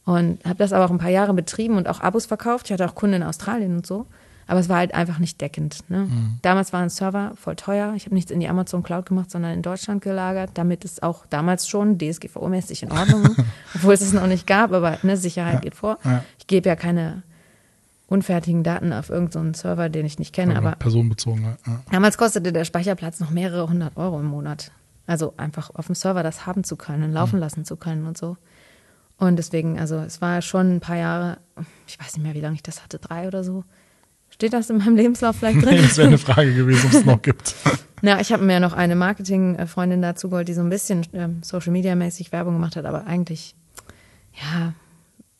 Und 0.04 0.44
habe 0.44 0.56
das 0.56 0.72
aber 0.72 0.84
auch 0.84 0.90
ein 0.90 0.98
paar 0.98 1.10
Jahre 1.10 1.32
betrieben 1.32 1.76
und 1.76 1.88
auch 1.88 2.00
Abos 2.00 2.26
verkauft. 2.26 2.66
Ich 2.66 2.72
hatte 2.72 2.86
auch 2.86 2.94
Kunden 2.94 3.16
in 3.16 3.22
Australien 3.22 3.76
und 3.76 3.86
so. 3.86 4.06
Aber 4.46 4.60
es 4.60 4.68
war 4.68 4.76
halt 4.76 4.92
einfach 4.92 5.18
nicht 5.18 5.40
deckend. 5.40 5.78
Ne? 5.88 6.06
Damals 6.42 6.74
waren 6.74 6.90
Server 6.90 7.32
voll 7.34 7.56
teuer. 7.56 7.94
Ich 7.96 8.04
habe 8.04 8.14
nichts 8.14 8.30
in 8.30 8.40
die 8.40 8.48
Amazon 8.48 8.82
Cloud 8.82 9.06
gemacht, 9.06 9.30
sondern 9.30 9.52
in 9.54 9.62
Deutschland 9.62 10.02
gelagert, 10.02 10.50
damit 10.54 10.84
es 10.84 11.02
auch 11.02 11.24
damals 11.30 11.66
schon 11.66 11.96
DSGVO-mäßig 11.96 12.82
in 12.82 12.92
Ordnung 12.92 13.22
war. 13.24 13.44
Obwohl 13.74 13.94
es 13.94 14.02
es 14.02 14.12
noch 14.12 14.26
nicht 14.26 14.46
gab, 14.46 14.72
aber 14.72 14.98
ne, 15.02 15.16
Sicherheit 15.16 15.62
geht 15.62 15.74
vor. 15.74 15.98
ja. 16.04 16.22
Ich 16.38 16.46
gebe 16.46 16.68
ja 16.68 16.76
keine 16.76 17.22
unfertigen 18.06 18.62
Daten 18.62 18.92
auf 18.92 19.08
irgendeinen 19.08 19.54
Server, 19.54 19.88
den 19.88 20.04
ich 20.04 20.18
nicht 20.18 20.34
kenne. 20.34 20.56
Aber 20.56 20.68
Aber 20.68 20.76
personenbezogen. 20.76 21.42
Ja. 21.42 21.80
Damals 21.90 22.18
kostete 22.18 22.52
der 22.52 22.66
Speicherplatz 22.66 23.20
noch 23.20 23.30
mehrere 23.30 23.68
hundert 23.70 23.96
Euro 23.96 24.20
im 24.20 24.26
Monat. 24.26 24.72
Also 25.06 25.32
einfach 25.38 25.70
auf 25.74 25.86
dem 25.86 25.94
Server 25.94 26.22
das 26.22 26.44
haben 26.44 26.64
zu 26.64 26.76
können, 26.76 27.12
laufen 27.12 27.38
lassen 27.38 27.64
zu 27.64 27.76
können 27.76 28.06
und 28.06 28.18
so. 28.18 28.36
Und 29.26 29.36
deswegen, 29.36 29.78
also 29.78 29.96
es 29.96 30.20
war 30.20 30.42
schon 30.42 30.76
ein 30.76 30.80
paar 30.80 30.96
Jahre, 30.96 31.38
ich 31.86 31.98
weiß 31.98 32.16
nicht 32.16 32.22
mehr, 32.22 32.34
wie 32.34 32.40
lange 32.40 32.54
ich 32.56 32.62
das 32.62 32.82
hatte, 32.82 32.98
drei 32.98 33.26
oder 33.26 33.44
so. 33.44 33.64
Steht 34.30 34.52
das 34.52 34.68
in 34.68 34.78
meinem 34.78 34.96
Lebenslauf 34.96 35.36
vielleicht 35.36 35.64
drin? 35.64 35.78
Das 35.82 35.96
wäre 35.96 36.08
eine 36.08 36.18
Frage 36.18 36.54
gewesen, 36.54 36.86
ob 36.86 36.94
es 36.94 37.04
noch 37.04 37.22
gibt. 37.22 37.54
Na, 38.02 38.20
ich 38.20 38.32
habe 38.32 38.44
mir 38.44 38.60
noch 38.60 38.72
eine 38.72 38.96
Marketing-Freundin 38.96 40.02
dazu 40.02 40.28
geholt, 40.28 40.48
die 40.48 40.54
so 40.54 40.60
ein 40.60 40.70
bisschen 40.70 41.06
ähm, 41.12 41.42
Social-Media-mäßig 41.42 42.32
Werbung 42.32 42.54
gemacht 42.54 42.76
hat, 42.76 42.84
aber 42.84 43.06
eigentlich, 43.06 43.54
ja, 44.32 44.74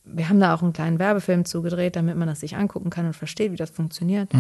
wir 0.05 0.29
haben 0.29 0.39
da 0.39 0.55
auch 0.55 0.63
einen 0.63 0.73
kleinen 0.73 0.99
Werbefilm 0.99 1.45
zugedreht, 1.45 1.97
damit 1.97 2.17
man 2.17 2.29
das 2.29 2.41
sich 2.41 2.57
angucken 2.57 2.91
kann 2.91 3.07
und 3.07 3.15
versteht, 3.15 3.53
wie 3.53 3.57
das 3.57 3.71
funktioniert. 3.71 4.33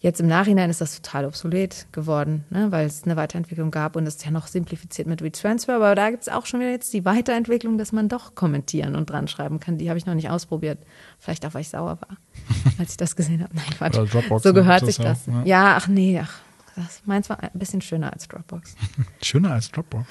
Jetzt 0.00 0.20
im 0.20 0.28
Nachhinein 0.28 0.70
ist 0.70 0.80
das 0.80 0.94
total 1.00 1.24
obsolet 1.24 1.88
geworden, 1.90 2.44
ne, 2.50 2.70
weil 2.70 2.86
es 2.86 3.02
eine 3.02 3.16
Weiterentwicklung 3.16 3.72
gab 3.72 3.96
und 3.96 4.06
es 4.06 4.16
ist 4.16 4.24
ja 4.24 4.30
noch 4.30 4.46
simplifiziert 4.46 5.08
mit 5.08 5.22
WeTransfer, 5.22 5.74
aber 5.74 5.96
da 5.96 6.10
gibt 6.10 6.22
es 6.22 6.28
auch 6.28 6.46
schon 6.46 6.60
wieder 6.60 6.70
jetzt 6.70 6.92
die 6.92 7.04
Weiterentwicklung, 7.04 7.78
dass 7.78 7.90
man 7.90 8.08
doch 8.08 8.36
kommentieren 8.36 8.94
und 8.94 9.10
dran 9.10 9.26
schreiben 9.26 9.58
kann. 9.58 9.76
Die 9.76 9.88
habe 9.88 9.98
ich 9.98 10.06
noch 10.06 10.14
nicht 10.14 10.30
ausprobiert. 10.30 10.78
Vielleicht 11.18 11.44
auch, 11.44 11.54
weil 11.54 11.62
ich 11.62 11.70
sauer 11.70 11.98
war, 12.00 12.16
als 12.78 12.92
ich 12.92 12.96
das 12.96 13.16
gesehen 13.16 13.42
habe. 13.42 13.56
Nein, 13.56 13.64
Quatsch. 13.76 13.96
So 14.42 14.52
gehört 14.54 14.86
sich 14.86 14.98
das. 14.98 15.26
ja. 15.26 15.42
Ja, 15.44 15.76
ach 15.76 15.88
nee, 15.88 16.20
ach, 16.22 16.38
Das, 16.76 17.02
meins 17.04 17.28
war 17.28 17.42
ein 17.42 17.50
bisschen 17.54 17.80
schöner 17.80 18.12
als 18.12 18.28
Dropbox. 18.28 18.76
Schöner 19.22 19.50
als 19.50 19.72
Dropbox. 19.72 20.06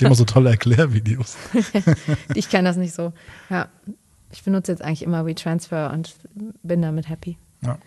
Die 0.00 0.06
haben 0.06 0.14
so 0.14 0.24
tolle 0.24 0.48
Erklärvideos. 0.48 1.36
ich 2.34 2.48
kenne 2.48 2.70
das 2.70 2.78
nicht 2.78 2.94
so. 2.94 3.12
Ja, 3.50 3.68
ich 4.32 4.42
benutze 4.42 4.72
jetzt 4.72 4.80
eigentlich 4.80 5.02
immer 5.02 5.26
WeTransfer 5.26 5.92
und 5.92 6.16
bin 6.62 6.80
damit 6.80 7.10
happy. 7.10 7.36
Ja. 7.60 7.78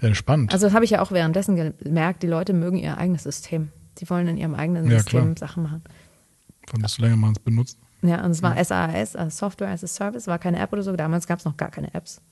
Ja, 0.00 0.14
spannend. 0.14 0.52
Also 0.52 0.66
das 0.66 0.74
habe 0.74 0.84
ich 0.84 0.90
ja 0.92 1.02
auch 1.02 1.12
währenddessen 1.12 1.56
gemerkt, 1.56 2.22
die 2.22 2.26
Leute 2.26 2.52
mögen 2.52 2.78
ihr 2.78 2.96
eigenes 2.98 3.22
System. 3.24 3.70
Sie 3.98 4.08
wollen 4.08 4.28
in 4.28 4.36
ihrem 4.36 4.54
eigenen 4.54 4.90
Ja, 4.90 4.98
System 4.98 5.34
klar. 5.34 5.48
Sachen 5.48 5.62
machen. 5.62 5.82
Von 6.68 6.80
desto 6.80 7.02
länger 7.02 7.16
man 7.16 7.32
es 7.32 7.38
benutzt. 7.38 7.78
Ja, 8.02 8.24
und 8.24 8.30
es 8.30 8.42
war 8.42 8.62
SaaS, 8.64 9.14
also 9.14 9.36
Software 9.36 9.68
as 9.68 9.84
a 9.84 9.86
Service, 9.86 10.26
war 10.26 10.38
keine 10.38 10.58
App 10.58 10.72
oder 10.72 10.82
so. 10.82 10.94
Damals 10.96 11.26
gab 11.26 11.38
es 11.38 11.44
noch 11.44 11.56
gar 11.58 11.70
keine 11.70 11.92
Apps. 11.92 12.22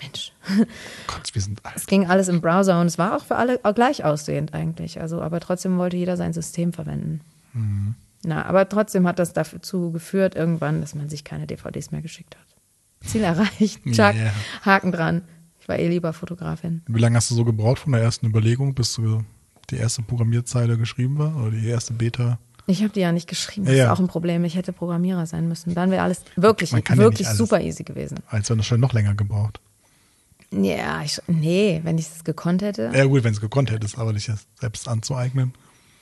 Mensch. 0.00 0.32
Gott, 1.06 1.34
wir 1.34 1.42
sind 1.42 1.64
alt. 1.64 1.76
Es 1.76 1.86
ging 1.86 2.06
alles 2.06 2.28
im 2.28 2.40
Browser 2.40 2.80
und 2.80 2.86
es 2.86 2.98
war 2.98 3.16
auch 3.16 3.24
für 3.24 3.36
alle 3.36 3.58
gleich 3.74 4.04
aussehend 4.04 4.52
eigentlich. 4.54 5.00
Also, 5.00 5.22
aber 5.22 5.40
trotzdem 5.40 5.78
wollte 5.78 5.96
jeder 5.96 6.16
sein 6.16 6.32
System 6.32 6.72
verwenden. 6.72 7.20
Mhm. 7.54 7.94
Na, 8.24 8.44
aber 8.44 8.68
trotzdem 8.68 9.06
hat 9.06 9.18
das 9.18 9.32
dazu 9.32 9.92
geführt, 9.92 10.34
irgendwann, 10.34 10.80
dass 10.80 10.94
man 10.94 11.08
sich 11.08 11.24
keine 11.24 11.46
DVDs 11.46 11.90
mehr 11.90 12.02
geschickt 12.02 12.36
hat. 12.36 13.08
Ziel 13.08 13.22
erreicht. 13.22 13.82
Chuck, 13.84 14.14
Yeah. 14.14 14.32
Haken 14.62 14.92
dran. 14.92 15.22
Ich 15.68 15.74
war 15.74 15.78
eh 15.80 15.88
lieber 15.88 16.14
Fotografin. 16.14 16.80
Wie 16.86 16.98
lange 16.98 17.16
hast 17.16 17.30
du 17.30 17.34
so 17.34 17.44
gebraucht 17.44 17.80
von 17.80 17.92
der 17.92 18.00
ersten 18.00 18.24
Überlegung, 18.26 18.72
bis 18.74 18.94
du 18.94 19.22
die 19.68 19.76
erste 19.76 20.00
Programmierzeile 20.00 20.78
geschrieben 20.78 21.18
war? 21.18 21.36
Oder 21.36 21.50
die 21.50 21.68
erste 21.68 21.92
Beta? 21.92 22.38
Ich 22.66 22.82
habe 22.82 22.90
die 22.94 23.00
ja 23.00 23.12
nicht 23.12 23.28
geschrieben. 23.28 23.66
Das 23.66 23.74
Ja, 23.74 23.82
ist 23.82 23.86
ja. 23.88 23.92
auch 23.92 23.98
ein 23.98 24.06
Problem. 24.08 24.42
Ich 24.46 24.56
hätte 24.56 24.72
Programmierer 24.72 25.26
sein 25.26 25.46
müssen. 25.46 25.74
Dann 25.74 25.90
wäre 25.90 26.02
alles 26.04 26.22
wirklich, 26.36 26.70
ja 26.72 26.96
wirklich 26.96 27.26
alles. 27.26 27.36
super 27.36 27.60
easy 27.60 27.84
gewesen. 27.84 28.20
Als 28.28 28.48
wenn 28.48 28.56
das 28.56 28.66
schon 28.66 28.80
noch 28.80 28.94
länger 28.94 29.14
gebraucht. 29.14 29.60
Ja, 30.50 31.02
ich, 31.02 31.20
nee, 31.26 31.82
wenn 31.84 31.98
ich 31.98 32.06
es 32.06 32.24
gekonnt 32.24 32.62
hätte. 32.62 32.90
Ja 32.94 33.04
gut, 33.04 33.22
wenn 33.22 33.34
es 33.34 33.40
gekonnt 33.42 33.70
hättest, 33.70 33.98
aber 33.98 34.14
dich 34.14 34.30
selbst 34.58 34.88
anzueignen, 34.88 35.52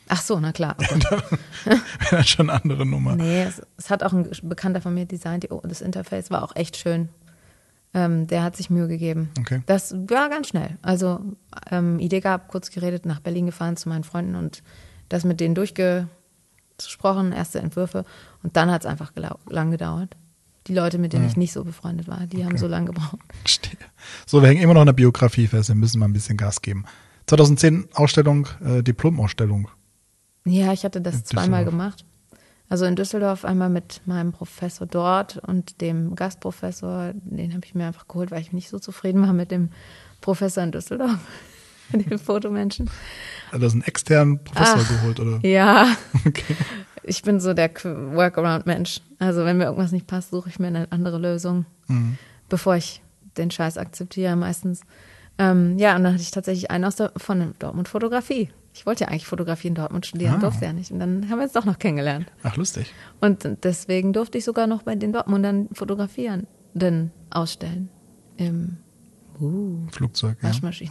Ach 0.08 0.22
so, 0.22 0.38
na 0.38 0.52
klar. 0.52 0.76
Oh 0.78 0.84
Gott. 1.10 1.24
wäre 1.64 1.80
das 2.12 2.28
schon 2.28 2.48
eine 2.48 2.62
andere 2.62 2.86
Nummer. 2.86 3.16
Nee, 3.16 3.42
es, 3.42 3.60
es 3.76 3.90
hat 3.90 4.04
auch 4.04 4.12
ein 4.12 4.30
Bekannter 4.44 4.80
von 4.80 4.94
mir 4.94 5.04
designt. 5.06 5.42
Die, 5.42 5.48
das 5.64 5.80
Interface 5.80 6.30
war 6.30 6.44
auch 6.44 6.54
echt 6.54 6.76
schön. 6.76 7.08
Ähm, 7.96 8.26
der 8.26 8.42
hat 8.42 8.56
sich 8.56 8.68
Mühe 8.68 8.88
gegeben. 8.88 9.30
Okay. 9.40 9.62
Das 9.64 9.94
war 9.94 10.28
ganz 10.28 10.48
schnell. 10.48 10.76
Also 10.82 11.18
ähm, 11.70 11.98
Idee 11.98 12.20
gehabt, 12.20 12.48
kurz 12.48 12.70
geredet, 12.70 13.06
nach 13.06 13.20
Berlin 13.20 13.46
gefahren 13.46 13.78
zu 13.78 13.88
meinen 13.88 14.04
Freunden 14.04 14.34
und 14.34 14.62
das 15.08 15.24
mit 15.24 15.40
denen 15.40 15.54
durchgesprochen, 15.54 17.32
erste 17.32 17.58
Entwürfe. 17.60 18.04
Und 18.42 18.54
dann 18.58 18.70
hat 18.70 18.82
es 18.82 18.86
einfach 18.86 19.12
lang 19.48 19.70
gedauert. 19.70 20.14
Die 20.66 20.74
Leute, 20.74 20.98
mit 20.98 21.14
denen 21.14 21.26
ich 21.26 21.38
nicht 21.38 21.54
so 21.54 21.64
befreundet 21.64 22.06
war, 22.06 22.26
die 22.26 22.44
haben 22.44 22.58
so 22.58 22.66
lange 22.66 22.86
gebraucht. 22.86 23.20
Verstehe. 23.40 23.78
So, 24.26 24.42
wir 24.42 24.48
hängen 24.50 24.60
immer 24.60 24.74
noch 24.74 24.82
in 24.82 24.86
der 24.86 24.92
Biografie 24.92 25.46
fest, 25.46 25.68
wir 25.70 25.76
müssen 25.76 25.98
mal 25.98 26.06
ein 26.06 26.12
bisschen 26.12 26.36
Gas 26.36 26.60
geben. 26.60 26.84
2010 27.28 27.88
Ausstellung, 27.94 28.46
äh, 28.62 28.82
Diplomausstellung. 28.82 29.68
Ja, 30.44 30.72
ich 30.72 30.84
hatte 30.84 31.00
das 31.00 31.14
In 31.14 31.24
zweimal 31.24 31.64
Düsseldorf. 31.64 31.70
gemacht. 31.70 32.04
Also 32.68 32.84
in 32.84 32.96
Düsseldorf 32.96 33.44
einmal 33.44 33.68
mit 33.68 34.00
meinem 34.06 34.32
Professor 34.32 34.86
dort 34.86 35.38
und 35.38 35.80
dem 35.80 36.16
Gastprofessor. 36.16 37.12
Den 37.14 37.52
habe 37.54 37.64
ich 37.64 37.74
mir 37.74 37.86
einfach 37.86 38.08
geholt, 38.08 38.30
weil 38.32 38.40
ich 38.40 38.52
nicht 38.52 38.68
so 38.68 38.78
zufrieden 38.80 39.22
war 39.22 39.32
mit 39.32 39.50
dem 39.52 39.68
Professor 40.20 40.64
in 40.64 40.72
Düsseldorf, 40.72 41.18
mit 41.92 42.10
dem 42.10 42.18
Fotomenschen. 42.18 42.90
Also 43.52 43.58
das 43.60 43.68
ist 43.68 43.74
einen 43.74 43.82
externen 43.84 44.42
Professor 44.42 44.80
Ach. 44.82 44.88
geholt, 44.88 45.20
oder? 45.20 45.38
Ja, 45.46 45.88
Okay. 46.26 46.56
ich 47.04 47.22
bin 47.22 47.38
so 47.38 47.54
der 47.54 47.70
Workaround-Mensch. 47.72 49.00
Also 49.20 49.44
wenn 49.44 49.58
mir 49.58 49.64
irgendwas 49.64 49.92
nicht 49.92 50.06
passt, 50.08 50.30
suche 50.30 50.48
ich 50.48 50.58
mir 50.58 50.66
eine 50.68 50.90
andere 50.90 51.18
Lösung, 51.18 51.66
Mhm. 51.88 52.18
bevor 52.48 52.74
ich 52.76 53.00
den 53.36 53.50
Scheiß 53.52 53.78
akzeptiere 53.78 54.34
meistens. 54.34 54.80
Ähm, 55.38 55.78
ja, 55.78 55.94
und 55.94 56.02
dann 56.02 56.14
hatte 56.14 56.22
ich 56.22 56.30
tatsächlich 56.32 56.70
einen 56.70 56.84
aus 56.84 56.96
der, 56.96 57.12
von 57.16 57.54
Dortmund 57.58 57.88
Fotografie. 57.88 58.48
Ich 58.76 58.84
wollte 58.84 59.04
ja 59.04 59.08
eigentlich 59.08 59.26
Fotografie 59.26 59.68
in 59.68 59.74
Dortmund 59.74 60.04
studieren, 60.04 60.34
Ah. 60.34 60.38
durfte 60.38 60.66
ja 60.66 60.72
nicht. 60.74 60.90
Und 60.90 60.98
dann 60.98 61.30
haben 61.30 61.38
wir 61.38 61.44
uns 61.44 61.52
doch 61.54 61.64
noch 61.64 61.78
kennengelernt. 61.78 62.26
Ach, 62.42 62.56
lustig. 62.56 62.92
Und 63.20 63.48
deswegen 63.62 64.12
durfte 64.12 64.36
ich 64.36 64.44
sogar 64.44 64.66
noch 64.66 64.82
bei 64.82 64.94
den 64.94 65.12
Dortmundern 65.14 65.68
fotografieren, 65.72 66.46
denn 66.74 67.10
ausstellen. 67.30 67.88
Im 68.36 68.76
uh, 69.40 69.86
Flugzeug, 69.90 70.36
ja. 70.42 70.50
Waschmaschine. 70.50 70.90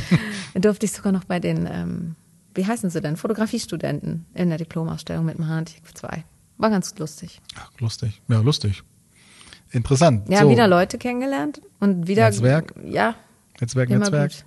durfte 0.54 0.86
ich 0.86 0.92
sogar 0.92 1.12
noch 1.12 1.24
bei 1.24 1.38
den, 1.38 1.68
ähm, 1.70 2.16
wie 2.54 2.64
heißen 2.64 2.88
sie 2.88 3.02
denn, 3.02 3.18
Fotografiestudenten 3.18 4.24
in 4.32 4.48
der 4.48 4.56
Diplomausstellung 4.56 5.26
mitmachen. 5.26 5.54
Hatte 5.54 5.74
ich 5.84 5.94
zwei. 5.94 6.24
War 6.56 6.70
ganz 6.70 6.96
lustig. 6.98 7.42
Ach, 7.56 7.70
lustig. 7.78 8.22
Ja, 8.28 8.40
lustig. 8.40 8.82
Interessant. 9.70 10.30
Ja, 10.30 10.40
so, 10.40 10.50
wieder 10.50 10.66
Leute 10.66 10.96
kennengelernt 10.96 11.60
und 11.78 12.06
wieder. 12.06 12.24
Netzwerk? 12.24 12.72
Ja, 12.82 13.16
Netzwerk, 13.60 13.90
Netzwerk. 13.90 14.30
gut. 14.30 14.44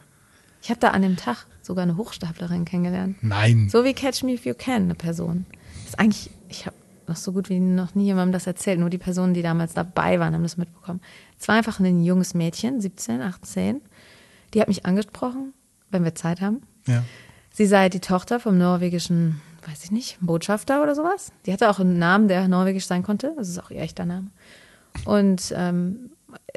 Ich 0.63 0.69
habe 0.71 0.79
da 0.79 0.89
an 0.89 1.03
dem 1.03 1.15
Tag 1.15 1.45
sogar 1.61 1.83
eine 1.83 1.97
Hochstaplerin 1.97 2.65
kennengelernt. 2.65 3.17
Nein. 3.21 3.69
So 3.69 3.83
wie 3.83 3.93
Catch 3.93 4.23
Me 4.23 4.33
If 4.33 4.45
You 4.45 4.53
Can, 4.53 4.83
eine 4.83 4.95
Person. 4.95 5.45
Das 5.75 5.93
ist 5.93 5.99
eigentlich, 5.99 6.29
ich 6.49 6.65
habe 6.65 6.75
noch 7.07 7.15
so 7.15 7.31
gut 7.31 7.49
wie 7.49 7.59
noch 7.59 7.95
nie 7.95 8.05
jemandem 8.05 8.31
das 8.31 8.47
erzählt. 8.47 8.79
Nur 8.79 8.89
die 8.89 8.97
Personen, 8.97 9.33
die 9.33 9.41
damals 9.41 9.73
dabei 9.73 10.19
waren, 10.19 10.33
haben 10.33 10.43
das 10.43 10.57
mitbekommen. 10.57 11.01
Es 11.39 11.47
war 11.47 11.55
einfach 11.55 11.79
ein 11.79 12.03
junges 12.03 12.33
Mädchen, 12.33 12.81
17, 12.81 13.21
18. 13.21 13.81
Die 14.53 14.61
hat 14.61 14.67
mich 14.67 14.85
angesprochen, 14.85 15.53
wenn 15.89 16.03
wir 16.03 16.15
Zeit 16.15 16.41
haben. 16.41 16.61
Ja. 16.87 17.03
Sie 17.51 17.65
sei 17.65 17.89
die 17.89 17.99
Tochter 17.99 18.39
vom 18.39 18.57
norwegischen, 18.57 19.41
weiß 19.67 19.83
ich 19.83 19.91
nicht, 19.91 20.17
Botschafter 20.21 20.81
oder 20.81 20.95
sowas. 20.95 21.31
Die 21.45 21.53
hatte 21.53 21.69
auch 21.69 21.79
einen 21.79 21.99
Namen, 21.99 22.27
der 22.27 22.47
norwegisch 22.47 22.85
sein 22.85 23.03
konnte. 23.03 23.33
Das 23.37 23.49
ist 23.49 23.61
auch 23.61 23.71
ihr 23.71 23.81
echter 23.81 24.05
Name. 24.05 24.27
Und 25.05 25.53
ähm, 25.55 26.11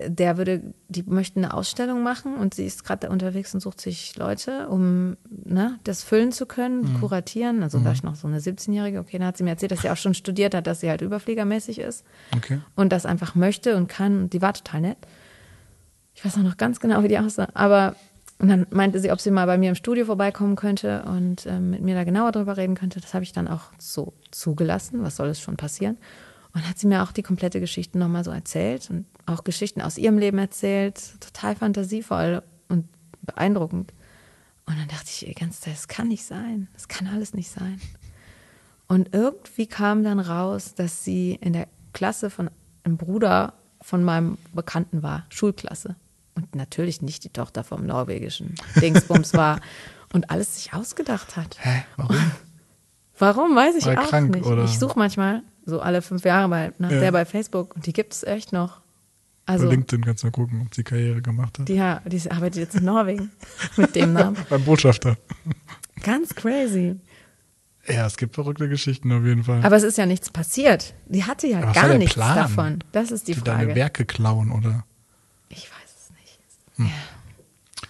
der 0.07 0.37
würde, 0.37 0.63
die 0.89 1.03
möchten 1.03 1.45
eine 1.45 1.55
Ausstellung 1.55 2.03
machen 2.03 2.35
und 2.35 2.55
sie 2.55 2.67
ist 2.67 2.85
gerade 2.85 3.09
unterwegs 3.11 3.55
und 3.55 3.61
sucht 3.61 3.81
sich 3.81 4.17
Leute, 4.17 4.69
um 4.69 5.17
ne, 5.31 5.79
das 5.85 6.03
füllen 6.03 6.33
zu 6.33 6.47
können, 6.47 7.01
kuratieren. 7.01 7.63
Also 7.63 7.79
da 7.79 7.93
ich 7.93 8.03
noch 8.03 8.17
so 8.17 8.27
eine 8.29 8.41
17-Jährige, 8.41 8.99
okay, 8.99 9.19
dann 9.19 9.29
hat 9.29 9.37
sie 9.37 9.45
mir 9.45 9.51
erzählt, 9.51 9.73
dass 9.73 9.83
sie 9.83 9.91
auch 9.91 9.97
schon 9.97 10.15
studiert 10.15 10.55
hat, 10.55 10.67
dass 10.67 10.81
sie 10.81 10.91
halt 10.91 11.01
überfliegermäßig 11.01 11.79
ist 11.79 12.05
Okay. 12.37 12.61
und 12.75 12.93
das 12.93 13.07
einfach 13.07 13.35
möchte 13.35 13.77
und 13.77 13.89
kann. 13.89 14.23
Und 14.25 14.33
die 14.33 14.43
war 14.43 14.53
total 14.53 14.81
nett. 14.81 14.99
Ich 16.15 16.25
weiß 16.25 16.37
auch 16.39 16.43
noch 16.43 16.57
ganz 16.57 16.81
genau, 16.81 17.03
wie 17.03 17.09
die 17.09 17.19
aussah. 17.19 17.49
Aber 17.55 17.97
und 18.39 18.49
dann 18.49 18.67
meinte 18.71 18.99
sie, 18.99 19.13
ob 19.13 19.21
sie 19.21 19.31
mal 19.31 19.47
bei 19.47 19.57
mir 19.59 19.69
im 19.69 19.75
Studio 19.77 20.07
vorbeikommen 20.07 20.57
könnte 20.57 21.05
und 21.05 21.47
ähm, 21.47 21.71
mit 21.71 21.83
mir 21.83 21.95
da 21.95 22.03
genauer 22.03 22.33
drüber 22.33 22.57
reden 22.57 22.75
könnte. 22.75 23.01
Das 23.01 23.15
habe 23.15 23.23
ich 23.23 23.33
dann 23.33 23.47
auch 23.47 23.71
so 23.79 24.13
zugelassen. 24.33 25.03
Was 25.03 25.17
soll 25.17 25.29
es 25.29 25.41
schon 25.41 25.57
passieren? 25.57 25.97
Und 26.55 26.69
hat 26.69 26.79
sie 26.79 26.87
mir 26.87 27.03
auch 27.03 27.13
die 27.13 27.23
komplette 27.23 27.61
Geschichte 27.61 27.99
nochmal 27.99 28.25
so 28.25 28.31
erzählt 28.31 28.89
und 28.89 29.07
auch 29.27 29.43
Geschichten 29.43 29.81
aus 29.81 29.99
ihrem 29.99 30.19
Leben 30.19 30.39
erzählt. 30.39 31.21
Total 31.21 31.57
fantasievoll 31.57 32.43
und 32.69 32.87
beeindruckend. 33.23 33.93
Und 34.67 34.79
dann 34.79 34.89
dachte 34.89 35.09
ich, 35.09 35.27
ey, 35.27 35.35
ganz, 35.35 35.61
das 35.61 35.89
kann 35.89 36.09
nicht 36.09 36.25
sein. 36.25 36.69
Das 36.73 36.89
kann 36.89 37.09
alles 37.09 37.35
nicht 37.35 37.51
sein. 37.51 37.81
Und 38.87 39.15
irgendwie 39.15 39.67
kam 39.67 40.05
dann 40.05 40.21
raus, 40.21 40.75
dass 40.75 41.05
sie 41.05 41.35
in 41.41 41.53
der 41.53 41.69
Klasse 41.93 42.31
von 42.31 42.51
einem 42.85 42.97
Bruder 42.97 43.55
von 43.81 44.05
meinem 44.05 44.39
Bekannten 44.55 45.03
war, 45.03 45.27
Schulklasse. 45.31 45.97
Und 46.35 46.55
natürlich 46.55 47.03
nicht 47.03 47.25
die 47.25 47.31
Tochter 47.31 47.65
vom 47.65 47.87
norwegischen 47.87 48.55
Dingsbums 48.77 49.35
war 49.35 49.61
und 50.13 50.31
alles 50.31 50.57
sich 50.57 50.73
ausgedacht 50.73 51.37
hat. 51.37 51.59
Hä? 51.61 51.85
Warum? 51.97 52.17
Warum, 53.19 53.55
weiß 53.55 53.77
ich 53.77 53.87
War 53.87 54.01
auch 54.03 54.09
krank, 54.09 54.35
nicht. 54.35 54.45
oder? 54.47 54.65
Ich 54.65 54.79
suche 54.79 54.99
manchmal 54.99 55.43
so 55.67 55.81
alle 55.81 56.03
fünf 56.03 56.25
Jahre 56.25 56.49
mal 56.49 56.73
nach 56.79 56.91
Ja. 56.91 57.01
der 57.01 57.13
bei 57.13 57.25
Facebook 57.25 57.75
und 57.77 57.87
die 57.87 57.93
gibt 57.93 58.13
es 58.13 58.23
echt 58.25 58.53
noch. 58.53 58.81
Bei 59.47 59.53
Also, 59.55 59.69
LinkedIn 59.69 60.05
kannst 60.05 60.23
du 60.23 60.29
mal 60.29 60.33
gucken, 60.33 60.63
ob 60.67 60.75
sie 60.75 60.83
Karriere 60.85 61.21
gemacht 61.23 61.59
hat. 61.59 61.69
die, 61.69 61.75
ja, 61.75 62.01
die 62.07 62.31
arbeitet 62.31 62.57
jetzt 62.57 62.75
in 62.77 62.85
Norwegen 62.85 63.31
mit 63.77 63.95
dem 63.95 64.13
Namen. 64.15 64.37
Beim 64.49 64.65
Botschafter. 64.65 65.17
Ganz 66.03 66.35
crazy. 66.35 66.97
Ja, 67.87 68.07
es 68.07 68.17
gibt 68.17 68.35
verrückte 68.35 68.69
Geschichten 68.71 69.13
auf 69.13 69.23
jeden 69.25 69.45
Fall. 69.45 69.63
Aber 69.65 69.77
es 69.77 69.83
ist 69.83 69.99
ja 69.99 70.07
nichts 70.07 70.31
passiert. 70.31 70.95
Die 71.07 71.25
hatte 71.25 71.47
ja 71.47 71.59
Aber 71.61 71.73
gar 71.73 71.95
nichts 71.99 72.15
Plan? 72.15 72.35
davon. 72.37 72.85
Das 72.93 73.11
ist 73.11 73.29
die 73.29 73.35
die 73.35 73.43
deine 73.43 73.65
Frage. 73.65 73.75
Werke 73.75 74.05
klauen, 74.07 74.51
oder? 74.51 74.85
Ich 75.51 75.71
weiß 75.71 75.95
es 75.95 76.79
nicht. 76.79 76.91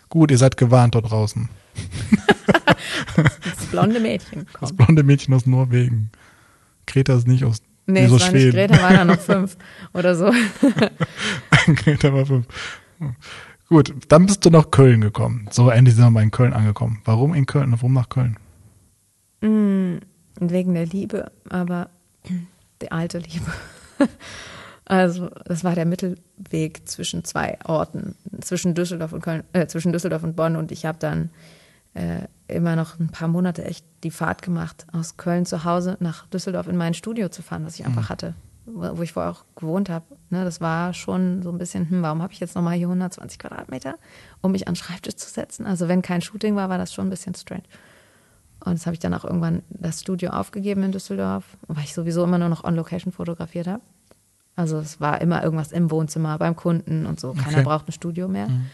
Gut, 0.09 0.33
ihr 0.33 0.39
seid 0.39 0.57
gewarnt 0.57 0.97
dort 0.97 1.11
draußen. 1.11 1.49
Das 3.75 3.85
blonde 3.85 4.01
Mädchen 4.01 4.47
Das 4.53 4.61
kommt. 4.61 4.77
blonde 4.77 5.03
Mädchen 5.03 5.35
aus 5.35 5.47
Norwegen. 5.47 6.11
Greta 6.87 7.15
ist 7.15 7.27
nicht 7.27 7.45
aus 7.45 7.63
Nee, 7.87 8.01
die 8.01 8.07
ist 8.07 8.13
es 8.13 8.21
war 8.23 8.33
nicht 8.33 8.43
Schweden. 8.43 8.57
Greta, 8.73 8.83
waren 8.83 8.95
da 8.97 9.05
noch 9.05 9.21
fünf 9.21 9.57
oder 9.93 10.15
so. 10.15 10.33
Greta 11.75 12.13
war 12.13 12.25
fünf. 12.27 12.47
Gut, 13.69 13.95
dann 14.09 14.27
bist 14.27 14.45
du 14.45 14.51
nach 14.51 14.71
Köln 14.71 15.01
gekommen. 15.01 15.49
So, 15.51 15.69
endlich 15.71 15.95
sind 15.95 16.05
wir 16.05 16.11
mal 16.11 16.23
in 16.23 16.31
Köln 16.31 16.53
angekommen. 16.53 17.01
Warum 17.05 17.35
in 17.35 17.47
Köln? 17.47 17.73
Warum 17.73 17.93
nach 17.93 18.09
Köln? 18.09 18.39
Wegen 19.41 20.01
der 20.75 20.87
Liebe, 20.87 21.31
aber 21.49 21.91
die 22.81 22.91
alte 22.93 23.19
Liebe. 23.19 23.47
Also, 24.87 25.31
das 25.47 25.65
war 25.65 25.75
der 25.75 25.87
Mittelweg 25.87 26.87
zwischen 26.87 27.25
zwei 27.25 27.57
Orten, 27.65 28.17
zwischen 28.43 28.75
Düsseldorf 28.75 29.15
und 29.15 29.23
Köln, 29.23 29.43
äh, 29.55 29.67
zwischen 29.67 29.93
Düsseldorf 29.93 30.23
und 30.25 30.37
Bonn. 30.37 30.57
Und 30.57 30.71
ich 30.73 30.85
habe 30.85 30.99
dann 30.99 31.31
äh, 31.95 32.29
immer 32.49 32.77
noch 32.77 32.99
ein 32.99 33.09
paar 33.09 33.29
Monate 33.29 33.65
echt 33.65 33.85
die 34.03 34.11
Fahrt 34.11 34.43
gemacht, 34.43 34.87
aus 34.93 35.17
Köln 35.17 35.47
zu 35.47 35.65
Hause 35.65 35.97
nach 36.01 36.27
Düsseldorf 36.27 36.69
in 36.69 36.77
mein 36.77 36.95
Studio 36.95 37.29
zu 37.29 37.43
fahren, 37.43 37.65
was 37.65 37.79
ich 37.79 37.87
einfach 37.87 38.11
hatte. 38.11 38.35
wo 38.67 39.03
ich 39.03 39.13
vorher 39.13 39.31
auch 39.33 39.45
gewohnt 39.57 39.91
habe. 39.91 40.05
Ne, 40.31 40.43
das 40.45 40.61
war 40.63 40.95
schon 40.95 41.43
so 41.43 41.51
ein 41.51 41.59
bisschen, 41.59 41.89
hm, 41.91 42.03
warum 42.03 42.23
habe 42.23 42.33
ich 42.33 42.41
jetzt 42.41 42.55
nochmal 42.55 42.75
hier 42.77 42.87
120 42.87 43.39
Quadratmeter, 43.39 43.97
um 44.41 44.53
mich 44.53 44.67
an 44.69 44.73
den 44.73 44.77
Schreibtisch 44.79 45.17
zu 45.17 45.29
setzen? 45.31 45.67
Also 45.67 45.87
wenn 45.89 46.01
kein 46.03 46.23
Shooting 46.23 46.57
war, 46.57 46.69
war 46.71 46.79
das 46.79 46.93
schon 46.93 47.07
ein 47.07 47.11
bisschen 47.11 47.35
strange. 47.35 47.65
Und 48.65 48.75
das 48.79 48.87
habe 48.87 48.95
ich 48.95 49.01
dann 49.01 49.13
auch 49.13 49.25
irgendwann 49.25 49.63
das 49.69 50.01
Studio 50.01 50.31
aufgegeben 50.31 50.83
in 50.83 50.93
Düsseldorf, 50.93 51.45
weil 51.69 51.85
ich 51.85 51.93
sowieso 51.93 52.25
immer 52.25 52.39
nur 52.39 52.49
noch 52.49 52.65
on 52.65 52.75
Location 52.75 53.13
fotografiert 53.13 53.67
habe. 53.67 53.83
Also 54.57 54.79
es 54.79 54.99
war 55.01 55.21
immer 55.21 55.43
irgendwas 55.43 55.71
im 55.73 55.91
Wohnzimmer, 55.91 56.39
beim 56.39 56.57
Kunden 56.57 57.05
und 57.07 57.21
so. 57.21 57.33
Keiner 57.35 57.59
Okay. 57.59 57.65
braucht 57.65 57.89
ein 57.89 57.93
Studio 57.93 58.29
mehr. 58.29 58.49
Mhm. 58.49 58.67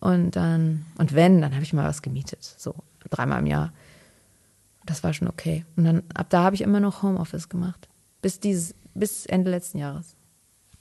Und 0.00 0.32
dann, 0.32 0.86
und 0.96 1.14
wenn, 1.14 1.40
dann 1.40 1.54
habe 1.54 1.64
ich 1.64 1.72
mal 1.72 1.88
was 1.88 2.02
gemietet. 2.02 2.42
So 2.56 2.74
dreimal 3.10 3.40
im 3.40 3.46
Jahr. 3.46 3.72
Das 4.84 5.02
war 5.02 5.12
schon 5.12 5.28
okay. 5.28 5.64
Und 5.76 5.84
dann 5.84 6.02
ab 6.14 6.26
da 6.30 6.44
habe 6.44 6.54
ich 6.54 6.62
immer 6.62 6.80
noch 6.80 7.02
Homeoffice 7.02 7.48
gemacht. 7.48 7.88
Bis 8.22 8.40
dieses, 8.40 8.74
bis 8.94 9.26
Ende 9.26 9.50
letzten 9.50 9.78
Jahres. 9.78 10.14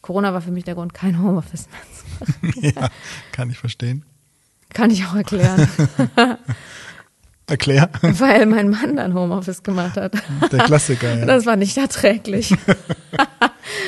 Corona 0.01 0.34
war 0.34 0.41
für 0.41 0.51
mich 0.51 0.63
der 0.63 0.76
Grund, 0.76 0.93
kein 0.93 1.22
Homeoffice 1.22 1.68
mehr 1.68 1.82
zu 1.93 2.36
machen. 2.36 2.74
ja, 2.82 2.89
kann 3.32 3.49
ich 3.49 3.57
verstehen. 3.57 4.05
Kann 4.70 4.91
ich 4.91 5.05
auch 5.05 5.15
erklären. 5.15 5.68
Erklär. 7.49 7.89
weil 8.01 8.45
mein 8.45 8.70
Mann 8.70 8.97
dann 8.97 9.13
Homeoffice 9.13 9.63
gemacht 9.63 9.95
hat. 9.95 10.13
Der 10.51 10.65
Klassiker, 10.65 11.18
ja. 11.20 11.26
Das 11.26 11.45
war 11.45 11.55
nicht 11.55 11.78
erträglich. 11.78 12.53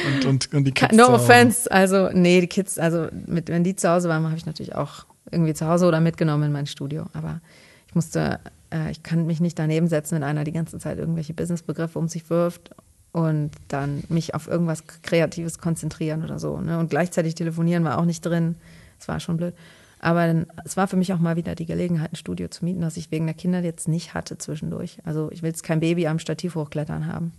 Und, 0.05 0.25
und, 0.25 0.53
und 0.53 0.63
die 0.65 0.71
Kids 0.71 0.93
no 0.93 1.07
offense. 1.07 1.71
Also, 1.71 2.09
nee, 2.11 2.41
die 2.41 2.47
Kids, 2.47 2.77
also 2.77 3.07
mit, 3.27 3.47
wenn 3.47 3.63
die 3.63 3.75
zu 3.75 3.89
Hause 3.89 4.09
waren, 4.09 4.25
habe 4.25 4.35
ich 4.35 4.45
natürlich 4.45 4.75
auch 4.75 5.05
irgendwie 5.31 5.53
zu 5.53 5.67
Hause 5.67 5.87
oder 5.87 5.99
mitgenommen 5.99 6.43
in 6.43 6.51
mein 6.51 6.67
Studio. 6.67 7.05
Aber 7.13 7.41
ich 7.87 7.95
musste, 7.95 8.39
äh, 8.71 8.91
ich 8.91 9.03
kann 9.03 9.25
mich 9.25 9.39
nicht 9.39 9.57
daneben 9.57 9.87
setzen, 9.87 10.15
wenn 10.15 10.23
einer 10.23 10.43
die 10.43 10.51
ganze 10.51 10.77
Zeit 10.79 10.97
irgendwelche 10.97 11.33
Businessbegriffe 11.33 11.97
um 11.97 12.07
sich 12.07 12.29
wirft 12.29 12.71
und 13.11 13.51
dann 13.67 14.03
mich 14.09 14.35
auf 14.35 14.47
irgendwas 14.47 14.83
Kreatives 15.01 15.57
konzentrieren 15.57 16.23
oder 16.23 16.39
so. 16.39 16.59
Ne? 16.59 16.77
Und 16.79 16.89
gleichzeitig 16.89 17.35
telefonieren 17.35 17.83
war 17.83 17.97
auch 17.97 18.05
nicht 18.05 18.25
drin. 18.25 18.55
Es 18.99 19.07
war 19.07 19.19
schon 19.19 19.37
blöd. 19.37 19.55
Aber 19.99 20.27
dann, 20.27 20.45
es 20.63 20.77
war 20.77 20.87
für 20.87 20.95
mich 20.95 21.11
auch 21.13 21.19
mal 21.19 21.35
wieder 21.35 21.55
die 21.55 21.65
Gelegenheit, 21.65 22.13
ein 22.13 22.15
Studio 22.15 22.47
zu 22.47 22.63
mieten, 22.63 22.81
das 22.81 22.95
ich 22.95 23.11
wegen 23.11 23.25
der 23.25 23.35
Kinder 23.35 23.61
jetzt 23.61 23.87
nicht 23.87 24.13
hatte 24.13 24.37
zwischendurch. 24.37 24.99
Also 25.03 25.29
ich 25.31 25.41
will 25.41 25.49
jetzt 25.49 25.63
kein 25.63 25.81
Baby 25.81 26.07
am 26.07 26.19
Stativ 26.19 26.55
hochklettern 26.55 27.05
haben. 27.05 27.33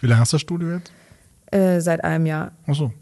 Wie 0.00 0.06
lange 0.06 0.20
hast 0.20 0.32
du 0.32 0.36
das 0.36 0.42
Studio 0.42 0.72
jetzt? 0.72 0.92
Äh, 1.50 1.80
seit 1.80 2.02
einem 2.02 2.26
Jahr. 2.26 2.52
Ach 2.66 2.74
so. 2.74 2.92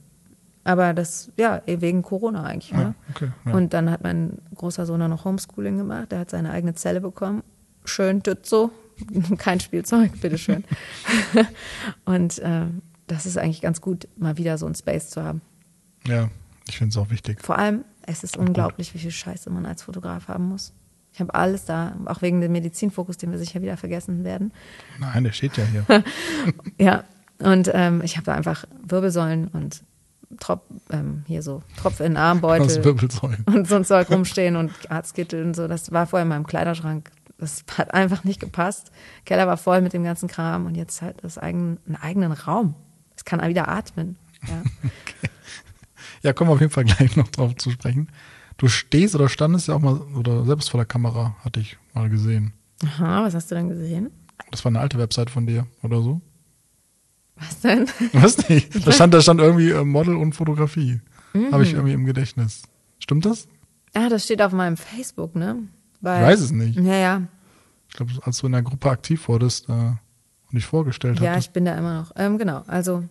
Aber 0.67 0.95
das, 0.95 1.31
ja, 1.37 1.63
eh 1.67 1.81
wegen 1.81 2.03
Corona 2.03 2.43
eigentlich. 2.43 2.71
Ja, 2.73 2.79
Ne? 2.79 2.95
okay. 3.11 3.29
Ja. 3.45 3.53
Und 3.53 3.73
dann 3.73 3.89
hat 3.91 4.03
mein 4.03 4.39
großer 4.55 4.85
Sohn 4.85 5.01
auch 5.01 5.09
noch 5.09 5.25
Homeschooling 5.25 5.79
gemacht. 5.79 6.11
Der 6.11 6.19
hat 6.19 6.31
seine 6.31 6.51
eigene 6.51 6.75
Zelle 6.75 7.01
bekommen. 7.01 7.45
Schön 7.85 8.21
so. 8.43 8.73
Kein 9.39 9.61
Spielzeug, 9.61 10.21
bitteschön. 10.21 10.65
und 12.05 12.41
ähm, 12.43 12.83
das 13.07 13.27
ist 13.27 13.39
eigentlich 13.39 13.61
ganz 13.61 13.81
gut, 13.81 14.09
mal 14.17 14.37
wieder 14.39 14.59
so 14.59 14.67
ein 14.67 14.75
Space 14.75 15.11
zu 15.11 15.23
haben. 15.23 15.41
ja, 16.07 16.31
ich 16.69 16.79
finde 16.79 16.91
es 16.91 16.97
auch 16.97 17.11
wichtig. 17.11 17.41
Vor 17.45 17.59
allem, 17.59 17.85
es 18.03 18.25
ist 18.25 18.37
unglaublich, 18.37 18.93
wie 18.95 18.99
viel 18.99 19.13
Scheiße 19.13 19.51
man 19.51 19.67
als 19.67 19.83
Fotograf 19.85 20.27
haben 20.27 20.49
muss. 20.49 20.73
Ich 21.13 21.21
habe 21.21 21.33
alles 21.35 21.65
da, 21.65 21.95
auch 22.07 22.23
wegen 22.23 22.41
dem 22.41 22.51
Medizinfokus, 22.53 23.17
den 23.19 23.31
wir 23.31 23.39
sicher 23.39 23.63
wieder 23.63 23.77
vergessen 23.77 24.25
werden. 24.25 24.53
Nein, 24.99 25.23
der 25.25 25.33
steht 25.33 25.57
ja 25.57 25.65
hier. 25.65 25.85
Ja, 26.79 27.05
und 27.39 27.71
ähm, 27.73 28.01
ich 28.03 28.17
habe 28.17 28.25
da 28.25 28.35
einfach 28.35 28.65
Wirbelsäulen 28.83 29.49
und 29.49 29.83
Trop, 30.41 30.65
ähm, 30.91 31.23
hier 31.27 31.43
so 31.43 31.63
Tropf 31.77 32.01
in 32.01 32.13
den 32.13 32.17
Armbeutel 32.17 32.65
und 33.47 33.69
so 33.69 33.77
ein 33.77 33.85
Zeug 33.85 34.11
rumstehen 34.11 34.57
und 34.57 34.73
Arztkittel 34.91 35.45
und 35.45 35.55
so. 35.55 35.69
Das 35.69 35.93
war 35.93 36.07
vorher 36.07 36.25
in 36.25 36.29
meinem 36.29 36.47
Kleiderschrank. 36.47 37.11
Das 37.39 37.65
hat 37.77 37.95
einfach 37.95 38.25
nicht 38.25 38.41
gepasst. 38.41 38.91
Keller 39.25 39.47
war 39.47 39.57
voll 39.57 39.83
mit 39.83 39.93
dem 39.93 40.03
ganzen 40.03 40.29
Kram 40.29 40.67
und 40.67 40.75
jetzt 40.75 41.01
halt 41.03 41.23
das 41.23 41.39
eigen, 41.39 41.79
einen 41.87 41.97
eigenen 41.97 42.33
Raum. 42.33 42.75
Es 43.15 43.25
kann 43.25 43.47
wieder 43.49 43.69
atmen. 43.69 44.17
Ja. 44.47 44.63
Ja, 46.23 46.33
kommen 46.33 46.51
wir 46.51 46.55
auf 46.55 46.61
jeden 46.61 46.73
Fall 46.73 46.85
gleich 46.85 47.15
noch 47.15 47.29
drauf 47.29 47.55
zu 47.55 47.71
sprechen. 47.71 48.09
Du 48.57 48.67
stehst 48.67 49.15
oder 49.15 49.29
standest 49.29 49.69
ja 49.69 49.75
auch 49.75 49.81
mal, 49.81 50.01
oder 50.17 50.45
selbst 50.45 50.71
vor 50.71 50.79
der 50.79 50.87
Kamera, 50.87 51.37
hatte 51.45 51.61
ich 51.61 51.79
mal 51.95 52.09
gesehen. 52.09 52.53
Aha, 52.83 53.23
was 53.23 53.35
hast 53.35 53.51
du 53.51 53.55
denn 53.55 53.69
gesehen? 53.69 54.11
Das 54.51 54.65
war 54.65 54.71
eine 54.71 54.81
alte 54.81 54.99
Website 54.99 55.31
von 55.31 55.47
dir 55.47 55.67
oder 55.83 56.03
so. 56.03 56.21
Was 57.39 57.61
denn? 57.61 57.87
Weiß 58.13 58.49
nicht. 58.49 58.87
Da 58.87 58.93
stand, 58.93 59.13
da 59.15 59.21
stand 59.21 59.41
irgendwie 59.41 59.71
äh, 59.71 59.85
Model 59.85 60.17
und 60.17 60.33
Fotografie. 60.35 61.01
Habe 61.35 61.57
Mhm. 61.59 61.63
ich 61.63 61.73
irgendwie 61.75 61.93
im 61.93 62.05
Gedächtnis. 62.07 62.63
Stimmt 62.99 63.27
das? 63.27 63.47
Ah, 63.95 64.09
das 64.09 64.25
steht 64.25 64.41
auf 64.43 64.53
meinem 64.53 64.77
Facebook, 64.77 65.35
ne? 65.37 65.59
Weil, 66.01 66.23
Ich 66.23 66.29
weiß 66.29 66.41
es 66.41 66.51
nicht. 66.53 66.79
Ja, 66.81 66.95
ja. 66.95 67.23
Ich 67.91 67.97
glaube, 67.97 68.13
als 68.23 68.39
du 68.39 68.47
in 68.47 68.53
der 68.53 68.63
Gruppe 68.63 68.91
aktiv 68.91 69.29
wurdest 69.29 69.69
äh, 69.69 69.73
und 69.73 69.99
dich 70.53 70.65
vorgestellt 70.67 71.21
Ja, 71.21 71.33
hattest. 71.33 71.49
ich 71.49 71.53
bin 71.53 71.65
da 71.67 71.77
immer 71.77 72.01
noch. 72.01 72.13
Ähm, 72.17 72.39
genau, 72.39 72.63
also 72.67 73.05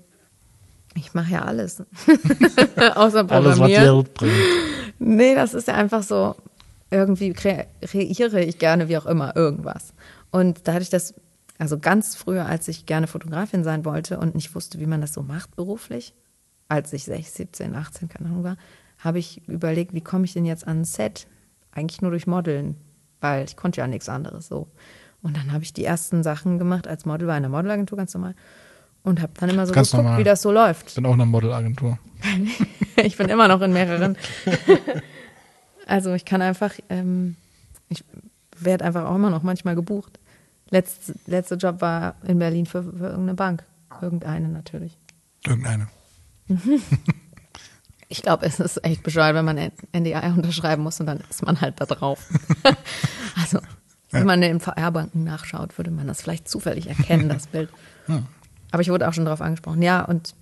ich 0.95 1.13
mache 1.13 1.31
ja 1.33 1.43
alles. 1.43 1.81
Außer 2.95 2.95
Alles, 2.95 3.19
was 3.19 3.27
Programmieren. 3.27 3.83
Geld 3.95 4.13
bringt. 4.13 4.33
Nee, 4.99 5.35
das 5.35 5.53
ist 5.53 5.67
ja 5.67 5.75
einfach 5.75 6.03
so, 6.03 6.35
irgendwie 6.89 7.31
kre- 7.33 7.65
kreiere 7.81 8.41
ich 8.43 8.57
gerne, 8.59 8.87
wie 8.89 8.97
auch 8.97 9.05
immer, 9.05 9.35
irgendwas. 9.35 9.93
Und 10.31 10.61
dadurch, 10.67 10.89
dass, 10.89 11.13
also 11.57 11.79
ganz 11.79 12.15
früher, 12.15 12.45
als 12.45 12.67
ich 12.67 12.85
gerne 12.85 13.07
Fotografin 13.07 13.63
sein 13.63 13.85
wollte 13.85 14.19
und 14.19 14.35
nicht 14.35 14.53
wusste, 14.55 14.79
wie 14.79 14.87
man 14.87 15.01
das 15.01 15.13
so 15.13 15.21
macht 15.21 15.55
beruflich, 15.55 16.13
als 16.67 16.91
ich 16.93 17.05
16, 17.05 17.47
17, 17.47 17.75
18, 17.75 18.09
keine 18.09 18.29
Ahnung 18.29 18.43
war, 18.43 18.57
habe 18.99 19.19
ich 19.19 19.47
überlegt, 19.47 19.93
wie 19.93 20.01
komme 20.01 20.25
ich 20.25 20.33
denn 20.33 20.45
jetzt 20.45 20.67
an 20.67 20.81
ein 20.81 20.85
Set? 20.85 21.27
Eigentlich 21.71 22.01
nur 22.01 22.11
durch 22.11 22.27
Modeln, 22.27 22.75
weil 23.21 23.45
ich 23.45 23.55
konnte 23.55 23.81
ja 23.81 23.87
nichts 23.87 24.09
anderes 24.09 24.47
so. 24.47 24.67
Und 25.21 25.37
dann 25.37 25.51
habe 25.51 25.63
ich 25.63 25.73
die 25.73 25.85
ersten 25.85 26.23
Sachen 26.23 26.59
gemacht 26.59 26.87
als 26.87 27.05
Model 27.05 27.27
bei 27.27 27.33
einer 27.33 27.49
Modelagentur, 27.49 27.97
ganz 27.97 28.13
normal. 28.13 28.35
Und 29.03 29.21
habe 29.21 29.33
dann 29.39 29.49
immer 29.49 29.67
so 29.67 29.73
Ganz 29.73 29.91
geguckt, 29.91 30.03
normal. 30.03 30.19
wie 30.19 30.23
das 30.23 30.41
so 30.41 30.51
läuft. 30.51 30.89
Ich 30.89 30.95
bin 30.95 31.05
auch 31.05 31.13
in 31.13 31.21
einer 31.21 31.29
Modelagentur. 31.29 31.99
ich 32.97 33.17
bin 33.17 33.29
immer 33.29 33.47
noch 33.47 33.61
in 33.61 33.71
mehreren. 33.71 34.17
also 35.87 36.13
ich 36.13 36.25
kann 36.25 36.41
einfach, 36.41 36.73
ähm, 36.89 37.35
ich 37.89 38.03
werde 38.57 38.85
einfach 38.85 39.05
auch 39.05 39.15
immer 39.15 39.29
noch 39.29 39.43
manchmal 39.43 39.75
gebucht. 39.75 40.19
Letzt, 40.69 41.13
letzter 41.27 41.57
Job 41.57 41.81
war 41.81 42.15
in 42.23 42.39
Berlin 42.39 42.65
für, 42.65 42.83
für 42.83 43.05
irgendeine 43.05 43.35
Bank. 43.35 43.63
Irgendeine 44.01 44.49
natürlich. 44.49 44.97
Irgendeine. 45.45 45.87
Ich 48.07 48.21
glaube, 48.21 48.45
es 48.45 48.59
ist 48.59 48.83
echt 48.85 49.03
bescheuert, 49.03 49.35
wenn 49.35 49.45
man 49.45 49.71
NDA 49.91 50.33
unterschreiben 50.33 50.83
muss 50.83 50.99
und 50.99 51.07
dann 51.07 51.21
ist 51.29 51.43
man 51.43 51.59
halt 51.59 51.81
da 51.81 51.85
drauf. 51.85 52.29
also, 53.41 53.59
wenn 54.11 54.25
man 54.25 54.41
in 54.43 54.49
den 54.49 54.59
VR-Banken 54.59 55.23
nachschaut, 55.23 55.77
würde 55.77 55.91
man 55.91 56.07
das 56.07 56.21
vielleicht 56.21 56.47
zufällig 56.47 56.87
erkennen, 56.87 57.29
das 57.29 57.47
Bild. 57.47 57.69
Aber 58.71 58.81
ich 58.81 58.89
wurde 58.89 59.07
auch 59.07 59.13
schon 59.13 59.25
darauf 59.25 59.41
angesprochen. 59.41 59.81
Ja, 59.81 60.05
und 60.05 60.35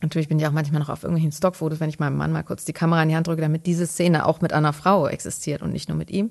natürlich 0.00 0.28
bin 0.28 0.38
ich 0.38 0.46
auch 0.46 0.52
manchmal 0.52 0.80
noch 0.80 0.88
auf 0.88 1.02
irgendwelchen 1.02 1.32
Stockfotos, 1.32 1.80
wenn 1.80 1.88
ich 1.88 1.98
meinem 1.98 2.16
Mann 2.16 2.30
mal 2.30 2.44
kurz 2.44 2.64
die 2.64 2.72
Kamera 2.72 3.02
in 3.02 3.08
die 3.08 3.16
Hand 3.16 3.26
drücke, 3.26 3.42
damit 3.42 3.66
diese 3.66 3.86
Szene 3.86 4.24
auch 4.24 4.40
mit 4.40 4.52
einer 4.52 4.72
Frau 4.72 5.08
existiert 5.08 5.62
und 5.62 5.72
nicht 5.72 5.88
nur 5.88 5.98
mit 5.98 6.10
ihm. 6.10 6.30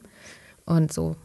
Und 0.66 0.93
so 0.93 1.18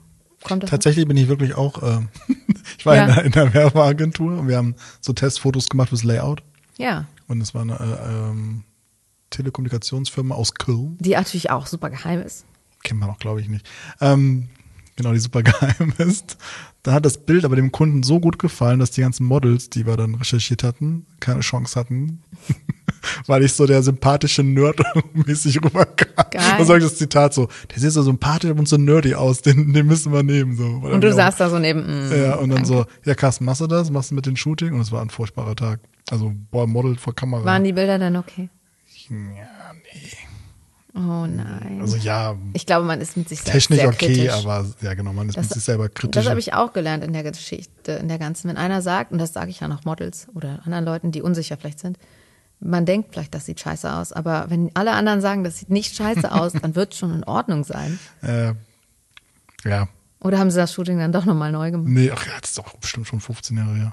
kommt 0.45 0.63
das. 0.63 0.71
Tatsächlich 0.71 1.07
bin 1.07 1.17
ich 1.17 1.29
wirklich 1.29 1.55
auch, 1.55 1.83
äh, 1.83 2.01
ich 2.79 2.87
war 2.87 2.97
Ja. 2.97 3.05
in, 3.05 3.11
einer, 3.11 3.25
in 3.25 3.35
einer 3.35 3.55
Werbeagentur 3.55 4.39
und 4.39 4.49
wir 4.49 4.57
haben 4.57 4.75
so 5.01 5.13
Testfotos 5.13 5.69
gemacht 5.69 5.89
fürs 5.91 6.05
Layout. 6.05 6.43
Ja, 6.79 7.07
Und 7.29 7.41
es 7.41 7.55
war 7.55 7.63
eine 7.63 7.75
äh, 7.79 8.31
ähm, 8.31 8.65
Telekommunikationsfirma 9.31 10.35
aus 10.35 10.55
Köln. 10.55 10.97
die 11.01 11.11
natürlich 11.11 11.51
auch 11.51 11.67
super 11.67 11.91
geheim 11.91 12.21
ist. 12.23 12.45
Kennt 12.83 13.01
man 13.01 13.11
auch, 13.11 13.19
glaube 13.19 13.41
ich, 13.41 13.49
nicht. 13.49 13.69
Ähm, 14.01 14.49
genau, 14.97 15.13
die 15.13 15.19
super 15.19 15.43
geheim 15.45 15.93
ist. 15.99 16.37
Da 16.83 16.93
hat 16.93 17.05
das 17.05 17.19
Bild 17.19 17.45
aber 17.45 17.57
dem 17.57 17.71
Kunden 17.73 18.03
so 18.03 18.19
gut 18.21 18.39
gefallen, 18.39 18.81
dass 18.81 18.91
die 18.91 19.03
ganzen 19.03 19.27
Models, 19.27 19.69
die 19.69 19.87
wir 19.87 19.97
dann 19.99 20.15
recherchiert 20.15 20.65
hatten, 20.65 21.07
keine 21.21 21.41
Chance 21.41 21.79
hatten. 21.79 22.23
Weil 23.27 23.45
ich 23.45 23.53
so 23.53 23.67
der 23.67 23.83
sympathische 23.83 24.43
Nerd 24.43 24.81
mäßig 25.15 25.57
rüberkam. 25.65 26.09
Geil. 26.31 26.43
Da 26.59 26.65
sag 26.65 26.79
ich 26.79 26.85
das 26.85 26.97
Zitat 26.97 27.35
so, 27.35 27.49
der 27.71 27.79
sieht 27.81 27.93
so 27.93 28.03
sympathisch 28.03 28.51
und 28.51 28.69
so 28.69 28.77
nerdy 28.77 29.15
aus, 29.15 29.43
den, 29.43 29.73
den 29.73 29.87
müssen 29.87 30.13
wir 30.13 30.23
nehmen. 30.23 30.57
So. 30.57 30.65
Und 30.65 31.01
du 31.03 31.11
auch- 31.11 31.15
saßt 31.17 31.41
da 31.41 31.51
so 31.51 31.59
neben. 31.59 31.81
mm, 32.09 32.13
Ja, 32.13 32.35
und 32.37 32.51
dann 32.51 32.63
danke. 32.63 32.67
so, 32.67 32.87
ja 33.05 33.15
Carsten, 33.15 33.45
machst 33.45 33.61
du 33.61 33.67
das? 33.67 33.91
Machst 33.91 34.11
du 34.11 34.15
mit 34.15 34.27
dem 34.27 34.37
Shooting? 34.37 34.75
Und 34.75 34.81
es 34.81 34.93
war 34.93 35.03
ein 35.03 35.11
furchtbarer 35.11 35.57
Tag. 35.57 35.81
Also, 36.11 36.33
boah, 36.51 36.67
Model 36.67 36.97
vor 36.97 37.15
Kamera. 37.15 37.45
Waren 37.45 37.65
die 37.65 37.73
Bilder 37.73 37.99
dann 37.99 38.17
okay? 38.17 38.49
ja, 39.09 39.17
nee. 39.17 40.11
Oh 40.93 41.25
nein. 41.25 41.79
Also 41.81 41.97
ja, 41.99 42.35
ich 42.53 42.67
glaube, 42.67 42.85
man 42.85 43.01
ist 43.01 43.17
mit 43.17 43.29
sich 43.29 43.39
selbst 43.41 43.53
technisch 43.53 43.79
sehr 43.79 43.89
okay, 43.89 44.07
kritisch. 44.27 44.33
aber 44.45 44.67
ja 44.83 44.95
genau, 44.95 45.13
man 45.13 45.29
ist 45.29 45.37
Das- 45.39 45.45
mit 45.47 45.55
sich 45.55 45.63
selber 45.63 45.89
kritisch. 45.89 46.11
Das 46.21 46.29
habe 46.29 46.41
ich 46.41 46.53
auch 46.53 46.73
gelernt 46.73 47.05
in 47.05 47.13
der 47.13 47.23
Geschichte, 47.23 47.93
in 47.93 48.09
der 48.09 48.19
ganzen. 48.19 48.49
Wenn 48.49 48.57
einer 48.57 48.83
sagt, 48.83 49.13
und 49.13 49.19
das 49.19 49.33
sage 49.33 49.51
ich 49.51 49.61
ja 49.61 49.69
noch 49.69 49.85
Models 49.85 50.27
oder 50.35 50.61
anderen 50.65 50.85
Leuten, 50.85 51.13
die 51.13 51.23
unsicher 51.23 51.57
vielleicht 51.57 51.79
sind, 51.79 51.97
man 52.61 52.85
denkt 52.87 53.11
vielleicht, 53.13 53.35
das 53.35 53.47
sieht 53.47 53.59
scheiße 53.61 53.91
aus, 53.93 54.13
aber 54.13 54.47
wenn 54.49 54.71
alle 54.75 54.93
anderen 54.93 55.21
sagen, 55.21 55.45
das 55.45 55.59
sieht 55.59 55.71
nicht 55.71 55.97
scheiße 55.97 56.31
aus, 56.41 56.53
dann 56.53 56.75
wird 56.75 56.93
es 56.93 56.99
schon 56.99 57.15
in 57.15 57.25
Ordnung 57.25 57.65
sein. 57.65 57.99
äh, 58.23 58.53
ja, 59.69 59.89
Oder 60.21 60.39
haben 60.39 60.51
sie 60.51 60.57
das 60.59 60.73
Shooting 60.73 60.99
dann 60.99 61.13
doch 61.13 61.25
nochmal 61.27 61.53
neu 61.53 61.71
gemacht? 61.71 61.89
nee, 61.89 62.11
ach 62.15 62.27
ja, 62.27 62.33
das 62.41 62.51
ist 62.51 62.59
doch 62.59 62.77
bestimmt 62.77 63.07
schon 63.07 63.21
15 63.21 63.57
Jahre 63.57 63.75
her. 63.75 63.93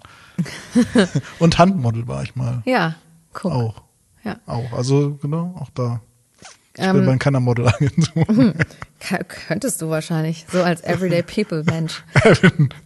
Und 1.39 1.57
Handmodel 1.57 2.07
war 2.07 2.23
ich 2.23 2.35
mal. 2.35 2.61
Ja, 2.65 2.95
guck. 3.33 3.51
Auch. 3.51 3.81
Ja. 4.23 4.37
Auch. 4.45 4.71
Also, 4.73 5.15
genau, 5.21 5.55
auch 5.59 5.69
da. 5.73 6.01
Ich 6.79 6.83
Ähm, 6.83 6.97
bin 6.97 7.05
bei 7.07 7.17
keiner 7.17 7.39
Modelagentur. 7.39 8.25
K- 8.99 9.23
Könntest 9.47 9.81
du 9.81 9.89
wahrscheinlich, 9.89 10.45
so 10.51 10.61
als 10.61 10.81
Everyday 10.83 11.23
People 11.23 11.63
Mensch. 11.63 12.03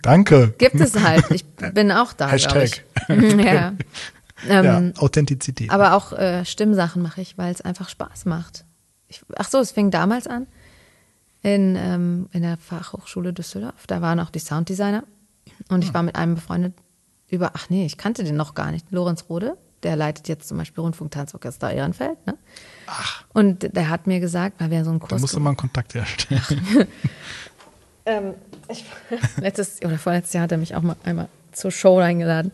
Danke. 0.02 0.54
Gibt 0.58 0.76
es 0.80 0.98
halt. 1.00 1.26
Ich 1.32 1.46
bin 1.46 1.92
auch 1.92 2.14
da, 2.14 2.30
Hashtag. 2.30 2.84
ich. 3.10 3.34
ja. 3.44 3.74
Ähm, 4.48 4.66
ja, 4.66 5.02
Authentizität. 5.02 5.70
Aber 5.72 5.94
auch 5.94 6.14
äh, 6.14 6.46
Stimmsachen 6.46 7.02
mache 7.02 7.22
ich, 7.22 7.38
weil 7.38 7.52
es 7.54 7.62
einfach 7.62 7.90
Spaß 7.90 8.26
macht. 8.26 8.66
Ich, 9.08 9.22
ach 9.36 9.50
so, 9.50 9.60
es 9.60 9.72
fing 9.72 9.92
damals 9.92 10.28
an 10.28 10.48
in, 11.44 11.76
ähm, 11.76 12.30
in 12.32 12.42
der 12.42 12.58
Fachhochschule 12.58 13.34
Düsseldorf. 13.34 13.88
Da 13.88 14.02
waren 14.02 14.20
auch 14.20 14.30
die 14.30 14.40
Sounddesigner 14.40 15.04
und 15.70 15.84
ich 15.84 15.94
war 15.94 16.04
mit 16.04 16.16
einem 16.16 16.36
befreundet 16.36 16.74
über, 17.30 17.52
ach 17.54 17.70
nee, 17.70 17.86
ich 17.86 17.98
kannte 17.98 18.24
den 18.24 18.36
noch 18.36 18.56
gar 18.56 18.72
nicht, 18.72 18.92
Lorenz 18.92 19.26
Rode. 19.30 19.58
Der 19.84 19.96
leitet 19.96 20.28
jetzt 20.28 20.48
zum 20.48 20.60
Beispiel 20.60 20.82
Rundfunktanzorchester 20.84 21.72
Ehrenfeld. 21.72 22.26
Ne? 22.28 22.38
Ach, 22.86 23.24
Und 23.34 23.76
der 23.76 23.90
hat 23.90 24.06
mir 24.06 24.20
gesagt, 24.20 24.60
weil 24.60 24.70
wir 24.70 24.84
so 24.84 24.92
einen 24.92 25.00
da 25.00 25.08
Kurs 25.08 25.22
musst 25.22 25.34
du 25.34 25.40
mal 25.40 25.50
einen 25.50 25.58
Kontakt 25.58 25.96
herstellen. 25.96 26.42
Ähm, 28.06 28.34
ich, 28.68 28.86
letztes 29.38 29.82
oder 29.84 29.98
vorletztes 29.98 30.34
Jahr 30.34 30.44
hat 30.44 30.52
er 30.52 30.58
mich 30.58 30.76
auch 30.76 30.82
mal 30.82 30.96
einmal 31.04 31.30
zur 31.52 31.72
Show 31.72 32.00
eingeladen. 32.00 32.52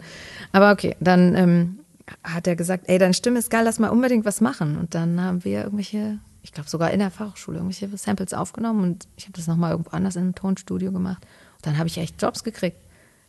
Aber 0.52 0.72
okay, 0.72 0.96
dann 1.00 1.36
ähm, 1.36 1.80
hat 2.24 2.48
er 2.48 2.56
gesagt, 2.56 2.86
ey, 2.88 2.98
deine 2.98 3.14
Stimme 3.14 3.40
ist 3.40 3.50
geil, 3.50 3.64
lass 3.66 3.80
mal 3.80 3.90
unbedingt 3.90 4.26
was 4.26 4.42
machen. 4.42 4.78
Und 4.78 4.96
dann 4.96 5.22
haben 5.22 5.44
wir 5.44 5.64
irgendwelche, 5.64 6.20
ich 6.42 6.52
glaube 6.52 6.70
sogar 6.70 6.92
in 6.92 7.00
der 7.00 7.12
Fachhochschule, 7.12 7.58
irgendwelche 7.58 7.96
Samples 7.98 8.34
aufgenommen 8.34 8.84
und 8.84 9.08
ich 9.18 9.26
habe 9.26 9.34
das 9.34 9.48
nochmal 9.48 9.72
irgendwo 9.72 9.92
anders 9.92 10.16
in 10.16 10.24
einem 10.24 10.36
Tonstudio 10.36 10.92
gemacht. 10.92 11.26
Und 11.58 11.66
dann 11.66 11.78
habe 11.78 11.88
ich 11.88 11.98
echt 11.98 12.22
Jobs 12.22 12.44
gekriegt. 12.44 12.78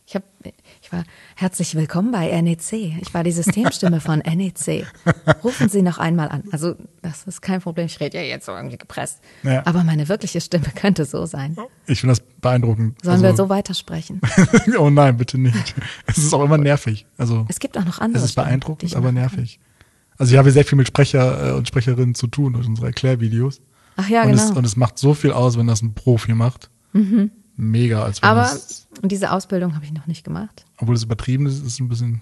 Ich, 0.09 0.15
hab, 0.15 0.23
ich 0.81 0.91
war 0.91 1.03
herzlich 1.35 1.75
willkommen 1.75 2.11
bei 2.11 2.41
NEC. 2.41 2.73
Ich 2.99 3.13
war 3.13 3.23
die 3.23 3.31
Systemstimme 3.31 4.01
von 4.01 4.19
NEC. 4.19 4.87
Rufen 5.43 5.69
Sie 5.69 5.83
noch 5.83 5.99
einmal 5.99 6.29
an. 6.29 6.45
Also, 6.51 6.75
das 7.03 7.25
ist 7.25 7.41
kein 7.41 7.61
Problem. 7.61 7.85
Ich 7.85 7.99
rede 7.99 8.17
ja 8.17 8.23
jetzt 8.23 8.47
so 8.47 8.53
irgendwie 8.53 8.79
gepresst. 8.79 9.19
Ja. 9.43 9.63
Aber 9.67 9.83
meine 9.83 10.09
wirkliche 10.09 10.41
Stimme 10.41 10.65
könnte 10.75 11.05
so 11.05 11.27
sein. 11.27 11.55
Ich 11.85 12.01
finde 12.01 12.15
das 12.15 12.23
beeindruckend. 12.41 13.03
Sollen 13.03 13.21
wir 13.21 13.29
also, 13.29 13.43
so 13.43 13.49
weitersprechen? 13.49 14.21
oh 14.77 14.89
nein, 14.89 15.17
bitte 15.17 15.37
nicht. 15.37 15.75
Es 16.05 16.17
ist 16.17 16.33
auch 16.33 16.43
immer 16.43 16.57
nervig. 16.57 17.05
Also 17.17 17.45
Es 17.49 17.59
gibt 17.59 17.77
auch 17.77 17.85
noch 17.85 17.99
andere. 17.99 18.23
es 18.23 18.29
ist 18.29 18.35
beeindruckend, 18.35 18.95
aber 18.95 19.11
nervig. 19.11 19.59
Also 20.17 20.33
ich 20.33 20.37
habe 20.37 20.51
sehr 20.51 20.65
viel 20.65 20.77
mit 20.77 20.87
Sprecher 20.87 21.51
äh, 21.51 21.53
und 21.53 21.67
Sprecherinnen 21.67 22.13
zu 22.13 22.27
tun 22.27 22.53
durch 22.53 22.67
unsere 22.67 22.87
Erklärvideos. 22.87 23.61
Ach 23.95 24.09
ja, 24.09 24.23
und, 24.23 24.31
genau. 24.31 24.43
Mhm. 24.43 24.49
es, 24.51 24.57
und 24.57 24.65
es 24.65 24.75
macht 24.75 24.97
so 24.97 25.13
viel 25.13 25.31
aus, 25.31 25.57
wenn 25.57 25.67
das 25.67 25.81
ein 25.81 25.93
Profi 25.93 26.33
macht. 26.33 26.69
Mega, 27.55 28.03
als 28.03 28.21
wenn 28.21 28.29
aber 28.29 28.49
diese 29.03 29.31
Ausbildung 29.31 29.75
habe 29.75 29.85
ich 29.85 29.93
noch 29.93 30.07
nicht 30.07 30.23
gemacht. 30.23 30.65
obwohl 30.77 30.95
es 30.95 31.03
übertrieben 31.03 31.45
ist, 31.45 31.57
ist 31.57 31.65
es 31.65 31.79
ein 31.79 31.89
bisschen. 31.89 32.21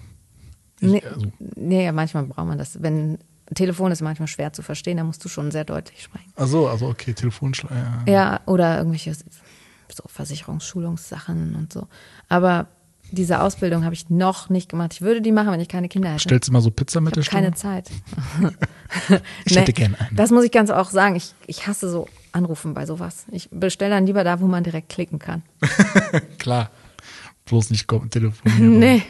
Ich, 0.80 0.88
Nee, 0.90 1.02
also, 1.04 1.26
nee, 1.56 1.84
ja, 1.84 1.92
manchmal 1.92 2.24
braucht 2.24 2.46
man 2.46 2.58
das. 2.58 2.80
Wenn 2.82 3.18
Telefon 3.54 3.92
ist 3.92 4.02
manchmal 4.02 4.28
schwer 4.28 4.52
zu 4.52 4.62
verstehen, 4.62 4.98
da 4.98 5.04
musst 5.04 5.24
du 5.24 5.28
schon 5.28 5.50
sehr 5.50 5.64
deutlich 5.64 6.02
sprechen. 6.02 6.32
ach 6.36 6.46
so, 6.46 6.68
also 6.68 6.88
okay, 6.88 7.14
Telefonschlag. 7.14 7.72
Ja. 8.06 8.12
Ja, 8.12 8.40
oder 8.46 8.78
irgendwelche 8.78 9.14
so 9.92 10.04
Versicherungsschulungssachen 10.06 11.54
und 11.54 11.72
so. 11.72 11.86
Aber 12.28 12.66
diese 13.10 13.40
Ausbildung 13.40 13.84
habe 13.84 13.94
ich 13.94 14.10
noch 14.10 14.50
nicht 14.50 14.68
gemacht. 14.68 14.92
Ich 14.94 15.00
würde 15.00 15.22
die 15.22 15.32
machen, 15.32 15.50
wenn 15.50 15.60
ich 15.60 15.68
keine 15.68 15.88
Kinder 15.88 16.10
hätte. 16.10 16.20
Stellst 16.20 16.48
du 16.48 16.52
mal 16.52 16.60
so 16.60 16.70
Pizza 16.70 17.00
mit 17.00 17.16
der 17.16 17.22
Ich 17.22 17.32
habe 17.32 17.42
keine? 17.42 17.54
Zeit. 17.54 17.90
Ich 19.44 19.56
hätte 19.56 19.74
gerne 19.74 20.00
eine. 20.00 20.08
Das 20.12 20.30
muss 20.30 20.44
ich 20.44 20.50
ganz 20.50 20.70
auch 20.70 20.88
sagen. 20.88 21.14
Ich, 21.14 21.34
ich 21.46 21.66
hasse 21.66 21.90
so 21.90 22.08
Anrufen 22.32 22.72
bei 22.72 22.86
sowas. 22.86 23.26
Ich 23.30 23.48
bestelle 23.50 23.94
dann 23.94 24.06
lieber 24.06 24.24
da, 24.24 24.40
wo 24.40 24.46
man 24.46 24.64
direkt 24.64 24.88
klicken 24.88 25.18
kann. 25.18 25.42
Klar. 26.38 26.70
Bloß 27.44 27.70
nicht 27.70 27.88
telefonieren. 28.10 28.78
Nee. 28.78 29.02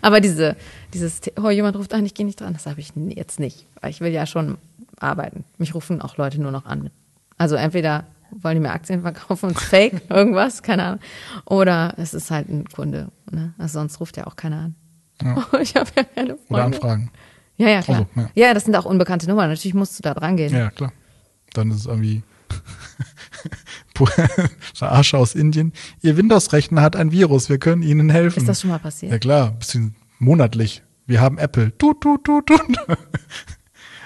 Aber 0.00 0.20
diese, 0.20 0.56
dieses, 0.94 1.20
oh, 1.42 1.50
jemand 1.50 1.76
ruft 1.76 1.92
an, 1.94 2.04
ich 2.04 2.14
gehe 2.14 2.24
nicht 2.26 2.40
dran, 2.40 2.52
das 2.54 2.66
habe 2.66 2.80
ich 2.80 2.92
jetzt 3.08 3.40
nicht. 3.40 3.66
Weil 3.80 3.90
ich 3.90 4.00
will 4.00 4.12
ja 4.12 4.26
schon 4.26 4.58
arbeiten. 4.98 5.44
Mich 5.58 5.74
rufen 5.74 6.00
auch 6.00 6.16
Leute 6.16 6.40
nur 6.40 6.50
noch 6.50 6.64
an. 6.64 6.90
Also 7.36 7.56
entweder 7.56 8.06
wollen 8.40 8.56
die 8.56 8.60
mir 8.60 8.72
Aktien 8.72 9.02
verkaufen 9.02 9.50
und 9.50 9.60
Fake, 9.60 10.02
irgendwas, 10.10 10.62
keine 10.62 10.84
Ahnung. 10.84 11.00
Oder 11.44 11.94
es 11.96 12.14
ist 12.14 12.30
halt 12.30 12.48
ein 12.48 12.64
Kunde. 12.68 13.10
Ne? 13.30 13.54
Also 13.58 13.80
sonst 13.80 14.00
ruft 14.00 14.16
ja 14.16 14.26
auch 14.26 14.36
keiner 14.36 14.56
an. 14.56 14.74
Ich 15.60 15.76
habe 15.76 15.90
ja 15.96 16.04
keine 16.04 16.36
Freunde. 16.36 16.44
Oder 16.48 16.64
Anfragen. 16.64 17.10
Ja, 17.56 17.68
ja, 17.68 17.82
klar. 17.82 18.06
Also, 18.14 18.28
ja. 18.34 18.46
ja. 18.46 18.54
das 18.54 18.64
sind 18.64 18.74
auch 18.74 18.86
unbekannte 18.86 19.28
Nummern. 19.28 19.50
Natürlich 19.50 19.74
musst 19.74 19.98
du 19.98 20.02
da 20.02 20.14
dran 20.14 20.36
gehen. 20.36 20.54
Ja, 20.54 20.70
klar. 20.70 20.92
Dann 21.52 21.70
ist 21.70 21.80
es 21.80 21.86
irgendwie 21.86 22.22
Verarsche 24.74 25.18
aus 25.18 25.34
Indien. 25.34 25.72
Ihr 26.00 26.16
Windows-Rechner 26.16 26.80
hat 26.82 26.96
ein 26.96 27.12
Virus, 27.12 27.48
wir 27.48 27.58
können 27.58 27.82
Ihnen 27.82 28.08
helfen. 28.10 28.40
Ist 28.40 28.48
das 28.48 28.60
schon 28.62 28.70
mal 28.70 28.78
passiert? 28.78 29.12
Ja 29.12 29.18
klar, 29.18 29.52
bisschen 29.52 29.94
monatlich. 30.18 30.82
Wir 31.06 31.20
haben 31.20 31.38
Apple. 31.38 31.76
Tut, 31.76 32.00
tut, 32.00 32.24
tut, 32.24 32.46
tut. 32.46 32.60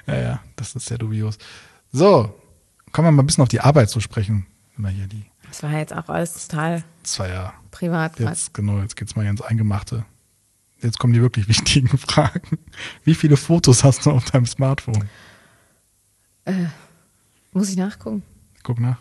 ja, 0.07 0.21
ja, 0.21 0.41
das 0.57 0.75
ist 0.75 0.87
sehr 0.87 0.99
dubios. 0.99 1.39
So, 1.93 2.35
kommen 2.95 3.09
wir 3.09 3.13
mal 3.13 3.23
ein 3.25 3.27
bisschen 3.27 3.43
auf 3.43 3.49
die 3.49 3.61
Arbeit 3.61 3.91
zu 3.91 3.99
sprechen. 4.01 4.47
Immer 4.79 4.89
hier 4.89 5.09
die 5.09 5.25
Das 5.49 5.63
war 5.65 5.73
jetzt 5.73 5.93
auch 5.93 6.09
alles 6.09 6.47
total 6.47 6.85
zwei 7.03 7.29
Jahre. 7.29 7.53
privat. 7.73 8.19
Jetzt, 8.21 8.55
genau, 8.55 8.79
jetzt 8.81 8.97
geht's 8.97 9.17
mal 9.17 9.27
ins 9.27 9.43
Eingemachte. 9.43 10.05
Jetzt 10.81 10.99
kommen 11.01 11.13
die 11.13 11.21
wirklich 11.21 11.49
wichtigen 11.49 11.89
Fragen. 11.99 12.59
Wie 13.03 13.15
viele 13.15 13.37
Fotos 13.37 13.83
hast 13.83 14.07
du 14.07 14.13
auf 14.13 14.25
deinem 14.31 14.47
Smartphone? 14.47 15.09
Muss 17.53 17.69
ich 17.69 17.77
nachgucken? 17.77 18.23
Guck 18.63 18.79
nach. 18.81 18.99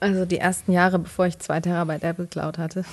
Also 0.00 0.26
die 0.26 0.38
ersten 0.38 0.72
Jahre, 0.72 0.98
bevor 0.98 1.26
ich 1.26 1.38
zwei 1.38 1.60
Terabyte 1.60 2.02
Apple 2.04 2.26
Cloud 2.26 2.58
hatte. 2.58 2.84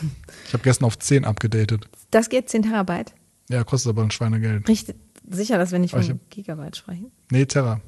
Ich 0.47 0.53
habe 0.53 0.63
gestern 0.63 0.85
auf 0.85 0.97
10 0.97 1.25
abgedatet. 1.25 1.89
Das 2.11 2.29
geht 2.29 2.49
10 2.49 2.63
Terabyte. 2.63 3.13
Ja, 3.49 3.65
kostet 3.65 3.89
aber 3.89 4.03
ein 4.03 4.11
Schweinegeld. 4.11 4.69
Richtig 4.69 4.95
sicher, 5.29 5.57
dass 5.57 5.73
wir 5.73 5.79
nicht 5.79 5.91
von 5.91 6.19
Gigabyte 6.29 6.77
sprechen. 6.77 7.11
Nee, 7.29 7.45
Terra. 7.45 7.81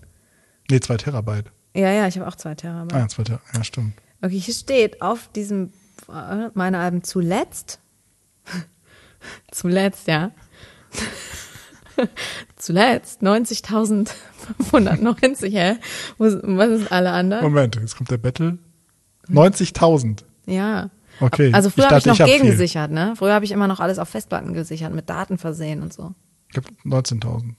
Nee, 0.70 0.80
2 0.80 0.97
Terabyte. 0.97 1.51
Ja, 1.76 1.91
ja, 1.91 2.07
ich 2.07 2.18
habe 2.18 2.28
auch 2.28 2.36
zwei 2.36 2.53
Terabyte. 2.55 2.93
Ah, 2.95 2.99
ja, 2.99 3.07
2 3.07 3.24
Terabyte. 3.24 3.53
Ja, 3.55 3.64
stimmt. 3.64 3.93
Okay, 4.22 4.39
hier 4.39 4.53
steht 4.53 5.01
auf 5.01 5.28
diesem 5.36 5.72
äh, 6.07 6.49
meine 6.53 6.80
Alben 6.80 7.03
zuletzt. 7.03 7.80
zuletzt, 9.51 10.07
ja. 10.07 10.32
zuletzt 12.55 13.22
90.590, 13.22 15.51
hä? 15.51 15.72
Ist- 16.20 16.39
Was 16.43 16.70
sind 16.70 16.91
alle 16.91 17.11
anderen? 17.11 17.43
Moment, 17.43 17.76
jetzt 17.76 17.95
kommt 17.97 18.11
der 18.11 18.18
Battle. 18.18 18.57
90.000. 19.30 20.24
Ja. 20.45 20.89
Okay, 21.20 21.51
Also 21.53 21.70
früher 21.70 21.86
habe 21.86 21.99
ich 21.99 22.05
noch 22.05 22.16
ich 22.16 22.22
hab 22.22 22.28
viel. 22.30 22.39
gegengesichert, 22.39 22.91
ne? 22.91 23.14
Früher 23.16 23.34
habe 23.34 23.45
ich 23.45 23.51
immer 23.51 23.68
noch 23.68 23.80
alles 23.80 23.99
auf 23.99 24.09
Festplatten 24.09 24.53
gesichert, 24.53 24.93
mit 24.93 25.09
Daten 25.09 25.38
versehen 25.38 25.82
und 25.82 25.93
so. 25.93 26.14
Ich 26.49 26.57
habe 26.57 26.68
19.000. 26.86 27.53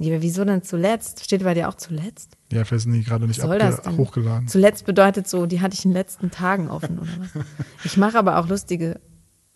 Aber 0.00 0.22
wieso 0.22 0.44
denn 0.44 0.62
zuletzt? 0.62 1.24
Steht 1.24 1.42
bei 1.42 1.54
dir 1.54 1.68
auch 1.68 1.74
zuletzt? 1.74 2.36
Ja, 2.52 2.64
vielleicht 2.64 2.84
sind 2.84 2.92
die 2.92 3.02
gerade 3.02 3.26
nicht 3.26 3.42
hochgeladen. 3.42 4.46
Zuletzt 4.48 4.86
bedeutet 4.86 5.26
so, 5.28 5.46
die 5.46 5.60
hatte 5.60 5.74
ich 5.74 5.84
in 5.84 5.90
den 5.90 5.96
letzten 5.96 6.30
Tagen 6.30 6.70
offen 6.70 6.98
oder 7.00 7.10
was? 7.18 7.44
Ich 7.84 7.96
mache 7.96 8.18
aber 8.18 8.38
auch 8.38 8.48
lustige 8.48 9.00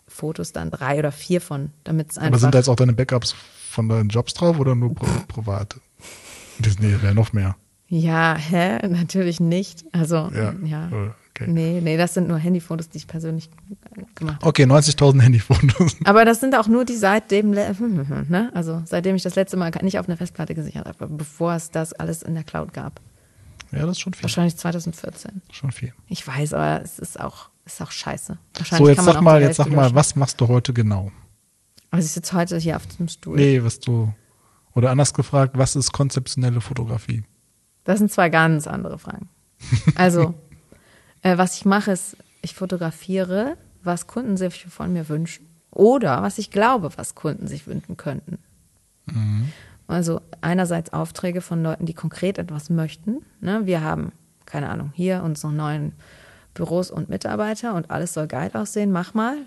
Fotos 0.07 0.51
dann, 0.51 0.69
drei 0.69 0.99
oder 0.99 1.11
vier 1.11 1.39
von, 1.41 1.71
damit 1.85 2.11
es 2.11 2.17
Aber 2.17 2.27
einfach. 2.27 2.39
sind 2.39 2.53
da 2.53 2.59
jetzt 2.59 2.67
auch 2.69 2.75
deine 2.75 2.93
Backups 2.93 3.35
von 3.69 3.87
deinen 3.89 4.09
Jobs 4.09 4.33
drauf 4.33 4.59
oder 4.59 4.75
nur 4.75 4.93
pri 4.93 5.07
private? 5.27 5.79
Das 6.59 6.77
nee, 6.77 6.95
wäre 7.01 7.15
noch 7.15 7.33
mehr. 7.33 7.55
ja, 7.87 8.35
hä? 8.35 8.85
Natürlich 8.87 9.39
nicht. 9.39 9.85
Also, 9.93 10.29
Ja. 10.33 10.53
ja. 10.63 11.15
Okay, 11.35 11.49
Nee, 11.49 11.81
nee, 11.81 11.97
das 11.97 12.13
sind 12.13 12.27
nur 12.27 12.37
Handyfotos, 12.37 12.89
die 12.89 12.97
ich 12.97 13.07
persönlich 13.07 13.49
gemacht 14.13 14.37
habe. 14.37 14.47
okay 14.47 14.65
90.000 14.65 15.19
Handyfotos. 15.21 15.95
Aber 16.03 16.25
das 16.25 16.39
sind 16.39 16.55
auch 16.55 16.67
nur 16.67 16.85
die 16.85 16.95
seitdem, 16.95 17.49
ne? 18.29 18.51
Also 18.53 18.83
seitdem 18.85 19.15
ich 19.15 19.23
das 19.23 19.33
letzte 19.35 19.57
Mal 19.57 19.71
nicht 19.81 19.97
auf 19.97 20.07
einer 20.07 20.17
Festplatte 20.17 20.53
gesichert 20.53 20.85
habe, 20.85 21.07
bevor 21.07 21.55
es 21.55 21.71
das 21.71 21.93
alles 21.93 22.21
in 22.21 22.35
der 22.35 22.43
Cloud 22.43 22.73
gab. 22.73 23.01
Ja, 23.71 23.79
das 23.79 23.91
ist 23.91 24.01
schon 24.01 24.13
viel. 24.13 24.23
Wahrscheinlich 24.23 24.55
2014. 24.57 25.41
Schon 25.51 25.71
viel. 25.71 25.93
Ich 26.07 26.27
weiß, 26.27 26.53
aber 26.53 26.83
es 26.83 26.99
ist 26.99 27.19
auch, 27.19 27.49
ist 27.65 27.81
auch 27.81 27.89
scheiße. 27.89 28.37
So, 28.77 28.87
jetzt 28.87 29.03
sag 29.03 29.21
mal, 29.21 29.41
jetzt 29.41 29.57
sag 29.57 29.71
mal, 29.71 29.95
was 29.95 30.15
machst 30.15 30.39
du 30.39 30.47
heute 30.47 30.71
genau? 30.73 31.11
Also 31.89 32.05
ich 32.05 32.11
sitze 32.11 32.35
heute 32.35 32.57
hier 32.57 32.75
auf 32.75 32.85
dem 32.97 33.07
Stuhl. 33.07 33.37
Nee, 33.37 33.63
was 33.63 33.79
du, 33.79 34.13
oder 34.75 34.91
anders 34.91 35.13
gefragt, 35.15 35.57
was 35.57 35.75
ist 35.75 35.91
konzeptionelle 35.91 36.61
Fotografie? 36.61 37.23
Das 37.83 37.97
sind 37.99 38.11
zwei 38.11 38.29
ganz 38.29 38.67
andere 38.67 38.99
Fragen. 38.99 39.29
Also, 39.95 40.35
äh, 41.23 41.37
was 41.37 41.57
ich 41.57 41.65
mache, 41.65 41.91
ist, 41.91 42.17
ich 42.41 42.53
fotografiere, 42.53 43.57
was 43.83 44.07
Kunden 44.07 44.37
sich 44.37 44.65
von 44.65 44.93
mir 44.93 45.09
wünschen. 45.09 45.47
Oder 45.71 46.21
was 46.21 46.37
ich 46.37 46.51
glaube, 46.51 46.91
was 46.97 47.15
Kunden 47.15 47.47
sich 47.47 47.65
wünschen 47.65 47.97
könnten. 47.97 48.37
Also 49.87 50.21
einerseits 50.41 50.93
Aufträge 50.93 51.41
von 51.41 51.63
Leuten, 51.63 51.85
die 51.85 51.93
konkret 51.93 52.37
etwas 52.37 52.69
möchten. 52.69 53.23
Ne? 53.41 53.65
Wir 53.65 53.81
haben, 53.81 54.11
keine 54.45 54.69
Ahnung, 54.69 54.91
hier 54.93 55.23
unsere 55.23 55.51
neuen 55.51 55.93
Büros 56.53 56.91
und 56.91 57.09
Mitarbeiter 57.09 57.73
und 57.73 57.89
alles 57.89 58.13
soll 58.13 58.27
geil 58.27 58.51
aussehen. 58.53 58.91
Mach 58.91 59.13
mal. 59.13 59.37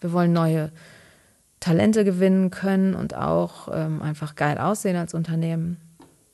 Wir 0.00 0.12
wollen 0.12 0.32
neue 0.32 0.72
Talente 1.60 2.04
gewinnen 2.04 2.50
können 2.50 2.94
und 2.94 3.14
auch 3.14 3.68
ähm, 3.72 4.02
einfach 4.02 4.34
geil 4.34 4.58
aussehen 4.58 4.96
als 4.96 5.14
Unternehmen. 5.14 5.76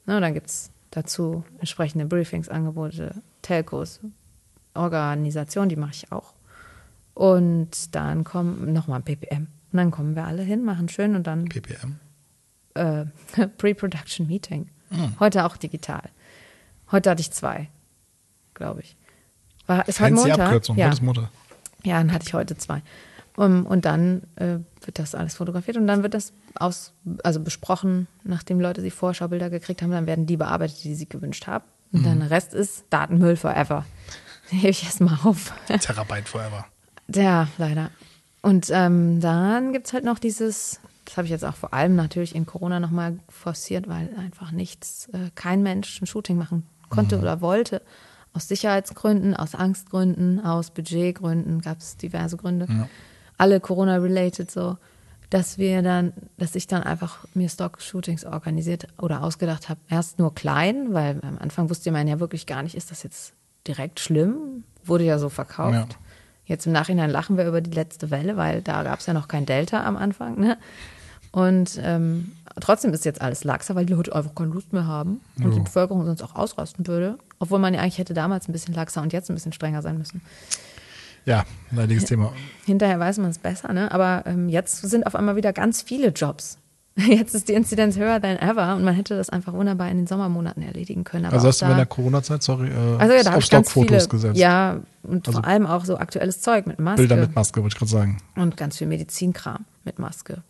Na, 0.06 0.20
dann 0.20 0.34
gibt 0.34 0.48
es 0.48 0.70
dazu 0.90 1.44
entsprechende 1.58 2.06
Briefings, 2.06 2.48
Angebote, 2.48 3.22
Telcos, 3.42 4.00
Organisation, 4.76 5.68
die 5.68 5.76
mache 5.76 5.92
ich 5.92 6.12
auch. 6.12 6.34
Und 7.14 7.94
dann 7.94 8.24
kommen 8.24 8.72
nochmal 8.72 9.00
PPM. 9.00 9.46
Und 9.72 9.76
dann 9.78 9.90
kommen 9.90 10.14
wir 10.16 10.24
alle 10.24 10.42
hin, 10.42 10.64
machen 10.64 10.88
schön 10.88 11.14
und 11.16 11.26
dann 11.26 11.46
PPM? 11.46 11.96
äh, 12.74 13.06
Pre-Production 13.58 14.26
Meeting. 14.26 14.68
Heute 15.18 15.44
auch 15.44 15.56
digital. 15.56 16.02
Heute 16.92 17.10
hatte 17.10 17.20
ich 17.20 17.30
zwei, 17.32 17.68
glaube 18.54 18.82
ich. 18.82 18.96
War, 19.66 19.88
ist 19.88 19.98
heute 20.00 20.14
Montag? 20.14 20.38
Abkürzung, 20.38 20.76
Ja. 20.76 20.86
heute 20.86 20.94
ist 20.94 21.02
Mutter. 21.02 21.30
ja, 21.82 21.98
dann 21.98 22.12
hatte 22.12 22.24
ich 22.28 22.34
heute 22.34 22.56
zwei. 22.56 22.82
Um, 23.36 23.66
und 23.66 23.84
dann 23.84 24.22
äh, 24.36 24.58
wird 24.82 24.98
das 24.98 25.14
alles 25.14 25.34
fotografiert 25.34 25.76
und 25.76 25.86
dann 25.86 26.02
wird 26.02 26.14
das 26.14 26.32
aus, 26.54 26.94
also 27.22 27.40
besprochen, 27.40 28.06
nachdem 28.24 28.60
Leute 28.60 28.80
die 28.80 28.90
Vorschaubilder 28.90 29.50
gekriegt 29.50 29.82
haben, 29.82 29.90
dann 29.90 30.06
werden 30.06 30.24
die 30.24 30.38
bearbeitet, 30.38 30.82
die 30.84 30.94
sie 30.94 31.06
gewünscht 31.08 31.46
haben. 31.46 31.64
Und 31.92 32.04
dann 32.06 32.20
der 32.20 32.30
Rest 32.30 32.54
ist 32.54 32.84
Datenmüll 32.90 33.36
forever. 33.36 33.84
Hebe 34.50 34.68
ich 34.68 34.84
erstmal 34.84 35.18
auf. 35.24 35.52
Terabyte 35.66 36.28
forever. 36.28 36.66
Ja, 37.14 37.48
leider. 37.58 37.90
Und 38.42 38.68
ähm, 38.70 39.20
dann 39.20 39.72
gibt's 39.72 39.92
halt 39.92 40.04
noch 40.04 40.18
dieses, 40.18 40.80
das 41.04 41.16
habe 41.16 41.26
ich 41.26 41.30
jetzt 41.30 41.44
auch 41.44 41.54
vor 41.54 41.74
allem 41.74 41.96
natürlich 41.96 42.34
in 42.34 42.46
Corona 42.46 42.78
nochmal 42.80 43.18
forciert, 43.28 43.88
weil 43.88 44.10
einfach 44.18 44.52
nichts, 44.52 45.08
äh, 45.12 45.30
kein 45.34 45.62
Mensch 45.62 46.00
ein 46.00 46.06
Shooting 46.06 46.36
machen 46.36 46.64
konnte 46.88 47.18
oder 47.18 47.40
wollte. 47.40 47.82
Aus 48.32 48.48
Sicherheitsgründen, 48.48 49.34
aus 49.34 49.54
Angstgründen, 49.54 50.44
aus 50.44 50.70
Budgetgründen 50.70 51.60
gab 51.62 51.78
es 51.78 51.96
diverse 51.96 52.36
Gründe. 52.36 52.88
Alle 53.38 53.60
Corona-related 53.60 54.50
so, 54.50 54.76
dass 55.30 55.58
wir 55.58 55.82
dann, 55.82 56.12
dass 56.36 56.54
ich 56.54 56.66
dann 56.66 56.82
einfach 56.82 57.24
mir 57.34 57.48
Stock-Shootings 57.48 58.24
organisiert 58.24 58.88
oder 58.98 59.22
ausgedacht 59.22 59.68
habe. 59.68 59.80
Erst 59.88 60.18
nur 60.18 60.34
klein, 60.34 60.92
weil 60.92 61.18
am 61.22 61.38
Anfang 61.38 61.70
wusste 61.70 61.90
man 61.90 62.06
ja 62.06 62.20
wirklich 62.20 62.46
gar 62.46 62.62
nicht, 62.62 62.74
ist 62.74 62.90
das 62.90 63.02
jetzt 63.02 63.32
direkt 63.68 64.00
schlimm? 64.00 64.64
Wurde 64.84 65.04
ja 65.04 65.18
so 65.18 65.28
verkauft. 65.28 65.74
Ja. 65.74 65.86
Jetzt 66.44 66.66
im 66.66 66.72
Nachhinein 66.72 67.10
lachen 67.10 67.36
wir 67.36 67.46
über 67.46 67.60
die 67.60 67.72
letzte 67.72 68.10
Welle, 68.10 68.36
weil 68.36 68.62
da 68.62 68.84
gab 68.84 69.00
es 69.00 69.06
ja 69.06 69.12
noch 69.12 69.26
kein 69.26 69.46
Delta 69.46 69.84
am 69.84 69.96
Anfang. 69.96 70.38
Ne? 70.38 70.56
Und 71.32 71.80
ähm, 71.82 72.32
trotzdem 72.60 72.92
ist 72.94 73.04
jetzt 73.04 73.20
alles 73.20 73.42
laxer, 73.42 73.74
weil 73.74 73.84
die 73.84 73.92
Leute 73.92 74.14
einfach 74.14 74.34
keine 74.34 74.52
Lust 74.52 74.72
mehr 74.72 74.86
haben 74.86 75.20
und 75.42 75.50
die 75.50 75.58
Jo. 75.58 75.64
Bevölkerung 75.64 76.04
sonst 76.06 76.22
auch 76.22 76.36
ausrasten 76.36 76.86
würde. 76.86 77.18
Obwohl 77.40 77.58
man 77.58 77.74
ja 77.74 77.80
eigentlich 77.80 77.98
hätte 77.98 78.14
damals 78.14 78.48
ein 78.48 78.52
bisschen 78.52 78.74
laxer 78.74 79.02
und 79.02 79.12
jetzt 79.12 79.28
ein 79.28 79.34
bisschen 79.34 79.52
strenger 79.52 79.82
sein 79.82 79.98
müssen. 79.98 80.22
Ja, 81.24 81.44
leidiges 81.72 82.04
Thema. 82.04 82.32
Hinterher 82.64 83.00
weiß 83.00 83.18
man 83.18 83.30
es 83.30 83.38
besser, 83.38 83.72
ne? 83.72 83.90
aber 83.90 84.22
ähm, 84.26 84.48
jetzt 84.48 84.80
sind 84.82 85.06
auf 85.06 85.16
einmal 85.16 85.34
wieder 85.34 85.52
ganz 85.52 85.82
viele 85.82 86.08
Jobs. 86.08 86.58
Jetzt 87.08 87.34
ist 87.34 87.48
die 87.48 87.52
Inzidenz 87.52 87.96
höher 87.96 88.20
than 88.22 88.38
ever 88.38 88.74
und 88.74 88.82
man 88.82 88.94
hätte 88.94 89.16
das 89.16 89.28
einfach 89.28 89.52
wunderbar 89.52 89.90
in 89.90 89.98
den 89.98 90.06
Sommermonaten 90.06 90.62
erledigen 90.62 91.04
können. 91.04 91.26
Aber 91.26 91.34
Also 91.34 91.48
hast 91.48 91.60
du 91.60 91.66
in 91.66 91.76
der 91.76 91.84
Corona-Zeit, 91.86 92.42
sorry, 92.42 92.68
äh, 92.70 92.96
also 92.98 93.14
ja, 93.14 93.22
da 93.22 93.34
auf 93.34 93.44
Stockfotos 93.44 93.88
viele, 94.04 94.08
gesetzt. 94.08 94.38
ja, 94.38 94.80
und 95.02 95.26
Also 95.28 95.40
vor 95.40 95.46
allem 95.48 95.66
auch 95.66 95.84
so 95.84 95.98
aktuelles 95.98 96.40
Zeug 96.40 96.66
mit 96.66 96.78
Maske. 96.78 97.02
Bilder 97.02 97.16
mit 97.16 97.34
Maske, 97.34 97.62
wollte 97.62 97.74
ich 97.74 97.78
gerade 97.78 97.90
sagen. 97.90 98.16
Und 98.34 98.56
ganz 98.56 98.78
viel 98.78 98.86
Medizinkram 98.86 99.66
mit 99.84 99.98
Maske. 99.98 100.42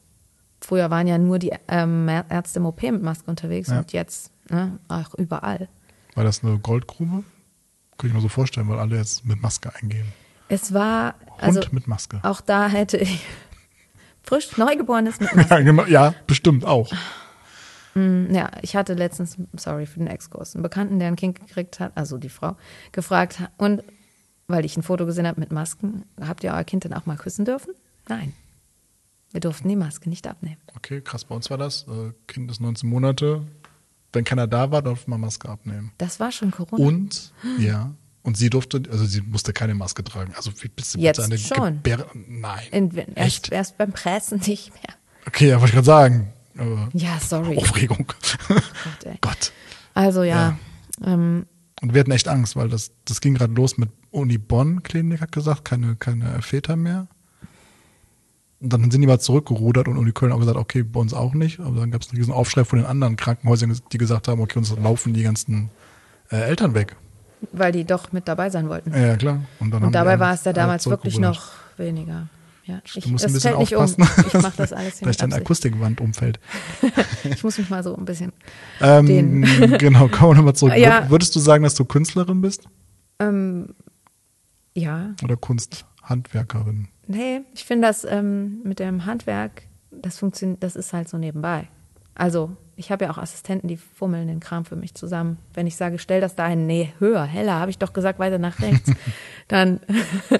Früher 0.60 0.88
waren 0.90 1.06
ja 1.08 1.18
nur 1.18 1.38
die 1.40 1.52
ähm, 1.68 2.08
Ärzte 2.08 2.60
im 2.60 2.66
OP 2.66 2.80
mit 2.82 3.02
Maske 3.02 3.28
unterwegs 3.28 3.68
Ja. 3.68 3.78
und 3.78 3.92
jetzt 3.92 4.30
ne, 4.48 4.78
auch 4.88 5.14
überall. 5.14 5.68
War 6.14 6.22
das 6.24 6.44
eine 6.44 6.58
Goldgrube? 6.58 7.24
Könnte 7.98 8.08
ich 8.08 8.14
mir 8.14 8.20
so 8.20 8.28
vorstellen, 8.28 8.68
weil 8.68 8.78
alle 8.78 8.96
jetzt 8.96 9.24
mit 9.26 9.42
Maske 9.42 9.70
eingehen. 9.82 10.06
Es 10.48 10.72
war, 10.72 11.14
Hund 11.28 11.42
also 11.42 11.60
mit 11.72 11.88
Maske. 11.88 12.20
auch 12.22 12.40
da 12.40 12.68
hätte 12.68 12.98
ich 12.98 13.24
frisch 14.26 14.56
Neugeborenes 14.56 15.20
mit. 15.20 15.30
Ja, 15.50 15.60
genau. 15.60 15.84
ja, 15.86 16.14
bestimmt 16.26 16.64
auch. 16.64 16.92
Ja, 17.94 18.50
ich 18.60 18.76
hatte 18.76 18.92
letztens, 18.92 19.38
sorry 19.56 19.86
für 19.86 20.00
den 20.00 20.08
Exkurs, 20.08 20.54
einen 20.54 20.62
Bekannten, 20.62 20.98
der 20.98 21.08
ein 21.08 21.16
Kind 21.16 21.40
gekriegt 21.40 21.80
hat, 21.80 21.92
also 21.94 22.18
die 22.18 22.28
Frau, 22.28 22.56
gefragt 22.92 23.40
und 23.56 23.82
weil 24.48 24.66
ich 24.66 24.76
ein 24.76 24.82
Foto 24.82 25.06
gesehen 25.06 25.26
habe 25.26 25.40
mit 25.40 25.50
Masken, 25.50 26.04
habt 26.20 26.44
ihr 26.44 26.52
euer 26.52 26.64
Kind 26.64 26.84
denn 26.84 26.92
auch 26.92 27.06
mal 27.06 27.16
küssen 27.16 27.46
dürfen? 27.46 27.72
Nein. 28.06 28.34
Wir 29.32 29.40
durften 29.40 29.68
die 29.68 29.76
Maske 29.76 30.08
nicht 30.08 30.26
abnehmen. 30.26 30.58
Okay, 30.76 31.00
krass, 31.00 31.24
bei 31.24 31.34
uns 31.34 31.50
war 31.50 31.58
das. 31.58 31.86
Äh, 31.88 32.12
Kind 32.26 32.50
ist 32.50 32.60
19 32.60 32.88
Monate. 32.88 33.42
Wenn 34.12 34.24
keiner 34.24 34.46
da 34.46 34.70
war, 34.70 34.82
durfte 34.82 35.10
man 35.10 35.20
Maske 35.20 35.48
abnehmen. 35.48 35.92
Das 35.98 36.20
war 36.20 36.30
schon 36.32 36.50
Corona. 36.50 36.86
Und, 36.86 37.32
ja, 37.58 37.92
und 38.26 38.36
sie 38.36 38.50
durfte, 38.50 38.82
also 38.90 39.04
sie 39.04 39.20
musste 39.20 39.52
keine 39.52 39.74
Maske 39.74 40.02
tragen. 40.02 40.34
Also 40.36 40.50
wie 40.60 40.68
bist 40.68 40.94
du 40.94 40.98
Jetzt 40.98 41.30
bitte 41.30 41.38
schon. 41.38 41.76
Gebär 41.76 42.06
Nein. 42.12 42.66
In, 42.72 42.90
erst, 42.96 43.16
Echt? 43.16 43.52
erst 43.52 43.78
beim 43.78 43.92
Pressen 43.92 44.40
nicht 44.44 44.72
mehr. 44.74 44.94
Okay, 45.26 45.48
ja, 45.48 45.60
wollte 45.60 45.66
ich 45.66 45.74
gerade 45.74 45.86
sagen. 45.86 46.32
Aber 46.58 46.88
Ja, 46.92 47.20
sorry. 47.20 47.56
Aufregung. 47.56 48.04
Gott, 48.48 49.04
ey. 49.04 49.18
Gott. 49.20 49.52
Also 49.94 50.24
ja, 50.24 50.58
Ähm, 51.04 51.46
Und 51.80 51.94
wir 51.94 52.00
hatten 52.00 52.10
echt 52.10 52.26
Angst, 52.26 52.56
weil 52.56 52.68
das, 52.68 52.90
das 53.04 53.20
ging 53.20 53.34
gerade 53.34 53.54
los 53.54 53.78
mit 53.78 53.90
Uni 54.10 54.38
Bonn, 54.38 54.82
Klinik 54.82 55.20
hat 55.20 55.30
gesagt, 55.30 55.64
keine, 55.64 55.94
keine 55.94 56.42
Väter 56.42 56.74
mehr. 56.74 57.06
Und 58.60 58.72
dann 58.72 58.90
sind 58.90 59.02
die 59.02 59.06
mal 59.06 59.20
zurückgerudert 59.20 59.86
und 59.86 59.98
Uni 59.98 60.10
Köln 60.12 60.32
auch 60.32 60.40
gesagt, 60.40 60.56
okay, 60.56 60.82
bei 60.82 60.98
uns 60.98 61.14
auch 61.14 61.34
nicht. 61.34 61.60
Aber 61.60 61.78
dann 61.78 61.92
gab 61.92 62.02
es 62.02 62.08
einen 62.08 62.18
riesen 62.18 62.32
Aufschrei 62.32 62.64
von 62.64 62.80
den 62.80 62.86
anderen 62.86 63.14
Krankenhäusern, 63.16 63.78
die 63.92 63.98
gesagt 63.98 64.26
haben, 64.26 64.40
okay, 64.40 64.58
uns 64.58 64.76
laufen 64.76 65.14
die 65.14 65.22
ganzen 65.22 65.70
äh, 66.30 66.40
Eltern 66.40 66.74
weg. 66.74 66.96
Weil 67.52 67.72
die 67.72 67.84
doch 67.84 68.12
mit 68.12 68.28
dabei 68.28 68.50
sein 68.50 68.68
wollten. 68.68 68.90
Ja, 68.92 68.98
ja 69.08 69.16
klar. 69.16 69.40
Und, 69.60 69.74
Und 69.74 69.92
dabei 69.92 70.18
war 70.18 70.34
es 70.34 70.44
ja 70.44 70.52
damals 70.52 70.86
wirklich 70.88 71.18
noch 71.18 71.42
weniger. 71.76 72.28
Ja, 72.64 72.80
ich, 72.84 72.94
Du 72.94 73.10
musst 73.10 73.24
ein 73.24 73.32
bisschen 73.32 73.50
fällt 73.50 73.58
nicht 73.60 73.76
aufpassen. 73.76 74.02
um. 74.02 74.24
Ich 74.26 74.42
mache 74.42 74.56
das 74.56 74.72
alles 74.72 75.00
mit 75.04 75.22
deine. 75.22 75.36
Akustikwand 75.36 76.00
umfällt. 76.00 76.40
Ich 77.24 77.44
muss 77.44 77.58
mich 77.58 77.70
mal 77.70 77.82
so 77.84 77.94
ein 77.96 78.04
bisschen. 78.04 78.32
Ähm, 78.80 79.42
genau, 79.78 80.08
kommen 80.08 80.30
wir 80.32 80.34
nochmal 80.36 80.54
zurück. 80.56 80.76
Ja. 80.76 81.02
Wür- 81.04 81.10
Würdest 81.10 81.36
du 81.36 81.40
sagen, 81.40 81.62
dass 81.62 81.74
du 81.76 81.84
Künstlerin 81.84 82.40
bist? 82.40 82.64
Ähm, 83.20 83.68
ja, 84.74 85.14
Oder 85.22 85.36
Kunsthandwerkerin? 85.36 86.88
nee, 87.06 87.40
ich 87.54 87.64
finde 87.64 87.86
das 87.88 88.04
ähm, 88.04 88.62
mit 88.64 88.80
dem 88.80 89.06
Handwerk, 89.06 89.62
das 89.92 90.18
funktioniert, 90.18 90.62
das 90.62 90.74
ist 90.76 90.92
halt 90.92 91.08
so 91.08 91.18
nebenbei. 91.18 91.68
Also, 92.16 92.56
ich 92.76 92.92
habe 92.92 93.04
ja 93.06 93.10
auch 93.10 93.18
Assistenten, 93.18 93.68
die 93.68 93.76
fummeln 93.78 94.28
den 94.28 94.38
Kram 94.40 94.64
für 94.66 94.76
mich 94.76 94.94
zusammen. 94.94 95.38
Wenn 95.54 95.66
ich 95.66 95.76
sage, 95.76 95.98
stell 95.98 96.20
das 96.20 96.34
dahin, 96.36 96.66
nee, 96.66 96.92
höher, 96.98 97.24
heller, 97.24 97.54
habe 97.54 97.70
ich 97.70 97.78
doch 97.78 97.92
gesagt, 97.94 98.18
weiter 98.18 98.38
nach 98.38 98.60
rechts, 98.60 98.92
dann, 99.48 99.80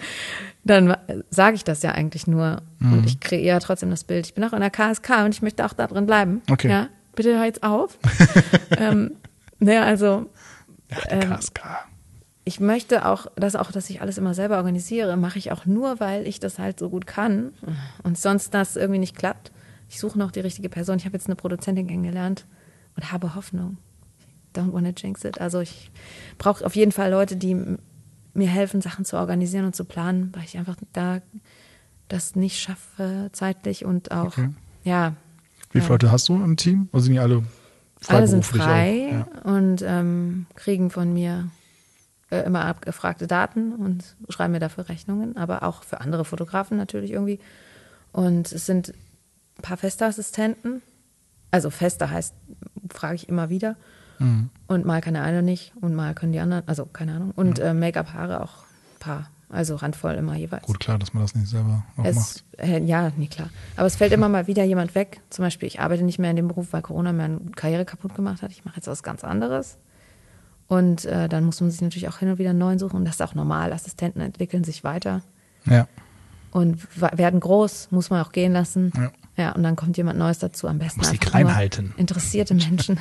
dann 0.64 0.96
sage 1.30 1.56
ich 1.56 1.64
das 1.64 1.82
ja 1.82 1.92
eigentlich 1.92 2.26
nur. 2.26 2.62
Mhm. 2.78 2.92
Und 2.92 3.06
ich 3.06 3.20
kreiere 3.20 3.60
trotzdem 3.60 3.90
das 3.90 4.04
Bild. 4.04 4.26
Ich 4.26 4.34
bin 4.34 4.44
auch 4.44 4.52
in 4.52 4.60
der 4.60 4.70
KSK 4.70 5.24
und 5.24 5.34
ich 5.34 5.42
möchte 5.42 5.64
auch 5.64 5.72
da 5.72 5.86
drin 5.86 6.06
bleiben. 6.06 6.42
Okay. 6.50 6.68
Ja, 6.68 6.88
bitte 7.14 7.36
hör 7.36 7.44
jetzt 7.44 7.62
auf. 7.62 7.98
ähm, 8.78 9.12
naja, 9.58 9.84
also, 9.84 10.26
Ja, 10.90 10.96
die 11.18 11.26
Ähm, 11.26 11.30
KSK. 11.30 11.60
ich 12.44 12.60
möchte 12.60 13.06
auch, 13.06 13.26
dass 13.36 13.56
auch, 13.56 13.72
dass 13.72 13.88
ich 13.90 14.00
alles 14.02 14.18
immer 14.18 14.34
selber 14.34 14.58
organisiere, 14.58 15.16
mache 15.16 15.38
ich 15.38 15.52
auch 15.52 15.64
nur, 15.66 16.00
weil 16.00 16.26
ich 16.26 16.38
das 16.40 16.58
halt 16.58 16.78
so 16.78 16.90
gut 16.90 17.06
kann 17.06 17.52
und 18.02 18.18
sonst 18.18 18.52
das 18.52 18.76
irgendwie 18.76 19.00
nicht 19.00 19.16
klappt. 19.16 19.52
Ich 19.88 19.98
suche 20.00 20.18
noch 20.18 20.30
die 20.32 20.40
richtige 20.40 20.68
Person. 20.68 20.96
Ich 20.98 21.04
habe 21.04 21.16
jetzt 21.16 21.26
eine 21.26 21.36
Produzentin 21.36 21.86
kennengelernt 21.86 22.46
und 22.96 23.12
habe 23.12 23.34
Hoffnung. 23.34 23.78
Don't 24.54 24.72
wanna 24.72 24.90
jinx 24.96 25.24
it. 25.24 25.40
Also 25.40 25.60
ich 25.60 25.90
brauche 26.38 26.64
auf 26.64 26.74
jeden 26.76 26.92
Fall 26.92 27.10
Leute, 27.10 27.36
die 27.36 27.54
mir 28.34 28.48
helfen, 28.48 28.80
Sachen 28.80 29.04
zu 29.04 29.16
organisieren 29.16 29.64
und 29.66 29.76
zu 29.76 29.84
planen, 29.84 30.32
weil 30.34 30.44
ich 30.44 30.56
einfach 30.58 30.76
da 30.92 31.20
das 32.08 32.36
nicht 32.36 32.58
schaffe 32.60 33.30
zeitlich 33.32 33.84
und 33.84 34.10
auch, 34.12 34.26
Okay. 34.38 34.50
ja. 34.84 35.14
Wie 35.72 35.80
viele 35.80 35.94
Leute 35.94 36.10
hast 36.12 36.28
du 36.28 36.34
im 36.36 36.56
Team? 36.56 36.88
Oder 36.92 37.02
sind 37.02 37.12
die 37.14 37.18
alle 37.18 37.42
Alle 38.08 38.28
sind 38.28 38.44
frei? 38.44 39.08
Ja. 39.34 39.42
und 39.42 39.82
ähm, 39.82 40.46
kriegen 40.54 40.90
von 40.90 41.12
mir 41.12 41.48
äh, 42.30 42.42
immer 42.44 42.64
abgefragte 42.64 43.26
Daten 43.26 43.72
und 43.72 44.16
schreiben 44.28 44.52
mir 44.52 44.60
dafür 44.60 44.88
Rechnungen, 44.88 45.36
aber 45.36 45.62
auch 45.64 45.82
für 45.82 46.00
andere 46.00 46.24
Fotografen 46.24 46.76
natürlich 46.76 47.10
irgendwie. 47.10 47.40
Und 48.12 48.52
es 48.52 48.64
sind 48.66 48.94
ein 49.58 49.62
paar 49.62 49.76
feste 49.76 50.04
Assistenten. 50.06 50.82
Also 51.50 51.70
feste 51.70 52.10
heißt, 52.10 52.34
frage 52.92 53.14
ich 53.14 53.28
immer 53.28 53.48
wieder. 53.48 53.76
Mhm. 54.18 54.50
Und 54.66 54.84
mal 54.86 55.00
kann 55.00 55.14
der 55.14 55.22
eine 55.22 55.42
nicht 55.42 55.72
und 55.80 55.94
mal 55.94 56.14
können 56.14 56.32
die 56.32 56.40
anderen, 56.40 56.66
also 56.66 56.86
keine 56.86 57.14
Ahnung. 57.14 57.32
Und 57.36 57.58
äh, 57.58 57.74
Make-up-Haare 57.74 58.42
auch 58.42 58.64
ein 58.64 58.98
paar, 59.00 59.30
also 59.50 59.76
randvoll 59.76 60.14
immer 60.14 60.34
jeweils. 60.36 60.64
Gut, 60.66 60.80
klar, 60.80 60.98
dass 60.98 61.12
man 61.14 61.22
das 61.22 61.34
nicht 61.34 61.48
selber 61.48 61.84
auch 61.92 61.98
macht. 61.98 62.08
Es, 62.08 62.44
äh, 62.58 62.82
ja, 62.82 63.12
nee, 63.16 63.26
klar. 63.28 63.50
Aber 63.76 63.86
es 63.86 63.96
fällt 63.96 64.12
immer 64.12 64.28
mal 64.28 64.46
wieder 64.46 64.64
jemand 64.64 64.94
weg. 64.94 65.20
Zum 65.30 65.44
Beispiel, 65.44 65.66
ich 65.66 65.80
arbeite 65.80 66.02
nicht 66.02 66.18
mehr 66.18 66.30
in 66.30 66.36
dem 66.36 66.48
Beruf, 66.48 66.72
weil 66.72 66.82
Corona 66.82 67.12
mir 67.12 67.24
eine 67.24 67.40
Karriere 67.54 67.84
kaputt 67.84 68.14
gemacht 68.14 68.42
hat. 68.42 68.50
Ich 68.52 68.64
mache 68.64 68.76
jetzt 68.76 68.86
was 68.88 69.02
ganz 69.02 69.22
anderes. 69.22 69.78
Und 70.68 71.04
äh, 71.04 71.28
dann 71.28 71.44
muss 71.44 71.60
man 71.60 71.70
sich 71.70 71.80
natürlich 71.80 72.08
auch 72.08 72.18
hin 72.18 72.30
und 72.30 72.38
wieder 72.38 72.50
einen 72.50 72.58
neuen 72.58 72.78
suchen. 72.78 72.96
Und 72.96 73.04
das 73.04 73.16
ist 73.16 73.22
auch 73.22 73.34
normal. 73.34 73.72
Assistenten 73.72 74.20
entwickeln 74.20 74.64
sich 74.64 74.82
weiter 74.82 75.22
Ja. 75.66 75.86
und 76.50 76.80
werden 77.16 77.38
groß, 77.38 77.88
muss 77.92 78.10
man 78.10 78.20
auch 78.24 78.32
gehen 78.32 78.52
lassen. 78.52 78.92
Ja. 78.96 79.12
Ja, 79.36 79.52
und 79.52 79.62
dann 79.62 79.76
kommt 79.76 79.96
jemand 79.96 80.18
Neues 80.18 80.38
dazu. 80.38 80.66
Am 80.66 80.78
besten 80.78 81.00
Muss 81.00 81.10
die 81.10 81.18
einfach 81.18 81.30
klein 81.30 81.54
halten. 81.54 81.94
Interessierte 81.96 82.54
Menschen. 82.54 82.98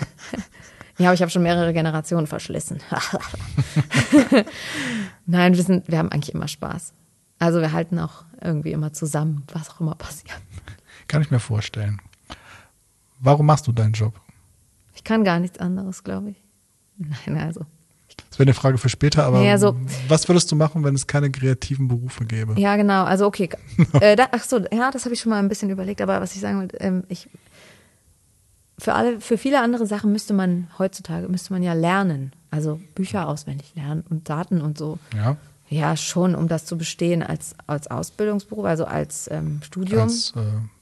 ja, 0.97 1.07
aber 1.07 1.13
ich 1.13 1.21
habe 1.21 1.31
schon 1.31 1.43
mehrere 1.43 1.73
Generationen 1.73 2.27
verschlissen. 2.27 2.81
Nein, 5.25 5.55
wir, 5.55 5.63
sind, 5.63 5.87
wir 5.87 5.97
haben 5.97 6.11
eigentlich 6.11 6.33
immer 6.33 6.47
Spaß. 6.47 6.93
Also 7.39 7.61
wir 7.61 7.71
halten 7.71 7.99
auch 7.99 8.25
irgendwie 8.41 8.71
immer 8.71 8.93
zusammen, 8.93 9.43
was 9.53 9.69
auch 9.69 9.79
immer 9.79 9.95
passiert. 9.95 10.35
Kann 11.07 11.21
ich 11.21 11.31
mir 11.31 11.39
vorstellen. 11.39 12.01
Warum 13.19 13.45
machst 13.45 13.67
du 13.67 13.71
deinen 13.71 13.93
Job? 13.93 14.19
Ich 14.93 15.03
kann 15.03 15.23
gar 15.23 15.39
nichts 15.39 15.59
anderes, 15.59 16.03
glaube 16.03 16.31
ich. 16.31 16.43
Nein, 16.97 17.37
also. 17.37 17.65
Das 18.29 18.39
wäre 18.39 18.47
eine 18.47 18.53
Frage 18.53 18.77
für 18.77 18.89
später, 18.89 19.23
aber 19.23 19.41
Ja, 19.43 19.57
so- 19.57 19.75
was 20.07 20.27
würdest 20.27 20.51
du 20.51 20.55
machen, 20.55 20.83
wenn 20.83 20.93
es 20.95 21.07
keine 21.07 21.31
kreativen 21.31 21.87
Berufe 21.87 22.25
gäbe? 22.25 22.59
Ja, 22.59 22.75
genau. 22.75 23.03
Also 23.05 23.25
okay. 23.25 23.49
äh, 24.01 24.15
da, 24.15 24.27
ach 24.31 24.43
so, 24.43 24.59
ja, 24.73 24.91
das 24.91 25.05
habe 25.05 25.13
ich 25.15 25.21
schon 25.21 25.29
mal 25.29 25.39
ein 25.39 25.47
bisschen 25.49 25.69
überlegt. 25.69 26.01
Aber 26.01 26.19
was 26.19 26.35
ich 26.35 26.41
sagen 26.41 26.59
wollte, 26.59 26.77
ähm, 26.77 27.03
ich 27.07 27.29
für 28.77 28.93
alle, 28.93 29.21
für 29.21 29.37
viele 29.37 29.61
andere 29.61 29.87
Sachen 29.87 30.11
müsste 30.11 30.33
man 30.33 30.67
heutzutage 30.77 31.29
müsste 31.29 31.53
man 31.53 31.63
ja 31.63 31.73
lernen. 31.73 32.33
Also 32.51 32.79
Bücher 32.93 33.27
auswendig 33.27 33.73
lernen 33.75 34.03
und 34.09 34.29
Daten 34.29 34.61
und 34.61 34.77
so. 34.77 34.99
Ja. 35.15 35.37
Ja, 35.69 35.97
schon, 35.97 36.35
um 36.35 36.47
das 36.47 36.65
zu 36.65 36.77
bestehen 36.77 37.23
als, 37.23 37.55
als 37.67 37.87
Ausbildungsberuf, 37.87 38.65
also 38.65 38.85
als 38.85 39.29
ähm, 39.31 39.61
Studium. 39.63 40.03
Als 40.03 40.33
äh, 40.35 40.41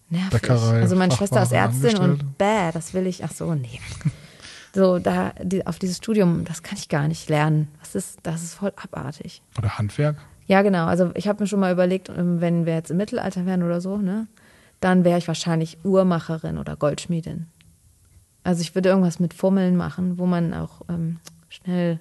Nervig. 0.09 0.31
Bäckerei. 0.31 0.81
Also 0.81 0.95
meine 0.95 1.13
Schwester 1.13 1.41
ist 1.43 1.51
Ärztin 1.53 1.97
und 1.97 2.37
bäh, 2.37 2.71
das 2.73 2.93
will 2.93 3.07
ich, 3.07 3.23
ach 3.23 3.31
so, 3.31 3.53
nee. 3.55 3.79
So, 4.75 4.97
da, 4.97 5.33
die, 5.41 5.65
auf 5.67 5.77
dieses 5.77 5.97
Studium, 5.97 6.45
das 6.45 6.63
kann 6.63 6.77
ich 6.77 6.89
gar 6.89 7.07
nicht 7.07 7.29
lernen. 7.29 7.67
Das 7.79 7.93
ist, 7.93 8.19
das 8.23 8.41
ist 8.41 8.55
voll 8.55 8.73
abartig. 8.75 9.43
Oder 9.57 9.77
Handwerk. 9.77 10.17
Ja, 10.47 10.61
genau. 10.61 10.85
Also 10.85 11.11
ich 11.15 11.27
habe 11.27 11.43
mir 11.43 11.47
schon 11.47 11.59
mal 11.59 11.71
überlegt, 11.71 12.09
ähm, 12.09 12.41
wenn 12.41 12.65
wir 12.65 12.73
jetzt 12.73 12.91
im 12.91 12.97
Mittelalter 12.97 13.45
wären 13.45 13.63
oder 13.63 13.81
so, 13.81 13.97
ne, 13.97 14.27
dann 14.79 15.05
wäre 15.05 15.17
ich 15.17 15.27
wahrscheinlich 15.27 15.77
Uhrmacherin 15.85 16.57
oder 16.57 16.75
Goldschmiedin. 16.75 17.47
Also 18.43 18.61
ich 18.61 18.75
würde 18.75 18.89
irgendwas 18.89 19.19
mit 19.19 19.33
Fummeln 19.33 19.77
machen, 19.77 20.17
wo 20.17 20.25
man 20.25 20.53
auch 20.53 20.81
ähm, 20.89 21.19
schnell 21.49 21.99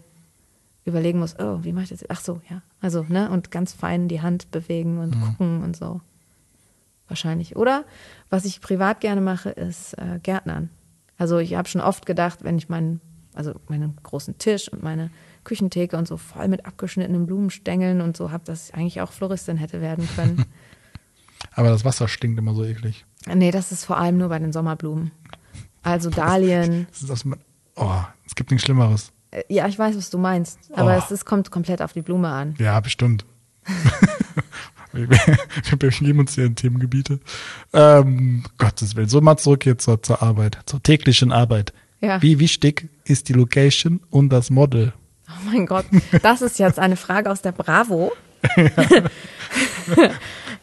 überlegen 0.85 1.21
muss, 1.21 1.39
oh, 1.39 1.61
wie 1.63 1.73
mache 1.73 1.85
ich 1.85 1.91
das? 1.91 2.01
jetzt? 2.01 2.11
Ach 2.11 2.21
so, 2.21 2.41
ja. 2.51 2.63
Also, 2.81 3.05
ne, 3.09 3.31
und 3.31 3.53
ganz 3.53 3.73
fein 3.73 4.09
die 4.09 4.23
Hand 4.23 4.51
bewegen 4.51 4.99
und 4.99 5.21
gucken 5.21 5.63
und 5.63 5.77
so. 5.77 6.01
Wahrscheinlich. 7.07 7.55
Oder 7.55 7.85
was 8.31 8.45
ich 8.45 8.61
privat 8.61 9.01
gerne 9.01 9.21
mache, 9.21 9.51
ist 9.51 9.95
äh, 9.95 10.19
Gärtnern. 10.23 10.71
Also 11.19 11.39
ich 11.39 11.55
habe 11.55 11.69
schon 11.69 11.81
oft 11.81 12.07
gedacht, 12.07 12.41
wenn 12.43 12.59
ich 12.59 12.69
meinen, 12.69 13.01
also 13.35 13.55
meinen 13.69 13.97
großen 14.03 14.39
Tisch 14.39 14.69
und 14.69 14.83
meine 14.83 15.11
Küchentheke 15.45 15.97
und 15.97 16.07
so 16.09 16.17
voll 16.17 16.49
mit 16.49 16.67
abgeschnittenen 16.67 17.27
Blumenstängeln 17.27 18.01
und 18.01 18.17
so 18.17 18.31
habe, 18.31 18.45
dass 18.45 18.69
ich 18.69 18.75
eigentlich 18.75 19.01
auch 19.01 19.13
Floristin 19.13 19.57
hätte 19.57 19.81
werden 19.81 20.09
können. 20.17 20.45
Aber 21.55 21.69
das 21.69 21.85
Wasser 21.85 22.09
stinkt 22.09 22.39
immer 22.39 22.55
so 22.55 22.65
eklig. 22.65 23.05
nee, 23.33 23.51
das 23.51 23.73
ist 23.73 23.85
vor 23.85 23.99
allem 23.99 24.17
nur 24.19 24.29
bei 24.29 24.39
den 24.39 24.53
Sommerblumen. 24.53 25.11
Also 25.83 26.11
Dahlien. 26.11 26.87
Das 26.91 27.03
ist 27.03 27.27
oh, 27.77 28.01
es 28.25 28.35
gibt 28.35 28.51
nichts 28.53 28.65
Schlimmeres. 28.65 29.13
Äh, 29.33 29.43
Ja, 29.49 29.67
ich 29.67 29.79
weiß, 29.79 29.97
was 29.97 30.11
du 30.11 30.19
meinst. 30.19 30.59
Aber 30.73 30.95
Oh. 30.95 30.99
es 30.99 31.11
ist, 31.11 31.25
kommt 31.25 31.51
komplett 31.51 31.83
auf 31.83 31.93
die 31.93 32.03
Blume 32.03 32.29
an. 32.29 32.55
Ja, 32.59 32.79
bestimmt. 32.81 33.25
wir, 34.93 35.09
begeben 35.79 36.19
uns 36.21 36.35
hier 36.35 36.45
in 36.45 36.55
Themengebiete. 36.55 37.21
Ähm, 37.73 38.45
Gottes 38.59 38.97
Willen. 38.97 39.09
So 39.09 39.21
mal 39.21 39.37
zurück 39.37 39.67
jetzt 39.67 39.85
zur, 39.85 40.03
zur 40.03 40.23
Arbeit, 40.23 40.59
zur 40.67 40.83
täglichen 40.83 41.33
Arbeit. 41.33 41.73
Ja. 42.01 42.21
Wie 42.21 42.39
wichtig 42.39 42.89
ist 43.05 43.29
die 43.29 43.33
Location 43.33 44.01
und 44.11 44.31
das 44.31 44.51
Model? 44.51 44.93
Oh 45.29 45.51
mein 45.51 45.67
Gott, 45.67 45.87
das 46.23 46.43
ist 46.43 46.59
jetzt 46.59 46.79
eine 46.79 46.97
Frage 46.97 47.31
aus 47.31 47.43
der 47.43 47.53
Bravo. 47.53 48.13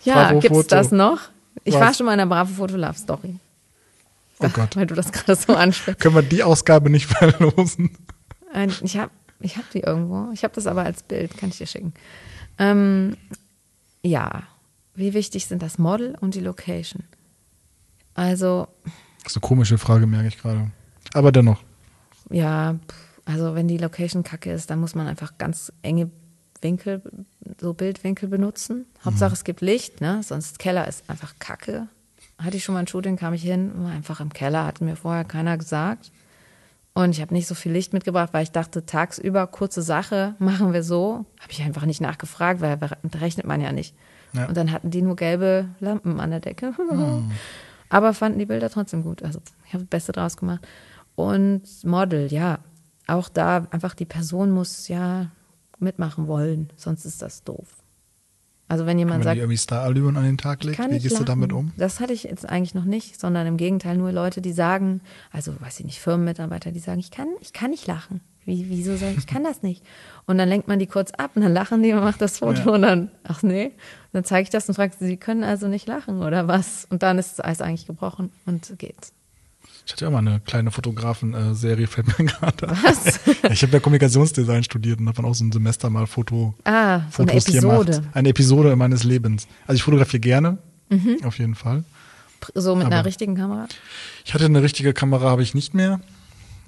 ja, 0.04 0.14
Bravo 0.14 0.40
gibt's 0.40 0.58
Foto. 0.58 0.68
das 0.70 0.92
noch? 0.92 1.20
Ich 1.64 1.74
Was? 1.74 1.82
war 1.82 1.94
schon 1.94 2.06
mal 2.06 2.14
in 2.14 2.20
der 2.20 2.26
Bravo 2.26 2.54
Foto 2.54 2.76
Love 2.76 2.98
Story. 2.98 3.36
Oh 4.40 4.50
Gott. 4.50 4.76
Weil 4.76 4.86
du 4.86 4.96
das 4.96 5.12
gerade 5.12 5.36
so 5.36 5.54
ansprichst. 5.56 6.02
Können 6.02 6.16
wir 6.16 6.22
die 6.22 6.44
Ausgabe 6.44 6.90
nicht 6.90 7.06
verlosen? 7.10 7.92
Ich 8.82 8.98
habe 8.98 9.12
ich 9.42 9.58
hab 9.58 9.70
die 9.72 9.82
irgendwo. 9.82 10.32
Ich 10.34 10.44
habe 10.44 10.54
das 10.54 10.68
aber 10.68 10.84
als 10.84 11.04
Bild, 11.04 11.38
kann 11.38 11.50
ich 11.50 11.58
dir 11.58 11.68
schicken. 11.68 11.94
Ähm, 12.58 13.16
ja, 14.04 14.44
wie 14.96 15.14
wichtig 15.14 15.46
sind 15.48 15.62
das 15.62 15.78
Model 15.78 16.16
und 16.20 16.36
die 16.36 16.40
Location? 16.42 17.04
Also, 18.14 18.68
Das 19.24 19.34
ist 19.34 19.38
eine 19.38 19.48
komische 19.48 19.78
Frage, 19.78 20.08
merke 20.08 20.28
ich 20.28 20.38
gerade. 20.38 20.72
Aber 21.14 21.32
dennoch. 21.32 21.62
ja, 22.30 22.76
also 23.26 23.56
wenn 23.56 23.68
die 23.68 23.78
Location 23.78 24.24
kacke 24.24 24.52
ist, 24.52 24.70
dann 24.70 24.80
muss 24.80 24.96
man 24.96 25.08
einfach 25.08 25.38
ganz 25.38 25.72
enge 25.84 26.10
Winkel, 26.62 27.02
so 27.62 27.74
Bildwinkel 27.74 28.28
benutzen. 28.28 28.86
Hauptsache 29.06 29.34
es 29.34 29.44
gibt 29.44 29.62
Licht, 29.62 30.02
ne? 30.02 30.22
Sonst 30.24 30.60
Keller 30.60 30.88
ist 30.88 31.10
einfach 31.10 31.36
kacke. 31.40 31.88
Hatte 32.38 32.58
ich 32.58 32.64
schon 32.64 32.74
mal 32.74 32.80
ein 32.80 32.88
Shooting, 32.88 33.16
kam 33.18 33.34
ich 33.34 33.44
hin, 33.44 33.72
war 33.84 33.92
einfach 33.92 34.20
im 34.20 34.34
Keller, 34.34 34.66
hat 34.66 34.82
mir 34.82 34.96
vorher 34.96 35.24
keiner 35.26 35.58
gesagt. 35.58 36.12
Und 37.00 37.12
ich 37.12 37.22
habe 37.22 37.34
nicht 37.34 37.48
so 37.48 37.56
viel 37.56 37.72
Licht 37.72 37.94
mitgebracht, 37.94 38.34
weil 38.34 38.44
ich 38.44 38.52
dachte, 38.52 38.86
tagsüber 38.86 39.48
kurze 39.48 39.82
Sache, 39.82 40.36
machen 40.40 40.74
wir 40.74 40.84
so. 40.84 41.26
Habe 41.40 41.52
ich 41.52 41.62
einfach 41.62 41.86
nicht 41.86 42.02
nachgefragt, 42.02 42.60
weil 42.60 42.78
da 42.78 43.20
rechnet 43.20 43.46
man 43.46 43.62
ja 43.62 43.72
nicht. 43.72 43.96
Ja. 44.34 44.48
Und 44.48 44.58
dann 44.58 44.74
hatten 44.74 44.92
die 44.92 45.02
nur 45.02 45.16
gelbe 45.16 45.70
Lampen 45.80 46.20
an 46.20 46.32
der 46.32 46.42
Decke. 46.42 46.74
Aber 47.90 48.14
fanden 48.14 48.38
die 48.38 48.46
Bilder 48.46 48.70
trotzdem 48.70 49.04
gut. 49.04 49.24
Also 49.24 49.40
ich 49.66 49.74
habe 49.74 49.86
das 49.86 49.90
Beste 49.90 50.12
draus 50.12 50.36
gemacht. 50.36 50.68
Und 51.16 51.64
Model, 51.86 52.32
ja. 52.34 52.60
Auch 53.08 53.30
da 53.30 53.66
einfach 53.72 53.96
die 53.96 54.06
Person 54.06 54.52
muss 54.52 54.90
ja 54.90 55.32
mitmachen 55.80 56.28
wollen, 56.28 56.70
sonst 56.76 57.06
ist 57.06 57.22
das 57.22 57.44
doof. 57.46 57.82
Also 58.70 58.86
wenn 58.86 58.98
jemand 58.98 59.18
man 59.18 59.24
sagt, 59.24 59.38
irgendwie 59.38 59.58
Starallüren 59.58 60.16
an 60.16 60.24
den 60.24 60.38
Tag 60.38 60.64
legt, 60.64 60.78
kann 60.78 60.92
wie 60.92 61.00
gehst 61.00 61.12
du 61.12 61.16
lachen. 61.16 61.26
damit 61.26 61.52
um? 61.54 61.72
Das 61.76 62.00
hatte 62.00 62.14
ich 62.14 62.24
jetzt 62.24 62.48
eigentlich 62.48 62.76
noch 62.76 62.86
nicht, 62.86 63.20
sondern 63.20 63.46
im 63.48 63.58
Gegenteil 63.58 63.98
nur 63.98 64.12
Leute, 64.12 64.42
die 64.42 64.54
sagen, 64.54 65.02
also 65.32 65.60
weiß 65.60 65.80
ich 65.82 65.86
nicht, 65.88 66.00
Firmenmitarbeiter, 66.00 66.72
die 66.72 66.80
sagen, 66.80 67.00
ich 67.00 67.12
kann, 67.12 67.28
ich 67.42 67.52
kann 67.52 67.72
nicht 67.72 67.88
lachen. 67.88 68.22
Wie, 68.46 68.70
wieso 68.70 68.96
soll 68.96 69.10
ich, 69.10 69.18
ich 69.18 69.28
kann 69.28 69.44
das 69.44 69.62
nicht. 69.64 69.84
Und 70.26 70.38
dann 70.38 70.48
lenkt 70.50 70.68
man 70.68 70.80
die 70.80 70.88
kurz 70.88 71.12
ab 71.12 71.32
und 71.36 71.42
dann 71.42 71.54
lachen 71.54 71.84
die 71.84 71.94
und 71.94 72.00
macht 72.00 72.22
das 72.22 72.40
Foto 72.40 72.62
Ja. 72.62 72.72
und 72.72 72.82
dann, 72.84 73.12
ach 73.24 73.44
nee. 73.44 73.66
Und 73.66 73.74
dann 74.14 74.24
zeige 74.24 74.44
ich 74.44 74.50
das 74.50 74.68
und 74.70 74.76
frage, 74.76 74.94
sie 74.98 75.18
können 75.18 75.44
also 75.44 75.68
nicht 75.68 75.88
lachen 75.88 76.22
oder 76.22 76.48
was? 76.48 76.86
Und 76.90 77.04
dann 77.04 77.18
ist 77.20 77.38
das 77.40 77.46
Eis 77.46 77.62
eigentlich 77.62 77.86
gebrochen 77.88 78.32
und 78.46 78.74
geht's. 78.78 79.14
Ich 79.86 79.94
hatte 79.94 80.06
ja 80.06 80.12
mal 80.12 80.20
eine 80.20 80.40
kleine 80.40 80.70
Fotografen-Serie, 80.72 81.88
fällt 81.88 82.08
mir 82.20 82.26
gerade. 82.26 82.68
Was? 82.84 83.20
Ja, 83.44 83.52
ich 83.52 83.62
habe 83.64 83.74
ja 83.74 83.80
Kommunikationsdesign 83.80 84.64
studiert 84.64 85.00
und 85.00 85.08
habe 85.08 85.16
dann 85.18 85.26
auch 85.26 85.34
so 85.36 85.44
ein 85.44 85.52
Semester 85.52 85.90
mal 85.90 86.06
Foto, 86.08 86.54
Ah, 86.64 87.02
so 87.12 87.24
eine 87.24 87.32
Fotos 87.32 87.48
Episode. 87.50 87.92
gemacht. 87.94 88.10
Eine 88.16 88.30
Episode 88.30 88.76
meines 88.76 89.04
Lebens. 89.04 89.48
Also 89.66 89.78
ich 89.78 89.84
fotografiere 89.84 90.20
gerne, 90.20 90.58
Mhm. 90.90 91.18
auf 91.24 91.38
jeden 91.40 91.56
Fall. 91.56 91.84
So 92.56 92.76
mit 92.76 92.86
einer 92.86 92.98
Aber- 92.98 93.06
richtigen 93.08 93.36
Kamera. 93.36 93.68
Ich 94.26 94.34
hatte 94.34 94.46
eine 94.46 94.62
richtige 94.62 94.94
Kamera, 94.94 95.30
habe 95.30 95.44
ich 95.44 95.54
nicht 95.56 95.74
mehr. 95.74 96.00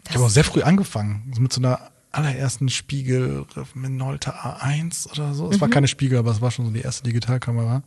Ich 0.09 0.15
habe 0.15 0.25
auch 0.25 0.29
sehr 0.29 0.43
früh 0.43 0.63
angefangen. 0.63 1.31
Mit 1.39 1.53
so 1.53 1.61
einer 1.61 1.79
allerersten 2.11 2.67
Spiegel 2.69 3.45
Minolta 3.73 4.31
A1 4.31 5.09
oder 5.11 5.33
so. 5.33 5.49
Es 5.49 5.57
Mhm. 5.57 5.61
war 5.61 5.69
keine 5.69 5.87
Spiegel, 5.87 6.17
aber 6.19 6.31
es 6.31 6.41
war 6.41 6.51
schon 6.51 6.65
so 6.65 6.71
die 6.71 6.81
erste 6.81 7.03
Digitalkamera. 7.03 7.83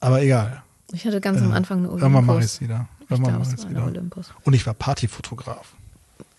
Aber 0.00 0.20
egal. 0.22 0.62
Ich 0.92 1.06
hatte 1.06 1.20
ganz 1.20 1.40
am 1.40 1.52
Äh, 1.52 1.54
Anfang 1.54 1.78
eine 1.78 1.88
Olympus. 1.88 2.02
Irgendwann 2.02 2.26
mache 2.26 2.38
ich 2.40 2.44
es 2.44 2.60
wieder. 2.60 2.88
Ich 3.08 3.18
es 3.18 3.22
war 3.22 3.28
eine 3.34 3.70
wieder. 3.70 3.84
Olympus. 3.84 4.32
Und 4.44 4.52
ich 4.54 4.66
war 4.66 4.74
Partyfotograf. 4.74 5.74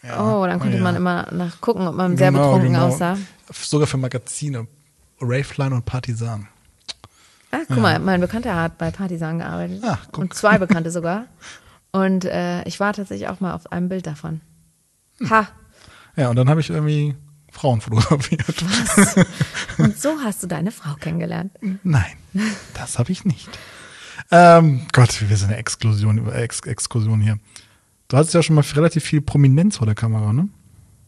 Ja. 0.04 0.22
Oh, 0.22 0.46
dann 0.46 0.60
konnte 0.60 0.78
Ja. 0.78 0.84
man 0.84 0.96
immer 0.96 1.28
nachgucken, 1.32 1.88
ob 1.88 1.96
man 1.96 2.18
sehr 2.18 2.32
Genau, 2.32 2.44
betrunken 2.54 2.74
genau. 2.74 2.88
aussah. 2.88 3.18
Sogar 3.52 3.88
für 3.88 3.98
Magazine. 3.98 4.68
Raveline 5.20 5.74
und 5.76 5.86
Partisan. 5.86 6.48
Ah, 7.52 7.60
guck 7.68 7.78
mal, 7.78 7.98
mein 8.00 8.22
Bekannter 8.22 8.56
hat 8.56 8.78
bei 8.78 8.92
Partisan 8.92 9.40
gearbeitet. 9.40 9.82
Ah, 9.84 9.98
guck. 10.12 10.18
und 10.20 10.34
zwei 10.34 10.58
Bekannte 10.60 10.92
sogar. 10.92 11.26
Und 11.92 12.26
äh, 12.26 12.64
ich 12.64 12.80
war 12.80 12.94
tatsächlich 12.94 13.28
auch 13.30 13.40
mal 13.40 13.54
auf 13.54 13.72
einem 13.72 13.90
Bild 13.90 14.06
davon. 14.06 14.42
Hm. 15.20 15.30
Ha! 15.30 15.48
Ja, 16.16 16.30
und 16.30 16.36
dann 16.36 16.50
habe 16.50 16.60
ich 16.62 16.70
irgendwie 16.70 17.16
Frauen 17.52 17.80
fotografiert. 17.82 18.44
Und 19.78 19.98
so 20.00 20.20
hast 20.24 20.44
du 20.44 20.48
deine 20.48 20.72
Frau 20.72 20.94
kennengelernt. 20.96 21.52
Nein, 21.84 22.06
das 22.74 23.00
habe 23.00 23.12
ich 23.12 23.24
nicht. 23.26 23.48
Ähm, 24.32 24.82
Gott, 24.92 25.22
wir 25.28 25.38
sind 25.38 25.50
eine 25.50 25.58
Exklusion, 25.58 26.30
Ex 26.32 26.60
Exkursion 26.62 27.22
hier. 27.22 27.40
Du 28.08 28.18
hattest 28.18 28.34
ja 28.34 28.44
schon 28.44 28.56
mal 28.56 28.64
relativ 28.76 29.04
viel 29.04 29.22
Prominenz 29.22 29.78
vor 29.78 29.86
der 29.86 29.96
Kamera, 29.96 30.34
ne? 30.34 30.50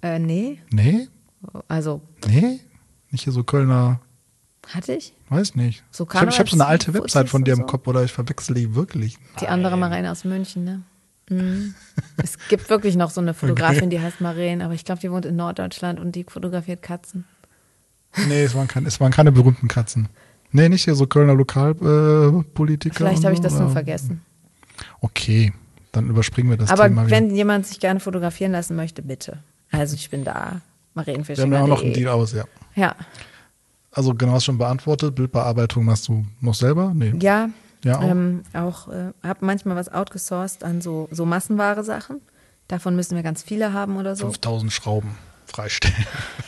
Äh, 0.01 0.19
nee. 0.19 0.59
Nee? 0.71 1.07
Also, 1.67 2.01
Nee? 2.25 2.59
Nicht 3.11 3.23
hier 3.23 3.33
so 3.33 3.43
Kölner, 3.43 3.99
hatte 4.67 4.93
ich? 4.93 5.13
weiß 5.29 5.55
nicht. 5.55 5.83
So 5.89 6.07
ich 6.07 6.15
habe 6.15 6.31
hab 6.31 6.49
so 6.49 6.55
eine 6.55 6.67
alte 6.67 6.93
Website 6.93 7.29
von 7.29 7.43
dir 7.43 7.53
im 7.53 7.61
so? 7.61 7.65
Kopf 7.65 7.87
oder 7.87 8.03
ich 8.03 8.11
verwechsel 8.11 8.55
die 8.55 8.75
wirklich. 8.75 9.17
Die 9.41 9.47
andere 9.47 9.77
Marene 9.77 10.11
aus 10.11 10.25
München, 10.25 10.63
ne? 10.63 10.81
Mhm. 11.29 11.73
es 12.17 12.37
gibt 12.49 12.69
wirklich 12.69 12.95
noch 12.95 13.09
so 13.09 13.21
eine 13.21 13.33
Fotografin, 13.33 13.89
die 13.89 13.99
heißt 13.99 14.21
Maren, 14.21 14.61
aber 14.61 14.73
ich 14.73 14.85
glaube, 14.85 15.01
die 15.01 15.11
wohnt 15.11 15.25
in 15.25 15.35
Norddeutschland 15.35 15.99
und 15.99 16.15
die 16.15 16.23
fotografiert 16.23 16.81
Katzen. 16.81 17.25
Nee, 18.27 18.43
es 18.43 18.55
waren, 18.55 18.67
keine, 18.67 18.87
es 18.87 18.99
waren 18.99 19.11
keine 19.11 19.31
berühmten 19.31 19.67
Katzen. 19.67 20.09
Nee, 20.51 20.69
nicht 20.69 20.83
hier 20.85 20.95
so 20.95 21.05
Kölner 21.07 21.35
Lokalpolitiker. 21.35 22.43
Politiker 22.53 22.95
Vielleicht 22.95 23.23
habe 23.23 23.33
ich 23.33 23.41
das 23.41 23.53
nur 23.53 23.63
oder? 23.65 23.71
vergessen. 23.71 24.21
Okay, 25.01 25.53
dann 25.91 26.07
überspringen 26.09 26.49
wir 26.49 26.57
das 26.57 26.69
aber 26.69 26.83
Thema 26.87 27.09
wenn 27.09 27.25
wieder. 27.27 27.35
jemand 27.35 27.67
sich 27.67 27.79
gerne 27.79 27.99
fotografieren 27.99 28.51
lassen 28.51 28.75
möchte, 28.75 29.01
bitte. 29.01 29.39
Also 29.71 29.95
ich 29.95 30.09
bin 30.09 30.23
da. 30.23 30.61
Wir 30.95 31.13
haben 31.15 31.53
ja 31.53 31.61
auch 31.61 31.67
noch 31.67 31.83
einen 31.83 31.93
Deal 31.93 32.09
aus, 32.09 32.33
ja. 32.33 32.43
Ja, 32.75 32.95
Also 33.91 34.13
genau 34.13 34.33
hast 34.33 34.45
schon 34.45 34.57
beantwortet. 34.57 35.15
Bildbearbeitung 35.15 35.85
machst 35.85 36.07
du 36.07 36.25
noch 36.41 36.55
selber? 36.55 36.91
Nee. 36.93 37.13
ja. 37.19 37.49
Ja, 37.85 37.99
auch. 37.99 38.03
Ähm, 38.03 38.43
auch 38.53 38.89
äh, 38.89 39.13
habe 39.23 39.45
manchmal 39.45 39.77
was 39.77 39.87
outgesourced 39.87 40.65
an 40.65 40.81
so, 40.81 41.07
so 41.11 41.25
Massenware 41.25 41.83
Sachen. 41.85 42.19
Davon 42.67 42.93
müssen 42.95 43.15
wir 43.15 43.23
ganz 43.23 43.41
viele 43.41 43.71
haben 43.71 43.95
oder 43.95 44.17
so. 44.17 44.25
5000 44.25 44.71
Schrauben 44.73 45.11
freistellen. 45.45 45.95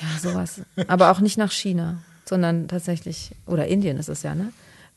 Ja, 0.01 0.19
sowas. 0.19 0.61
Aber 0.87 1.09
auch 1.09 1.21
nicht 1.21 1.37
nach 1.37 1.51
China, 1.51 1.99
sondern 2.31 2.69
tatsächlich, 2.69 3.31
oder 3.45 3.67
Indien 3.67 3.97
ist 3.97 4.07
es 4.09 4.23
ja, 4.23 4.33
ne? 4.33 4.53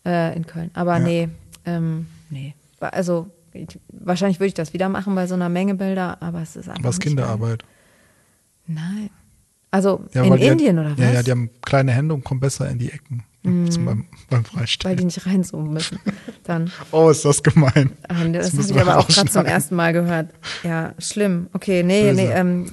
Äh, 0.06 0.36
in 0.36 0.46
Köln. 0.46 0.70
Aber 0.74 1.00
nee, 1.00 1.28
ähm, 1.66 2.06
nee. 2.30 2.54
Also 2.78 3.26
ich, 3.52 3.78
wahrscheinlich 3.88 4.38
würde 4.38 4.48
ich 4.48 4.54
das 4.54 4.72
wieder 4.72 4.88
machen 4.88 5.14
bei 5.16 5.26
so 5.26 5.34
einer 5.34 5.48
Menge 5.48 5.74
Bilder, 5.74 6.16
aber 6.22 6.40
es 6.42 6.54
ist 6.54 6.68
einfach. 6.68 6.84
Was 6.84 7.00
Kinderarbeit. 7.00 7.64
Mein. 8.66 8.76
Nein. 8.76 9.10
Also 9.72 10.04
Ja, 10.14 10.22
in 10.22 10.30
weil 10.30 10.38
die- 10.38 10.46
Indien 10.46 10.78
oder 10.78 10.92
was? 10.92 10.98
Ja, 10.98 11.10
ja, 11.10 11.22
die 11.24 11.30
haben 11.32 11.50
kleine 11.62 11.90
Hände 11.92 12.14
und 12.14 12.22
kommen 12.24 12.38
besser 12.40 12.68
in 12.70 12.78
die 12.78 12.90
Ecken 12.92 13.24
zum 13.42 13.84
beim, 13.84 14.06
beim 14.30 14.44
weil 14.52 14.60
Freistellen. 14.66 14.96
die 14.96 15.04
nicht 15.06 15.26
reinzoomen 15.26 15.72
müssen. 15.72 15.98
Dann. 16.44 16.70
Oh, 16.92 17.10
ist 17.10 17.24
das 17.24 17.42
gemein. 17.42 17.90
Ah, 18.08 18.24
nee, 18.24 18.38
Das, 18.38 18.52
habe 18.56 18.62
ich 18.62 18.80
aber 18.80 18.96
auch 18.98 19.08
gerade 19.08 19.28
zum 19.30 19.44
ersten 19.44 19.74
Mal 19.74 19.92
gehört. 19.92 20.30
Ja, 20.62 20.94
schlimm. 20.98 21.48
Okay, 21.52 21.82
nee, 21.82 22.04
Böse. 22.10 22.14
nee, 22.22 22.30
ähm, 22.32 22.66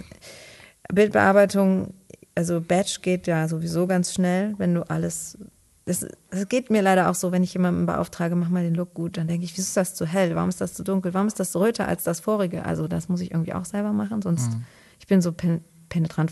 Bildbearbeitung, 0.93 1.93
also 2.36 2.62
Batch 2.62 3.02
geht 3.02 3.28
ja 3.28 3.48
sowieso 3.48 3.88
ganz 3.88 4.14
schnell, 4.14 4.56
wenn 4.58 4.74
du 4.74 4.90
alles. 4.90 5.38
Es, 5.86 6.06
geht 6.48 6.70
mir 6.70 6.82
leider 6.82 7.10
auch 7.10 7.16
so, 7.16 7.32
wenn 7.32 7.44
ich 7.44 7.54
jemanden 7.54 7.86
beauftrage, 7.88 8.36
mach 8.36 8.50
mal 8.50 8.64
den 8.64 8.76
Look 8.76 8.94
gut, 8.94 9.18
dann 9.18 9.28
denke 9.28 9.46
ich, 9.46 9.52
wieso 9.58 9.64
ist 9.64 9.76
das 9.78 9.96
zu 9.96 10.06
hell? 10.06 10.36
Warum 10.36 10.48
ist 10.50 10.62
das 10.62 10.74
zu 10.74 10.84
dunkel? 10.84 11.14
Warum 11.14 11.28
ist 11.28 11.40
das 11.40 11.56
röter 11.56 11.88
als 11.88 12.04
das 12.04 12.20
vorige? 12.20 12.64
Also 12.66 12.88
das 12.88 13.10
muss 13.10 13.20
ich 13.20 13.32
irgendwie 13.32 13.54
auch 13.54 13.66
selber 13.66 13.92
machen, 13.92 14.22
sonst 14.22 14.52
Mhm. 14.54 14.64
ich 15.00 15.08
bin 15.08 15.22
so 15.22 15.32
pen, 15.34 15.62
penetrant, 15.90 16.32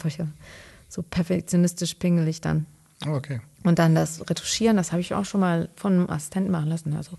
so 0.87 1.01
perfektionistisch 1.03 1.95
pingelig 1.95 2.41
dann. 2.41 2.65
Oh, 3.07 3.11
okay. 3.15 3.41
Und 3.63 3.79
dann 3.79 3.95
das 3.95 4.29
Retuschieren, 4.29 4.77
das 4.77 4.91
habe 4.91 5.01
ich 5.01 5.13
auch 5.15 5.25
schon 5.25 5.41
mal 5.41 5.69
von 5.75 5.93
einem 5.93 6.09
Assistenten 6.09 6.51
machen 6.51 6.67
lassen. 6.69 6.95
Also 6.95 7.17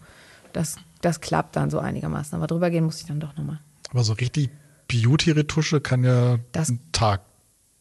das, 0.52 0.76
das 1.02 1.20
klappt 1.20 1.56
dann 1.56 1.68
so 1.70 1.78
einigermaßen. 1.80 2.34
Aber 2.36 2.46
drüber 2.46 2.70
gehen 2.70 2.84
muss 2.84 3.00
ich 3.00 3.06
dann 3.06 3.20
doch 3.20 3.36
nochmal. 3.36 3.58
Aber 3.90 4.04
so 4.04 4.12
richtig 4.14 4.50
Beauty-Retusche 4.88 5.80
kann 5.80 6.04
ja 6.04 6.38
Das- 6.52 6.68
einen 6.68 6.80
Tag 6.92 7.22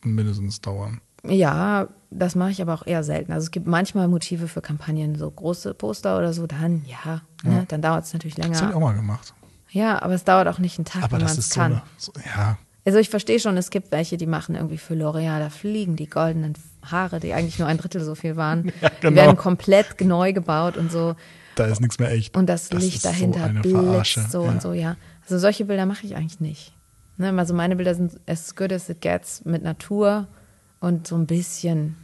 mindestens 0.03 0.61
dauern. 0.61 1.01
Ja, 1.27 1.87
das 2.11 2.35
mache 2.35 2.51
ich 2.51 2.61
aber 2.61 2.73
auch 2.73 2.87
eher 2.87 3.03
selten. 3.03 3.31
Also 3.33 3.45
es 3.45 3.51
gibt 3.51 3.67
manchmal 3.67 4.07
Motive 4.07 4.47
für 4.47 4.61
Kampagnen, 4.61 5.15
so 5.15 5.29
große 5.29 5.73
Poster 5.73 6.17
oder 6.17 6.31
so, 6.33 6.47
dann 6.47 6.85
ja, 6.85 7.21
ne, 7.43 7.65
dann 7.67 7.81
dauert 7.81 8.05
es 8.05 8.13
natürlich 8.13 8.35
Das 8.35 8.45
habe 8.45 8.55
ich 8.55 8.61
auch 8.61 8.65
länger. 8.71 8.79
mal 8.79 8.93
gemacht. 8.95 9.33
Ja, 9.69 10.01
aber 10.01 10.13
es 10.13 10.23
dauert 10.23 10.47
auch 10.47 10.59
nicht 10.59 10.77
einen 10.79 10.85
Tag, 10.85 11.03
Aber 11.03 11.13
wenn 11.17 11.23
man 11.23 11.31
es 11.31 11.37
ist 11.37 11.53
so 11.53 11.59
kann. 11.59 11.71
eine, 11.73 11.81
so, 11.97 12.11
ja, 12.25 12.57
Also 12.85 12.97
ich 12.99 13.09
verstehe 13.09 13.39
schon, 13.39 13.55
es 13.57 13.69
gibt 13.69 13.91
welche, 13.91 14.17
die 14.17 14.25
machen 14.25 14.55
irgendwie 14.55 14.77
für 14.77 14.93
L'Oreal, 14.95 15.39
da 15.39 15.49
fliegen 15.49 15.95
die 15.97 16.07
goldenen 16.09 16.53
Haare, 16.85 17.19
die 17.19 17.33
eigentlich 17.33 17.59
nur 17.59 17.67
ein 17.67 17.77
Drittel 17.77 18.01
so 18.03 18.15
viel 18.15 18.35
waren. 18.37 18.71
Ja, 18.81 18.89
Die 18.89 19.01
genau. 19.01 19.15
werden 19.17 19.37
komplett 19.37 19.99
neu 20.01 20.31
gebaut 20.33 20.77
und 20.77 20.91
so. 20.91 21.15
da 21.55 21.65
ist 21.65 21.81
nichts 21.81 21.99
mehr 21.99 22.09
echt. 22.11 22.35
Und 22.37 22.47
das, 22.47 22.69
Das 22.69 22.81
Licht 22.81 23.01
so 23.01 23.09
dahinter 23.09 23.43
eine 23.43 23.59
blitzt 23.59 24.31
so 24.31 24.43
ja. 24.45 24.49
und 24.49 24.61
so, 24.61 24.73
ja. 24.73 24.95
Also 25.23 25.37
solche 25.37 25.65
Bilder 25.65 25.85
mache 25.85 26.05
ich 26.05 26.15
eigentlich 26.15 26.39
nicht. 26.39 26.73
Ne, 27.19 27.33
also 27.37 27.53
meine 27.53 27.75
Bilder 27.75 27.93
sind 27.93 28.19
as 28.27 28.55
good 28.55 28.71
as 28.71 28.89
it 28.89 29.01
gets 29.01 29.45
mit 29.45 29.61
Natur 29.61 30.27
und 30.79 31.05
so 31.05 31.15
ein 31.15 31.27
bisschen, 31.27 31.95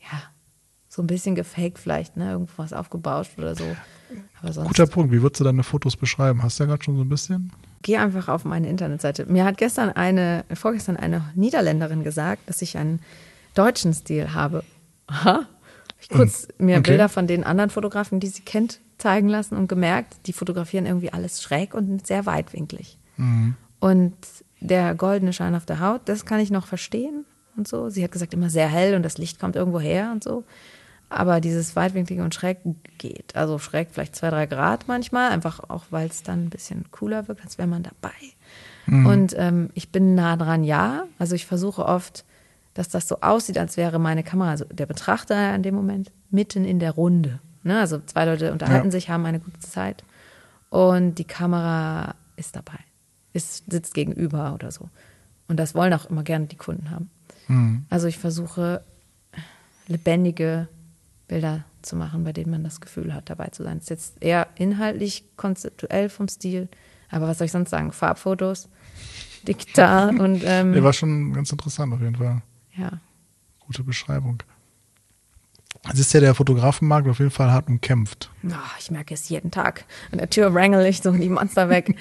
ja, 0.00 0.18
so 0.88 1.02
ein 1.02 1.06
bisschen 1.06 1.34
gefaked 1.34 1.78
vielleicht, 1.78 2.16
ne, 2.16 2.32
irgendwas 2.32 2.72
aufgebauscht 2.72 3.38
oder 3.38 3.54
so. 3.54 3.64
Guter 4.64 4.86
Punkt. 4.86 5.12
Wie 5.12 5.22
würdest 5.22 5.40
du 5.40 5.44
deine 5.44 5.62
Fotos 5.62 5.96
beschreiben? 5.96 6.42
Hast 6.42 6.58
du 6.58 6.64
ja 6.64 6.70
gerade 6.70 6.82
schon 6.82 6.96
so 6.96 7.02
ein 7.02 7.08
bisschen? 7.08 7.52
geh 7.82 7.96
einfach 7.96 8.28
auf 8.28 8.44
meine 8.44 8.68
Internetseite. 8.68 9.26
Mir 9.26 9.44
hat 9.44 9.58
gestern 9.58 9.90
eine, 9.90 10.44
vorgestern 10.54 10.96
eine 10.96 11.24
Niederländerin 11.34 12.04
gesagt, 12.04 12.48
dass 12.48 12.62
ich 12.62 12.78
einen 12.78 13.00
deutschen 13.54 13.92
Stil 13.92 14.32
habe. 14.32 14.64
Aha. 15.08 15.46
Ich 16.00 16.08
kurz 16.08 16.48
mir 16.58 16.78
okay. 16.78 16.92
Bilder 16.92 17.08
von 17.08 17.26
den 17.26 17.44
anderen 17.44 17.70
Fotografen, 17.70 18.18
die 18.18 18.28
sie 18.28 18.42
kennt, 18.42 18.80
zeigen 18.98 19.28
lassen 19.28 19.56
und 19.56 19.68
gemerkt, 19.68 20.26
die 20.26 20.32
fotografieren 20.32 20.86
irgendwie 20.86 21.12
alles 21.12 21.42
schräg 21.42 21.74
und 21.74 22.06
sehr 22.06 22.26
weitwinklig. 22.26 22.98
Und 23.82 24.14
der 24.60 24.94
goldene 24.94 25.32
Schein 25.32 25.56
auf 25.56 25.66
der 25.66 25.80
Haut, 25.80 26.02
das 26.04 26.24
kann 26.24 26.38
ich 26.38 26.52
noch 26.52 26.66
verstehen 26.66 27.24
und 27.56 27.66
so. 27.66 27.88
Sie 27.90 28.04
hat 28.04 28.12
gesagt, 28.12 28.32
immer 28.32 28.48
sehr 28.48 28.68
hell 28.68 28.94
und 28.94 29.02
das 29.02 29.18
Licht 29.18 29.40
kommt 29.40 29.56
irgendwo 29.56 29.80
her 29.80 30.10
und 30.12 30.22
so. 30.22 30.44
Aber 31.08 31.40
dieses 31.40 31.74
weitwinklige 31.74 32.22
und 32.22 32.32
schräg 32.32 32.58
geht. 32.98 33.34
Also 33.34 33.58
schräg 33.58 33.88
vielleicht 33.90 34.14
zwei, 34.14 34.30
drei 34.30 34.46
Grad 34.46 34.86
manchmal, 34.86 35.32
einfach 35.32 35.68
auch, 35.68 35.84
weil 35.90 36.06
es 36.06 36.22
dann 36.22 36.44
ein 36.44 36.50
bisschen 36.50 36.84
cooler 36.92 37.26
wirkt, 37.26 37.42
als 37.42 37.58
wäre 37.58 37.66
man 37.66 37.82
dabei. 37.82 38.14
Und 38.86 39.34
ähm, 39.36 39.70
ich 39.74 39.90
bin 39.90 40.14
nah 40.14 40.36
dran, 40.36 40.62
ja. 40.64 41.04
Also 41.18 41.34
ich 41.34 41.44
versuche 41.46 41.84
oft, 41.84 42.24
dass 42.74 42.88
das 42.88 43.08
so 43.08 43.18
aussieht, 43.20 43.58
als 43.58 43.76
wäre 43.76 43.98
meine 43.98 44.22
Kamera, 44.22 44.50
also 44.50 44.64
der 44.66 44.86
Betrachter 44.86 45.54
in 45.56 45.62
dem 45.64 45.74
Moment, 45.74 46.12
mitten 46.30 46.64
in 46.64 46.78
der 46.78 46.92
Runde. 46.92 47.40
Ne? 47.64 47.78
Also 47.80 47.98
zwei 48.06 48.24
Leute 48.26 48.52
unterhalten 48.52 48.86
Ja. 48.88 48.92
sich, 48.92 49.10
haben 49.10 49.26
eine 49.26 49.40
gute 49.40 49.58
Zeit 49.60 50.04
und 50.70 51.16
die 51.16 51.24
Kamera 51.24 52.14
ist 52.36 52.56
dabei, 52.56 52.78
ist, 53.32 53.70
sitzt 53.70 53.94
gegenüber 53.94 54.54
oder 54.54 54.70
so. 54.70 54.88
Und 55.48 55.56
das 55.58 55.74
wollen 55.74 55.92
auch 55.92 56.06
immer 56.06 56.22
gerne 56.22 56.46
die 56.46 56.56
Kunden 56.56 56.90
haben. 56.90 57.10
Mhm. 57.48 57.84
Also 57.90 58.06
ich 58.06 58.18
versuche 58.18 58.82
lebendige 59.88 60.68
Bilder 61.28 61.64
zu 61.82 61.96
machen, 61.96 62.24
bei 62.24 62.32
denen 62.32 62.50
man 62.50 62.64
das 62.64 62.80
Gefühl 62.80 63.12
hat, 63.14 63.28
dabei 63.30 63.48
zu 63.48 63.62
sein. 63.62 63.78
Das 63.78 63.84
ist 63.84 63.90
jetzt 63.90 64.22
eher 64.22 64.46
inhaltlich, 64.56 65.24
konzeptuell 65.36 66.08
vom 66.08 66.28
Stil, 66.28 66.68
aber 67.10 67.26
was 67.28 67.38
soll 67.38 67.46
ich 67.46 67.52
sonst 67.52 67.70
sagen? 67.70 67.92
Farbfotos, 67.92 68.68
digital 69.46 70.18
und 70.20 70.42
ähm, 70.44 70.72
Der 70.72 70.84
war 70.84 70.92
schon 70.92 71.32
ganz 71.32 71.50
interessant 71.50 71.92
auf 71.92 72.00
jeden 72.00 72.16
Fall. 72.16 72.42
ja. 72.76 73.00
Gute 73.60 73.84
Beschreibung. 73.84 74.42
Es 75.90 75.98
ist 75.98 76.12
ja 76.12 76.20
der 76.20 76.34
Fotografenmarkt 76.34 77.08
auf 77.08 77.18
jeden 77.18 77.30
Fall 77.32 77.50
hart 77.50 77.68
umkämpft. 77.68 78.30
Ah, 78.48 78.58
ich 78.78 78.90
merke 78.90 79.14
es 79.14 79.28
jeden 79.28 79.50
Tag. 79.50 79.84
An 80.12 80.18
der 80.18 80.30
Tür 80.30 80.54
wrangle 80.54 80.88
ich 80.88 81.02
so 81.02 81.10
die 81.10 81.28
Monster 81.28 81.68
weg. 81.68 81.96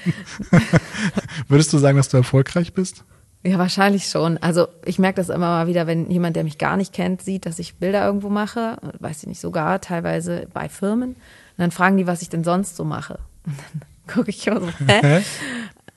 Würdest 1.48 1.74
du 1.74 1.80
sagen, 1.80 1.98
dass 1.98 2.10
du 2.10 2.18
erfolgreich 2.18 2.74
bist? 2.74 3.04
Ja, 3.44 3.58
wahrscheinlich 3.58 4.06
schon. 4.08 4.38
Also 4.38 4.68
ich 4.86 5.00
merke 5.00 5.16
das 5.16 5.30
immer 5.30 5.48
mal 5.48 5.68
wieder, 5.68 5.88
wenn 5.88 6.12
jemand, 6.12 6.36
der 6.36 6.44
mich 6.44 6.60
gar 6.60 6.78
nicht 6.78 6.94
kennt, 6.94 7.24
sieht, 7.24 7.48
dass 7.48 7.58
ich 7.58 7.76
Bilder 7.76 8.06
irgendwo 8.06 8.30
mache, 8.30 8.78
weiß 9.00 9.24
ich 9.24 9.28
nicht, 9.28 9.40
sogar 9.40 9.82
teilweise 9.82 10.48
bei 10.54 10.70
Firmen. 10.70 11.10
Und 11.12 11.18
dann 11.58 11.72
fragen 11.72 11.98
die, 11.98 12.06
was 12.06 12.22
ich 12.22 12.30
denn 12.30 12.44
sonst 12.44 12.76
so 12.76 12.84
mache. 12.84 13.18
Und 13.46 13.58
dann 13.58 14.16
gucke 14.16 14.30
ich 14.30 14.46
immer 14.46 14.62
so, 14.62 14.70
hä? 14.88 15.22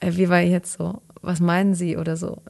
Äh, 0.01 0.17
Wie 0.17 0.29
war 0.29 0.41
jetzt 0.41 0.73
so? 0.77 1.03
Was 1.23 1.39
meinen 1.41 1.75
Sie 1.75 1.97
oder 1.97 2.17
so? 2.17 2.43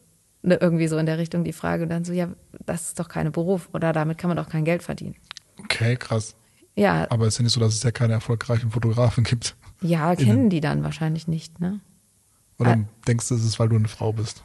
Ne, 0.42 0.56
irgendwie 0.60 0.88
so 0.88 0.96
in 0.96 1.06
der 1.06 1.18
Richtung 1.18 1.44
die 1.44 1.52
Frage. 1.52 1.82
Und 1.82 1.90
dann 1.90 2.04
so, 2.04 2.12
ja, 2.12 2.28
das 2.64 2.86
ist 2.88 3.00
doch 3.00 3.08
kein 3.08 3.30
Beruf 3.32 3.68
oder 3.72 3.92
damit 3.92 4.16
kann 4.16 4.28
man 4.28 4.36
doch 4.36 4.48
kein 4.48 4.64
Geld 4.64 4.82
verdienen. 4.82 5.14
Okay, 5.58 5.96
krass. 5.96 6.34
Ja, 6.76 7.06
Aber 7.10 7.26
es 7.26 7.34
ist 7.34 7.38
ja 7.38 7.42
nicht 7.44 7.52
so, 7.52 7.60
dass 7.60 7.74
es 7.74 7.82
ja 7.82 7.90
keine 7.92 8.14
erfolgreichen 8.14 8.70
Fotografen 8.70 9.22
gibt. 9.24 9.54
ja, 9.80 10.14
kennen 10.16 10.50
die 10.50 10.60
dann 10.60 10.82
wahrscheinlich 10.82 11.28
nicht, 11.28 11.60
ne? 11.60 11.80
Oder 12.58 12.72
Ah. 12.72 12.84
denkst 13.06 13.28
du, 13.28 13.34
es 13.34 13.44
ist, 13.44 13.58
weil 13.58 13.68
du 13.68 13.76
eine 13.76 13.88
Frau 13.88 14.12
bist? 14.12 14.42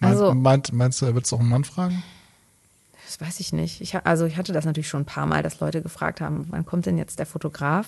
Mein, 0.00 0.10
Also- 0.12 0.34
meint, 0.34 0.72
meinst 0.72 1.00
du, 1.00 1.06
er 1.06 1.14
wird 1.14 1.26
es 1.26 1.32
auch 1.32 1.40
einen 1.40 1.48
Mann 1.48 1.64
fragen? 1.64 2.02
Das 3.06 3.20
weiß 3.20 3.40
ich 3.40 3.52
nicht. 3.52 3.80
Ich, 3.80 3.96
also 4.06 4.24
ich 4.26 4.36
hatte 4.36 4.52
das 4.52 4.64
natürlich 4.64 4.88
schon 4.88 5.02
ein 5.02 5.06
paar 5.06 5.26
Mal, 5.26 5.42
dass 5.42 5.60
Leute 5.60 5.82
gefragt 5.82 6.20
haben, 6.20 6.46
wann 6.50 6.64
kommt 6.64 6.86
denn 6.86 6.96
jetzt 6.98 7.18
der 7.18 7.26
Fotograf 7.26 7.86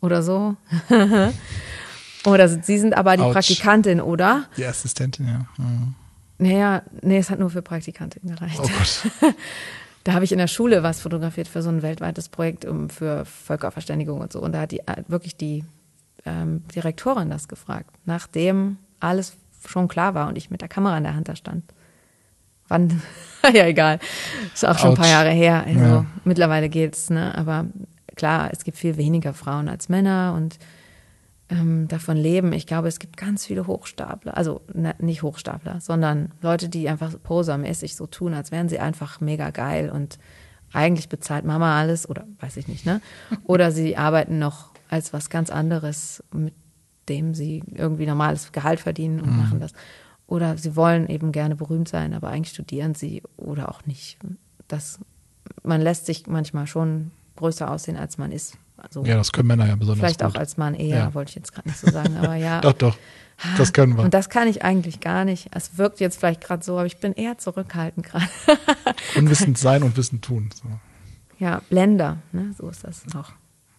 oder 0.00 0.22
so? 0.22 0.56
oder 2.26 2.48
Sie 2.48 2.78
sind 2.78 2.94
aber 2.96 3.16
die 3.16 3.22
Autsch. 3.22 3.32
Praktikantin, 3.34 4.00
oder? 4.00 4.44
Die 4.56 4.64
Assistentin, 4.66 5.26
ja. 5.28 5.46
Mhm. 5.56 5.94
Naja, 6.38 6.82
nee, 7.02 7.18
es 7.18 7.30
hat 7.30 7.38
nur 7.38 7.50
für 7.50 7.62
Praktikantin 7.62 8.28
gereicht. 8.28 8.58
Oh 8.60 8.68
Gott. 8.68 9.34
Da 10.04 10.12
habe 10.12 10.24
ich 10.24 10.32
in 10.32 10.38
der 10.38 10.48
Schule 10.48 10.82
was 10.82 11.00
fotografiert 11.00 11.48
für 11.48 11.62
so 11.62 11.70
ein 11.70 11.82
weltweites 11.82 12.28
Projekt 12.28 12.64
um, 12.66 12.90
für 12.90 13.24
Völkerverständigung 13.24 14.20
und 14.20 14.32
so. 14.32 14.40
Und 14.40 14.52
da 14.52 14.60
hat 14.60 14.70
die 14.70 14.80
äh, 14.80 15.02
wirklich 15.08 15.36
die 15.36 15.64
ähm, 16.26 16.62
Direktorin 16.74 17.30
das 17.30 17.48
gefragt, 17.48 17.90
nachdem 18.04 18.76
alles 19.00 19.36
schon 19.66 19.88
klar 19.88 20.14
war 20.14 20.28
und 20.28 20.36
ich 20.36 20.50
mit 20.50 20.60
der 20.60 20.68
Kamera 20.68 20.96
in 20.98 21.04
der 21.04 21.14
Hand 21.14 21.28
da 21.28 21.36
stand. 21.36 21.64
Wann? 22.68 23.02
ja, 23.52 23.66
egal. 23.66 23.98
Ist 24.52 24.64
auch 24.66 24.78
schon 24.78 24.90
ein 24.90 24.96
paar. 24.96 25.08
Jahre 25.08 25.30
her. 25.30 25.64
Also 25.66 25.80
Ja. 25.80 26.06
mittlerweile 26.24 26.68
geht's, 26.68 27.08
ne? 27.10 27.34
Aber 27.36 27.66
klar, 28.16 28.50
es 28.52 28.64
gibt 28.64 28.76
viel 28.78 28.96
weniger 28.98 29.32
Frauen 29.34 29.68
als 29.68 29.88
Männer 29.88 30.34
und 30.36 30.58
ähm, 31.50 31.88
davon 31.88 32.16
leben. 32.16 32.52
Ich 32.52 32.66
glaube, 32.66 32.88
es 32.88 32.98
gibt 32.98 33.16
ganz 33.16 33.44
viele 33.44 33.66
Hochstapler, 33.66 34.36
also 34.36 34.62
ne, 34.72 34.94
nicht 34.98 35.22
Hochstapler, 35.22 35.80
sondern 35.80 36.32
Leute, 36.40 36.68
die 36.68 36.88
einfach 36.88 37.12
posermäßig 37.22 37.96
so 37.96 38.06
tun, 38.06 38.34
als 38.34 38.50
wären 38.50 38.68
sie 38.68 38.78
einfach 38.78 39.20
mega 39.20 39.50
geil 39.50 39.90
und 39.90 40.18
eigentlich 40.72 41.08
bezahlt 41.08 41.44
Mama 41.44 41.78
alles 41.78 42.08
oder 42.08 42.26
weiß 42.40 42.56
ich 42.56 42.66
nicht, 42.66 42.84
ne? 42.84 43.00
Oder 43.44 43.70
sie 43.70 43.96
arbeiten 43.96 44.40
noch 44.40 44.72
als 44.88 45.12
was 45.12 45.30
ganz 45.30 45.50
anderes, 45.50 46.24
mit 46.32 46.52
dem 47.08 47.34
sie 47.34 47.62
irgendwie 47.72 48.06
normales 48.06 48.50
Gehalt 48.50 48.80
verdienen 48.80 49.20
und 49.20 49.36
machen 49.36 49.60
das. 49.60 49.72
Oder 50.26 50.56
sie 50.58 50.74
wollen 50.74 51.08
eben 51.08 51.32
gerne 51.32 51.54
berühmt 51.54 51.88
sein, 51.88 52.12
aber 52.14 52.28
eigentlich 52.28 52.54
studieren 52.54 52.94
sie 52.94 53.22
oder 53.36 53.68
auch 53.68 53.84
nicht. 53.86 54.18
Das, 54.66 54.98
man 55.62 55.80
lässt 55.80 56.06
sich 56.06 56.26
manchmal 56.26 56.66
schon 56.66 57.10
größer 57.36 57.70
aussehen, 57.70 57.96
als 57.96 58.18
man 58.18 58.32
ist. 58.32 58.56
Also 58.76 59.04
Ja, 59.04 59.16
das 59.16 59.32
können 59.32 59.48
Männer 59.48 59.66
ja 59.66 59.76
besonders 59.76 60.00
Vielleicht 60.00 60.20
gut. 60.22 60.30
auch 60.34 60.38
als 60.38 60.56
Mann 60.56 60.74
eher, 60.74 60.96
Ja. 60.98 61.14
wollte 61.14 61.30
ich 61.30 61.36
jetzt 61.36 61.52
gerade 61.52 61.68
nicht 61.68 61.78
so 61.78 61.90
sagen, 61.90 62.16
aber 62.16 62.34
ja. 62.34 62.60
Doch, 62.62 62.72
doch. 62.72 62.96
Das 63.56 63.72
können 63.72 63.96
wir. 63.96 64.04
Und 64.04 64.14
das 64.14 64.28
kann 64.28 64.46
ich 64.46 64.62
eigentlich 64.64 65.00
gar 65.00 65.24
nicht. 65.24 65.48
Es 65.50 65.76
wirkt 65.76 65.98
jetzt 65.98 66.18
vielleicht 66.18 66.40
gerade 66.40 66.62
so, 66.64 66.74
aber 66.78 66.86
ich 66.86 66.98
bin 66.98 67.12
eher 67.14 67.36
zurückhaltend 67.36 68.06
gerade. 68.06 68.26
Unwissend 69.16 69.58
sein 69.58 69.82
und 69.82 69.96
Wissen 69.96 70.20
tun. 70.20 70.50
So. 70.54 70.68
ja, 71.44 71.60
Blender, 71.68 72.18
ne? 72.32 72.54
so 72.56 72.68
ist 72.68 72.84
das 72.84 73.06
noch. 73.12 73.32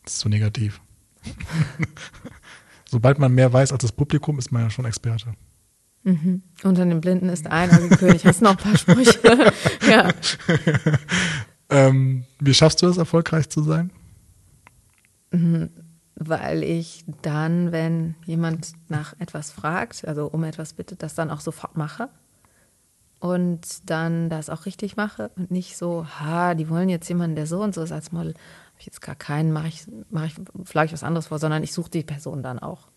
Das 0.04 0.14
ist 0.16 0.20
so 0.20 0.30
negativ. 0.30 0.82
Sobald 2.90 3.18
man 3.18 3.34
mehr 3.34 3.52
weiß 3.52 3.72
als 3.72 3.82
das 3.82 3.92
Publikum, 3.94 4.38
ist 4.40 4.52
man 4.52 4.64
ja 4.64 4.70
schon 4.70 4.86
Experte. 4.86 5.34
Unter 6.64 6.86
den 6.86 7.02
Blinden 7.02 7.30
ist 7.30 7.48
ein 7.48 7.90
König. 7.92 8.26
Hast 8.26 8.42
noch 8.42 8.52
ein 8.52 8.58
paar 8.58 8.78
Sprüche? 8.78 9.20
ja. 9.90 10.12
Ähm, 11.70 12.26
wie 12.40 12.54
schaffst 12.54 12.82
du 12.84 12.88
es, 12.88 12.98
erfolgreich 12.98 13.50
zu 13.50 13.64
sein? 13.64 13.90
Weil 16.18 16.64
ich 16.64 17.04
dann, 17.22 17.72
wenn 17.74 18.16
jemand 18.26 18.72
nach 18.88 19.14
etwas 19.20 19.52
fragt, 19.52 20.08
also 20.08 20.28
um 20.28 20.44
etwas 20.46 20.74
bittet, 20.74 21.04
das 21.04 21.14
dann 21.16 21.30
auch 21.30 21.42
sofort 21.42 21.76
mache. 21.78 22.10
Und 23.20 23.90
dann 23.90 24.30
das 24.30 24.50
auch 24.50 24.66
richtig 24.66 24.98
mache 24.98 25.32
und 25.36 25.50
nicht 25.50 25.78
so, 25.78 26.06
ha, 26.06 26.54
die 26.54 26.70
wollen 26.70 26.90
jetzt 26.90 27.08
jemanden, 27.10 27.36
der 27.36 27.48
so 27.48 27.62
und 27.64 27.74
so 27.74 27.82
ist 27.82 27.92
als 27.92 28.12
Model. 28.12 28.34
Habe 28.34 28.80
ich 28.80 28.86
jetzt 28.86 29.02
gar 29.02 29.16
keinen, 29.16 29.52
mache 29.52 29.68
ich, 29.70 29.86
mache 30.12 30.28
ich, 30.28 30.36
schlage 30.70 30.88
ich 30.88 30.94
was 30.94 31.04
anderes 31.04 31.28
vor, 31.28 31.40
sondern 31.40 31.64
ich 31.64 31.74
suche 31.74 31.90
die 31.90 32.04
Person 32.04 32.44
dann 32.44 32.60
auch. 32.60 32.88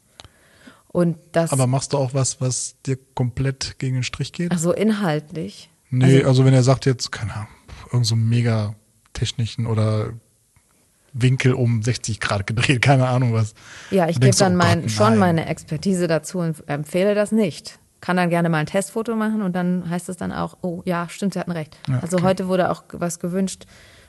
Und 0.89 1.17
das, 1.33 1.53
Aber 1.53 1.67
machst 1.67 1.93
du 1.93 1.99
auch 1.99 2.15
was, 2.15 2.41
was 2.41 2.77
dir 2.85 2.99
komplett 3.15 3.79
gegen 3.79 3.95
den 3.95 4.03
Strich 4.03 4.33
geht? 4.33 4.51
also 4.53 4.73
inhaltlich, 4.73 5.71
Nee, 5.91 6.17
Also- 6.19 6.29
also, 6.29 6.45
wenn 6.45 6.53
er 6.55 6.63
sagt 6.63 6.85
jetzt, 6.85 7.11
keine 7.13 7.33
Ahnung, 7.35 7.49
irgend 7.93 8.07
so 8.07 8.15
mega 8.17 8.75
technischen 9.15 9.67
oder 9.67 10.13
Winkel 11.13 11.55
um 11.55 11.83
60 11.83 12.21
Grad 12.21 12.47
gedreht, 12.47 12.83
keine 12.83 13.09
Ahnung 13.09 13.33
was. 13.33 13.55
Ja, 13.91 14.09
ich 14.09 14.21
gebe 14.21 14.35
dann 14.37 14.55
oh 14.55 14.57
mein, 14.57 14.83
Gott, 14.83 14.91
schon 14.91 15.17
meine 15.17 15.47
Expertise 15.47 16.07
dazu 16.07 16.39
und 16.39 16.63
empfehle 16.69 17.15
das 17.15 17.33
nicht. 17.33 17.79
Kann 18.01 18.17
dann 18.17 18.31
gerne 18.31 18.49
mal 18.49 18.59
ein 18.59 18.67
Testfoto 18.67 19.17
machen 19.17 19.43
und 19.43 19.57
dann 19.57 19.89
heißt 19.91 20.09
es 20.09 20.17
dann 20.17 20.31
auch, 20.33 20.57
oh 20.63 20.83
ja, 20.85 21.09
stimmt, 21.09 21.35
Sie 21.35 21.41
hatten 21.41 21.51
recht. 21.51 21.77
Ja, 21.89 21.99
also 22.01 22.19
okay. 22.19 22.27
heute 22.27 22.49
wurde 22.49 22.71
auch 22.71 22.85
was 22.93 23.19
gewünscht 23.19 23.65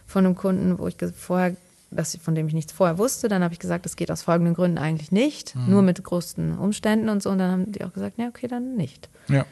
von 0.05 0.25
einem 0.25 0.35
Kunden, 0.35 0.77
wo 0.77 0.87
ich 0.87 0.95
vorher, 1.15 1.55
das, 1.89 2.15
von 2.21 2.35
dem 2.35 2.47
ich 2.47 2.53
nichts 2.53 2.71
vorher 2.71 2.99
wusste. 2.99 3.29
Dann 3.29 3.43
habe 3.43 3.53
ich 3.53 3.59
gesagt, 3.59 3.85
das 3.85 3.95
geht 3.95 4.11
aus 4.11 4.21
folgenden 4.21 4.53
Gründen 4.53 4.77
eigentlich 4.77 5.11
nicht, 5.11 5.55
Mhm. 5.55 5.69
nur 5.71 5.81
mit 5.81 6.03
großen 6.03 6.57
Umständen 6.59 7.09
und 7.09 7.23
so. 7.23 7.31
Und 7.31 7.39
dann 7.39 7.51
haben 7.51 7.71
die 7.71 7.83
auch 7.83 7.93
gesagt, 7.93 8.19
ja, 8.19 8.27
okay, 8.27 8.47
dann 8.47 8.75
nicht. 8.75 9.09
Ja. 9.27 9.45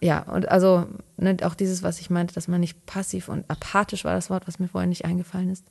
Ja, 0.00 0.20
und 0.22 0.48
also 0.48 0.86
ne, 1.16 1.36
auch 1.42 1.54
dieses, 1.54 1.82
was 1.82 1.98
ich 2.00 2.08
meinte, 2.08 2.34
dass 2.34 2.46
man 2.46 2.60
nicht 2.60 2.86
passiv 2.86 3.28
und 3.28 3.48
apathisch 3.50 4.04
war 4.04 4.14
das 4.14 4.30
Wort, 4.30 4.46
was 4.46 4.60
mir 4.60 4.68
vorher 4.68 4.86
nicht 4.88 5.04
eingefallen 5.04 5.50
ist, 5.50 5.64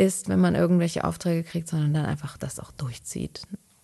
ist, 0.00 0.28
wenn 0.30 0.40
man 0.40 0.54
irgendwelche 0.54 1.04
Aufträge 1.04 1.44
kriegt, 1.44 1.68
sondern 1.68 1.92
dann 1.92 2.06
einfach 2.06 2.38
das 2.38 2.58
auch 2.58 2.72
durchzieht. 2.72 3.42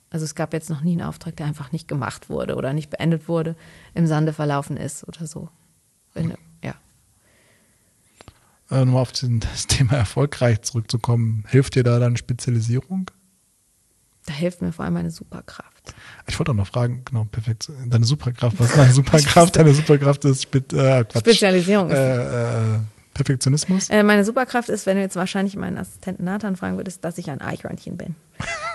Also 0.09 0.25
es 0.25 0.35
gab 0.35 0.55
jetzt 0.55 0.71
noch 0.71 0.81
nie 0.81 0.93
einen 0.93 1.03
Auftrag, 1.03 1.37
der 1.37 1.47
einfach 1.47 1.73
nicht 1.73 1.89
gemacht 1.89 2.31
wurde 2.31 2.57
oder 2.57 2.73
nicht 2.73 2.89
beendet 2.89 3.29
wurde, 3.29 3.55
im 3.95 4.07
Sande 4.07 4.33
verlaufen 4.33 4.79
ist 4.79 5.07
oder 5.07 5.27
so. 5.27 5.51
Wenn, 6.15 6.35
ja. 6.65 6.75
Äh, 8.71 8.87
nochmal 8.87 9.03
auf 9.03 9.13
das 9.13 9.67
Thema 9.67 9.93
erfolgreich 9.93 10.63
zurückzukommen, 10.63 11.45
hilft 11.49 11.75
dir 11.75 11.85
da 11.85 11.99
deine 11.99 12.17
Spezialisierung? 12.17 13.11
Da 14.25 14.33
hilft 14.33 14.63
mir 14.63 14.73
vor 14.73 14.87
allem 14.87 14.95
meine 14.95 15.11
Superkraft. 15.11 15.95
Ich 16.27 16.39
wollte 16.39 16.53
auch 16.53 16.57
noch 16.57 16.67
fragen, 16.67 17.03
genau, 17.05 17.25
perfekt. 17.25 17.71
Deine 17.87 18.07
Superkraft, 18.07 18.59
was 18.59 18.71
ist 18.71 18.77
deine 18.79 18.93
Superkraft? 18.95 19.57
Deine 19.57 19.75
Superkraft 19.75 20.25
ist 20.25 20.45
Spe 20.45 20.59
äh. 20.73 21.05
Spezialisierung 21.19 21.91
ist 21.91 21.99
Äh, 21.99 22.77
äh, 22.77 22.79
Perfektionismus? 23.17 23.89
Äh, 23.91 24.03
meine 24.03 24.25
Superkraft 24.25 24.69
ist, 24.69 24.87
wenn 24.87 24.97
du 24.97 25.03
jetzt 25.03 25.17
wahrscheinlich 25.17 25.57
meinen 25.57 25.79
Assistenten 25.79 26.25
Nathan 26.25 26.57
fragen 26.57 26.77
würdest, 26.77 27.05
dass 27.05 27.19
ich 27.19 27.31
ein 27.31 27.41
Eichhörnchen 27.41 27.97
bin. 27.97 28.15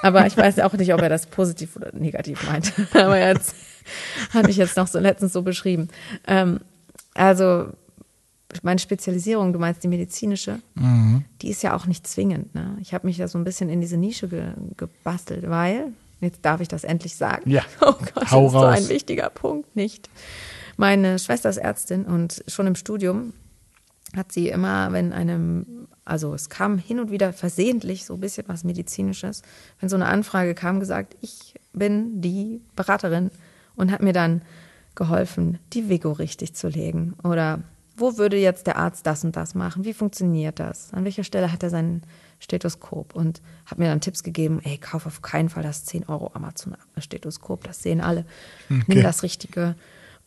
Aber 0.02 0.26
ich 0.26 0.36
weiß 0.36 0.60
auch 0.60 0.74
nicht, 0.74 0.94
ob 0.94 1.02
er 1.02 1.10
das 1.10 1.28
positiv 1.28 1.76
oder 1.76 1.92
negativ 1.94 2.46
meint. 2.48 2.74
Aber 2.96 3.20
jetzt 3.20 3.56
hatte 4.34 4.50
ich 4.50 4.58
jetzt 4.58 4.78
noch 4.78 4.88
so 4.88 5.00
letztens 5.00 5.34
so 5.34 5.42
beschrieben. 5.44 5.90
Ähm, 6.28 6.60
also 7.14 7.68
meine 8.64 8.80
Spezialisierung, 8.80 9.54
du 9.54 9.60
meinst 9.60 9.84
die 9.84 9.88
medizinische, 9.88 10.60
Mhm. 10.76 11.24
die 11.42 11.50
ist 11.50 11.62
ja 11.64 11.76
auch 11.76 11.86
nicht 11.86 12.06
zwingend. 12.08 12.54
Ne? 12.56 12.78
Ich 12.82 12.94
habe 12.94 13.08
mich 13.08 13.18
da 13.18 13.28
so 13.28 13.38
ein 13.38 13.44
bisschen 13.44 13.70
in 13.70 13.80
diese 13.80 13.98
Nische 13.98 14.28
ge 14.28 14.44
gebastelt, 14.76 15.50
weil, 15.50 15.94
jetzt 16.20 16.40
darf 16.44 16.60
ich 16.62 16.68
das 16.68 16.84
endlich 16.84 17.16
sagen. 17.16 17.50
Ja. 17.50 17.62
Oh 17.82 17.94
Gott, 18.14 18.32
Hau 18.32 18.44
das 18.44 18.48
ist 18.48 18.52
so 18.54 18.60
raus. 18.60 18.78
ein 18.78 18.90
wichtiger 18.90 19.30
Punkt, 19.30 19.76
nicht? 19.76 20.10
Meine 20.78 21.20
Schwester 21.20 21.50
ist 21.50 21.58
Ärztin 21.58 22.06
und 22.06 22.44
schon 22.48 22.66
im 22.68 22.76
Studium 22.76 23.34
hat 24.16 24.32
sie 24.32 24.50
immer, 24.50 24.92
wenn 24.92 25.14
einem, 25.14 25.88
also 26.06 26.34
es 26.34 26.50
kam 26.50 26.78
hin 26.78 27.00
und 27.00 27.12
wieder 27.12 27.34
versehentlich 27.34 28.06
so 28.06 28.16
ein 28.16 28.20
bisschen 28.20 28.48
was 28.48 28.64
Medizinisches, 28.64 29.42
wenn 29.80 29.90
so 29.90 29.96
eine 29.96 30.08
Anfrage 30.08 30.54
kam, 30.54 30.80
gesagt, 30.80 31.16
ich 31.22 31.56
bin 31.74 32.22
die 32.22 32.62
Beraterin 32.76 33.32
und 33.76 33.92
hat 33.92 34.02
mir 34.02 34.14
dann 34.14 34.42
geholfen, 34.96 35.60
die 35.74 35.88
Vigo 35.88 36.12
richtig 36.12 36.54
zu 36.54 36.68
legen 36.68 37.14
oder 37.24 37.64
wo 37.96 38.18
würde 38.18 38.38
jetzt 38.38 38.68
der 38.68 38.78
Arzt 38.78 39.06
das 39.06 39.24
und 39.24 39.36
das 39.36 39.54
machen? 39.54 39.86
Wie 39.86 39.94
funktioniert 39.94 40.60
das? 40.60 40.94
An 40.94 41.04
welcher 41.04 41.24
Stelle 41.24 41.52
hat 41.52 41.62
er 41.62 41.70
sein 41.70 42.02
Stethoskop? 42.40 43.16
Und 43.16 43.42
hat 43.66 43.78
mir 43.78 43.86
dann 43.86 44.02
Tipps 44.02 44.24
gegeben, 44.24 44.60
ey, 44.64 44.78
kauf 44.78 45.06
auf 45.06 45.22
keinen 45.22 45.50
Fall 45.50 45.62
das 45.62 45.86
10 45.86 46.08
Euro 46.08 46.32
Amazon-Stethoskop, 46.34 47.64
das 47.64 47.84
sehen 47.84 48.02
alle. 48.02 48.26
Okay. 48.70 48.84
Nimm 48.88 49.04
das 49.04 49.24
Richtige 49.24 49.76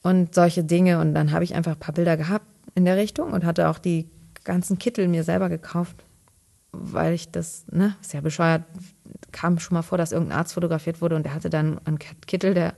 und 0.02 0.34
solche 0.34 0.62
Dinge. 0.62 1.00
Und 1.00 1.14
dann 1.14 1.32
habe 1.32 1.42
ich 1.42 1.54
einfach 1.54 1.72
ein 1.72 1.80
paar 1.80 1.94
Bilder 1.94 2.16
gehabt 2.16 2.46
in 2.74 2.84
der 2.84 2.96
Richtung 2.96 3.32
und 3.32 3.44
hatte 3.44 3.68
auch 3.68 3.78
die 3.78 4.08
ganzen 4.44 4.78
Kittel 4.78 5.08
mir 5.08 5.24
selber 5.24 5.48
gekauft, 5.48 6.04
weil 6.72 7.14
ich 7.14 7.30
das, 7.30 7.64
ne, 7.70 7.94
ist 8.00 8.12
ja 8.12 8.20
bescheuert, 8.20 8.62
kam 9.32 9.58
schon 9.58 9.74
mal 9.74 9.82
vor, 9.82 9.98
dass 9.98 10.12
irgendein 10.12 10.38
Arzt 10.38 10.54
fotografiert 10.54 11.00
wurde 11.00 11.16
und 11.16 11.24
der 11.24 11.34
hatte 11.34 11.50
dann 11.50 11.80
einen 11.84 11.98
Kittel, 11.98 12.54
der, 12.54 12.74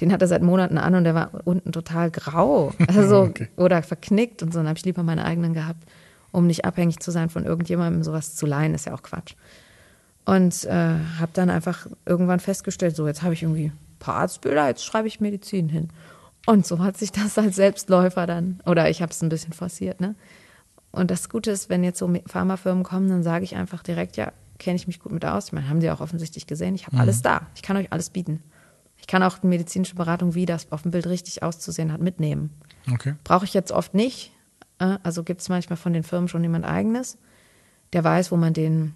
den 0.00 0.12
hat 0.12 0.22
er 0.22 0.28
seit 0.28 0.42
Monaten 0.42 0.78
an 0.78 0.94
und 0.94 1.04
der 1.04 1.14
war 1.14 1.30
unten 1.44 1.72
total 1.72 2.10
grau, 2.10 2.72
also 2.88 3.22
Okay. 3.22 3.48
oder 3.56 3.82
verknickt 3.82 4.42
und 4.42 4.52
so. 4.52 4.60
Dann 4.60 4.68
habe 4.68 4.78
ich 4.78 4.84
lieber 4.84 5.02
meine 5.02 5.24
eigenen 5.24 5.52
gehabt, 5.52 5.84
um 6.32 6.46
nicht 6.46 6.64
abhängig 6.64 7.00
zu 7.00 7.10
sein 7.10 7.28
von 7.28 7.44
irgendjemandem, 7.44 8.02
sowas 8.02 8.36
zu 8.36 8.46
leihen, 8.46 8.74
ist 8.74 8.86
ja 8.86 8.94
auch 8.94 9.02
Quatsch. 9.02 9.34
Und 10.24 10.64
äh, 10.64 10.96
habe 11.18 11.30
dann 11.32 11.50
einfach 11.50 11.86
irgendwann 12.06 12.40
festgestellt, 12.40 12.94
so 12.94 13.06
jetzt 13.06 13.22
habe 13.22 13.34
ich 13.34 13.42
irgendwie 13.42 13.66
ein 13.66 13.78
paar 13.98 14.16
Arztbilder, 14.16 14.68
jetzt 14.68 14.84
schreibe 14.84 15.08
ich 15.08 15.20
Medizin 15.20 15.68
hin. 15.68 15.88
Und 16.46 16.66
so 16.66 16.78
hat 16.78 16.96
sich 16.96 17.12
das 17.12 17.38
als 17.38 17.56
Selbstläufer 17.56 18.26
dann, 18.26 18.60
oder 18.66 18.88
ich 18.90 19.02
habe 19.02 19.12
es 19.12 19.22
ein 19.22 19.28
bisschen 19.28 19.52
forciert, 19.52 20.00
ne? 20.00 20.14
Und 20.92 21.10
das 21.10 21.28
Gute 21.28 21.52
ist, 21.52 21.68
wenn 21.68 21.84
jetzt 21.84 21.98
so 22.00 22.12
Pharmafirmen 22.26 22.82
kommen, 22.82 23.08
dann 23.08 23.22
sage 23.22 23.44
ich 23.44 23.54
einfach 23.54 23.82
direkt, 23.82 24.16
ja, 24.16 24.32
kenne 24.58 24.74
ich 24.76 24.88
mich 24.88 24.98
gut 24.98 25.12
mit 25.12 25.24
aus. 25.24 25.46
Ich 25.46 25.52
meine, 25.52 25.68
haben 25.68 25.78
die 25.80 25.90
auch 25.90 26.00
offensichtlich 26.00 26.46
gesehen. 26.48 26.74
Ich 26.74 26.86
habe 26.86 26.96
alles 26.98 27.22
da. 27.22 27.46
Ich 27.54 27.62
kann 27.62 27.76
euch 27.76 27.92
alles 27.92 28.10
bieten. 28.10 28.42
Ich 28.98 29.06
kann 29.06 29.22
auch 29.22 29.38
die 29.38 29.46
medizinische 29.46 29.94
Beratung, 29.94 30.34
wie 30.34 30.46
das 30.46 30.70
auf 30.72 30.82
dem 30.82 30.90
Bild 30.90 31.06
richtig 31.06 31.42
auszusehen 31.44 31.92
hat, 31.92 32.00
mitnehmen. 32.00 32.50
Okay. 32.92 33.14
Brauche 33.22 33.44
ich 33.44 33.54
jetzt 33.54 33.70
oft 33.70 33.94
nicht. 33.94 34.32
Äh, 34.80 34.98
Also 35.04 35.22
gibt 35.22 35.42
es 35.42 35.48
manchmal 35.48 35.76
von 35.76 35.92
den 35.92 36.02
Firmen 36.02 36.28
schon 36.28 36.42
jemand 36.42 36.64
eigenes, 36.64 37.18
der 37.92 38.02
weiß, 38.02 38.32
wo 38.32 38.36
man 38.36 38.52
den 38.52 38.94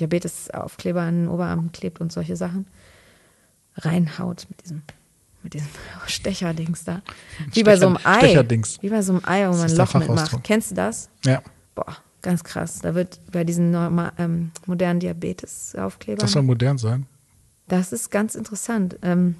Diabetesaufkleber 0.00 1.02
an 1.02 1.22
den 1.22 1.28
Oberarm 1.28 1.70
klebt 1.72 2.00
und 2.00 2.12
solche 2.12 2.36
Sachen. 2.36 2.66
Reinhaut 3.76 4.46
mit 4.48 4.64
diesem, 4.64 4.82
mit 5.42 5.54
diesem 5.54 5.68
Stecherdings 6.06 6.84
da. 6.84 7.02
Wie 7.52 7.62
bei 7.62 7.76
so 7.76 7.86
einem 7.86 7.98
Ei. 8.04 8.18
Stecherdings. 8.18 8.78
Wie 8.82 8.88
bei 8.90 9.02
so 9.02 9.12
einem 9.12 9.22
Ei, 9.24 9.48
wo 9.48 9.52
man 9.56 9.70
ein 9.70 9.76
Loch 9.76 9.94
mitmacht. 9.94 10.44
Kennst 10.44 10.70
du 10.70 10.74
das? 10.74 11.08
Ja. 11.24 11.42
Boah, 11.74 11.96
ganz 12.22 12.44
krass. 12.44 12.80
Da 12.80 12.94
wird 12.94 13.20
bei 13.30 13.44
diesen 13.44 13.74
ähm, 14.18 14.50
modernen 14.66 15.00
Das 15.00 15.06
Diabetesaufklebern. 15.08 16.26
soll 16.28 16.42
modern 16.42 16.78
sein. 16.78 17.06
Das 17.68 17.92
ist 17.92 18.10
ganz 18.10 18.34
interessant. 18.34 18.98
Ähm, 19.02 19.36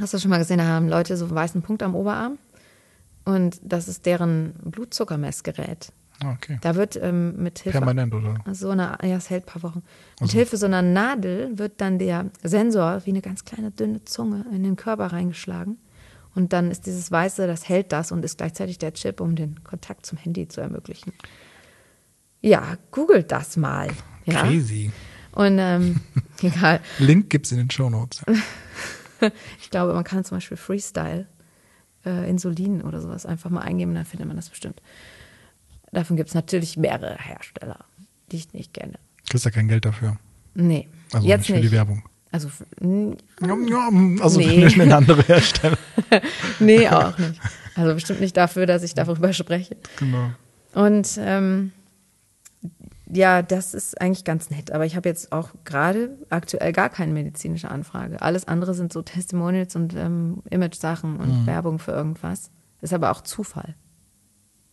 hast 0.00 0.14
du 0.14 0.18
schon 0.18 0.30
mal 0.30 0.38
gesehen, 0.38 0.58
da 0.58 0.64
haben 0.64 0.88
Leute 0.88 1.16
so 1.16 1.26
einen 1.26 1.34
weißen 1.34 1.62
Punkt 1.62 1.82
am 1.82 1.94
Oberarm 1.94 2.38
und 3.24 3.60
das 3.62 3.88
ist 3.88 4.06
deren 4.06 4.54
Blutzuckermessgerät. 4.64 5.92
Ah, 6.22 6.32
Okay. 6.32 6.58
Da 6.62 6.74
wird 6.74 6.96
ähm, 6.96 7.40
mit 7.42 7.60
Hilfe 7.60 7.78
Permanent, 7.78 8.12
oder? 8.14 8.36
so 8.52 8.70
einer, 8.70 8.98
ja, 9.04 9.16
es 9.16 9.30
hält 9.30 9.44
ein 9.44 9.46
paar 9.46 9.62
Wochen. 9.62 9.82
Mit 10.20 10.22
Also- 10.22 10.32
Hilfe 10.34 10.56
so 10.56 10.66
einer 10.66 10.82
Nadel 10.82 11.56
wird 11.58 11.80
dann 11.80 11.98
der 11.98 12.26
Sensor 12.42 13.02
wie 13.04 13.10
eine 13.10 13.20
ganz 13.22 13.44
kleine 13.44 13.70
dünne 13.70 14.04
Zunge 14.04 14.44
in 14.52 14.62
den 14.64 14.76
Körper 14.76 15.06
reingeschlagen. 15.12 15.78
Und 16.34 16.52
dann 16.52 16.70
ist 16.70 16.86
dieses 16.86 17.10
Weiße, 17.10 17.46
das 17.46 17.68
hält 17.68 17.92
das 17.92 18.12
und 18.12 18.24
ist 18.24 18.38
gleichzeitig 18.38 18.78
der 18.78 18.92
Chip, 18.94 19.20
um 19.20 19.34
den 19.36 19.62
Kontakt 19.64 20.06
zum 20.06 20.18
Handy 20.18 20.46
zu 20.48 20.60
ermöglichen. 20.60 21.12
Ja, 22.40 22.76
googelt 22.90 23.32
das 23.32 23.56
mal. 23.56 23.88
Ja. 24.24 24.42
Crazy. 24.42 24.92
Und 25.32 25.58
ähm, 25.58 26.00
egal. 26.42 26.80
Link 26.98 27.30
gibt's 27.30 27.50
in 27.52 27.58
den 27.58 27.70
Show 27.70 27.90
Notes. 27.90 28.24
Ich 29.60 29.70
glaube, 29.70 29.94
man 29.94 30.04
kann 30.04 30.24
zum 30.24 30.36
Beispiel 30.36 30.56
Freestyle, 30.56 31.26
äh, 32.06 32.30
Insulin 32.30 32.82
oder 32.82 33.00
sowas 33.00 33.26
einfach 33.26 33.50
mal 33.50 33.62
eingeben, 33.62 33.92
dann 33.92 34.04
findet 34.04 34.28
man 34.28 34.36
das 34.36 34.48
bestimmt. 34.48 34.80
Davon 35.92 36.16
gibt 36.16 36.28
es 36.28 36.34
natürlich 36.34 36.76
mehrere 36.76 37.16
Hersteller, 37.16 37.84
die 38.30 38.36
ich 38.36 38.52
nicht 38.52 38.74
kenne. 38.74 38.98
Kriegst 39.28 39.44
ja 39.44 39.50
kein 39.50 39.68
Geld 39.68 39.84
dafür. 39.84 40.16
Nee, 40.54 40.88
Also 41.12 41.26
jetzt 41.26 41.40
nicht 41.40 41.46
für 41.46 41.52
nicht. 41.54 41.64
die 41.64 41.72
Werbung. 41.72 42.02
Also, 42.30 42.48
Also 42.80 44.40
Nee. 44.40 44.66
nee. 44.76 44.82
eine 44.82 44.96
andere 44.96 45.22
Hersteller. 45.22 45.78
nee, 46.60 46.88
auch 46.88 47.16
nicht. 47.18 47.40
Also 47.74 47.94
bestimmt 47.94 48.20
nicht 48.20 48.36
dafür, 48.36 48.66
dass 48.66 48.82
ich 48.82 48.94
darüber 48.94 49.32
spreche. 49.32 49.76
Genau. 49.98 50.30
Und 50.74 51.18
ähm, 51.20 51.72
ja, 53.10 53.40
das 53.40 53.72
ist 53.72 53.98
eigentlich 54.00 54.24
ganz 54.24 54.50
nett. 54.50 54.72
Aber 54.72 54.84
ich 54.84 54.94
habe 54.96 55.08
jetzt 55.08 55.32
auch 55.32 55.50
gerade 55.64 56.18
aktuell 56.28 56.72
gar 56.72 56.90
keine 56.90 57.12
medizinische 57.12 57.70
Anfrage. 57.70 58.20
Alles 58.20 58.46
andere 58.46 58.74
sind 58.74 58.92
so 58.92 59.00
Testimonials 59.00 59.74
und 59.76 59.94
ähm, 59.94 60.42
Image-Sachen 60.50 61.16
und 61.16 61.46
Werbung 61.46 61.78
für 61.78 61.92
irgendwas. 61.92 62.50
Ist 62.82 62.92
aber 62.92 63.10
auch 63.10 63.22
Zufall. 63.22 63.74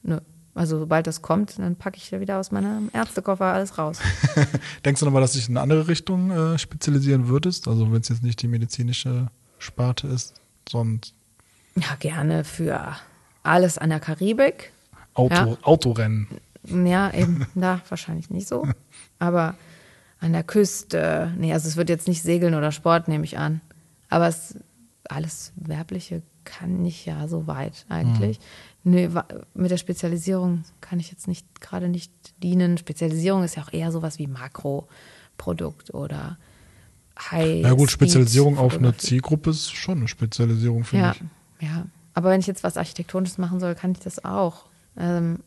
Nö. 0.03 0.19
Also 0.55 0.79
sobald 0.79 1.05
das 1.05 1.21
kommt, 1.21 1.59
dann 1.59 1.75
packe 1.75 1.97
ich 1.97 2.09
ja 2.11 2.21
wieder 2.21 2.39
aus 2.39 2.51
meinem 2.51 2.89
Ärztekoffer 2.93 3.45
alles 3.45 3.77
raus. 3.77 3.99
Denkst 4.85 4.99
du 5.01 5.05
nochmal, 5.05 5.21
dass 5.21 5.33
du 5.33 5.37
dich 5.39 5.49
in 5.49 5.57
eine 5.57 5.61
andere 5.63 5.89
Richtung 5.89 6.31
äh, 6.31 6.57
spezialisieren 6.57 7.27
würdest? 7.27 7.67
Also 7.67 7.91
wenn 7.91 7.99
es 7.99 8.07
jetzt 8.07 8.23
nicht 8.23 8.41
die 8.41 8.47
medizinische 8.47 9.27
Sparte 9.59 10.07
ist, 10.07 10.33
sondern 10.69 11.01
Ja, 11.75 11.95
gerne 11.99 12.45
für 12.45 12.95
alles 13.43 13.77
an 13.77 13.89
der 13.89 13.99
Karibik. 13.99 14.71
Auto, 15.13 15.35
Ja. 15.35 15.57
Autorennen. 15.63 16.27
Ja, 16.63 17.13
eben, 17.13 17.45
da 17.53 17.81
wahrscheinlich 17.89 18.29
nicht 18.29 18.47
so. 18.47 18.65
Aber 19.19 19.55
an 20.21 20.31
der 20.31 20.43
Küste, 20.43 21.33
nee, 21.37 21.51
also 21.53 21.67
es 21.67 21.75
wird 21.75 21.89
jetzt 21.89 22.07
nicht 22.07 22.23
Segeln 22.23 22.55
oder 22.55 22.71
Sport, 22.71 23.09
nehme 23.09 23.25
ich 23.25 23.37
an. 23.37 23.59
Aber 24.09 24.27
es, 24.27 24.57
alles 25.09 25.51
Werbliche 25.57 26.21
kann 26.45 26.85
ich 26.85 27.05
ja 27.05 27.27
so 27.27 27.45
weit 27.47 27.85
eigentlich. 27.89 28.39
Nö, 28.39 28.45
wa- 28.85 29.25
mit 29.53 29.71
der 29.71 29.77
Spezialisierung 29.77 30.63
kann 30.81 30.99
ich 30.99 31.09
jetzt 31.11 31.27
nicht 31.27 31.59
gerade 31.61 31.89
nicht 31.89 32.11
dienen. 32.43 32.77
Spezialisierung 32.77 33.43
ist 33.43 33.55
ja 33.55 33.63
auch 33.63 33.73
eher 33.73 33.91
sowas 33.91 34.19
wie 34.19 34.27
Makroprodukt 34.27 35.93
oder 35.93 36.37
High. 37.31 37.61
Ja 37.63 37.73
gut, 37.73 37.89
Spezialisierung 37.91 38.57
auf 38.57 38.77
eine. 38.77 38.95
Zielgruppe 38.97 39.49
ist 39.51 39.71
schon 39.73 39.99
eine 39.99 40.07
Spezialisierung, 40.07 40.83
finde 40.83 41.05
Ja, 41.05 41.11
ich. 41.59 41.67
ja. 41.67 41.85
aber 42.13 42.29
wenn 42.29 42.39
ich 42.41 42.47
jetzt 42.47 42.63
was 42.63 42.77
Architektonisches 42.77 43.37
machen 43.37 43.59
soll, 43.59 43.73
kann 43.75 43.91
ich 43.91 43.99
das 43.99 44.23
auch. 44.25 44.65
Ähm, 44.97 45.39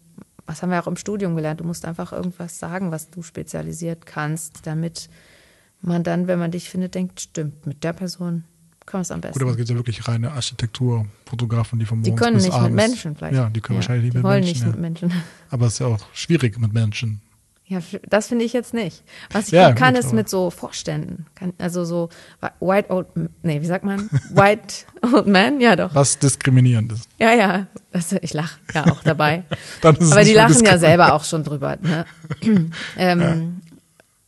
was 0.47 0.62
haben 0.62 0.70
wir 0.70 0.82
auch 0.82 0.86
im 0.86 0.97
Studium 0.97 1.36
gelernt? 1.36 1.60
Du 1.60 1.65
musst 1.65 1.85
einfach 1.85 2.12
irgendwas 2.12 2.59
sagen, 2.59 2.90
was 2.90 3.10
du 3.10 3.23
spezialisiert 3.23 4.06
kannst, 4.06 4.66
damit 4.66 5.10
man 5.82 6.02
dann, 6.02 6.27
wenn 6.27 6.39
man 6.39 6.51
dich 6.51 6.70
findet, 6.70 6.94
denkt, 6.94 7.20
stimmt, 7.20 7.66
mit 7.66 7.85
der 7.85 7.93
Person 7.93 8.44
können 8.89 9.01
wir 9.01 9.02
es 9.02 9.10
am 9.10 9.20
besten. 9.20 9.35
Gut, 9.35 9.43
aber 9.43 9.51
es 9.52 9.56
gibt 9.59 9.69
ja 9.69 9.77
wirklich 9.77 10.09
reine 10.09 10.32
Architekturfotografen, 10.32 11.78
die 11.78 11.85
die 11.85 11.94
morgens 11.94 12.16
können 12.20 12.35
bis 12.35 12.44
nicht 12.44 12.55
abends. 12.55 12.69
mit 12.69 12.77
Menschen 12.77 13.16
vielleicht. 13.16 13.35
Ja, 13.36 13.51
die 13.51 13.60
können 13.60 13.77
wahrscheinlich 13.77 14.05
nicht 14.05 14.15
die 14.15 14.19
mit 14.19 14.24
wollen 14.24 14.44
Menschen. 14.44 14.52
nicht 14.52 14.62
ja. 14.62 14.69
mit 14.69 14.81
Menschen. 14.81 15.12
Aber 15.51 15.66
es 15.66 15.74
ist 15.74 15.78
ja 15.81 15.86
auch 15.86 15.98
schwierig 16.12 16.59
mit 16.59 16.73
Menschen. 16.73 17.20
Ja, 17.66 17.81
das 18.09 18.28
finde 18.28 18.47
ich 18.47 18.55
jetzt 18.55 18.73
nicht. 18.73 19.05
Was 19.31 19.48
ich 19.48 19.52
Ja, 19.52 19.73
kann, 19.73 19.93
gut, 19.93 20.02
ist 20.02 20.15
mit 20.15 20.27
so 20.31 20.48
Vorständen. 20.48 21.27
Kann, 21.35 21.52
also 21.59 21.85
so 21.85 22.09
White 22.60 22.90
Old, 22.90 23.09
nee, 23.43 23.60
wie 23.60 23.66
sagt 23.66 23.85
man? 23.85 24.09
White 24.31 24.86
Old 25.02 25.27
Man? 25.27 25.60
Ja, 25.60 25.77
doch. 25.77 25.94
Was 25.94 26.19
diskriminierend 26.19 26.93
ist. 26.93 27.10
Ja, 27.19 27.35
ja. 27.35 27.66
Das, 27.93 28.12
ich 28.12 28.32
lache 28.32 28.59
ja 28.73 28.86
auch 28.86 29.02
dabei. 29.02 29.44
Aber 29.82 29.93
die 29.93 30.31
nicht 30.31 30.35
lachen 30.35 30.65
ja 30.65 30.78
selber 30.78 31.12
auch 31.12 31.24
schon 31.24 31.44
drüber. 31.44 31.77
Ne? 31.82 32.06
ähm, 32.97 33.60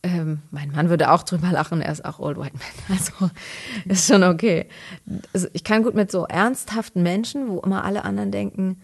ähm, 0.03 0.41
mein 0.49 0.71
Mann 0.71 0.89
würde 0.89 1.11
auch 1.11 1.23
drüber 1.23 1.51
lachen, 1.51 1.81
er 1.81 1.91
ist 1.91 2.03
auch 2.05 2.19
Old 2.19 2.37
White 2.37 2.57
Man. 2.57 2.97
Also 2.97 3.29
ist 3.85 4.07
schon 4.07 4.23
okay. 4.23 4.67
Also, 5.33 5.47
ich 5.53 5.63
kann 5.63 5.83
gut 5.83 5.93
mit 5.93 6.11
so 6.11 6.25
ernsthaften 6.25 7.03
Menschen, 7.03 7.47
wo 7.49 7.59
immer 7.59 7.83
alle 7.85 8.03
anderen 8.03 8.31
denken, 8.31 8.81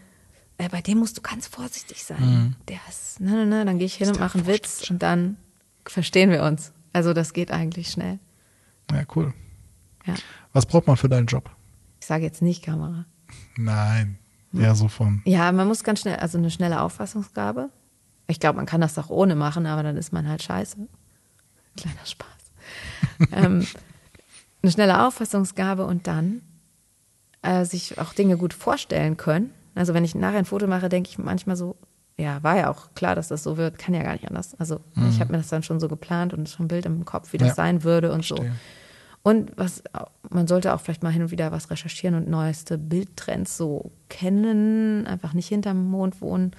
äh, 0.57 0.69
bei 0.69 0.81
dem 0.81 0.99
musst 0.99 1.17
du 1.17 1.21
ganz 1.21 1.47
vorsichtig 1.47 2.03
sein. 2.03 2.21
Mhm. 2.21 2.55
Der 2.67 2.79
ist, 2.89 3.19
ne, 3.19 3.31
ne, 3.31 3.45
ne, 3.45 3.65
dann 3.65 3.77
gehe 3.77 3.87
ich 3.87 3.95
hin 3.95 4.09
und 4.09 4.19
mache 4.19 4.37
einen 4.37 4.47
Witz 4.47 4.89
und 4.89 5.01
dann 5.01 5.37
verstehen 5.85 6.29
wir 6.29 6.43
uns. 6.43 6.71
Also 6.93 7.13
das 7.13 7.33
geht 7.33 7.51
eigentlich 7.51 7.89
schnell. 7.89 8.19
Ja, 8.91 9.03
cool. 9.15 9.33
Ja. 10.05 10.15
Was 10.53 10.65
braucht 10.65 10.87
man 10.87 10.97
für 10.97 11.09
deinen 11.09 11.27
Job? 11.27 11.49
Ich 11.99 12.07
sage 12.07 12.23
jetzt 12.23 12.41
nicht 12.41 12.63
Kamera. 12.63 13.05
Nein. 13.57 14.17
Eher 14.53 14.75
so 14.75 14.87
von. 14.87 15.21
Ja, 15.25 15.51
man 15.51 15.67
muss 15.67 15.83
ganz 15.83 16.01
schnell, 16.01 16.15
also 16.15 16.37
eine 16.37 16.49
schnelle 16.49 16.81
Auffassungsgabe. 16.81 17.69
Ich 18.27 18.39
glaube, 18.39 18.57
man 18.57 18.65
kann 18.65 18.81
das 18.81 18.97
auch 18.97 19.09
ohne 19.09 19.35
machen, 19.35 19.65
aber 19.65 19.83
dann 19.83 19.97
ist 19.97 20.13
man 20.13 20.27
halt 20.27 20.41
scheiße. 20.41 20.77
Kleiner 21.77 22.05
Spaß. 22.05 22.27
ähm, 23.31 23.65
eine 24.61 24.71
schnelle 24.71 25.05
Auffassungsgabe 25.07 25.85
und 25.85 26.07
dann 26.07 26.41
äh, 27.41 27.63
sich 27.65 27.97
auch 27.99 28.13
Dinge 28.13 28.37
gut 28.37 28.53
vorstellen 28.53 29.15
können. 29.17 29.51
Also 29.75 29.93
wenn 29.93 30.03
ich 30.03 30.15
nachher 30.15 30.39
ein 30.39 30.45
Foto 30.45 30.67
mache, 30.67 30.89
denke 30.89 31.09
ich 31.09 31.17
manchmal 31.17 31.55
so, 31.55 31.75
ja, 32.17 32.41
war 32.41 32.57
ja 32.57 32.69
auch 32.71 32.93
klar, 32.95 33.13
dass 33.13 33.27
das 33.27 33.43
so 33.43 33.57
wird, 33.57 33.77
kann 33.77 33.93
ja 33.93 34.01
gar 34.01 34.13
nicht 34.13 34.27
anders. 34.27 34.55
Also 34.59 34.79
ich 35.07 35.19
habe 35.19 35.31
mir 35.31 35.37
das 35.37 35.49
dann 35.49 35.61
schon 35.61 35.79
so 35.79 35.87
geplant 35.87 36.33
und 36.33 36.49
schon 36.49 36.65
ein 36.65 36.67
Bild 36.67 36.87
im 36.87 37.05
Kopf, 37.05 37.31
wie 37.31 37.37
das 37.37 37.49
Ja. 37.49 37.53
sein 37.53 37.83
würde 37.83 38.11
und 38.11 38.25
so. 38.25 38.37
Verstehe. 38.37 38.55
Und 39.21 39.51
was 39.55 39.83
man 40.31 40.47
sollte 40.47 40.73
auch 40.73 40.81
vielleicht 40.81 41.03
mal 41.03 41.11
hin 41.11 41.21
und 41.21 41.29
wieder 41.31 41.51
was 41.51 41.69
recherchieren 41.69 42.15
und 42.15 42.27
neueste 42.27 42.77
Bildtrends 42.79 43.55
so 43.57 43.91
kennen, 44.09 45.05
einfach 45.05 45.33
nicht 45.33 45.47
hinterm 45.47 45.89
Mond 45.91 46.21
wohnen 46.21 46.51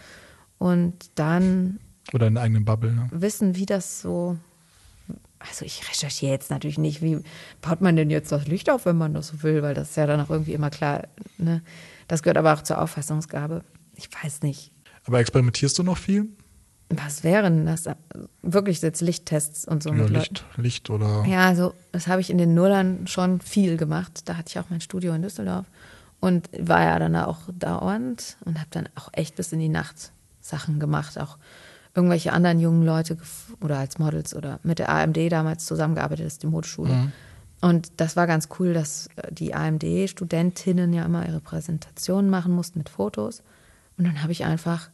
und 0.58 1.10
dann 1.16 1.80
Oder 2.12 2.28
in 2.28 2.36
eigenen 2.36 2.64
Bubble. 2.64 2.92
Ne? 2.92 3.08
wissen, 3.10 3.56
wie 3.56 3.66
das 3.66 4.00
so. 4.00 4.36
Also 5.38 5.64
ich 5.64 5.88
recherchiere 5.88 6.32
jetzt 6.32 6.50
natürlich 6.50 6.78
nicht, 6.78 7.00
wie 7.02 7.20
baut 7.60 7.80
man 7.80 7.96
denn 7.96 8.10
jetzt 8.10 8.32
das 8.32 8.46
Licht 8.48 8.70
auf, 8.70 8.86
wenn 8.86 8.98
man 8.98 9.14
das 9.14 9.28
so 9.28 9.42
will, 9.42 9.62
weil 9.62 9.74
das 9.74 9.90
ist 9.90 9.96
ja 9.96 10.06
dann 10.06 10.20
auch 10.20 10.30
irgendwie 10.30 10.52
immer 10.52 10.70
klar. 10.70 11.04
Ne? 11.36 11.62
Das 12.08 12.22
gehört 12.22 12.38
aber 12.38 12.54
auch 12.54 12.62
zur 12.62 12.80
Auffassungsgabe. 12.80 13.62
Ich 13.94 14.08
weiß 14.22 14.42
nicht. 14.42 14.72
Aber 15.04 15.20
experimentierst 15.20 15.78
du 15.78 15.82
noch 15.82 15.98
viel? 15.98 16.26
Was 16.90 17.22
wären 17.22 17.66
das? 17.66 17.84
Wirklich 18.42 18.80
jetzt 18.80 19.00
Lichttests 19.00 19.66
und 19.66 19.82
so 19.82 19.90
Ja, 19.90 19.96
mit 19.96 20.10
Leuten. 20.10 20.16
Licht, 20.18 20.44
Licht 20.56 20.90
oder. 20.90 21.24
Ja, 21.26 21.46
also 21.46 21.74
das 21.92 22.06
habe 22.06 22.20
ich 22.20 22.30
in 22.30 22.38
den 22.38 22.54
Nullern 22.54 23.06
schon 23.06 23.40
viel 23.40 23.76
gemacht. 23.76 24.22
Da 24.24 24.36
hatte 24.36 24.48
ich 24.48 24.58
auch 24.58 24.70
mein 24.70 24.80
Studio 24.80 25.12
in 25.12 25.22
Düsseldorf 25.22 25.66
und 26.20 26.48
war 26.58 26.82
ja 26.82 26.98
dann 26.98 27.14
auch 27.16 27.40
dauernd 27.52 28.38
und 28.44 28.58
habe 28.58 28.68
dann 28.70 28.88
auch 28.94 29.10
echt 29.12 29.36
bis 29.36 29.52
in 29.52 29.58
die 29.58 29.68
Nacht 29.68 30.12
Sachen 30.40 30.80
gemacht. 30.80 31.18
Auch 31.18 31.36
irgendwelche 31.94 32.32
anderen 32.32 32.60
jungen 32.60 32.84
Leute 32.84 33.16
oder 33.60 33.78
als 33.78 33.98
Models 33.98 34.34
oder 34.34 34.60
mit 34.62 34.78
der 34.78 34.88
AMD 34.90 35.16
damals 35.30 35.66
zusammengearbeitet, 35.66 36.26
das 36.26 36.34
ist 36.34 36.42
die 36.42 36.48
Modeschule. 36.48 36.90
Und 37.60 38.00
das 38.00 38.16
war 38.16 38.26
ganz 38.26 38.48
cool, 38.58 38.72
dass 38.72 39.08
äh, 39.16 39.32
die 39.32 39.54
AMD-Studentinnen 39.54 40.92
ja 40.92 41.04
immer 41.04 41.26
ihre 41.26 41.40
Präsentationen 41.40 42.30
machen 42.30 42.52
mussten 42.52 42.78
mit 42.78 42.88
Fotos. 42.88 43.42
Und 43.96 44.06
dann 44.06 44.22
habe 44.22 44.32
ich 44.32 44.44
einfach, 44.44 44.90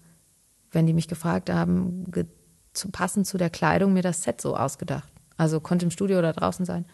wenn 0.72 0.86
die 0.86 0.94
mich 0.94 1.08
gefragt 1.08 1.50
haben, 1.50 2.10
ge 2.10 2.24
zu, 2.72 2.90
passend 2.90 3.26
zu 3.26 3.38
der 3.38 3.50
Kleidung, 3.50 3.92
mir 3.92 4.02
das 4.02 4.22
Set 4.22 4.40
so 4.40 4.56
ausgedacht. 4.56 5.08
Also 5.36 5.60
konnte 5.60 5.84
im 5.84 5.92
Studio 5.92 6.18
oder 6.18 6.32
draußen 6.32 6.64
sein. 6.64 6.86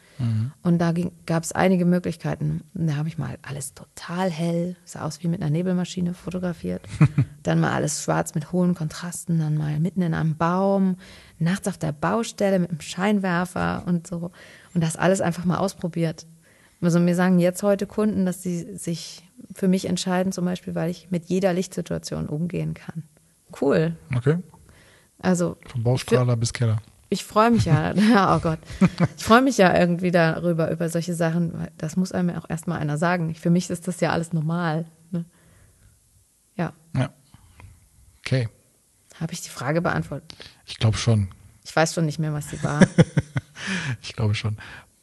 Und 0.63 0.79
da 0.79 0.93
gab 1.27 1.43
es 1.43 1.53
einige 1.53 1.85
Möglichkeiten. 1.85 2.63
Und 2.75 2.87
Da 2.87 2.97
habe 2.97 3.09
ich 3.09 3.19
mal 3.19 3.39
alles 3.43 3.75
total 3.75 4.31
hell, 4.31 4.77
sah 4.85 5.05
aus 5.05 5.23
wie 5.23 5.29
mit 5.29 5.41
einer 5.41 5.51
Nebelmaschine 5.51 6.15
fotografiert. 6.15 6.83
dann 7.43 7.61
mal 7.61 7.73
alles 7.73 8.03
schwarz 8.03 8.35
mit 8.35 8.53
hohen 8.53 8.75
Kontrasten, 8.75 9.39
dann 9.39 9.57
mal 9.57 9.81
mitten 9.81 10.03
in 10.03 10.15
einem 10.15 10.37
Baum, 10.37 10.97
nachts 11.39 11.69
auf 11.69 11.79
der 11.79 11.93
Baustelle 11.93 12.59
mit 12.59 12.71
einem 12.71 12.81
Scheinwerfer 12.81 13.85
und 13.87 14.07
so. 14.07 14.31
Und 14.75 14.83
das 14.83 14.97
alles 14.97 15.21
einfach 15.21 15.45
mal 15.45 15.59
ausprobiert. 15.59 16.27
Also 16.83 16.99
mir 16.99 17.15
sagen 17.15 17.39
jetzt 17.39 17.63
heute 17.63 17.87
Kunden, 17.87 18.25
dass 18.25 18.43
sie 18.43 18.77
sich 18.77 19.23
für 19.55 19.69
mich 19.69 19.87
entscheiden, 19.87 20.33
zum 20.33 20.45
Beispiel, 20.45 20.75
weil 20.75 20.91
ich 20.91 21.11
mit 21.11 21.27
jeder 21.27 21.53
Lichtsituation 21.53 22.29
umgehen 22.29 22.75
kann. 22.75 23.03
Cool. 23.61 23.97
Okay. 24.15 24.39
Also 25.19 25.57
Vom 25.67 25.83
Baustrahler 25.83 26.37
bis 26.37 26.53
Keller. 26.53 26.81
Ich 27.11 27.25
freue 27.25 27.51
mich 27.51 27.67
ja, 27.67 27.93
oh 28.37 28.41
Gott, 28.41 28.59
ich 29.17 29.25
freue 29.25 29.43
mich 29.43 29.59
ja 29.59 29.77
irgendwie 29.77 30.11
darüber, 30.11 30.71
über 30.71 30.89
solche 30.89 31.15
Sachen, 31.15 31.53
weil 31.53 31.71
das 31.77 31.97
muss 31.97 32.13
einem 32.13 32.31
ja 32.31 32.39
auch 32.39 32.49
erstmal 32.49 32.79
einer 32.79 32.97
sagen. 32.97 33.35
Für 33.35 33.51
mich 33.51 33.69
ist 33.69 33.87
das 33.87 34.01
ja 34.01 34.11
alles 34.13 34.33
normal. 34.33 34.87
Ne? 35.11 35.25
Ja, 36.57 36.73
Ja. 36.97 37.11
Okay. 38.25 38.49
habe 39.21 39.33
ich 39.33 39.43
die 39.43 39.49
Frage 39.51 39.83
beantwortet. 39.83 40.35
Ich 40.67 40.79
glaube 40.79 40.97
schon. 40.97 41.29
Ich 41.65 41.75
weiß 41.75 41.95
schon 41.95 42.07
nicht 42.07 42.19
mehr, 42.19 42.33
was 42.33 42.49
sie 42.49 42.63
war. 42.63 42.81
Ich 44.01 44.15
glaube 44.15 44.35
schon. 44.35 44.57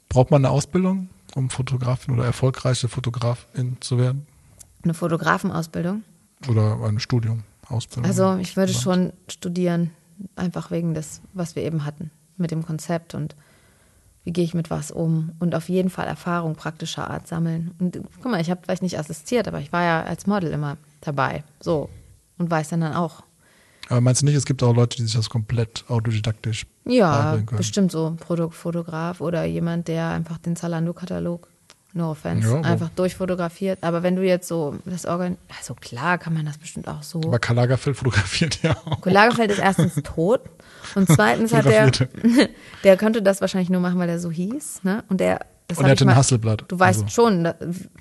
Braucht 0.09 0.31
man 0.31 0.43
eine 0.43 0.51
Ausbildung, 0.51 1.09
um 1.35 1.51
Fotografin 1.51 2.15
oder 2.15 2.25
erfolgreiche 2.25 2.87
Fotografin 2.87 3.77
zu 3.81 3.99
werden? 3.99 4.25
Eine 4.83 4.95
Fotografenausbildung. 4.95 6.03
Oder 6.47 6.79
ein 6.83 6.99
Studium, 6.99 7.43
Ausbildung? 7.67 8.05
Also 8.05 8.37
ich 8.37 8.57
würde 8.57 8.73
schon 8.73 9.13
studieren, 9.27 9.91
einfach 10.35 10.71
wegen 10.71 10.93
des, 10.93 11.21
was 11.33 11.55
wir 11.55 11.63
eben 11.63 11.85
hatten, 11.85 12.11
mit 12.37 12.51
dem 12.51 12.65
Konzept 12.65 13.15
und 13.15 13.35
wie 14.23 14.33
gehe 14.33 14.43
ich 14.43 14.53
mit 14.53 14.69
was 14.69 14.91
um 14.91 15.31
und 15.39 15.55
auf 15.55 15.69
jeden 15.69 15.89
Fall 15.89 16.05
Erfahrung 16.05 16.55
praktischer 16.55 17.09
Art 17.09 17.27
sammeln. 17.27 17.71
Und 17.79 18.01
guck 18.21 18.31
mal, 18.31 18.41
ich 18.41 18.49
habe 18.49 18.61
vielleicht 18.63 18.81
nicht 18.81 18.99
assistiert, 18.99 19.47
aber 19.47 19.59
ich 19.59 19.71
war 19.71 19.83
ja 19.83 20.03
als 20.03 20.27
Model 20.27 20.51
immer 20.51 20.77
dabei, 21.01 21.43
so 21.61 21.89
und 22.37 22.51
weiß 22.51 22.69
dann 22.69 22.81
dann 22.81 22.93
auch. 22.93 23.23
Aber 23.89 24.01
meinst 24.01 24.21
du 24.21 24.25
nicht, 24.25 24.35
es 24.35 24.45
gibt 24.45 24.61
auch 24.63 24.75
Leute, 24.75 24.97
die 24.97 25.03
sich 25.03 25.13
das 25.13 25.29
komplett 25.29 25.85
autodidaktisch 25.87 26.65
Ja, 26.85 27.37
bestimmt 27.55 27.91
so 27.91 28.17
Produktfotograf 28.19 29.21
oder 29.21 29.45
jemand, 29.45 29.87
der 29.87 30.09
einfach 30.09 30.37
den 30.39 30.57
Zalando-Katalog, 30.57 31.47
no 31.93 32.11
offense, 32.11 32.47
Ja, 32.47 32.61
einfach 32.61 32.89
durchfotografiert. 32.89 33.79
Aber 33.81 34.03
wenn 34.03 34.15
du 34.15 34.23
jetzt 34.23 34.47
so 34.47 34.75
das 34.85 35.05
Organ, 35.05 35.37
also 35.57 35.73
klar 35.73 36.17
kann 36.17 36.33
man 36.33 36.45
das 36.45 36.57
bestimmt 36.57 36.87
auch 36.87 37.01
so. 37.03 37.19
Aber 37.23 37.39
Karl 37.39 37.55
Lagerfeld 37.55 37.97
fotografiert 37.97 38.61
ja 38.61 38.75
auch. 38.85 39.01
Karl 39.01 39.13
Lagerfeld 39.13 39.51
ist 39.51 39.59
erstens 39.59 39.95
tot 40.03 40.41
und 40.95 41.09
zweitens 41.09 41.53
hat 41.53 41.63
Fotografierte. 41.63 42.09
der 42.83 42.97
könnte 42.97 43.21
das 43.21 43.41
wahrscheinlich 43.41 43.69
nur 43.69 43.81
machen, 43.81 43.97
weil 43.99 44.09
er 44.09 44.19
so 44.19 44.29
hieß, 44.31 44.83
ne? 44.83 45.03
Und 45.09 45.19
der, 45.19 45.39
das 45.67 45.79
Und 45.79 45.85
er 45.85 45.91
hatte 45.91 46.05
ein 46.05 46.15
Hasselblatt. 46.15 46.63
Du 46.67 46.79
weißt 46.79 47.03
Also. 47.03 47.13
schon, 47.13 47.43
da, 47.45 47.55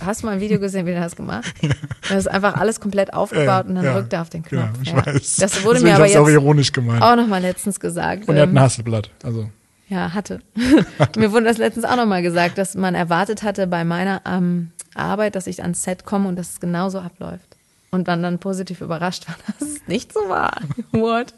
hast 0.05 0.23
du 0.23 0.27
mal 0.27 0.33
ein 0.35 0.41
Video 0.41 0.61
gesehen, 0.61 0.87
wie 0.87 0.91
der 0.93 1.01
das 1.01 1.17
gemacht? 1.17 1.47
Das 2.09 2.19
ist 2.19 2.29
einfach 2.29 2.55
alles 2.57 2.79
komplett 2.79 3.13
aufgebaut 3.15 3.67
und 3.67 3.75
dann 3.75 3.85
Ja, 3.85 3.95
drückt 3.95 4.13
er 4.13 4.23
auf 4.23 4.31
den 4.31 4.43
Ja, 4.45 4.49
Knopf. 4.69 4.79
ich 4.83 4.89
Ja. 4.93 5.05
weiß. 5.07 5.37
Das 5.39 5.65
wurde 5.65 5.81
Deswegen 5.81 5.85
mir 5.91 5.95
aber 5.97 6.05
hab's 6.05 6.15
auch 6.17 6.29
jetzt 6.29 6.35
ironisch 6.35 6.71
gemeint. 6.73 7.03
auch 7.03 7.17
noch 7.17 7.27
mal 7.27 7.41
letztens 7.43 7.81
gesagt. 7.81 8.29
Und 8.29 8.37
er 8.37 8.43
hat 8.43 8.51
Ähm, 8.51 8.57
ein 8.57 8.61
Hasselblatt. 8.63 9.11
Also, 9.25 9.51
ja, 9.89 10.15
hatte. 10.15 10.41
Mir 11.17 11.33
wurde 11.33 11.45
das 11.45 11.59
letztens 11.59 11.85
auch 11.85 11.97
nochmal 11.97 12.23
gesagt, 12.23 12.59
dass 12.59 12.75
man 12.75 12.95
erwartet 12.95 13.43
hatte 13.43 13.67
bei 13.67 13.85
meiner 13.85 14.23
ähm, 14.27 14.73
Arbeit, 14.95 15.37
dass 15.37 15.47
ich 15.47 15.63
ans 15.63 15.83
Set 15.83 16.05
komme 16.05 16.29
und 16.29 16.37
dass 16.37 16.51
es 16.51 16.61
genauso 16.61 16.99
abläuft. 16.99 17.57
Und 17.93 18.07
man 18.07 18.23
dann 18.23 18.39
positiv 18.39 18.81
überrascht 18.81 19.29
war, 19.29 19.37
dass 19.47 19.69
es 19.69 19.87
nicht 19.87 20.13
so 20.13 20.29
war. 20.29 20.61
What? 20.93 21.35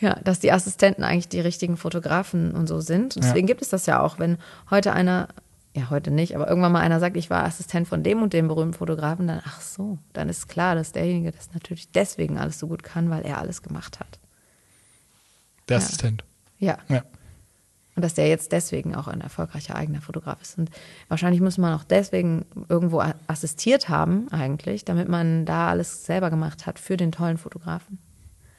Ja, 0.00 0.18
dass 0.22 0.40
die 0.40 0.52
Assistenten 0.52 1.02
eigentlich 1.02 1.28
die 1.28 1.40
richtigen 1.40 1.76
Fotografen 1.76 2.52
und 2.52 2.66
so 2.66 2.80
sind. 2.80 3.16
Und 3.16 3.24
deswegen 3.24 3.46
gibt 3.46 3.62
es 3.62 3.70
das 3.70 3.86
ja 3.86 4.00
auch, 4.00 4.18
wenn 4.18 4.36
heute 4.68 4.92
einer, 4.92 5.28
ja 5.74 5.88
heute 5.88 6.10
nicht, 6.10 6.36
aber 6.36 6.46
irgendwann 6.48 6.72
mal 6.72 6.80
einer 6.80 7.00
sagt, 7.00 7.16
ich 7.16 7.30
war 7.30 7.44
Assistent 7.44 7.88
von 7.88 8.02
dem 8.02 8.22
und 8.22 8.34
dem 8.34 8.46
berühmten 8.48 8.74
Fotografen, 8.74 9.26
dann 9.26 9.40
ach 9.46 9.62
so, 9.62 9.98
dann 10.12 10.28
ist 10.28 10.48
klar, 10.48 10.74
dass 10.74 10.92
derjenige 10.92 11.32
das 11.32 11.54
natürlich 11.54 11.90
deswegen 11.92 12.36
alles 12.36 12.58
so 12.58 12.66
gut 12.66 12.82
kann, 12.82 13.08
weil 13.08 13.24
er 13.24 13.38
alles 13.38 13.62
gemacht 13.62 13.98
hat. 13.98 14.18
der 15.68 15.78
Ja. 15.78 15.82
Assistent. 15.82 16.24
Ja. 16.58 16.78
Ja. 16.88 17.02
Und 17.96 18.02
dass 18.04 18.14
der 18.14 18.26
jetzt 18.28 18.50
deswegen 18.50 18.94
auch 18.96 19.06
ein 19.06 19.20
erfolgreicher 19.20 19.76
eigener 19.76 20.00
Fotograf 20.00 20.42
ist. 20.42 20.58
Und 20.58 20.70
wahrscheinlich 21.08 21.40
muss 21.40 21.58
man 21.58 21.74
auch 21.74 21.84
deswegen 21.84 22.44
irgendwo 22.68 23.00
assistiert 23.28 23.88
haben, 23.88 24.28
eigentlich, 24.32 24.84
damit 24.84 25.08
man 25.08 25.46
da 25.46 25.68
alles 25.68 26.04
selber 26.04 26.28
gemacht 26.30 26.66
hat 26.66 26.78
für 26.80 26.96
den 26.96 27.12
tollen 27.12 27.38
Fotografen. 27.38 27.98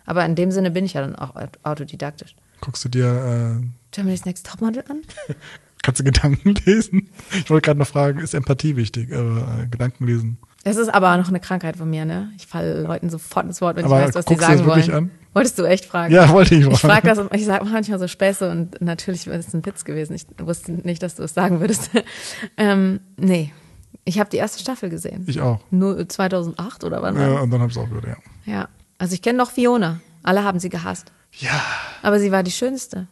Aber 0.06 0.24
in 0.26 0.36
dem 0.36 0.52
Sinne 0.52 0.72
bin 0.72 0.86
ich 0.86 0.94
ja 0.94 1.02
dann 1.02 1.16
auch 1.16 1.36
aut- 1.36 1.60
autodidaktisch. 1.64 2.36
Guckst 2.62 2.86
du 2.86 2.90
dir, 2.90 3.60
äh, 3.62 3.66
Germany's 3.91 4.24
Next 4.24 4.45
Topmodel 4.48 4.84
an? 4.90 5.02
kannst 5.84 5.99
du 5.99 6.03
Gedanken 6.06 6.56
lesen? 6.66 7.10
Ich 7.34 7.49
wollte 7.49 7.66
gerade 7.66 7.80
noch 7.80 7.88
fragen, 7.88 8.20
ist 8.20 8.34
Empathie 8.34 8.76
wichtig? 8.78 9.14
Aber 9.14 9.60
äh, 9.64 9.68
Gedanken 9.68 10.06
lesen. 10.06 10.38
Das 10.64 10.78
ist 10.78 10.88
aber 10.94 11.16
noch 11.18 11.28
eine 11.28 11.40
Krankheit 11.40 11.76
von 11.78 11.90
mir, 11.90 12.06
ne? 12.06 12.32
Ich 12.38 12.48
falle 12.48 12.82
Leuten 12.84 13.10
sofort 13.10 13.45
ins 13.45 13.62
Wort, 13.62 13.76
wenn 13.76 13.86
Aber 13.86 13.99
ich 14.02 14.07
weiß, 14.07 14.16
was 14.16 14.26
die 14.26 14.34
guckst 14.36 14.48
du 14.48 14.52
das 14.52 14.57
sagen 14.60 14.68
wirklich 14.70 14.88
wollen. 14.88 14.98
an? 14.98 15.12
Wolltest 15.36 15.60
du 15.60 15.66
echt 15.66 15.84
fragen? 15.84 16.14
Ja, 16.14 16.30
wollte 16.30 16.56
ich 16.56 16.64
fragen. 16.64 16.76
Ich 16.76 16.80
frage 16.80 17.07
das, 17.07 17.20
ich 17.34 17.45
sage 17.45 17.66
manchmal 17.66 17.99
so 17.99 18.07
Späße 18.07 18.49
und 18.49 18.82
natürlich 18.82 19.28
ist 19.28 19.49
es 19.49 19.53
ein 19.53 19.66
Witz 19.66 19.84
gewesen. 19.84 20.14
Ich 20.14 20.26
wusste 20.40 20.72
nicht, 20.72 21.03
dass 21.03 21.16
du 21.16 21.24
es 21.24 21.34
sagen 21.34 21.60
würdest. 21.60 21.91
ähm, 22.57 23.02
nee, 23.18 23.52
ich 24.06 24.18
habe 24.18 24.30
die 24.30 24.38
erste 24.38 24.62
Staffel 24.62 24.90
gesehen. 24.90 25.26
Ich 25.28 25.41
auch. 25.41 25.60
Nur 25.72 26.07
2008 26.07 26.86
oder 26.86 27.02
wann? 27.02 27.20
Ja, 27.20 27.41
und 27.41 27.52
dann 27.52 27.60
habe 27.60 27.70
ich 27.70 27.78
es 27.78 27.84
auch 27.84 27.90
gehört, 27.90 28.06
ja. 28.06 28.16
Ja, 28.45 28.70
also 28.98 29.14
ich 29.14 29.22
kenne 29.22 29.38
noch 29.38 29.52
Fiona. 29.52 29.99
Alle 30.24 30.45
haben 30.45 30.60
sie 30.60 30.70
gehasst. 30.70 31.12
Ja, 31.34 31.62
Aber 32.02 32.18
sie 32.20 32.32
war 32.32 32.41
die 32.41 32.52
schönste. 32.52 33.07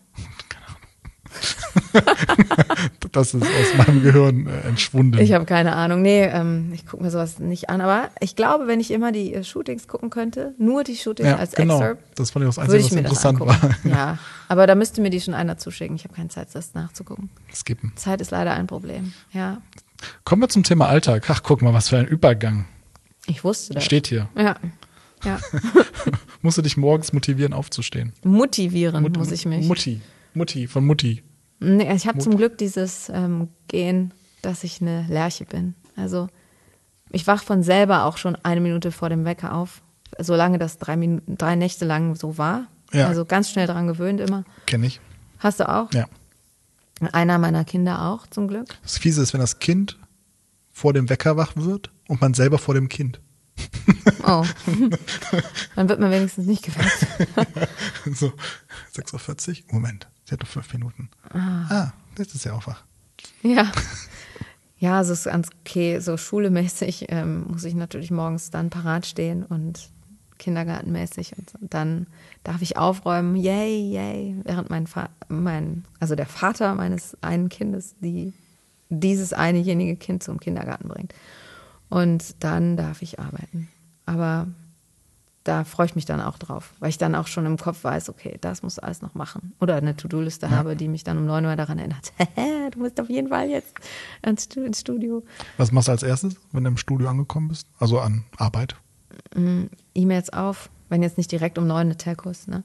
das 3.11 3.33
ist 3.33 3.43
aus 3.43 3.77
meinem 3.87 4.01
Gehirn 4.03 4.47
äh, 4.47 4.67
entschwunden. 4.67 5.19
Ich 5.21 5.33
habe 5.33 5.45
keine 5.45 5.75
Ahnung. 5.75 6.01
Nee, 6.01 6.23
ähm, 6.23 6.71
ich 6.73 6.85
gucke 6.85 7.03
mir 7.03 7.11
sowas 7.11 7.39
nicht 7.39 7.69
an. 7.69 7.81
Aber 7.81 8.09
ich 8.19 8.35
glaube, 8.35 8.67
wenn 8.67 8.79
ich 8.79 8.91
immer 8.91 9.11
die 9.11 9.33
äh, 9.33 9.43
Shootings 9.43 9.87
gucken 9.87 10.09
könnte, 10.09 10.53
nur 10.57 10.83
die 10.83 10.95
Shootings 10.95 11.29
ja, 11.29 11.37
als 11.37 11.51
genau. 11.53 11.77
Excerpt, 11.79 12.19
Das 12.19 12.31
fand 12.31 12.43
ich 12.45 12.49
auch 12.49 12.55
das 12.55 12.63
Einzige, 12.63 12.79
ich 12.79 12.91
was 12.91 12.97
interessant 12.97 13.39
war. 13.39 13.57
Ja, 13.83 14.17
aber 14.47 14.67
da 14.67 14.75
müsste 14.75 15.01
mir 15.01 15.09
die 15.09 15.21
schon 15.21 15.33
einer 15.33 15.57
zuschicken. 15.57 15.95
Ich 15.95 16.03
habe 16.03 16.13
keine 16.13 16.29
Zeit, 16.29 16.47
das 16.53 16.73
nachzugucken. 16.73 17.29
Skippen. 17.53 17.91
Zeit 17.95 18.21
ist 18.21 18.31
leider 18.31 18.53
ein 18.53 18.67
Problem. 18.67 19.13
Ja, 19.31 19.61
Kommen 20.25 20.41
wir 20.41 20.49
zum 20.49 20.63
Thema 20.63 20.87
Alltag. 20.89 21.29
Ach, 21.29 21.43
guck 21.43 21.61
mal, 21.61 21.73
was 21.73 21.87
für 21.89 21.97
ein 21.97 22.05
Übergang. 22.07 22.65
ich 23.25 23.43
wusste 23.45 23.73
das. 23.75 23.85
Steht 23.85 24.07
hier. 24.07 24.27
Ja, 24.37 24.55
ja. 25.23 25.39
Musst 26.41 26.57
du 26.57 26.61
dich 26.61 26.75
morgens 26.75 27.13
motivieren, 27.13 27.53
aufzustehen. 27.53 28.11
Motivieren 28.23 29.01
Mut- 29.01 29.15
muss 29.17 29.31
ich 29.31 29.45
mich. 29.45 29.65
Mutti. 29.65 30.01
Mutti, 30.33 30.67
von 30.67 30.85
Mutti. 30.85 31.23
Nee, 31.59 31.93
ich 31.93 32.07
habe 32.07 32.19
zum 32.19 32.35
Glück 32.35 32.57
dieses 32.57 33.09
ähm, 33.09 33.49
Gen, 33.67 34.13
dass 34.41 34.63
ich 34.63 34.81
eine 34.81 35.05
Lerche 35.07 35.45
bin. 35.45 35.75
Also 35.95 36.27
ich 37.09 37.27
wach 37.27 37.43
von 37.43 37.63
selber 37.63 38.05
auch 38.05 38.17
schon 38.17 38.35
eine 38.43 38.59
Minute 38.59 38.91
vor 38.91 39.09
dem 39.09 39.23
Wecker 39.23 39.53
auf, 39.53 39.81
solange 40.17 40.57
das 40.57 40.77
drei, 40.77 40.97
Minuten, 40.97 41.37
drei 41.37 41.55
Nächte 41.55 41.85
lang 41.85 42.15
so 42.15 42.37
war. 42.37 42.67
Ja. 42.91 43.07
Also 43.07 43.25
ganz 43.25 43.49
schnell 43.49 43.67
dran 43.67 43.87
gewöhnt 43.87 44.19
immer. 44.19 44.43
Kenne 44.65 44.87
ich. 44.87 44.99
Hast 45.39 45.59
du 45.59 45.69
auch? 45.69 45.91
Ja. 45.93 46.07
Einer 47.11 47.37
meiner 47.37 47.65
Kinder 47.65 48.03
auch, 48.03 48.27
zum 48.27 48.47
Glück. 48.47 48.77
Das 48.83 48.97
Fiese 48.97 49.21
ist, 49.21 49.33
wenn 49.33 49.41
das 49.41 49.59
Kind 49.59 49.99
vor 50.71 50.93
dem 50.93 51.09
Wecker 51.09 51.37
wach 51.37 51.55
wird 51.55 51.91
und 52.07 52.21
man 52.21 52.33
selber 52.33 52.57
vor 52.57 52.73
dem 52.73 52.89
Kind. 52.89 53.19
Oh. 54.25 54.45
Dann 55.75 55.89
wird 55.89 55.99
man 55.99 56.11
wenigstens 56.11 56.47
nicht 56.47 56.63
geweckt. 56.63 57.07
so, 58.17 58.33
6.40 58.95 59.65
Uhr. 59.65 59.73
Moment, 59.73 60.07
hat 60.33 60.41
noch 60.41 60.47
fünf 60.47 60.71
Minuten. 60.73 61.09
Ah, 61.29 61.91
jetzt 62.17 62.35
ist 62.35 62.43
sie 62.43 62.49
auch 62.49 62.67
wach. 62.67 62.83
Ja. 63.41 63.71
Ja, 64.79 64.97
also 64.97 65.13
es 65.13 65.19
ist 65.19 65.31
ganz 65.31 65.47
okay. 65.61 65.99
So 65.99 66.17
schulemäßig 66.17 67.05
ähm, 67.07 67.45
muss 67.47 67.63
ich 67.63 67.73
natürlich 67.73 68.11
morgens 68.11 68.51
dann 68.51 68.69
parat 68.69 69.05
stehen 69.05 69.43
und 69.43 69.89
kindergartenmäßig. 70.39 71.37
Und 71.37 71.49
so. 71.51 71.57
dann 71.61 72.07
darf 72.43 72.61
ich 72.61 72.75
aufräumen, 72.75 73.37
yay, 73.37 73.93
yay. 73.93 74.35
Während 74.43 74.69
mein, 74.69 74.85
Fa 74.87 75.07
mein 75.29 75.85
also 76.01 76.15
der 76.15 76.25
Vater 76.25 76.75
meines 76.75 77.17
einen 77.21 77.47
Kindes, 77.47 77.95
die 78.01 78.33
dieses 78.89 79.31
einejenige 79.31 79.95
Kind 79.95 80.21
zum 80.21 80.37
Kindergarten 80.37 80.89
bringt. 80.89 81.13
Und 81.87 82.43
dann 82.43 82.75
darf 82.75 83.01
ich 83.01 83.19
arbeiten. 83.19 83.69
Aber 84.05 84.47
da 85.43 85.63
freue 85.65 85.87
ich 85.87 85.95
mich 85.95 86.05
dann 86.05 86.21
auch 86.21 86.37
drauf, 86.37 86.73
weil 86.79 86.89
ich 86.89 86.97
dann 86.97 87.15
auch 87.15 87.27
schon 87.27 87.45
im 87.45 87.57
Kopf 87.57 87.83
weiß, 87.83 88.09
okay, 88.09 88.37
das 88.39 88.63
musst 88.63 88.77
du 88.77 88.83
alles 88.83 89.01
noch 89.01 89.13
machen. 89.13 89.53
Oder 89.59 89.75
eine 89.75 89.95
To-Do-Liste 89.95 90.49
habe, 90.49 90.75
die 90.77 90.87
mich 90.87 91.03
dann 91.03 91.17
um 91.17 91.25
9 91.25 91.45
Uhr 91.45 91.55
daran 91.57 91.79
erinnert, 91.79 92.13
du 92.71 92.79
musst 92.79 92.99
auf 93.01 93.09
jeden 93.09 93.27
Fall 93.29 93.49
jetzt 93.49 93.73
ins 94.21 94.45
Stu- 94.45 94.63
ins 94.63 94.79
Studio. 94.79 95.23
Was 95.57 95.71
machst 95.71 95.89
du 95.89 95.91
als 95.91 96.03
erstes, 96.03 96.35
wenn 96.53 96.63
du 96.63 96.69
im 96.69 96.77
Studio 96.77 97.09
angekommen 97.09 97.49
bist? 97.49 97.67
Also 97.79 97.99
an 97.99 98.23
Arbeit? 98.37 98.75
E-Mails 99.95 100.31
auf, 100.31 100.69
wenn 100.89 101.03
jetzt 101.03 101.17
nicht 101.17 101.31
direkt 101.31 101.57
um 101.57 101.67
9 101.67 101.77
eine 101.87 101.97
Telcos, 101.97 102.47
ne? 102.47 102.63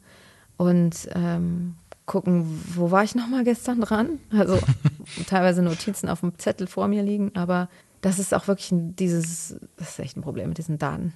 Und 0.57 1.09
ähm, 1.15 1.77
gucken, 2.07 2.63
wo 2.75 2.91
war 2.91 3.05
ich 3.05 3.15
nochmal 3.15 3.45
gestern 3.45 3.81
dran? 3.81 4.19
Also 4.31 4.59
teilweise 5.29 5.63
Notizen 5.63 6.09
auf 6.09 6.21
dem 6.21 6.37
Zettel 6.39 6.67
vor 6.67 6.89
mir 6.89 7.03
liegen, 7.03 7.35
aber 7.37 7.69
das 8.01 8.19
ist 8.19 8.35
auch 8.35 8.49
wirklich 8.49 8.71
ein, 8.73 8.97
dieses, 8.97 9.57
das 9.77 9.91
ist 9.91 9.99
echt 10.01 10.17
ein 10.17 10.23
Problem 10.23 10.49
mit 10.49 10.59
diesen 10.59 10.79
Daten. 10.79 11.15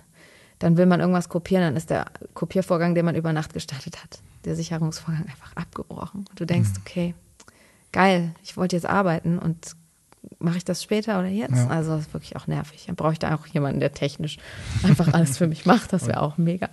Dann 0.62 0.76
will 0.76 0.86
man 0.86 1.00
irgendwas 1.00 1.28
kopieren, 1.28 1.64
dann 1.64 1.76
ist 1.76 1.90
der 1.90 2.06
Kopiervorgang, 2.34 2.94
den 2.94 3.04
man 3.04 3.16
über 3.16 3.32
Nacht 3.32 3.52
gestartet 3.52 4.00
hat, 4.00 4.20
der 4.44 4.54
Sicherungsvorgang 4.54 5.24
einfach 5.24 5.56
abgebrochen. 5.56 6.24
Und 6.30 6.38
du 6.38 6.46
denkst, 6.46 6.70
okay, 6.78 7.14
geil, 7.90 8.32
ich 8.44 8.56
wollte 8.56 8.76
jetzt 8.76 8.86
arbeiten 8.86 9.40
und 9.40 9.74
mache 10.38 10.58
ich 10.58 10.64
das 10.64 10.80
später 10.80 11.18
oder 11.18 11.26
jetzt? 11.26 11.56
Ja. 11.56 11.66
Also 11.66 11.96
das 11.96 12.02
ist 12.02 12.14
wirklich 12.14 12.36
auch 12.36 12.46
nervig. 12.46 12.84
Dann 12.86 12.94
brauche 12.94 13.12
ich 13.12 13.18
da 13.18 13.34
auch 13.34 13.44
jemanden, 13.48 13.80
der 13.80 13.92
technisch 13.92 14.38
einfach 14.84 15.12
alles 15.12 15.36
für 15.36 15.48
mich 15.48 15.66
macht. 15.66 15.92
Das 15.92 16.06
wäre 16.06 16.22
auch 16.22 16.38
mega. 16.38 16.68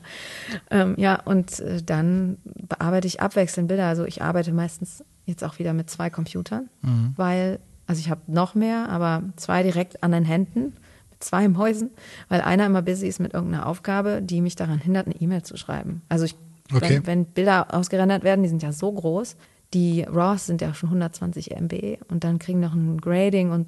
Ähm, 0.69 0.93
ja, 0.97 1.19
und 1.21 1.59
äh, 1.59 1.81
dann 1.81 2.37
bearbeite 2.43 3.07
ich 3.07 3.21
abwechselnd 3.21 3.69
Bilder. 3.69 3.87
Also 3.87 4.05
ich 4.05 4.21
arbeite 4.21 4.51
meistens 4.53 5.03
jetzt 5.25 5.43
auch 5.43 5.57
wieder 5.57 5.73
mit 5.73 5.89
zwei 5.89 6.11
Computern, 6.11 6.69
weil, 7.15 7.59
also 7.87 7.99
ich 7.99 8.11
habe 8.11 8.21
noch 8.27 8.53
mehr, 8.53 8.89
aber 8.89 9.23
zwei 9.35 9.63
direkt 9.63 10.03
an 10.03 10.11
den 10.11 10.25
Händen, 10.25 10.73
zwei 11.19 11.47
Mäusen, 11.47 11.89
weil 12.29 12.41
einer 12.41 12.65
immer 12.65 12.81
busy 12.81 13.07
ist 13.07 13.19
mit 13.19 13.33
irgendeiner 13.33 13.65
Aufgabe, 13.67 14.21
die 14.21 14.41
mich 14.41 14.55
daran 14.55 14.79
hindert, 14.79 15.07
eine 15.07 15.15
E-Mail 15.15 15.43
zu 15.43 15.57
schreiben. 15.57 16.01
Also 16.09 16.25
ich, 16.25 16.35
Okay. 16.71 16.97
wenn, 16.97 17.07
wenn 17.07 17.25
Bilder 17.25 17.73
ausgerendert 17.73 18.23
werden, 18.23 18.43
die 18.43 18.49
sind 18.49 18.61
ja 18.61 18.71
so 18.71 18.91
groß, 18.91 19.37
die 19.73 20.03
RAWs 20.03 20.45
sind 20.45 20.61
ja 20.61 20.73
schon 20.75 20.89
120 20.89 21.51
MB 21.55 21.97
und 22.09 22.23
dann 22.23 22.37
kriegen 22.37 22.59
noch 22.59 22.73
ein 22.75 22.99
Grading 23.01 23.49
und 23.51 23.67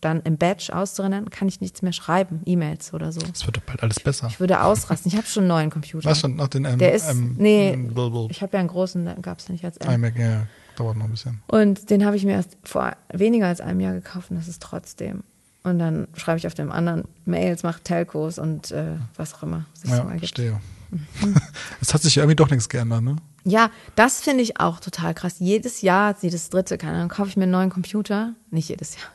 dann 0.00 0.22
im 0.22 0.38
Batch 0.38 0.70
auszurendern, 0.70 1.28
kann 1.28 1.48
ich 1.48 1.60
nichts 1.60 1.82
mehr 1.82 1.92
schreiben, 1.92 2.40
E-Mails 2.46 2.94
oder 2.94 3.12
so. 3.12 3.20
Es 3.32 3.44
wird 3.46 3.56
doch 3.58 3.62
bald 3.62 3.82
alles 3.82 4.00
besser. 4.00 4.28
Ich 4.28 4.40
würde 4.40 4.62
ausrasten. 4.62 5.10
Ich 5.10 5.16
habe 5.18 5.26
schon 5.26 5.42
einen 5.42 5.48
neuen 5.48 5.70
Computer. 5.70 6.08
Was 6.08 6.20
schon 6.20 6.36
nach 6.36 6.48
den 6.48 6.64
ähm, 6.64 6.78
Der 6.78 6.94
ist, 6.94 7.10
ähm, 7.10 7.34
nee, 7.38 7.76
blablabla. 7.76 8.28
ich 8.30 8.40
habe 8.42 8.52
ja 8.54 8.60
einen 8.60 8.68
großen, 8.68 9.04
da 9.04 9.14
gab 9.14 9.40
es 9.40 9.48
ja 9.48 9.52
nicht 9.52 9.64
als 9.64 9.76
M. 9.78 9.92
iMac, 9.92 10.18
ja, 10.18 10.46
dauert 10.76 10.96
noch 10.96 11.04
ein 11.06 11.10
bisschen. 11.10 11.42
Und 11.48 11.90
den 11.90 12.04
habe 12.06 12.16
ich 12.16 12.24
mir 12.24 12.32
erst 12.32 12.56
vor 12.62 12.92
weniger 13.12 13.46
als 13.48 13.60
einem 13.60 13.80
Jahr 13.80 13.92
gekauft 13.94 14.30
und 14.30 14.36
das 14.36 14.48
ist 14.48 14.62
trotzdem. 14.62 15.22
Und 15.64 15.78
dann 15.78 16.08
schreibe 16.16 16.38
ich 16.38 16.46
auf 16.46 16.54
dem 16.54 16.70
anderen 16.72 17.04
Mails, 17.24 17.62
mache 17.62 17.82
Telcos 17.82 18.38
und 18.38 18.70
äh, 18.70 18.96
was 19.16 19.34
auch 19.34 19.42
immer 19.42 19.66
sich 19.74 19.90
so 19.90 19.96
Ja, 19.96 20.02
ergibt. 20.04 20.18
verstehe. 20.20 20.60
es 21.80 21.92
hat 21.92 22.00
sich 22.02 22.14
ja 22.14 22.22
irgendwie 22.22 22.36
doch 22.36 22.50
nichts 22.50 22.68
geändert, 22.68 23.02
ne? 23.02 23.16
Ja, 23.44 23.70
das 23.94 24.20
finde 24.20 24.42
ich 24.42 24.60
auch 24.60 24.80
total 24.80 25.14
krass. 25.14 25.36
Jedes 25.38 25.82
Jahr, 25.82 26.14
jedes 26.20 26.48
dritte, 26.50 26.78
keine 26.78 26.96
Ahnung, 26.98 27.08
kaufe 27.08 27.28
ich 27.28 27.36
mir 27.36 27.42
einen 27.44 27.52
neuen 27.52 27.70
Computer. 27.70 28.34
Nicht 28.50 28.68
jedes 28.68 28.96
Jahr. 28.96 29.06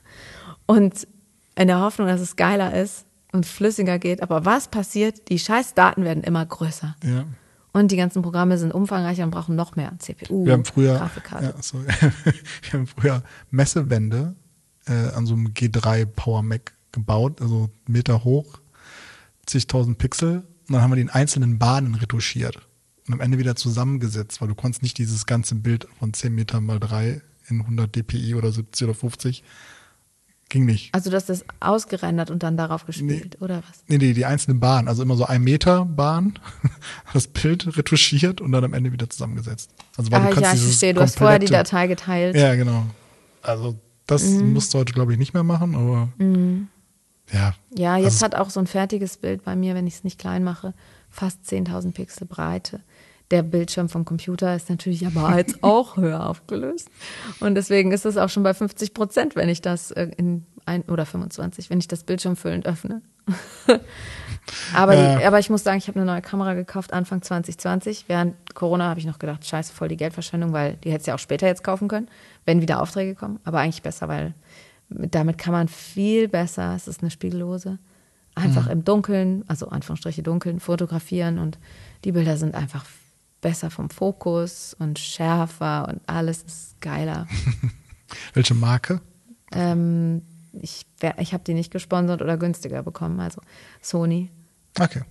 Und 0.66 1.08
in 1.56 1.68
der 1.68 1.80
Hoffnung, 1.80 2.08
dass 2.08 2.22
es 2.22 2.36
geiler 2.36 2.74
ist 2.80 3.06
und 3.32 3.46
flüssiger 3.46 4.00
geht. 4.00 4.22
Aber 4.24 4.46
was 4.46 4.68
passiert? 4.68 5.30
Die 5.30 5.40
scheiß 5.40 5.74
Daten 5.76 6.04
werden 6.04 6.24
immer 6.24 6.46
größer. 6.46 6.96
Ja. 7.04 7.26
Und 7.74 7.92
die 7.92 7.98
ganzen 7.98 8.22
Programme 8.22 8.58
sind 8.60 8.72
umfangreicher 8.74 9.24
und 9.24 9.32
brauchen 9.32 9.56
noch 9.56 9.76
mehr 9.76 9.92
CPU, 10.00 10.46
Wir 10.46 10.54
haben 10.54 10.66
früher, 10.66 10.96
Grafikkarte. 10.98 11.46
ja, 11.46 11.54
sorry. 11.62 11.86
wir 12.64 12.74
haben 12.74 12.88
früher 12.88 13.24
Messewände 13.50 14.36
äh, 14.88 15.10
an 15.16 15.26
so 15.26 15.34
einem 15.34 15.48
G3 15.48 16.06
Power 16.06 16.44
Mac 16.44 16.74
gebaut, 16.92 17.42
also 17.42 17.70
Meter 17.88 18.24
hoch, 18.24 18.60
zigtausend 19.46 19.98
Pixel. 19.98 20.44
Und 20.68 20.74
dann 20.74 20.82
haben 20.82 20.92
wir 20.92 20.96
die 20.96 21.02
in 21.02 21.10
einzelnen 21.10 21.60
Bahnen 21.60 21.96
retuschiert 21.96 22.62
und 23.08 23.14
am 23.14 23.20
Ende 23.20 23.38
wieder 23.38 23.56
zusammengesetzt, 23.56 24.42
weil 24.42 24.48
du 24.48 24.56
konntest 24.56 24.82
nicht 24.82 24.98
dieses 24.98 25.26
ganze 25.26 25.56
Bild 25.56 25.88
von 26.00 26.14
10 26.14 26.34
Meter 26.34 26.62
mal 26.62 26.80
3 26.80 27.22
in 27.50 27.62
100 27.62 27.94
dpi 27.94 28.36
oder 28.36 28.52
70 28.52 28.86
oder 28.88 28.96
50. 28.96 29.44
Ging 30.50 30.66
nicht. 30.66 30.94
Also 30.94 31.10
du 31.10 31.16
hast 31.16 31.30
das 31.30 31.44
ausgerendert 31.60 32.30
und 32.30 32.44
dann 32.44 32.58
darauf 32.58 32.86
gespielt, 32.86 33.42
oder 33.42 33.58
was? 33.58 33.84
Nee, 33.88 33.98
nee, 33.98 34.14
die 34.14 34.26
einzelnen 34.26 34.60
Bahnen, 34.60 34.88
also 34.88 35.02
immer 35.02 35.16
so 35.16 35.26
ein 35.26 35.44
Meter 35.44 35.84
Bahn, 35.86 36.38
das 37.14 37.28
Bild 37.28 37.76
retuschiert 37.76 38.40
und 38.40 38.52
dann 38.52 38.64
am 38.64 38.74
Ende 38.74 38.92
wieder 38.92 39.10
zusammengesetzt. 39.10 39.72
Also 39.98 40.12
weil 40.12 40.22
Ah, 40.22 40.28
du 40.28 40.34
kannst 40.36 40.42
ja, 40.44 40.54
ich 40.54 40.62
verstehe. 40.62 40.94
Du 40.94 41.02
hast 41.02 41.18
vorher 41.18 41.40
die 41.40 41.48
Datei 41.48 41.88
geteilt. 41.88 42.36
Ja, 42.36 42.56
genau. 42.56 42.86
Also 43.42 43.80
das 44.08 44.24
Mhm. 44.24 44.54
musst 44.54 44.74
du 44.74 44.80
heute, 44.80 44.94
glaube 44.94 45.14
ich, 45.14 45.20
nicht 45.20 45.34
mehr 45.34 45.44
machen, 45.44 45.76
aber 45.76 46.10
ja. 47.32 47.54
Ja, 47.76 47.98
jetzt 47.98 48.06
Also- 48.22 48.26
hat 48.26 48.36
auch 48.36 48.50
so 48.50 48.60
ein 48.60 48.68
fertiges 48.68 49.18
Bild 49.18 49.44
bei 49.44 49.56
mir, 49.56 49.76
wenn 49.76 49.88
ich 49.88 49.96
es 49.96 50.04
nicht 50.04 50.20
klein 50.20 50.44
mache, 50.44 50.74
fast 51.10 51.46
10.000 51.46 51.94
Pixel 51.96 52.28
Breite. 52.28 52.82
Der 53.32 53.42
Bildschirm 53.42 53.90
vom 53.90 54.06
Computer 54.06 54.56
ist 54.56 54.70
natürlich 54.70 55.08
aber 55.08 55.36
jetzt 55.38 55.58
auch 55.64 55.98
höher 55.98 56.28
aufgelöst. 56.30 56.90
Und 57.40 57.56
deswegen 57.56 57.92
ist 57.92 58.06
es 58.06 58.18
auch 58.18 58.30
schon 58.30 58.44
bei 58.44 58.54
50 58.54 58.94
Prozent, 58.94 59.36
wenn 59.36 59.50
ich 59.50 59.62
das 59.62 59.92
äh, 59.92 60.10
in 60.18 60.46
ein 60.66 60.84
oder 60.84 61.06
25, 61.06 61.70
wenn 61.70 61.80
ich 61.80 61.88
das 61.88 62.04
Bildschirm 62.04 62.36
füllend 62.36 62.66
öffne. 62.68 63.02
aber, 64.76 64.96
die, 64.96 65.02
Ja. 65.22 65.28
aber 65.28 65.40
ich 65.40 65.50
muss 65.50 65.64
sagen, 65.64 65.78
ich 65.78 65.88
habe 65.88 66.00
eine 66.00 66.10
neue 66.12 66.22
Kamera 66.22 66.54
gekauft 66.54 66.94
Anfang 66.94 67.22
2020. 67.22 68.06
Während 68.08 68.36
Corona 68.54 68.90
habe 68.90 69.00
ich 69.00 69.06
noch 69.06 69.20
gedacht, 69.20 69.46
scheiße, 69.46 69.74
voll 69.74 69.88
die 69.88 69.98
Geldverschwendung, 69.98 70.54
weil 70.54 70.76
die 70.84 70.92
hättest 70.92 71.08
du 71.08 71.12
ja 71.12 71.16
auch 71.16 71.20
später 71.20 71.48
jetzt 71.48 71.64
kaufen 71.64 71.88
können, 71.88 72.08
wenn 72.46 72.62
wieder 72.62 72.82
Aufträge 72.82 73.16
kommen. 73.16 73.40
Aber 73.44 73.60
eigentlich 73.60 73.82
besser, 73.82 74.08
weil 74.08 74.34
mit- 74.90 75.16
damit 75.16 75.38
kann 75.38 75.54
man 75.54 75.68
viel 75.68 76.28
besser, 76.28 76.76
es 76.76 76.88
ist 76.88 77.02
eine 77.02 77.12
Spiegellose, 77.12 77.80
einfach 78.36 78.68
im 78.68 78.84
Dunkeln, 78.84 79.44
also 79.48 79.68
Anführungsstriche 79.70 80.24
dunkeln, 80.24 80.60
fotografieren 80.60 81.38
und 81.40 81.60
die 82.04 82.12
Bilder 82.12 82.38
sind 82.38 82.56
einfach 82.56 82.86
besser 83.42 83.70
vom 83.70 83.90
Fokus 83.90 84.76
und 84.80 85.00
schärfer 85.00 85.88
und 85.90 86.02
alles 86.08 86.44
ist 86.44 86.82
geiler. 86.82 87.28
Welche 88.34 88.54
Marke? 88.54 89.02
ähm, 89.52 90.22
ich, 90.54 90.86
ich 91.18 91.34
habe 91.34 91.44
die 91.44 91.54
nicht 91.54 91.72
gesponsert 91.72 92.22
oder 92.22 92.38
günstiger 92.38 92.84
bekommen, 92.84 93.20
also 93.20 93.42
Sony. 93.82 94.30
Okay. 94.80 95.02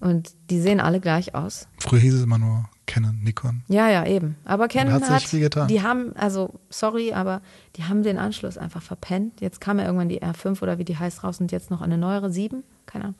Und 0.00 0.32
die 0.50 0.60
sehen 0.60 0.80
alle 0.80 1.00
gleich 1.00 1.34
aus. 1.34 1.68
Früher 1.78 2.00
hieß 2.00 2.14
es 2.14 2.22
immer 2.22 2.38
nur 2.38 2.68
Canon, 2.86 3.20
Nikon. 3.22 3.62
Ja, 3.68 3.88
ja, 3.88 4.04
eben. 4.06 4.36
Aber 4.44 4.68
Canon 4.68 4.94
hat 4.94 5.08
hat, 5.08 5.22
viel 5.22 5.40
getan. 5.40 5.68
die 5.68 5.82
haben, 5.82 6.14
also 6.16 6.60
sorry, 6.68 7.12
aber 7.12 7.40
die 7.76 7.84
haben 7.84 8.02
den 8.02 8.18
Anschluss 8.18 8.58
einfach 8.58 8.82
verpennt. 8.82 9.40
Jetzt 9.40 9.60
kam 9.60 9.78
ja 9.78 9.84
irgendwann 9.84 10.08
die 10.08 10.22
R5 10.22 10.62
oder 10.62 10.78
wie 10.78 10.84
die 10.84 10.98
heißt 10.98 11.24
raus 11.24 11.40
und 11.40 11.52
jetzt 11.52 11.70
noch 11.70 11.80
eine 11.80 11.96
neuere 11.96 12.30
7, 12.30 12.62
keine 12.86 13.04
Ahnung. 13.04 13.16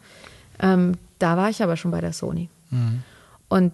Ähm, 0.58 0.92
da 1.18 1.36
war 1.36 1.48
ich 1.48 1.62
aber 1.62 1.76
schon 1.76 1.90
bei 1.90 2.00
der 2.00 2.12
Sony. 2.12 2.48
Mhm. 2.70 3.02
Und 3.48 3.72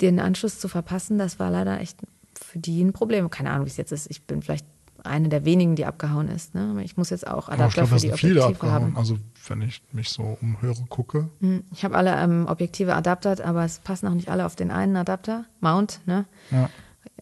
den 0.00 0.20
Anschluss 0.20 0.58
zu 0.58 0.68
verpassen, 0.68 1.18
das 1.18 1.38
war 1.38 1.50
leider 1.50 1.80
echt 1.80 1.98
für 2.34 2.58
die 2.58 2.82
ein 2.82 2.92
Problem. 2.92 3.30
Keine 3.30 3.50
Ahnung, 3.50 3.66
wie 3.66 3.70
es 3.70 3.76
jetzt 3.76 3.92
ist. 3.92 4.10
Ich 4.10 4.22
bin 4.22 4.42
vielleicht 4.42 4.66
eine 5.04 5.28
der 5.28 5.44
wenigen, 5.44 5.76
die 5.76 5.84
abgehauen 5.86 6.28
ist. 6.28 6.54
Ne? 6.54 6.82
Ich 6.84 6.96
muss 6.96 7.10
jetzt 7.10 7.26
auch 7.26 7.48
Aber 7.48 7.54
ich 7.56 7.60
Adapter 7.60 7.82
glaube, 7.86 8.00
für 8.00 8.06
die 8.06 8.12
Objektive 8.12 8.44
abgehauen. 8.46 8.74
haben. 8.84 8.96
Also, 8.96 9.18
wenn 9.48 9.62
ich 9.62 9.80
mich 9.92 10.10
so 10.10 10.36
umhöre, 10.40 10.84
gucke. 10.88 11.28
Hm, 11.40 11.64
Ich 11.72 11.84
habe 11.84 11.96
alle 11.96 12.14
ähm, 12.16 12.46
Objektive 12.48 12.94
adaptert, 12.94 13.40
aber 13.40 13.64
es 13.64 13.78
passen 13.78 14.06
auch 14.08 14.14
nicht 14.14 14.28
alle 14.28 14.44
auf 14.46 14.56
den 14.56 14.70
einen 14.70 14.96
Adapter. 14.96 15.44
Mount, 15.60 16.00
ne? 16.06 16.24
Ja. 16.50 16.68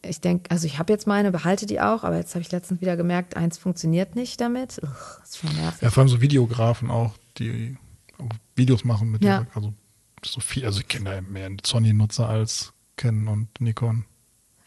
Ich 0.03 0.21
denke, 0.21 0.51
also 0.51 0.67
ich 0.67 0.79
habe 0.79 0.93
jetzt 0.93 1.07
meine, 1.07 1.33
behalte 1.33 1.67
die 1.67 1.81
auch, 1.81 2.05
aber 2.05 2.17
jetzt 2.17 2.35
habe 2.35 2.43
ich 2.43 2.53
letztens 2.53 2.81
wieder 2.81 2.97
gemerkt, 2.97 3.37
eins 3.37 3.59
funktioniert 3.59 4.15
nicht 4.15 4.41
damit. 4.41 4.81
Uch, 4.83 5.23
ist 5.25 5.39
schon 5.39 5.55
nervig. 5.57 5.83
Ja, 5.83 5.91
vor 5.91 6.03
allem 6.03 6.09
so 6.09 6.21
Videografen 6.21 6.91
auch, 6.91 7.15
die 7.39 7.77
Videos 8.55 8.85
machen 8.85 9.11
mit 9.11 9.25
Ja. 9.25 9.39
ihrer, 9.41 9.47
also 9.55 9.73
so 10.25 10.41
viel, 10.41 10.65
also 10.65 10.81
ich 10.81 10.89
kenne 10.89 11.11
da 11.11 11.21
mehr 11.21 11.51
Sony-Nutzer 11.65 12.29
als 12.29 12.73
Canon 12.97 13.29
und 13.29 13.61
Nikon. 13.61 14.05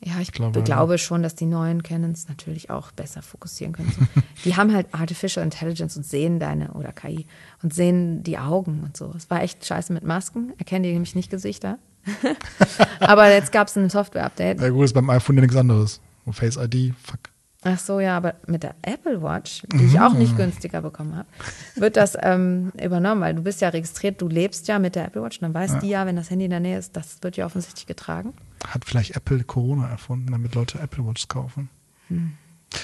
Ja, 0.02 0.14
ich 0.22 0.32
Mittlerweile. 0.32 0.64
glaube 0.64 0.98
schon, 0.98 1.24
dass 1.24 1.36
die 1.36 1.46
neuen 1.46 1.84
Canons 1.84 2.30
natürlich 2.30 2.70
auch 2.70 2.92
besser 2.92 3.22
fokussieren 3.22 3.74
können. 3.74 3.92
So. 3.92 4.22
die 4.46 4.56
haben 4.56 4.74
halt 4.74 4.88
Artificial 4.94 5.44
Intelligence 5.44 5.98
und 5.98 6.06
sehen 6.06 6.40
deine, 6.40 6.72
oder 6.74 6.94
KI, 6.94 7.26
und 7.62 7.74
sehen 7.74 8.24
die 8.24 8.38
Augen 8.38 8.82
und 8.84 8.96
so. 8.96 9.14
Es 9.16 9.30
war 9.30 9.44
echt 9.44 9.66
scheiße 9.66 9.92
mit 9.92 10.04
Masken, 10.04 10.54
erkennen 10.58 10.84
die 10.84 10.94
nämlich 10.94 11.16
nicht 11.16 11.30
Gesichter. 11.30 11.80
aber 13.02 13.30
jetzt 13.30 13.52
gab 13.52 13.68
es 13.68 13.76
ein 13.76 13.90
Software-Update. 13.90 14.62
Ja 14.62 14.70
gut, 14.70 14.86
ist 14.86 14.94
beim 14.94 15.10
iPhone 15.10 15.36
ja 15.36 15.42
nichts 15.42 15.58
anderes. 15.58 16.00
Und 16.26 16.34
Face 16.34 16.56
ID, 16.56 16.94
fuck. 17.04 17.20
Ach 17.64 17.78
so, 17.78 18.00
ja, 18.00 18.16
aber 18.16 18.36
mit 18.48 18.64
der 18.64 18.76
Apple 18.84 19.22
Watch, 19.22 19.64
die 19.74 19.84
ich 19.84 20.00
auch 20.00 20.14
nicht 20.14 20.38
günstiger 20.38 20.82
bekommen 20.82 21.18
habe, 21.18 21.28
wird 21.76 21.98
das 21.98 22.16
ähm, 22.22 22.72
übernommen, 22.82 23.20
weil 23.20 23.36
du 23.36 23.42
bist 23.42 23.60
ja 23.60 23.68
registriert, 23.68 24.22
du 24.22 24.30
lebst 24.30 24.70
ja 24.70 24.80
mit 24.80 24.96
der 24.96 25.06
Apple 25.06 25.22
Watch, 25.22 25.40
dann 25.42 25.54
weiß 25.54 25.80
die 25.80 25.90
ja, 25.90 26.06
wenn 26.06 26.16
das 26.16 26.30
Handy 26.30 26.46
in 26.46 26.52
der 26.52 26.62
Nähe 26.62 26.78
ist, 26.78 26.96
das 26.96 27.18
wird 27.22 27.36
ja 27.36 27.46
offensichtlich 27.46 27.86
getragen. 27.86 28.34
Hat 28.68 28.86
vielleicht 28.86 29.16
Apple 29.16 29.44
Corona 29.44 29.88
erfunden, 29.90 30.32
damit 30.32 30.56
Leute 30.56 30.80
Apple 30.80 31.06
Watches 31.06 31.28
kaufen. 31.28 31.70
Hm. 32.08 32.34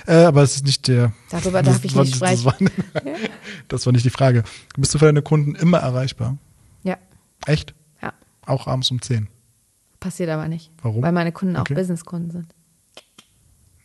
Äh, 0.07 0.23
aber 0.23 0.41
es 0.41 0.55
ist 0.55 0.65
nicht 0.65 0.87
der. 0.87 1.13
Darüber 1.29 1.61
darf 1.61 1.75
das 1.75 1.85
ich 1.85 1.95
nicht 1.95 2.21
Das 2.21 2.43
war, 2.45 2.55
das 3.67 3.85
war 3.85 3.93
nicht 3.93 4.05
die 4.05 4.09
Frage. 4.09 4.43
Bist 4.77 4.93
du 4.93 4.97
für 4.99 5.05
deine 5.05 5.21
Kunden 5.21 5.53
immer 5.55 5.77
erreichbar? 5.79 6.37
Ja, 6.83 6.97
Echt? 7.45 7.75
ja, 8.01 8.13
Auch 8.45 8.67
abends 8.67 8.89
um 8.91 9.01
10? 9.01 9.27
passiert 9.99 10.29
aber 10.29 10.47
nicht. 10.47 10.71
Warum? 10.83 11.01
Weil 11.01 11.11
meine 11.11 11.31
Kunden 11.31 11.55
auch 11.55 11.61
Okay. 11.61 11.73
Businesskunden 11.73 12.29
sind. 12.31 12.53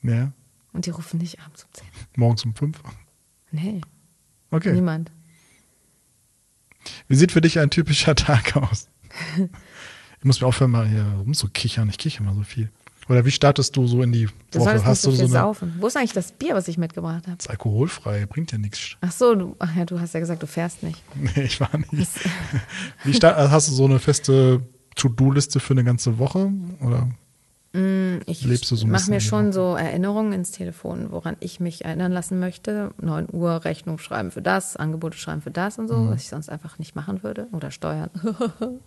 Ja. 0.02 0.32
Und 0.72 0.84
die 0.86 0.90
rufen 0.90 1.18
nicht 1.18 1.40
abends 1.40 1.64
um 1.64 1.70
10. 1.72 1.86
Morgens 2.16 2.44
um 2.44 2.54
5? 2.54 2.78
Nee, 3.52 3.80
Okay. 4.50 4.72
niemand. 4.72 5.10
Wie 7.08 7.14
sieht 7.16 7.32
für 7.32 7.40
dich 7.40 7.58
ein 7.58 7.70
typischer 7.70 8.14
Tag 8.16 8.56
aus? 8.56 8.88
ich 10.20 10.24
muss 10.24 10.40
mir 10.40 10.47
aufhören, 10.47 10.70
mal 10.70 10.86
hier 10.86 11.05
rumzukichern. 11.18 11.88
Ich 11.88 11.98
kicher 11.98 12.22
mal 12.22 12.34
so 12.34 12.42
viel. 12.42 12.70
Oder 13.09 13.24
wie 13.24 13.30
startest 13.32 13.74
du 13.76 13.86
so 13.88 14.02
in 14.02 14.12
die 14.12 14.28
Du 14.52 14.60
Woche? 14.60 14.84
Hast 14.84 15.02
so 15.02 15.10
du 15.10 15.16
so 15.16 15.22
eine. 15.24 15.32
saufen. 15.32 15.74
Wo 15.80 15.88
ist 15.88 15.97
eigentlich 15.97 16.12
das 16.12 16.30
Bier, 16.30 16.55
was 16.55 16.68
ich 16.68 16.78
mitgebracht 16.78 17.26
habe? 17.26 17.36
Das 17.36 17.47
ist 17.47 17.51
alkoholfrei, 17.51 18.24
bringt 18.26 18.52
ja 18.52 18.59
nichts. 18.59 18.97
Ach 19.01 19.10
so, 19.10 19.34
du, 19.34 19.56
ach 19.59 19.74
ja, 19.74 19.84
du 19.84 19.98
hast 19.98 20.14
ja 20.14 20.20
gesagt, 20.20 20.42
du 20.42 20.47
fährst 20.47 20.82
nicht. 20.84 21.02
Nee, 21.16 21.42
ich 21.42 21.60
war 21.60 21.70
nicht. 21.90 22.10
Wie 23.05 23.12
start, 23.14 23.36
also 23.36 23.51
hast 23.51 23.68
du 23.68 23.72
so 23.72 23.84
eine 23.86 23.98
feste 23.98 24.60
To-Do-Liste 24.94 25.59
für 25.59 25.74
eine 25.74 25.82
ganze 25.82 26.18
Woche? 26.18 26.52
Oder? 26.80 27.09
Ich 28.26 28.44
Lebst 28.44 28.68
du 28.72 28.74
so 28.76 28.84
ein 28.84 28.90
mache 28.90 28.98
bisschen 29.02 29.14
mir 29.14 29.20
schon 29.20 29.52
so 29.52 29.76
Erinnerungen 29.76 30.32
ins 30.32 30.51
Telefon, 30.51 31.12
woran 31.12 31.36
ich 31.38 31.60
mich 31.60 31.84
erinnern 31.84 32.10
lassen 32.10 32.40
möchte. 32.40 32.90
9 33.01 33.28
Uhr 33.32 33.64
Rechnung 33.64 33.98
schreiben 33.98 34.32
für 34.32 34.42
das, 34.42 34.76
Angebote 34.76 35.16
schreiben 35.16 35.40
für 35.40 35.52
das 35.52 35.78
und 35.78 35.86
so, 35.86 35.97
Mhm. 35.97 36.10
was 36.10 36.22
ich 36.22 36.28
sonst 36.28 36.48
einfach 36.48 36.80
nicht 36.80 36.97
machen 36.97 37.22
würde. 37.22 37.47
Oder 37.52 37.70
steuern. 37.70 38.10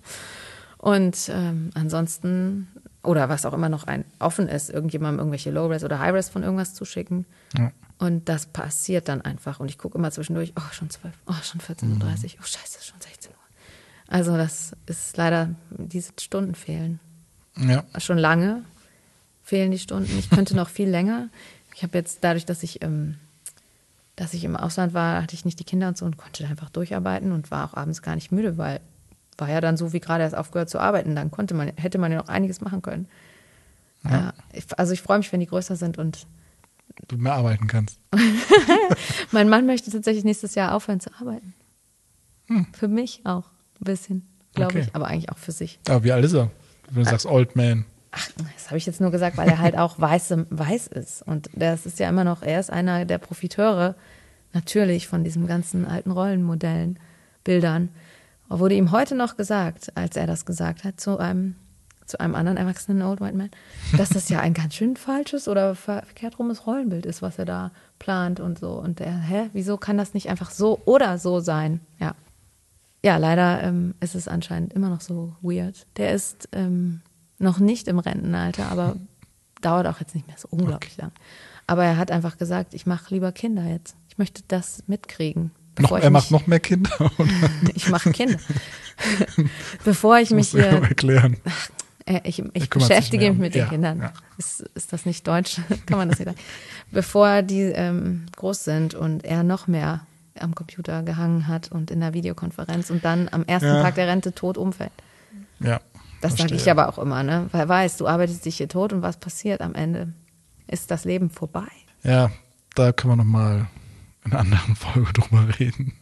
und 0.84 1.30
ähm, 1.34 1.70
ansonsten, 1.76 2.68
oder 3.04 3.30
was 3.30 3.46
auch 3.46 3.54
immer 3.54 3.70
noch 3.70 3.86
ein 3.86 4.04
offen 4.20 4.50
ist, 4.50 4.70
irgendjemandem 4.70 5.20
irgendwelche 5.20 5.50
Low-Res 5.50 5.86
oder 5.86 6.00
High-Res 6.00 6.28
von 6.28 6.44
irgendwas 6.44 6.74
zu 6.74 6.84
schicken. 6.84 7.26
Ja. 7.58 7.72
Und 8.00 8.28
das 8.28 8.48
passiert 8.48 9.08
dann 9.08 9.22
einfach. 9.22 9.62
Und 9.62 9.70
ich 9.70 9.78
gucke 9.78 9.98
immer 9.98 10.12
zwischendurch, 10.12 10.52
oh, 10.58 10.74
schon 10.74 10.90
12, 10.90 11.14
oh, 11.28 11.34
schon 11.42 11.62
14.30 11.62 11.86
Mhm. 11.86 12.02
Uhr, 12.02 12.10
oh, 12.42 12.44
scheiße, 12.44 12.84
schon 12.84 13.00
16 13.00 13.32
Uhr. 13.32 13.38
Also 14.10 14.36
das 14.36 14.76
ist 14.86 15.16
leider, 15.16 15.56
diese 15.70 16.12
Stunden 16.20 16.54
fehlen 16.54 17.00
Ja. 17.56 17.86
schon 18.00 18.18
lange 18.18 18.64
fehlen 19.42 19.72
die 19.72 19.80
Stunden. 19.80 20.18
Ich 20.20 20.30
könnte 20.30 20.54
noch 20.56 20.68
viel 20.70 20.90
länger. 20.90 21.30
Ich 21.76 21.84
habe 21.84 21.98
jetzt 21.98 22.20
dadurch, 22.26 22.46
dass 22.46 22.62
ich, 22.62 22.82
ähm, 22.84 23.16
dass 24.18 24.34
ich 24.34 24.44
im 24.44 24.58
Ausland 24.58 24.94
war, 24.94 25.22
hatte 25.24 25.34
ich 25.36 25.46
nicht 25.46 25.60
die 25.60 25.64
Kinder 25.66 25.88
und 25.88 25.98
so 25.98 26.06
und 26.06 26.18
konnte 26.18 26.46
einfach 26.46 26.70
durcharbeiten 26.70 27.32
und 27.32 27.52
war 27.52 27.70
auch 27.70 27.74
abends 27.74 28.02
gar 28.02 28.16
nicht 28.16 28.32
müde, 28.34 28.58
weil 28.58 28.82
war 29.40 29.50
ja 29.50 29.62
dann 29.62 29.78
so 29.78 29.94
wie 29.94 30.00
gerade 30.00 30.24
erst 30.24 30.36
aufgehört 30.36 30.70
zu 30.70 30.80
arbeiten. 30.80 31.16
Dann 31.16 31.32
konnte 31.32 31.54
man, 31.54 31.72
hätte 31.76 31.98
man 31.98 32.12
ja 32.12 32.18
noch 32.18 32.30
einiges 32.30 32.62
machen 32.62 32.82
können. 32.82 33.08
Ja. 34.04 34.34
also 34.78 34.92
ich 34.92 35.02
freue 35.02 35.20
mich, 35.20 35.32
wenn 35.32 35.40
die 35.40 35.46
größer 35.48 35.76
sind 35.78 35.98
und 35.98 36.28
Du 37.08 37.18
mehr 37.18 37.34
arbeiten 37.34 37.68
kannst. 37.68 38.00
mein 39.32 39.50
Mann 39.50 39.66
möchte 39.66 39.92
tatsächlich 39.92 40.24
nächstes 40.24 40.56
Jahr 40.56 40.76
aufhören 40.76 41.00
zu 41.00 41.10
arbeiten. 41.20 41.54
Für 42.74 42.88
mich 42.88 43.22
auch 43.26 43.46
ein 43.82 43.86
bisschen, 43.86 44.28
glaube 44.54 44.74
Hm. 44.74 44.80
Okay. 44.80 44.88
ich, 44.90 44.96
aber 44.96 45.08
eigentlich 45.08 45.32
auch 45.32 45.38
für 45.38 45.52
sich. 45.52 45.80
Aber 45.88 46.04
wie 46.04 46.12
alt 46.12 46.24
ist 46.24 46.34
er? 46.34 46.52
Wenn 46.92 47.04
du 47.04 47.10
sagst 47.10 47.26
Old 47.26 47.56
Man. 47.56 47.86
Ach, 48.12 48.30
das 48.56 48.68
habe 48.68 48.78
ich 48.78 48.86
jetzt 48.86 49.02
nur 49.02 49.10
gesagt, 49.10 49.38
weil 49.38 49.50
er 49.50 49.58
halt 49.58 49.76
auch 49.76 50.00
weiß, 50.00 50.36
weiß 50.50 50.88
ist. 50.88 51.24
Und 51.24 51.50
das 51.54 51.88
ist 51.88 51.98
ja 51.98 52.08
immer 52.10 52.24
noch, 52.24 52.44
er 52.44 52.60
ist 52.60 52.70
einer 52.70 53.06
der 53.06 53.18
Profiteure 53.18 53.96
natürlich 54.54 55.08
von 55.08 55.24
diesen 55.24 55.48
ganzen 55.48 55.86
alten 55.86 56.12
Rollenmodellen, 56.12 57.00
Bildern. 57.44 57.90
Wurde 58.50 58.76
ihm 58.76 58.92
heute 58.92 59.16
noch 59.16 59.38
gesagt, 59.38 59.96
als 59.96 60.16
er 60.16 60.28
das 60.28 60.46
gesagt 60.46 60.84
hat, 60.84 61.00
zu 61.00 61.18
einem, 61.18 61.56
zu 62.06 62.20
einem 62.20 62.36
anderen 62.36 62.58
erwachsenen 62.58 63.02
Old 63.02 63.22
White 63.22 63.36
Man, 63.36 63.50
dass 63.98 64.10
das 64.10 64.30
ja 64.30 64.40
ein 64.40 64.54
ganz 64.54 64.76
schön 64.76 64.96
falsches 64.96 65.48
oder 65.48 65.76
ver 65.76 66.04
verkehrt 66.04 66.38
rumes 66.38 66.68
Rollenbild 66.68 67.06
ist, 67.06 67.22
was 67.22 67.40
er 67.40 67.46
da 67.46 67.72
plant 68.00 68.40
und 68.40 68.60
so. 68.60 68.74
Und 68.74 69.00
er, 69.00 69.18
hä, 69.18 69.50
wieso 69.54 69.78
kann 69.78 69.98
das 69.98 70.14
nicht 70.14 70.30
einfach 70.30 70.52
so 70.52 70.82
oder 70.86 71.18
so 71.18 71.40
sein? 71.40 71.80
Ja. 72.00 72.16
Ja, 73.06 73.18
leider 73.18 73.62
ähm, 73.64 73.96
ist 74.00 74.16
es 74.16 74.28
anscheinend 74.28 74.74
immer 74.74 74.90
noch 74.90 75.02
so 75.02 75.36
weird. 75.42 75.88
Der 75.98 76.14
ist 76.14 76.48
ähm, 76.54 77.02
noch 77.38 77.60
nicht 77.60 77.88
im 77.88 78.00
Rentenalter, 78.00 78.70
aber 78.70 78.96
dauert 79.62 79.88
auch 79.88 80.00
jetzt 80.00 80.16
nicht 80.16 80.28
mehr 80.28 80.38
so 80.38 80.48
unglaublich 80.52 80.96
lang. 80.98 81.12
Aber 81.68 81.84
er 81.84 81.98
hat 81.98 82.12
einfach 82.12 82.38
gesagt, 82.38 82.74
ich 82.74 82.86
mache 82.86 83.14
lieber 83.14 83.32
Kinder 83.32 83.64
jetzt. 83.64 83.96
Ich 84.10 84.18
möchte 84.18 84.44
das 84.48 84.84
mitkriegen. 84.88 85.52
Noch, 85.80 85.92
er 85.92 85.98
mich- 86.02 86.12
macht 86.12 86.32
noch 86.32 86.48
mehr 86.48 86.60
Kinder. 86.60 86.92
Oder? 87.18 87.30
ich 87.74 87.90
mache 87.90 88.12
Kinder. 88.12 88.38
Bevor 89.84 90.20
ich 90.20 90.32
mich 90.32 90.52
du 90.52 90.60
ja 90.60 90.70
hier, 90.70 90.84
erklären. 90.84 91.38
äh, 92.06 92.22
ich, 92.24 92.44
ich 92.54 92.70
beschäftige 92.70 93.30
mich 93.32 93.40
mit 93.40 93.56
den 93.56 93.62
ja, 93.64 93.68
Kindern. 93.70 94.00
ja. 94.02 94.14
Ist, 94.38 94.62
ist 94.76 94.94
das 94.94 95.06
nicht 95.06 95.28
deutsch? 95.28 95.60
Kann 95.86 95.98
man 95.98 96.10
das 96.10 96.20
nicht 96.20 96.28
sagen? 96.28 96.40
Bevor 96.92 97.42
die 97.42 97.62
ähm, 97.62 98.26
groß 98.36 98.64
sind 98.64 98.94
und 98.96 99.26
er 99.26 99.44
noch 99.44 99.68
mehr 99.68 100.02
am 100.40 100.56
Computer 100.56 101.04
gehangen 101.04 101.48
hat 101.48 101.72
und 101.72 101.92
in 101.92 102.00
der 102.00 102.14
Videokonferenz 102.14 102.90
und 102.90 103.06
dann 103.06 103.30
am 103.32 103.44
ersten 103.46 103.68
Ja. 103.68 103.82
Tag 103.82 103.96
der 103.96 104.08
Rente 104.08 104.34
tot 104.34 104.58
umfällt. 104.58 104.92
Ja. 105.60 105.80
Das 106.22 106.38
sage 106.38 106.56
ich 106.56 106.72
aber 106.72 106.88
auch 106.88 106.98
immer, 106.98 107.22
ne? 107.22 107.50
Weil 107.52 107.68
weißt, 107.68 108.00
du 108.00 108.08
arbeitest 108.08 108.46
dich 108.46 108.58
hier 108.58 108.70
tot 108.70 108.94
und 108.94 109.02
was 109.02 109.18
passiert 109.18 109.62
am 109.62 109.76
Ende? 109.76 110.14
Ist 110.68 110.90
das 110.90 111.04
Leben 111.04 111.30
vorbei? 111.30 111.68
Ja, 112.04 112.32
da 112.76 112.94
können 112.94 113.12
wir 113.14 113.18
nochmal 113.18 113.68
in 114.26 114.32
einer 114.32 114.42
anderen 114.42 114.76
Folge 114.76 115.14
drüber 115.14 115.48
reden. 115.60 115.94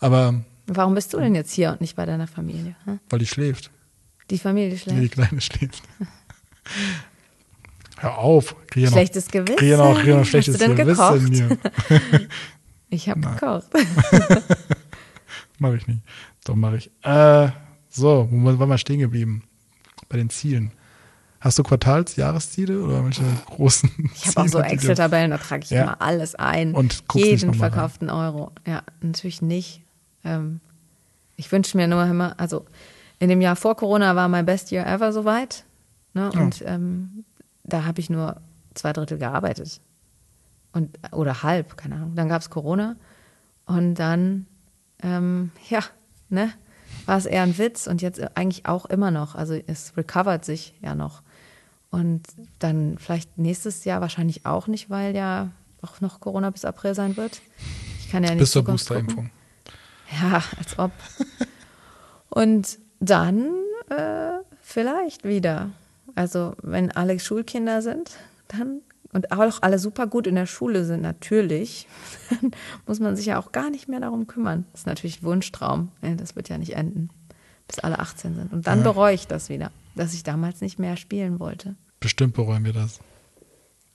Aber 0.00 0.42
Warum 0.66 0.94
bist 0.94 1.12
du 1.12 1.18
denn 1.18 1.34
jetzt 1.34 1.52
hier 1.52 1.72
und 1.72 1.80
nicht 1.80 1.96
bei 1.96 2.06
deiner 2.06 2.26
Familie? 2.26 2.74
Hm? 2.84 2.98
weil 3.10 3.18
die 3.18 3.26
schläft. 3.26 3.70
Die 4.30 4.38
Familie 4.38 4.70
Nee, 4.70 4.74
die 4.74 4.80
schläft. 4.80 5.12
Kleine 5.12 5.40
schläft. 5.40 5.82
Hör 7.98 8.18
auf. 8.18 8.56
Krieg 8.68 8.84
ja 8.84 8.90
noch, 8.90 8.96
Schlechtes 8.96 9.28
Gewissen. 9.28 9.56
Krieg 9.56 9.76
noch, 9.76 10.00
krieg 10.00 10.08
noch 10.08 10.18
Hast 10.20 10.28
schlechtes 10.28 10.58
du 10.58 10.66
denn 10.66 10.76
Gewissen 10.76 11.30
gekocht? 11.88 12.28
Ich 12.90 13.08
habe 13.08 13.20
gekocht. 13.20 13.66
Mach 15.58 15.74
ich 15.74 15.86
nicht. 15.86 16.00
Doch, 16.44 16.54
mach 16.54 16.72
ich. 16.72 16.90
Äh, 17.02 17.50
so, 17.88 18.28
wo 18.30 18.58
waren 18.58 18.68
wir 18.68 18.78
stehen 18.78 19.00
geblieben? 19.00 19.44
Bei 20.08 20.16
den 20.16 20.30
Zielen. 20.30 20.72
Hast 21.44 21.58
du 21.58 21.62
Quartals-, 21.62 22.16
Jahresziele 22.16 22.82
oder 22.82 23.04
welche 23.04 23.22
großen 23.46 23.90
Ich 24.14 24.26
habe 24.28 24.40
auch 24.40 24.48
so 24.48 24.60
Excel-Tabellen, 24.60 25.30
da 25.30 25.36
trage 25.36 25.64
ich 25.64 25.70
Ja. 25.70 25.82
immer 25.82 26.00
alles 26.00 26.34
ein. 26.34 26.72
Und 26.74 27.04
jeden 27.14 27.48
mal 27.48 27.52
rein. 27.52 27.58
verkauften 27.70 28.08
Euro. 28.08 28.50
Ja, 28.66 28.82
natürlich 29.02 29.42
nicht. 29.42 29.82
Ähm, 30.24 30.60
ich 31.36 31.52
wünsche 31.52 31.76
mir 31.76 31.86
nur 31.86 32.02
immer, 32.06 32.40
also 32.40 32.64
in 33.18 33.28
dem 33.28 33.42
Jahr 33.42 33.56
vor 33.56 33.76
Corona 33.76 34.16
war 34.16 34.28
mein 34.28 34.46
Best 34.46 34.70
Year 34.72 34.86
ever 34.86 35.12
soweit. 35.12 35.64
Ne? 36.14 36.30
Und 36.32 36.62
ähm, 36.66 37.24
da 37.62 37.84
habe 37.84 38.00
ich 38.00 38.08
nur 38.08 38.40
zwei 38.72 38.94
Drittel 38.94 39.18
gearbeitet. 39.18 39.82
Und, 40.72 40.98
oder 41.12 41.42
halb, 41.42 41.76
keine 41.76 41.96
Ahnung. 41.96 42.14
Dann 42.14 42.28
gab 42.30 42.40
es 42.40 42.48
Corona 42.48 42.96
Und 43.66 43.96
dann, 43.96 44.46
ähm, 45.02 45.50
ja, 45.68 45.80
ne, 46.30 46.50
war 47.04 47.18
es 47.18 47.26
eher 47.26 47.42
ein 47.42 47.58
Witz 47.58 47.86
und 47.86 48.00
jetzt 48.00 48.18
eigentlich 48.34 48.64
auch 48.64 48.86
immer 48.86 49.10
noch. 49.10 49.34
Also 49.34 49.60
es 49.66 49.94
recovert 49.98 50.46
sich 50.46 50.72
ja 50.80 50.94
noch. 50.94 51.22
Und 51.94 52.22
dann 52.58 52.98
vielleicht 52.98 53.38
nächstes 53.38 53.84
Jahr 53.84 54.00
wahrscheinlich 54.00 54.46
auch 54.46 54.66
nicht, 54.66 54.90
weil 54.90 55.14
ja 55.14 55.52
auch 55.80 56.00
noch 56.00 56.18
Corona 56.18 56.50
bis 56.50 56.64
April 56.64 56.92
sein 56.92 57.16
wird. 57.16 57.40
Ich 58.00 58.10
kann 58.10 58.24
ja 58.24 58.30
nicht 58.30 58.40
Bis 58.40 58.50
zur 58.50 58.64
Boosterimpfung. 58.64 59.30
Ja, 60.20 60.42
als 60.58 60.76
ob. 60.76 60.90
und 62.30 62.80
dann 62.98 63.46
äh, 63.90 64.38
vielleicht 64.60 65.22
wieder. 65.22 65.70
Also 66.16 66.56
wenn 66.62 66.90
alle 66.90 67.20
Schulkinder 67.20 67.80
sind, 67.80 68.10
dann 68.48 68.80
und 69.12 69.30
auch 69.30 69.62
alle 69.62 69.78
super 69.78 70.08
gut 70.08 70.26
in 70.26 70.34
der 70.34 70.46
Schule 70.46 70.84
sind, 70.84 71.00
natürlich, 71.00 71.86
dann 72.30 72.50
muss 72.86 72.98
man 72.98 73.14
sich 73.14 73.26
ja 73.26 73.38
auch 73.38 73.52
gar 73.52 73.70
nicht 73.70 73.88
mehr 73.88 74.00
darum 74.00 74.26
kümmern. 74.26 74.66
Das 74.72 74.80
ist 74.80 74.86
natürlich 74.88 75.22
Wunschtraum. 75.22 75.92
Das 76.00 76.34
wird 76.34 76.48
ja 76.48 76.58
nicht 76.58 76.74
enden, 76.74 77.10
bis 77.68 77.78
alle 77.78 78.00
18 78.00 78.34
sind. 78.34 78.52
Und 78.52 78.66
dann 78.66 78.78
ja. 78.78 78.84
bereue 78.84 79.14
ich 79.14 79.28
das 79.28 79.48
wieder, 79.48 79.70
dass 79.94 80.12
ich 80.12 80.24
damals 80.24 80.60
nicht 80.60 80.80
mehr 80.80 80.96
spielen 80.96 81.38
wollte. 81.38 81.76
Bestimmt 82.04 82.34
bereuen 82.34 82.66
wir 82.66 82.74
das. 82.74 83.00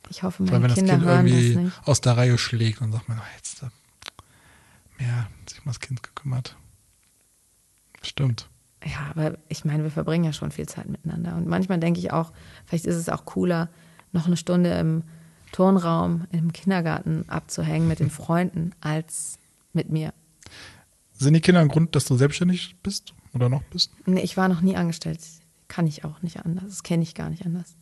Ich 0.09 0.23
hoffe, 0.23 0.41
meine 0.41 0.51
Weil 0.51 0.63
wenn 0.63 0.73
Kinder 0.73 0.97
das 0.97 1.03
Kind 1.03 1.29
irgendwie 1.29 1.53
das 1.53 1.63
nicht. 1.63 1.87
aus 1.87 2.01
der 2.01 2.17
Reihe 2.17 2.39
schlägt 2.39 2.81
und 2.81 2.91
sagt 2.91 3.07
man, 3.07 3.19
oh, 3.19 3.35
jetzt 3.35 3.61
mehr 4.97 5.27
sich 5.47 5.59
um 5.59 5.65
das 5.65 5.79
Kind 5.79 6.01
gekümmert. 6.01 6.55
Stimmt. 8.01 8.49
Ja, 8.83 9.11
aber 9.11 9.37
ich 9.47 9.63
meine, 9.63 9.83
wir 9.83 9.91
verbringen 9.91 10.23
ja 10.23 10.33
schon 10.33 10.49
viel 10.49 10.67
Zeit 10.67 10.89
miteinander. 10.89 11.35
Und 11.35 11.45
manchmal 11.45 11.77
denke 11.79 11.99
ich 11.99 12.11
auch, 12.11 12.33
vielleicht 12.65 12.87
ist 12.87 12.95
es 12.95 13.09
auch 13.09 13.25
cooler, 13.25 13.69
noch 14.11 14.25
eine 14.25 14.37
Stunde 14.37 14.71
im 14.79 15.03
Turnraum 15.51 16.25
im 16.31 16.51
Kindergarten 16.51 17.29
abzuhängen 17.29 17.87
mit 17.87 17.99
den 17.99 18.09
Freunden 18.09 18.71
als 18.81 19.37
mit 19.71 19.91
mir. 19.91 20.15
Sind 21.13 21.35
die 21.35 21.41
Kinder 21.41 21.61
ein 21.61 21.67
Grund, 21.67 21.95
dass 21.95 22.05
du 22.05 22.17
selbstständig 22.17 22.75
bist 22.81 23.13
oder 23.35 23.49
noch 23.49 23.61
bist? 23.65 23.91
Nee, 24.07 24.21
ich 24.21 24.35
war 24.35 24.49
noch 24.49 24.61
nie 24.61 24.75
angestellt. 24.75 25.19
Kann 25.67 25.85
ich 25.85 26.05
auch 26.05 26.23
nicht 26.23 26.43
anders. 26.43 26.65
Das 26.69 26.81
kenne 26.81 27.03
ich 27.03 27.13
gar 27.13 27.29
nicht 27.29 27.45
anders. 27.45 27.75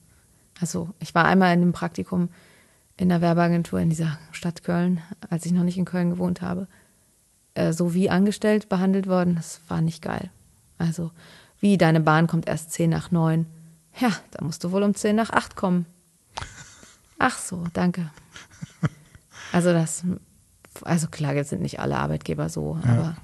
Also, 0.62 0.90
ich 1.00 1.14
war 1.14 1.26
einmal 1.26 1.54
in 1.54 1.62
einem 1.62 1.74
Praktikum 1.74 2.30
in 2.98 3.10
der 3.10 3.22
Werbeagentur 3.22 3.80
in 3.80 3.90
dieser 3.90 4.18
Stadt 4.32 4.64
Köln, 4.64 5.02
als 5.30 5.46
ich 5.46 5.52
noch 5.52 5.64
nicht 5.64 5.78
in 5.78 5.86
Köln 5.86 6.10
gewohnt 6.10 6.42
habe. 6.42 6.68
Äh, 7.54 7.74
so 7.74 7.94
wie 7.94 8.10
angestellt 8.10 8.70
behandelt 8.70 9.08
worden, 9.08 9.36
das 9.36 9.62
war 9.68 9.82
nicht 9.82 10.02
geil. 10.02 10.32
Also, 10.78 11.12
wie 11.60 11.78
deine 11.78 12.00
Bahn 12.00 12.28
kommt 12.28 12.48
erst 12.48 12.72
zehn 12.72 12.90
nach 12.90 13.12
neun. 13.12 13.46
Ja, 14.00 14.12
da 14.32 14.44
musst 14.44 14.64
du 14.64 14.72
wohl 14.72 14.84
um 14.84 14.96
zehn 14.96 15.16
nach 15.16 15.32
acht 15.32 15.56
kommen. 15.56 15.86
Ach 17.20 17.38
so, 17.38 17.66
danke. 17.74 18.12
Also 19.52 19.72
das, 19.72 20.04
also 20.84 21.08
klar, 21.08 21.34
jetzt 21.34 21.50
sind 21.50 21.62
nicht 21.62 21.80
alle 21.80 21.98
Arbeitgeber 21.98 22.50
so, 22.50 22.78
ja. 22.84 22.92
aber 22.92 23.16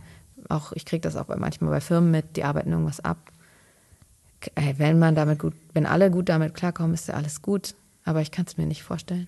auch 0.49 0.71
ich 0.71 0.85
kriege 0.85 1.01
das 1.01 1.15
auch 1.15 1.27
manchmal 1.27 1.69
bei 1.69 1.81
Firmen 1.81 2.11
mit, 2.11 2.37
die 2.37 2.43
arbeiten 2.43 2.71
irgendwas 2.71 3.01
ab. 3.01 3.17
Ey, 4.55 4.75
wenn 4.77 4.99
man 4.99 5.15
damit 5.15 5.39
gut, 5.39 5.53
wenn 5.73 5.85
alle 5.85 6.11
gut 6.11 6.29
damit 6.29 6.53
klarkommen, 6.53 6.93
ist 6.93 7.07
ja 7.07 7.15
alles 7.15 7.41
gut. 7.41 7.75
Aber 8.05 8.21
ich 8.21 8.31
kann 8.31 8.45
es 8.47 8.57
mir 8.57 8.65
nicht 8.65 8.83
vorstellen. 8.83 9.27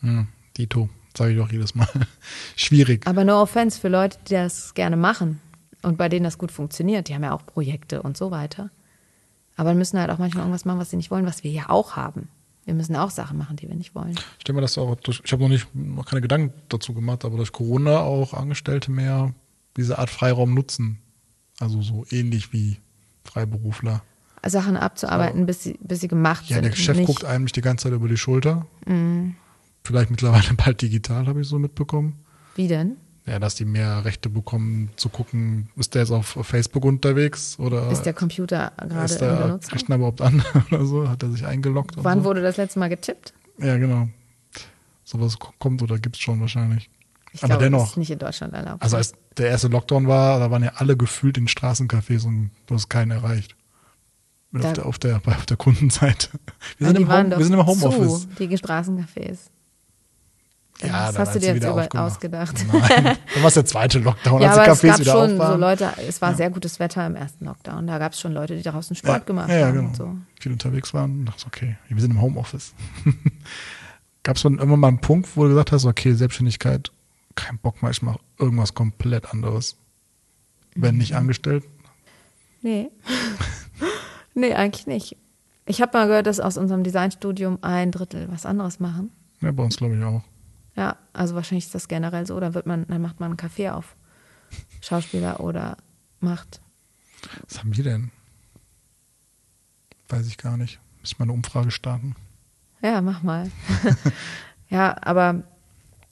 Hm, 0.00 0.28
Dito, 0.56 0.88
sage 1.16 1.32
ich 1.32 1.38
doch 1.38 1.50
jedes 1.50 1.74
Mal. 1.74 1.88
Schwierig. 2.56 3.06
Aber 3.06 3.24
no 3.24 3.40
offense 3.40 3.80
für 3.80 3.88
Leute, 3.88 4.18
die 4.28 4.34
das 4.34 4.74
gerne 4.74 4.96
machen 4.96 5.40
und 5.82 5.98
bei 5.98 6.08
denen 6.08 6.24
das 6.24 6.38
gut 6.38 6.52
funktioniert. 6.52 7.08
Die 7.08 7.14
haben 7.14 7.24
ja 7.24 7.32
auch 7.32 7.46
Projekte 7.46 8.02
und 8.02 8.16
so 8.16 8.30
weiter. 8.30 8.70
Aber 9.56 9.74
müssen 9.74 9.98
halt 9.98 10.10
auch 10.10 10.18
manchmal 10.18 10.42
irgendwas 10.44 10.64
machen, 10.64 10.78
was 10.78 10.90
sie 10.90 10.96
nicht 10.96 11.10
wollen, 11.10 11.26
was 11.26 11.42
wir 11.42 11.50
ja 11.50 11.70
auch 11.70 11.96
haben. 11.96 12.28
Wir 12.66 12.74
müssen 12.74 12.96
auch 12.96 13.10
Sachen 13.10 13.38
machen, 13.38 13.56
die 13.56 13.68
wir 13.68 13.76
nicht 13.76 13.94
wollen. 13.94 14.18
Ich 14.38 14.44
denke 14.44 14.54
mal, 14.54 14.60
dass 14.60 14.76
auch 14.76 14.96
durch, 14.96 15.22
ich 15.24 15.32
habe 15.32 15.42
noch 15.42 15.48
nicht 15.48 15.72
noch 15.74 16.04
keine 16.04 16.20
Gedanken 16.20 16.52
dazu 16.68 16.92
gemacht, 16.92 17.24
aber 17.24 17.36
durch 17.36 17.52
Corona 17.52 18.00
auch 18.00 18.34
Angestellte 18.34 18.90
mehr 18.90 19.32
diese 19.76 19.98
Art 19.98 20.10
Freiraum 20.10 20.52
nutzen. 20.52 20.98
Also 21.60 21.80
so 21.80 22.04
ähnlich 22.10 22.52
wie 22.52 22.78
Freiberufler. 23.26 24.02
Sachen 24.46 24.76
abzuarbeiten, 24.76 25.40
so. 25.40 25.46
bis, 25.46 25.62
sie, 25.64 25.78
bis 25.80 26.00
sie 26.00 26.08
gemacht 26.08 26.44
ja, 26.46 26.56
sind. 26.56 26.64
Ja, 26.64 26.70
der 26.70 26.76
Chef 26.76 27.04
guckt 27.04 27.24
einem 27.24 27.44
nicht 27.44 27.56
die 27.56 27.62
ganze 27.62 27.84
Zeit 27.84 27.92
über 27.92 28.08
die 28.08 28.16
Schulter. 28.16 28.66
Mhm. 28.86 29.34
Vielleicht 29.84 30.10
mittlerweile 30.10 30.54
bald 30.56 30.80
digital, 30.82 31.26
habe 31.26 31.40
ich 31.40 31.48
so 31.48 31.58
mitbekommen. 31.58 32.14
Wie 32.54 32.68
denn? 32.68 32.96
ja, 33.26 33.40
dass 33.40 33.56
die 33.56 33.64
mehr 33.64 34.04
Rechte 34.04 34.30
bekommen, 34.30 34.90
zu 34.96 35.08
gucken, 35.08 35.68
ist 35.76 35.94
der 35.94 36.02
jetzt 36.02 36.12
auf 36.12 36.38
Facebook 36.42 36.84
unterwegs 36.84 37.58
oder 37.58 37.90
ist 37.90 38.02
der 38.02 38.14
Computer 38.14 38.72
gerade 38.76 39.04
ist 39.04 39.20
der 39.20 39.32
in 39.32 39.42
Benutzung? 39.42 39.72
Rechner 39.72 39.96
überhaupt 39.96 40.20
an 40.20 40.42
oder 40.70 40.86
so? 40.86 41.08
Hat 41.08 41.22
er 41.24 41.30
sich 41.30 41.44
eingeloggt? 41.44 41.96
Wann 41.96 42.20
so? 42.20 42.24
wurde 42.26 42.40
das 42.40 42.56
letzte 42.56 42.78
Mal 42.78 42.88
getippt? 42.88 43.34
Ja, 43.58 43.76
genau. 43.78 44.08
Sowas 45.02 45.38
kommt 45.58 45.82
oder 45.82 45.98
gibt 45.98 46.16
es 46.16 46.22
schon 46.22 46.40
wahrscheinlich. 46.40 46.88
Ich 47.36 47.44
Aber 47.44 47.52
glaube, 47.52 47.64
dennoch. 47.64 47.80
Das 47.80 47.90
ist 47.90 47.96
nicht 47.98 48.10
in 48.10 48.18
Deutschland 48.18 48.54
erlaubt. 48.54 48.82
Also 48.82 48.96
als 48.96 49.12
der 49.36 49.50
erste 49.50 49.68
Lockdown 49.68 50.08
war, 50.08 50.38
da 50.40 50.50
waren 50.50 50.64
ja 50.64 50.72
alle 50.76 50.96
gefühlt 50.96 51.36
in 51.36 51.48
Straßencafés 51.48 52.26
und 52.26 52.50
du 52.66 52.74
hast 52.74 52.88
keinen 52.88 53.10
erreicht. 53.10 53.54
Auf 54.54 54.72
der, 54.72 54.86
auf, 54.86 54.98
der, 54.98 55.20
auf 55.22 55.44
der 55.44 55.58
Kundenseite. 55.58 56.28
Wir, 56.78 56.86
sind 56.86 56.96
im, 56.96 57.12
Home, 57.12 57.36
wir 57.36 57.44
sind 57.44 57.52
im 57.52 57.66
Homeoffice. 57.66 58.22
Zu, 58.22 58.46
die 58.46 58.56
Straßencafés. 58.56 59.50
Ja, 60.82 61.06
das 61.12 61.18
hast 61.18 61.34
du 61.34 61.40
dir 61.40 61.54
jetzt 61.54 61.64
über 61.64 61.88
ausgedacht. 61.94 62.56
Nein, 62.72 63.04
dann 63.04 63.16
war 63.42 63.48
es 63.48 63.54
der 63.54 63.66
zweite 63.66 63.98
Lockdown, 63.98 64.40
ja, 64.40 64.52
als 64.52 64.80
die 64.80 64.86
Cafés 64.86 64.92
es 64.92 64.96
gab 64.96 65.00
wieder 65.00 65.12
schon 65.12 65.36
so 65.36 65.56
Leute, 65.56 65.92
es 66.08 66.22
war 66.22 66.30
ja. 66.30 66.36
sehr 66.36 66.50
gutes 66.50 66.80
Wetter 66.80 67.06
im 67.06 67.16
ersten 67.16 67.44
Lockdown. 67.44 67.86
Da 67.86 67.98
gab 67.98 68.12
es 68.12 68.20
schon 68.20 68.32
Leute, 68.32 68.56
die 68.56 68.62
draußen 68.62 68.96
Sport 68.96 69.18
ja, 69.18 69.24
gemacht 69.24 69.50
ja, 69.50 69.58
ja, 69.58 69.66
haben. 69.66 69.74
Genau. 69.74 69.88
Und 69.88 69.96
so. 69.96 70.16
Viel 70.40 70.52
unterwegs 70.52 70.94
waren 70.94 71.20
und 71.20 71.26
dachte, 71.26 71.46
okay, 71.46 71.76
wir 71.88 72.00
sind 72.00 72.12
im 72.12 72.20
Homeoffice. 72.20 72.72
gab 74.22 74.36
es 74.36 74.42
dann 74.42 74.54
irgendwann 74.54 74.80
mal 74.80 74.88
einen 74.88 75.00
Punkt, 75.00 75.28
wo 75.36 75.44
du 75.44 75.50
gesagt 75.50 75.72
hast, 75.72 75.84
okay, 75.84 76.12
Selbstständigkeit, 76.12 76.90
kein 77.36 77.58
Bock 77.58 77.82
mehr, 77.82 77.92
ich 77.92 78.02
mache 78.02 78.18
irgendwas 78.38 78.74
komplett 78.74 79.32
anderes. 79.32 79.76
Wenn 80.74 80.98
nicht 80.98 81.12
mhm. 81.12 81.18
angestellt? 81.18 81.64
Nee. 82.62 82.90
nee, 84.34 84.54
eigentlich 84.54 84.86
nicht. 84.86 85.16
Ich 85.66 85.80
habe 85.80 85.96
mal 85.96 86.06
gehört, 86.06 86.26
dass 86.26 86.40
aus 86.40 86.56
unserem 86.56 86.82
Designstudium 86.82 87.58
ein 87.62 87.92
Drittel 87.92 88.28
was 88.30 88.46
anderes 88.46 88.80
machen. 88.80 89.10
Ja, 89.40 89.52
bei 89.52 89.62
uns 89.62 89.76
glaube 89.76 89.96
ich 89.96 90.04
auch. 90.04 90.22
Ja, 90.76 90.96
also 91.12 91.34
wahrscheinlich 91.34 91.66
ist 91.66 91.74
das 91.74 91.88
generell 91.88 92.26
so. 92.26 92.38
Dann 92.38 92.54
wird 92.54 92.66
man, 92.66 92.86
dann 92.86 93.02
macht 93.02 93.20
man 93.20 93.30
einen 93.30 93.38
Café 93.38 93.72
auf. 93.72 93.96
Schauspieler 94.80 95.40
oder 95.40 95.76
macht. 96.20 96.60
Was 97.48 97.58
haben 97.58 97.76
wir 97.76 97.84
denn? 97.84 98.10
Weiß 100.08 100.26
ich 100.26 100.38
gar 100.38 100.56
nicht. 100.56 100.78
Muss 101.00 101.12
ich 101.12 101.18
mal 101.18 101.24
eine 101.24 101.32
Umfrage 101.32 101.70
starten? 101.70 102.14
Ja, 102.82 103.00
mach 103.00 103.22
mal. 103.22 103.50
ja, 104.68 104.96
aber 105.00 105.42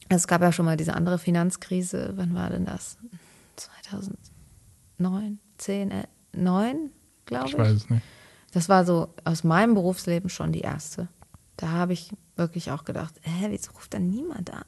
es 0.09 0.26
gab 0.26 0.43
ja 0.43 0.52
schon 0.52 0.66
mal 0.66 0.76
diese 0.76 0.94
andere 0.94 1.18
Finanzkrise. 1.18 2.12
Wann 2.16 2.35
war 2.35 2.51
denn 2.51 2.64
das? 2.64 2.98
2009, 3.56 5.39
10, 5.59 5.90
äh, 5.90 6.05
9, 6.32 6.90
glaube 7.26 7.47
ich. 7.47 7.52
Ich 7.52 7.59
weiß 7.59 7.72
es 7.72 7.90
nicht. 7.90 8.02
Das 8.52 8.68
war 8.68 8.85
so 8.85 9.12
aus 9.24 9.44
meinem 9.44 9.74
Berufsleben 9.74 10.31
schon 10.31 10.52
die 10.52 10.60
erste. 10.60 11.09
Da 11.56 11.70
habe 11.70 11.93
ich 11.93 12.10
wirklich 12.36 12.70
auch 12.70 12.85
gedacht, 12.85 13.14
hä, 13.22 13.47
wieso 13.48 13.72
ruft 13.72 13.94
dann 13.94 14.09
niemand 14.09 14.52
an? 14.52 14.64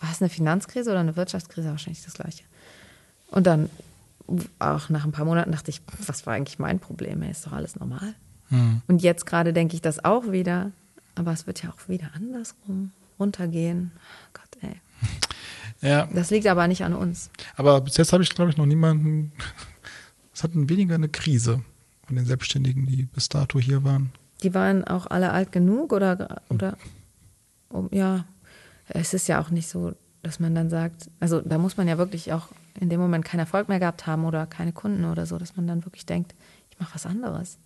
War 0.00 0.10
es 0.10 0.20
eine 0.20 0.28
Finanzkrise 0.28 0.90
oder 0.90 1.00
eine 1.00 1.16
Wirtschaftskrise? 1.16 1.70
Wahrscheinlich 1.70 2.04
das 2.04 2.14
Gleiche. 2.14 2.44
Und 3.30 3.46
dann, 3.46 3.70
auch 4.58 4.88
nach 4.88 5.04
ein 5.04 5.12
paar 5.12 5.24
Monaten, 5.24 5.52
dachte 5.52 5.70
ich, 5.70 5.80
was 6.06 6.26
war 6.26 6.34
eigentlich 6.34 6.58
mein 6.58 6.80
Problem? 6.80 7.22
Ist 7.22 7.46
doch 7.46 7.52
alles 7.52 7.76
normal. 7.76 8.14
Hm. 8.48 8.82
Und 8.88 9.02
jetzt 9.02 9.26
gerade 9.26 9.52
denke 9.52 9.74
ich 9.74 9.82
das 9.82 10.04
auch 10.04 10.30
wieder. 10.30 10.72
Aber 11.14 11.32
es 11.32 11.46
wird 11.46 11.62
ja 11.62 11.70
auch 11.70 11.88
wieder 11.88 12.10
andersrum 12.14 12.92
runtergehen. 13.18 13.92
Oh 13.94 14.30
Gott, 14.32 14.62
ey. 14.62 14.80
Ja. 15.88 16.06
Das 16.12 16.30
liegt 16.30 16.46
aber 16.46 16.68
nicht 16.68 16.84
an 16.84 16.94
uns. 16.94 17.30
Aber 17.56 17.80
bis 17.80 17.96
jetzt 17.96 18.12
habe 18.12 18.22
ich, 18.22 18.30
glaube 18.30 18.50
ich, 18.50 18.56
noch 18.56 18.66
niemanden. 18.66 19.32
Es 20.32 20.42
hatten 20.42 20.68
weniger 20.68 20.94
eine 20.94 21.08
Krise 21.08 21.62
von 22.06 22.16
den 22.16 22.24
Selbstständigen, 22.24 22.86
die 22.86 23.04
bis 23.04 23.28
dato 23.28 23.58
hier 23.58 23.84
waren. 23.84 24.12
Die 24.42 24.54
waren 24.54 24.84
auch 24.84 25.06
alle 25.06 25.32
alt 25.32 25.52
genug 25.52 25.92
oder, 25.92 26.42
oder 26.50 26.76
um, 27.68 27.88
ja, 27.90 28.26
es 28.88 29.14
ist 29.14 29.28
ja 29.28 29.40
auch 29.40 29.50
nicht 29.50 29.68
so, 29.68 29.94
dass 30.22 30.40
man 30.40 30.54
dann 30.54 30.70
sagt, 30.70 31.10
also 31.20 31.40
da 31.40 31.58
muss 31.58 31.76
man 31.76 31.88
ja 31.88 31.98
wirklich 31.98 32.32
auch 32.32 32.48
in 32.78 32.90
dem 32.90 33.00
Moment 33.00 33.24
keinen 33.24 33.40
Erfolg 33.40 33.68
mehr 33.68 33.80
gehabt 33.80 34.06
haben 34.06 34.24
oder 34.24 34.46
keine 34.46 34.72
Kunden 34.72 35.04
oder 35.04 35.26
so, 35.26 35.38
dass 35.38 35.56
man 35.56 35.66
dann 35.66 35.84
wirklich 35.84 36.06
denkt, 36.06 36.34
ich 36.70 36.78
mache 36.78 36.94
was 36.94 37.06
anderes. 37.06 37.58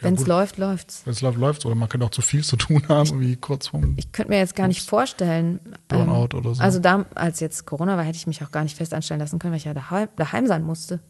Ja, 0.00 0.06
Wenn 0.06 0.14
es 0.14 0.26
läuft, 0.26 0.56
läuft's. 0.56 1.02
Wenn 1.04 1.12
es 1.12 1.20
läuft, 1.20 1.38
läuft's. 1.38 1.66
Oder 1.66 1.74
man 1.74 1.88
könnte 1.88 2.06
auch 2.06 2.10
zu 2.10 2.22
viel 2.22 2.42
zu 2.42 2.56
tun 2.56 2.82
haben, 2.88 3.20
wie 3.20 3.36
kurz 3.36 3.68
vorm. 3.68 3.94
Ich 3.96 4.12
könnte 4.12 4.30
mir 4.30 4.38
jetzt 4.38 4.56
gar 4.56 4.66
nicht 4.66 4.88
vorstellen. 4.88 5.60
Burnout 5.88 6.28
ähm, 6.32 6.38
oder 6.38 6.54
so. 6.54 6.62
Also 6.62 6.78
da, 6.78 7.04
als 7.14 7.40
jetzt 7.40 7.66
Corona 7.66 7.96
war, 7.96 8.04
hätte 8.04 8.16
ich 8.16 8.26
mich 8.26 8.42
auch 8.42 8.50
gar 8.50 8.62
nicht 8.62 8.76
fest 8.76 8.94
anstellen 8.94 9.20
lassen 9.20 9.38
können, 9.38 9.52
weil 9.52 9.58
ich 9.58 9.64
ja 9.64 9.74
daheim, 9.74 10.08
daheim 10.16 10.46
sein 10.46 10.62
musste. 10.62 11.00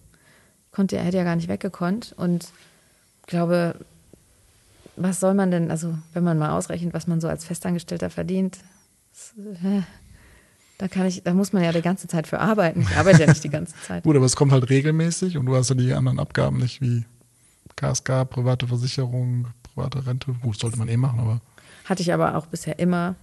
Konnte, 0.72 0.98
hätte 0.98 1.16
ja 1.18 1.24
gar 1.24 1.36
nicht 1.36 1.48
weggekonnt. 1.48 2.14
Und 2.16 2.48
ich 3.20 3.26
glaube, 3.26 3.76
was 4.96 5.20
soll 5.20 5.34
man 5.34 5.50
denn, 5.50 5.70
also 5.70 5.96
wenn 6.12 6.24
man 6.24 6.38
mal 6.38 6.50
ausrechnet, 6.50 6.92
was 6.92 7.06
man 7.06 7.20
so 7.20 7.28
als 7.28 7.44
Festangestellter 7.44 8.10
verdient, 8.10 8.58
das, 9.12 9.34
äh, 9.64 9.82
da 10.78 10.88
kann 10.88 11.06
ich, 11.06 11.22
da 11.22 11.34
muss 11.34 11.52
man 11.52 11.62
ja 11.62 11.72
die 11.72 11.82
ganze 11.82 12.08
Zeit 12.08 12.26
für 12.26 12.40
arbeiten. 12.40 12.82
Ich 12.82 12.96
arbeite 12.96 13.20
ja 13.20 13.28
nicht 13.28 13.44
die 13.44 13.50
ganze 13.50 13.74
Zeit. 13.86 14.02
Gut, 14.04 14.16
aber 14.16 14.24
es 14.24 14.34
kommt 14.34 14.50
halt 14.50 14.68
regelmäßig 14.70 15.36
und 15.36 15.46
du 15.46 15.54
hast 15.54 15.68
ja 15.68 15.74
die 15.74 15.92
anderen 15.92 16.18
Abgaben 16.18 16.58
nicht 16.58 16.80
wie 16.80 17.04
KSK, 17.76 18.28
private 18.28 18.66
Versicherung, 18.66 19.48
private 19.62 20.06
Rente. 20.06 20.32
Gut, 20.34 20.58
sollte 20.58 20.78
man 20.78 20.88
eh 20.88 20.96
machen, 20.96 21.20
aber. 21.20 21.40
Hatte 21.84 22.02
ich 22.02 22.12
aber 22.12 22.36
auch 22.36 22.46
bisher 22.46 22.78
immer, 22.78 23.16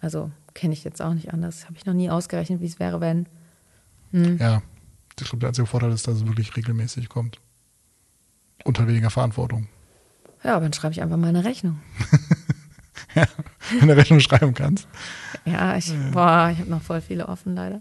also 0.00 0.30
kenne 0.54 0.72
ich 0.72 0.84
jetzt 0.84 1.02
auch 1.02 1.14
nicht 1.14 1.32
anders. 1.32 1.66
Habe 1.66 1.76
ich 1.76 1.86
noch 1.86 1.94
nie 1.94 2.10
ausgerechnet, 2.10 2.60
wie 2.60 2.66
es 2.66 2.78
wäre, 2.80 3.00
wenn. 3.00 3.26
Ja, 4.12 4.62
ich 5.18 5.26
glaube, 5.26 5.38
der 5.38 5.48
einzige 5.48 5.66
Vorteil 5.66 5.92
ist, 5.92 6.06
dass 6.06 6.16
es 6.16 6.26
wirklich 6.26 6.56
regelmäßig 6.56 7.08
kommt. 7.08 7.40
Unter 8.64 8.86
weniger 8.86 9.10
Verantwortung. 9.10 9.68
Ja, 10.42 10.54
aber 10.54 10.62
dann 10.62 10.72
schreibe 10.72 10.92
ich 10.92 11.02
einfach 11.02 11.16
mal 11.16 11.28
eine 11.28 11.44
Rechnung. 11.44 11.80
Ja, 13.14 13.24
wenn 13.78 13.88
du 13.88 13.96
Rechnung 13.96 14.20
schreiben 14.20 14.52
kannst. 14.52 14.86
Ja, 15.46 15.74
ich, 15.76 15.90
boah, 16.12 16.50
ich 16.52 16.58
habe 16.58 16.68
noch 16.68 16.82
voll 16.82 17.00
viele 17.00 17.28
offen, 17.28 17.54
leider. 17.54 17.80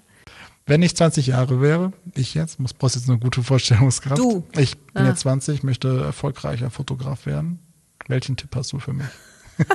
Wenn 0.67 0.81
ich 0.81 0.95
20 0.95 1.27
Jahre 1.27 1.61
wäre, 1.61 1.93
ich 2.15 2.33
jetzt, 2.33 2.59
muss 2.59 2.73
brauchst 2.73 2.95
jetzt 2.95 3.07
eine 3.07 3.19
gute 3.19 3.43
Vorstellungskraft. 3.43 4.17
Du. 4.17 4.43
Ich 4.57 4.77
bin 4.77 5.03
Ah. 5.03 5.09
jetzt 5.09 5.19
20, 5.21 5.61
möchte 5.63 6.01
erfolgreicher 6.03 6.71
Fotograf 6.71 7.27
werden. 7.27 7.59
Welchen 8.07 8.35
Tipp 8.35 8.55
hast 8.55 8.73
du 8.73 8.79
für 8.79 8.93
mich? 8.93 9.05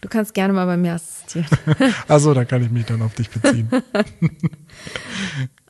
Du 0.00 0.08
kannst 0.08 0.32
gerne 0.32 0.52
mal 0.52 0.66
bei 0.66 0.76
mir 0.76 0.94
assistieren. 0.94 1.46
Also, 2.08 2.32
da 2.34 2.44
kann 2.44 2.62
ich 2.62 2.70
mich 2.70 2.86
dann 2.86 3.02
auf 3.02 3.14
dich 3.16 3.30
beziehen. 3.30 3.68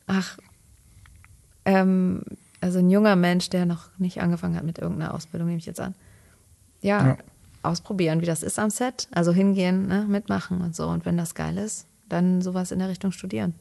Ach, 0.07 0.37
ähm, 1.65 2.21
also 2.61 2.81
ein 2.81 2.91
junger 2.91 3.17
Mensch, 3.17 3.49
der 3.49 3.65
noch 3.65 3.89
nicht 3.97 4.21
angefangen 4.21 4.55
hat 4.57 4.65
mit 4.65 4.79
irgendeiner 4.79 5.15
Ausbildung, 5.15 5.49
nehme 5.49 5.59
ich 5.61 5.65
jetzt 5.67 5.81
an. 5.81 5.95
Ja, 6.83 7.07
Ja. 7.07 7.19
ausprobieren, 7.63 8.21
wie 8.21 8.27
das 8.27 8.43
ist 8.43 8.59
am 8.59 8.69
Set. 8.69 9.09
Also 9.13 9.33
hingehen, 9.33 9.87
ne, 9.87 10.05
mitmachen 10.07 10.61
und 10.61 10.77
so. 10.77 10.87
Und 10.89 11.07
wenn 11.07 11.17
das 11.17 11.35
geil 11.35 11.57
ist, 11.57 11.87
dann 12.11 12.43
sowas 12.43 12.71
in 12.71 12.81
der 12.81 12.91
Richtung 12.91 13.13
studieren. 13.13 13.55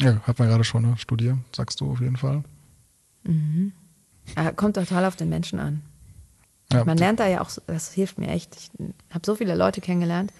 Ja, 0.00 0.20
hat 0.20 0.38
man 0.38 0.48
gerade 0.48 0.64
schon, 0.64 0.82
ne? 0.82 0.96
Studier, 0.96 1.38
sagst 1.54 1.80
du 1.80 1.90
auf 1.90 2.00
jeden 2.00 2.16
Fall. 2.16 2.44
äh, 4.36 4.52
kommt 4.52 4.76
total 4.76 5.04
auf 5.04 5.16
den 5.16 5.28
Menschen 5.28 5.58
an. 5.58 5.82
Ja, 6.72 6.84
Man 6.84 6.98
lernt 6.98 7.20
da 7.20 7.26
ja 7.26 7.40
auch, 7.40 7.50
das 7.66 7.92
hilft 7.92 8.18
mir 8.18 8.28
echt. 8.28 8.56
Ich 8.56 8.70
habe 9.10 9.24
so 9.24 9.34
viele 9.34 9.54
Leute 9.54 9.80
kennengelernt. 9.80 10.32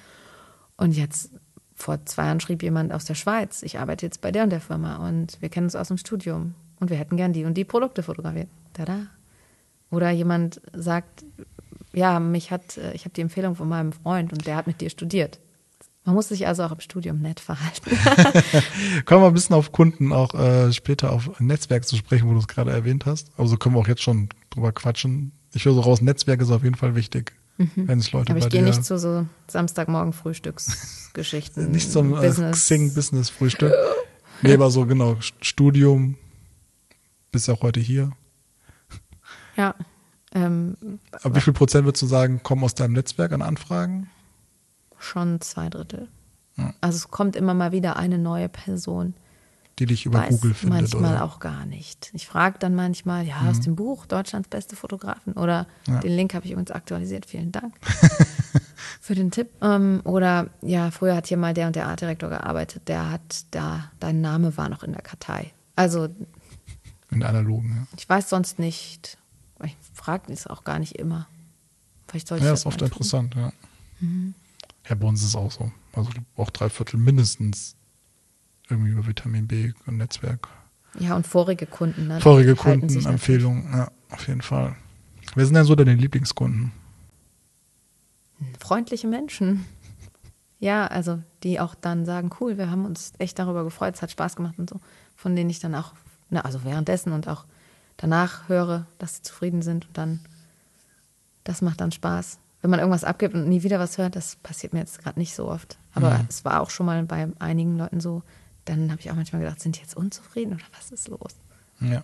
Und 0.76 0.92
jetzt, 0.92 1.30
vor 1.74 2.04
zwei 2.04 2.26
Jahren 2.26 2.40
schrieb 2.40 2.62
jemand 2.62 2.92
aus 2.92 3.04
der 3.04 3.14
Schweiz, 3.14 3.62
ich 3.62 3.78
arbeite 3.78 4.04
jetzt 4.04 4.20
bei 4.20 4.30
der 4.30 4.44
und 4.44 4.50
der 4.50 4.60
Firma 4.60 5.08
und 5.08 5.40
wir 5.40 5.48
kennen 5.48 5.66
uns 5.66 5.76
aus 5.76 5.88
dem 5.88 5.96
Studium 5.96 6.54
und 6.80 6.90
wir 6.90 6.96
hätten 6.96 7.16
gern 7.16 7.32
die 7.32 7.44
und 7.44 7.54
die 7.54 7.64
Produkte 7.64 8.02
fotografiert. 8.02 8.48
Tada. 8.74 9.06
Oder 9.90 10.10
jemand 10.10 10.60
sagt, 10.72 11.24
ja, 11.94 12.20
mich 12.20 12.50
hat, 12.50 12.76
äh, 12.76 12.92
ich 12.92 13.04
habe 13.04 13.14
die 13.14 13.22
Empfehlung 13.22 13.56
von 13.56 13.68
meinem 13.68 13.92
Freund 13.92 14.32
und 14.32 14.46
der 14.46 14.56
hat 14.56 14.66
mit 14.66 14.80
dir 14.80 14.90
studiert. 14.90 15.40
Man 16.08 16.14
muss 16.14 16.28
sich 16.28 16.46
also 16.46 16.62
auch 16.62 16.72
im 16.72 16.80
Studium 16.80 17.20
nett 17.20 17.38
verhalten. 17.38 17.90
Kommen 19.04 19.22
wir 19.22 19.26
ein 19.26 19.34
bisschen 19.34 19.54
auf 19.54 19.72
Kunden, 19.72 20.14
auch 20.14 20.32
äh, 20.32 20.72
später 20.72 21.12
auf 21.12 21.38
Netzwerk 21.38 21.86
zu 21.86 21.96
sprechen, 21.96 22.26
wo 22.30 22.32
du 22.32 22.38
es 22.38 22.48
gerade 22.48 22.70
erwähnt 22.70 23.04
hast. 23.04 23.30
Also 23.36 23.58
können 23.58 23.74
wir 23.74 23.80
auch 23.80 23.88
jetzt 23.88 24.00
schon 24.00 24.30
drüber 24.48 24.72
quatschen. 24.72 25.32
Ich 25.52 25.66
höre 25.66 25.74
so 25.74 25.80
raus, 25.80 26.00
Netzwerk 26.00 26.40
ist 26.40 26.50
auf 26.50 26.64
jeden 26.64 26.76
Fall 26.76 26.94
wichtig, 26.94 27.34
wenn 27.58 27.98
es 27.98 28.10
Leute 28.12 28.30
Aber 28.32 28.38
ich 28.38 28.48
gehe 28.48 28.62
nicht 28.62 28.86
zu 28.86 28.98
so 28.98 29.26
Samstagmorgen 29.48 30.14
Frühstücksgeschichten. 30.14 31.70
nicht 31.72 31.92
zum 31.92 32.14
äh, 32.14 32.26
Business. 32.26 32.56
Xing 32.56 32.94
Business 32.94 33.28
Frühstück. 33.28 33.74
nee, 34.40 34.54
aber 34.54 34.70
so 34.70 34.86
genau 34.86 35.18
Studium. 35.42 36.16
Bist 37.32 37.48
ja 37.48 37.52
auch 37.52 37.60
heute 37.60 37.80
hier. 37.80 38.12
Ja. 39.58 39.74
Ähm, 40.32 40.78
Aber 41.22 41.36
wie 41.36 41.42
viel 41.42 41.52
Prozent 41.52 41.84
würdest 41.84 42.00
du 42.00 42.06
sagen, 42.06 42.42
kommen 42.42 42.64
aus 42.64 42.74
deinem 42.74 42.94
Netzwerk 42.94 43.32
an 43.32 43.42
Anfragen? 43.42 44.08
Schon 44.98 45.40
zwei 45.40 45.68
Drittel. 45.68 46.08
Also 46.80 46.96
es 46.96 47.08
kommt 47.10 47.36
immer 47.36 47.54
mal 47.54 47.70
wieder 47.70 47.96
eine 47.96 48.18
neue 48.18 48.48
Person. 48.48 49.14
Die 49.78 49.86
dich 49.86 50.06
über 50.06 50.18
Weiß 50.22 50.30
Google 50.30 50.54
findet? 50.54 50.80
manchmal 50.92 51.14
oder? 51.14 51.24
auch 51.24 51.38
gar 51.38 51.64
nicht. 51.66 52.10
Ich 52.14 52.26
frage 52.26 52.58
dann 52.58 52.74
manchmal, 52.74 53.24
ja, 53.24 53.48
aus 53.48 53.60
dem 53.60 53.76
Buch 53.76 54.06
Deutschlands 54.06 54.48
beste 54.48 54.74
Fotografen 54.74 55.34
oder 55.34 55.68
Ja. 55.86 56.00
den 56.00 56.16
Link 56.16 56.34
habe 56.34 56.44
ich 56.46 56.50
übrigens 56.50 56.72
aktualisiert. 56.72 57.26
Vielen 57.26 57.52
Dank 57.52 57.74
für 59.00 59.14
den 59.14 59.30
Tipp. 59.30 59.50
Ähm, 59.62 60.00
oder 60.02 60.48
ja, 60.62 60.90
früher 60.90 61.14
hat 61.14 61.28
hier 61.28 61.36
mal 61.36 61.54
der 61.54 61.68
und 61.68 61.76
der 61.76 61.86
Artdirektor 61.86 62.28
gearbeitet. 62.28 62.88
Der 62.88 63.08
hat 63.10 63.44
da, 63.52 63.92
dein 64.00 64.20
Name 64.20 64.56
war 64.56 64.68
noch 64.68 64.82
in 64.82 64.90
der 64.92 65.02
Kartei. 65.02 65.52
Also 65.76 66.08
In 67.12 67.20
der 67.20 67.28
analogen, 67.28 67.70
ja. 67.76 67.86
ich 67.96 68.08
weiß 68.08 68.28
sonst 68.28 68.58
nicht. 68.58 69.16
Ich 69.62 69.76
frage 69.94 70.32
es 70.32 70.48
auch 70.48 70.64
gar 70.64 70.80
nicht 70.80 70.96
immer. 70.96 71.28
Vielleicht 72.08 72.26
sollte 72.26 72.44
Ja, 72.44 72.50
ich 72.52 72.58
ist 72.58 72.66
oft 72.66 72.78
tun. 72.80 72.88
interessant, 72.88 73.34
ja. 73.36 73.52
Mhm. 74.00 74.34
Ja, 74.88 74.94
bei 74.94 75.06
uns 75.06 75.20
ist 75.20 75.28
es 75.28 75.36
auch 75.36 75.50
so. 75.50 75.70
Also 75.92 76.10
auch 76.36 76.50
drei 76.50 76.68
Viertel 76.70 76.98
mindestens 76.98 77.76
irgendwie 78.68 78.90
über 78.90 79.06
Vitamin 79.06 79.46
B 79.46 79.72
und 79.86 79.96
Netzwerk. 79.96 80.48
Ja, 80.98 81.16
und 81.16 81.26
vorige 81.26 81.66
Kunden. 81.66 82.08
Ne? 82.08 82.20
Vorige 82.20 82.50
sich 82.50 82.58
Kundenempfehlungen, 82.58 83.70
ja, 83.72 83.90
auf 84.10 84.26
jeden 84.28 84.42
Fall. 84.42 84.76
Wer 85.34 85.46
sind 85.46 85.54
denn 85.54 85.64
so 85.64 85.74
deine 85.74 85.94
Lieblingskunden? 85.94 86.72
Freundliche 88.58 89.06
Menschen. 89.06 89.64
Ja, 90.58 90.86
also 90.86 91.22
die 91.42 91.60
auch 91.60 91.74
dann 91.74 92.04
sagen, 92.04 92.30
cool, 92.40 92.58
wir 92.58 92.70
haben 92.70 92.84
uns 92.84 93.12
echt 93.18 93.38
darüber 93.38 93.64
gefreut, 93.64 93.94
es 93.94 94.02
hat 94.02 94.10
Spaß 94.10 94.36
gemacht 94.36 94.58
und 94.58 94.70
so. 94.70 94.80
Von 95.14 95.36
denen 95.36 95.50
ich 95.50 95.60
dann 95.60 95.74
auch, 95.74 95.92
na, 96.30 96.40
also 96.40 96.64
währenddessen 96.64 97.12
und 97.12 97.28
auch 97.28 97.44
danach 97.96 98.48
höre, 98.48 98.86
dass 98.98 99.16
sie 99.16 99.22
zufrieden 99.22 99.62
sind 99.62 99.86
und 99.86 99.98
dann, 99.98 100.20
das 101.44 101.62
macht 101.62 101.80
dann 101.80 101.92
Spaß. 101.92 102.38
Wenn 102.60 102.70
man 102.70 102.80
irgendwas 102.80 103.04
abgibt 103.04 103.34
und 103.34 103.48
nie 103.48 103.62
wieder 103.62 103.78
was 103.78 103.98
hört, 103.98 104.16
das 104.16 104.36
passiert 104.36 104.72
mir 104.72 104.80
jetzt 104.80 104.98
gerade 104.98 105.18
nicht 105.18 105.34
so 105.34 105.48
oft. 105.48 105.78
Aber 105.94 106.24
es 106.28 106.44
war 106.44 106.60
auch 106.60 106.70
schon 106.70 106.86
mal 106.86 107.02
bei 107.04 107.28
einigen 107.38 107.78
Leuten 107.78 108.00
so, 108.00 108.22
dann 108.64 108.90
habe 108.90 109.00
ich 109.00 109.10
auch 109.10 109.14
manchmal 109.14 109.42
gedacht, 109.42 109.60
sind 109.60 109.76
die 109.76 109.80
jetzt 109.80 109.96
unzufrieden 109.96 110.54
oder 110.54 110.64
was 110.76 110.90
ist 110.90 111.08
los? 111.08 111.34
Ja. 111.80 112.02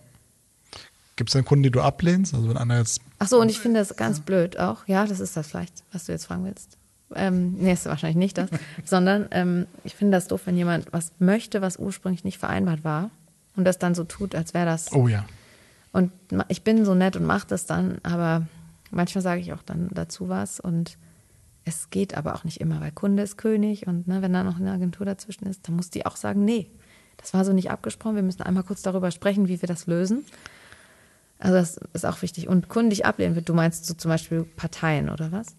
Gibt 1.16 1.30
es 1.30 1.34
denn 1.34 1.44
Kunden, 1.44 1.62
die 1.62 1.70
du 1.70 1.80
ablehnst? 1.80 2.34
Also 2.34 2.48
wenn 2.48 2.56
einer 2.56 2.78
jetzt, 2.78 3.00
Ach 3.18 3.28
so, 3.28 3.40
und 3.40 3.48
ich 3.48 3.60
finde 3.60 3.80
das 3.80 3.96
ganz 3.96 4.20
blöd 4.20 4.58
auch. 4.58 4.86
Ja, 4.88 5.06
das 5.06 5.20
ist 5.20 5.36
das 5.36 5.46
vielleicht, 5.46 5.84
was 5.92 6.06
du 6.06 6.12
jetzt 6.12 6.26
fragen 6.26 6.44
willst. 6.44 6.76
Ähm, 7.14 7.54
nee, 7.58 7.72
ist 7.72 7.86
wahrscheinlich 7.86 8.16
nicht 8.16 8.38
das. 8.38 8.50
sondern 8.84 9.26
ähm, 9.30 9.66
ich 9.84 9.94
finde 9.94 10.16
das 10.16 10.26
doof, 10.26 10.42
wenn 10.46 10.56
jemand 10.56 10.92
was 10.92 11.12
möchte, 11.18 11.62
was 11.62 11.76
ursprünglich 11.76 12.24
nicht 12.24 12.38
vereinbart 12.38 12.82
war 12.82 13.10
und 13.54 13.64
das 13.64 13.78
dann 13.78 13.94
so 13.94 14.04
tut, 14.04 14.34
als 14.34 14.54
wäre 14.54 14.66
das. 14.66 14.92
oh 14.92 15.06
ja, 15.06 15.24
Und 15.92 16.10
ich 16.48 16.62
bin 16.62 16.84
so 16.84 16.94
nett 16.94 17.16
und 17.16 17.24
mache 17.24 17.46
das 17.46 17.66
dann, 17.66 17.98
aber 18.02 18.46
manchmal 18.94 19.22
sage 19.22 19.40
ich 19.40 19.52
auch 19.52 19.62
dann 19.62 19.88
dazu 19.92 20.28
was 20.28 20.60
und 20.60 20.98
es 21.64 21.90
geht 21.90 22.16
aber 22.16 22.34
auch 22.34 22.44
nicht 22.44 22.60
immer, 22.60 22.80
weil 22.80 22.92
Kunde 22.92 23.22
ist 23.22 23.38
König 23.38 23.86
und 23.86 24.06
ne, 24.06 24.22
wenn 24.22 24.32
da 24.32 24.44
noch 24.44 24.56
eine 24.56 24.72
Agentur 24.72 25.06
dazwischen 25.06 25.46
ist, 25.46 25.66
dann 25.66 25.76
muss 25.76 25.90
die 25.90 26.04
auch 26.06 26.16
sagen, 26.16 26.44
nee, 26.44 26.70
das 27.16 27.32
war 27.32 27.44
so 27.44 27.52
nicht 27.52 27.70
abgesprochen, 27.70 28.16
wir 28.16 28.22
müssen 28.22 28.42
einmal 28.42 28.64
kurz 28.64 28.82
darüber 28.82 29.10
sprechen, 29.10 29.48
wie 29.48 29.60
wir 29.62 29.66
das 29.66 29.86
lösen. 29.86 30.24
Also 31.38 31.54
das 31.56 31.78
ist 31.92 32.06
auch 32.06 32.22
wichtig. 32.22 32.48
Und 32.48 32.66
ich 32.92 33.06
ablehnen 33.06 33.34
wird, 33.34 33.48
du 33.48 33.54
meinst 33.54 33.86
so 33.86 33.94
zum 33.94 34.10
Beispiel 34.10 34.44
Parteien 34.44 35.08
oder 35.08 35.32
was? 35.32 35.56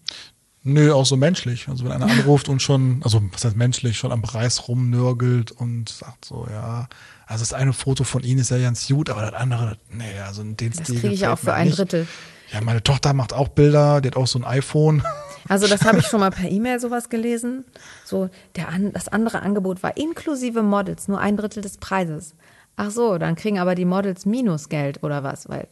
Nö, 0.62 0.92
auch 0.92 1.06
so 1.06 1.16
menschlich. 1.16 1.68
Also 1.68 1.84
wenn 1.84 1.92
einer 1.92 2.06
anruft 2.06 2.48
und 2.48 2.60
schon, 2.60 3.00
also 3.04 3.22
was 3.32 3.44
heißt 3.44 3.56
menschlich, 3.56 3.96
schon 3.96 4.10
am 4.10 4.22
Preis 4.22 4.66
rumnörgelt 4.66 5.52
und 5.52 5.88
sagt 5.88 6.24
so, 6.24 6.46
ja, 6.50 6.88
also 7.26 7.42
das 7.42 7.52
eine 7.52 7.72
Foto 7.72 8.02
von 8.02 8.24
Ihnen 8.24 8.40
ist 8.40 8.50
ja 8.50 8.58
ganz 8.58 8.88
gut, 8.88 9.08
aber 9.08 9.22
das 9.22 9.34
andere, 9.34 9.78
nee, 9.90 10.18
also 10.26 10.42
in 10.42 10.56
den 10.56 10.72
Das 10.72 10.88
kriege 10.88 11.08
ich 11.08 11.26
auch 11.28 11.38
für 11.38 11.54
ein 11.54 11.68
nicht. 11.68 11.78
Drittel. 11.78 12.08
Ja, 12.52 12.60
meine 12.60 12.82
Tochter 12.82 13.12
macht 13.12 13.32
auch 13.32 13.48
Bilder, 13.48 14.00
die 14.00 14.08
hat 14.08 14.16
auch 14.16 14.26
so 14.26 14.38
ein 14.38 14.44
iPhone. 14.44 15.02
Also 15.48 15.68
das 15.68 15.82
habe 15.82 15.98
ich 15.98 16.06
schon 16.08 16.18
mal 16.18 16.30
per 16.30 16.50
E-Mail 16.50 16.80
sowas 16.80 17.08
gelesen. 17.08 17.64
So, 18.04 18.30
der 18.56 18.66
das 18.92 19.06
andere 19.06 19.42
Angebot 19.42 19.80
war 19.84 19.96
inklusive 19.96 20.64
Models, 20.64 21.06
nur 21.06 21.20
ein 21.20 21.36
Drittel 21.36 21.62
des 21.62 21.76
Preises. 21.78 22.34
Ach 22.74 22.90
so, 22.90 23.16
dann 23.16 23.36
kriegen 23.36 23.60
aber 23.60 23.76
die 23.76 23.84
Models 23.84 24.26
Minusgeld 24.26 25.04
oder 25.04 25.22
was, 25.22 25.48
weil 25.48 25.68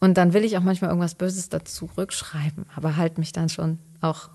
und 0.00 0.16
dann 0.16 0.32
will 0.32 0.44
ich 0.44 0.56
auch 0.56 0.62
manchmal 0.62 0.90
irgendwas 0.90 1.14
Böses 1.14 1.50
dazu 1.50 1.90
rückschreiben, 1.96 2.64
aber 2.74 2.96
halt 2.96 3.18
mich 3.18 3.32
dann 3.32 3.50
schon 3.50 3.78
auch 4.00 4.30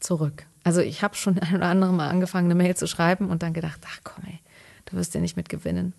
zurück. 0.00 0.46
Also 0.64 0.80
ich 0.80 1.02
habe 1.02 1.14
schon 1.14 1.38
ein 1.38 1.56
oder 1.56 1.66
andere 1.66 1.92
Mal 1.92 2.08
angefangen, 2.08 2.46
eine 2.46 2.54
Mail 2.54 2.74
zu 2.74 2.86
schreiben 2.86 3.28
und 3.28 3.42
dann 3.42 3.52
gedacht, 3.52 3.80
ach 3.86 4.00
komm 4.02 4.24
ey, 4.26 4.40
du 4.86 4.96
wirst 4.96 5.14
ja 5.14 5.20
nicht 5.20 5.36
mit 5.36 5.48
gewinnen. 5.48 5.92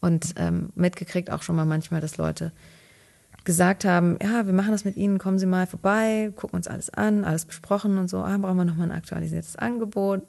Und 0.00 0.34
ähm, 0.36 0.70
mitgekriegt 0.74 1.30
auch 1.30 1.42
schon 1.42 1.54
mal 1.54 1.66
manchmal, 1.66 2.00
dass 2.00 2.16
Leute 2.16 2.52
gesagt 3.44 3.84
haben, 3.84 4.16
ja, 4.22 4.46
wir 4.46 4.52
machen 4.52 4.72
das 4.72 4.84
mit 4.84 4.96
Ihnen, 4.96 5.18
kommen 5.18 5.38
Sie 5.38 5.46
mal 5.46 5.66
vorbei, 5.66 6.32
gucken 6.36 6.56
uns 6.56 6.68
alles 6.68 6.90
an, 6.90 7.24
alles 7.24 7.44
besprochen 7.44 7.98
und 7.98 8.08
so, 8.08 8.18
ah, 8.18 8.36
brauchen 8.38 8.56
wir 8.56 8.64
nochmal 8.64 8.90
ein 8.90 8.96
aktualisiertes 8.96 9.56
Angebot. 9.56 10.22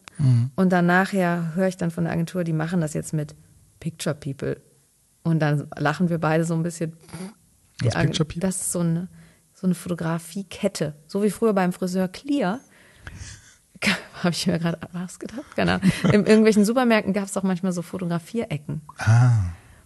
Und 0.55 0.69
dann 0.71 0.85
nachher 0.85 1.55
höre 1.55 1.67
ich 1.67 1.77
dann 1.77 1.91
von 1.91 2.03
der 2.03 2.13
Agentur, 2.13 2.43
die 2.43 2.53
machen 2.53 2.81
das 2.81 2.93
jetzt 2.93 3.13
mit 3.13 3.35
Picture 3.79 4.15
People. 4.15 4.61
Und 5.23 5.39
dann 5.39 5.67
lachen 5.77 6.09
wir 6.09 6.17
beide 6.19 6.45
so 6.45 6.53
ein 6.53 6.63
bisschen. 6.63 6.93
Was, 7.81 7.95
Picture 7.95 8.25
People? 8.25 8.41
Das 8.41 8.57
ist 8.57 8.71
so 8.71 8.79
eine, 8.79 9.07
so 9.53 9.67
eine 9.67 9.75
Fotografiekette. 9.75 10.95
So 11.07 11.23
wie 11.23 11.29
früher 11.29 11.53
beim 11.53 11.73
Friseur 11.73 12.07
Clear. 12.07 12.59
Habe 14.23 14.29
ich 14.31 14.47
mir 14.47 14.59
gerade 14.59 14.77
ausgedacht. 14.93 15.55
Keine 15.55 15.73
Ahnung. 15.73 15.91
In 16.03 16.25
irgendwelchen 16.25 16.63
Supermärkten 16.63 17.13
gab 17.13 17.25
es 17.25 17.33
doch 17.33 17.43
manchmal 17.43 17.73
so 17.73 17.81
Fotografierecken. 17.81 18.81
Ah, 18.97 19.31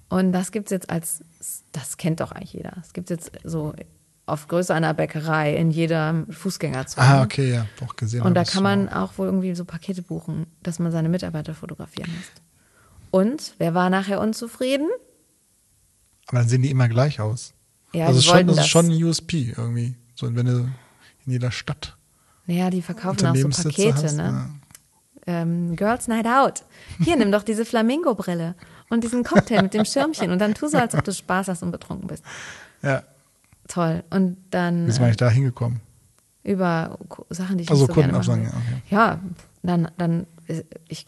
Und 0.09 0.31
das 0.33 0.51
gibt's 0.51 0.71
jetzt 0.71 0.89
als, 0.89 1.23
das 1.71 1.97
kennt 1.97 2.19
doch 2.19 2.31
eigentlich 2.31 2.53
jeder. 2.53 2.73
Es 2.81 2.93
gibt 2.93 3.09
jetzt 3.09 3.31
so 3.43 3.73
auf 4.25 4.47
Größe 4.47 4.73
einer 4.73 4.93
Bäckerei 4.93 5.55
in 5.55 5.71
jeder 5.71 6.25
Fußgängerzone. 6.29 7.05
ah, 7.07 7.23
okay, 7.23 7.51
ja, 7.53 7.65
doch 7.79 7.95
gesehen. 7.95 8.23
Und 8.23 8.33
da 8.33 8.43
kann 8.43 8.63
man 8.63 8.89
auch 8.89 9.17
wohl 9.17 9.27
irgendwie 9.27 9.55
so 9.55 9.63
Pakete 9.63 10.01
buchen, 10.01 10.47
dass 10.63 10.79
man 10.79 10.91
seine 10.91 11.07
Mitarbeiter 11.09 11.53
fotografieren 11.53 12.11
lässt. 12.17 12.41
Und 13.09 13.55
wer 13.57 13.73
war 13.73 13.89
nachher 13.89 14.19
unzufrieden? 14.19 14.87
Aber 16.27 16.39
dann 16.39 16.49
sehen 16.49 16.61
die 16.61 16.69
immer 16.71 16.89
gleich 16.89 17.21
aus. 17.21 17.53
Ja, 17.93 18.07
also 18.07 18.21
schon, 18.21 18.33
wollten 18.33 18.47
das 18.47 18.55
ist 18.57 18.61
das. 18.63 18.69
schon 18.69 18.85
ein 18.87 19.03
USP 19.03 19.53
irgendwie. 19.57 19.95
So, 20.15 20.35
wenn 20.35 20.45
du 20.45 20.69
in 21.25 21.31
jeder 21.31 21.51
Stadt 21.51 21.97
Naja, 22.47 22.69
die 22.69 22.81
verkaufen 22.81 23.25
auch 23.27 23.35
so 23.35 23.47
Pakete, 23.69 23.93
hast. 24.03 24.17
ne? 24.17 24.49
ähm, 25.25 25.75
Girls 25.77 26.07
Night 26.09 26.25
Out. 26.25 26.63
Hier, 26.99 27.15
nimm 27.15 27.31
doch 27.31 27.43
diese 27.43 27.63
Flamingo-Brille 27.65 28.55
und 28.89 29.03
diesen 29.03 29.23
Cocktail 29.23 29.61
mit 29.63 29.73
dem 29.73 29.85
Schirmchen 29.85 30.31
und 30.31 30.39
dann 30.39 30.53
tu 30.53 30.67
so, 30.67 30.77
als 30.77 30.95
ob 30.95 31.03
du 31.03 31.13
Spaß 31.13 31.47
hast 31.49 31.63
und 31.63 31.71
betrunken 31.71 32.07
bist. 32.07 32.23
Ja. 32.81 33.03
Toll. 33.67 34.03
Und 34.09 34.37
dann. 34.51 34.87
Wie 34.87 34.91
sind 34.91 35.01
wir 35.01 35.05
eigentlich 35.07 35.17
da 35.17 35.29
hingekommen? 35.29 35.81
Über 36.43 36.97
Sachen, 37.29 37.57
die 37.57 37.63
ich 37.65 37.69
Also 37.69 37.83
nicht 37.83 37.93
so 37.93 37.93
gerne 37.93 38.13
Kundenabsagen, 38.13 38.43
machen 38.45 38.55
will. 38.69 38.81
ja, 38.89 39.13
okay. 39.13 39.19
Ja, 39.19 39.19
dann, 39.63 39.91
dann, 39.97 40.27
äh, 40.47 40.63
ich, 40.87 41.05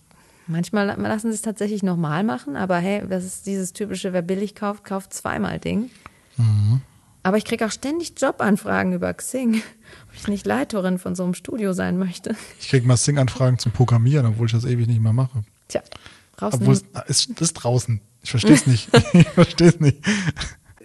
manchmal 0.48 0.88
lassen 1.00 1.30
sie 1.30 1.36
es 1.36 1.42
tatsächlich 1.42 1.82
nochmal 1.84 2.26
machen, 2.26 2.58
aber 2.58 2.78
hey, 2.78 3.04
das 3.08 3.24
ist 3.24 3.46
dieses 3.46 3.72
typische, 3.72 4.12
wer 4.12 4.22
billig 4.22 4.56
kauft, 4.56 4.84
kauft 4.84 5.14
zweimal 5.14 5.60
Ding. 5.60 5.90
Mhm. 6.36 6.82
Aber 7.24 7.38
ich 7.38 7.46
kriege 7.46 7.66
auch 7.66 7.72
ständig 7.72 8.14
Jobanfragen 8.20 8.92
über 8.94 9.14
Xing, 9.14 9.56
ob 10.10 10.14
ich 10.16 10.28
nicht 10.28 10.46
Leiterin 10.46 10.98
von 10.98 11.16
so 11.16 11.24
einem 11.24 11.34
Studio 11.34 11.72
sein 11.72 11.98
möchte. 11.98 12.36
Ich 12.60 12.70
krieg 12.70 12.86
mal 12.86 12.98
Sing-Anfragen 12.98 13.60
zum 13.60 13.72
Programmieren, 13.72 14.26
obwohl 14.26 14.48
ich 14.48 14.52
das 14.52 14.66
ewig 14.66 14.88
nicht 14.88 15.02
mehr 15.02 15.14
mache. 15.14 15.44
Tja, 15.70 15.82
draußen. 16.42 16.60
Obwohl 16.62 16.80
es 17.08 17.26
ist 17.26 17.54
draußen. 17.54 18.02
Ich 18.22 18.32
verstehe 18.32 18.54
es 18.54 18.68
nicht. 18.68 18.90
ich 19.14 19.28
verstehe 19.30 19.70
es 19.70 19.80
nicht. 19.80 20.04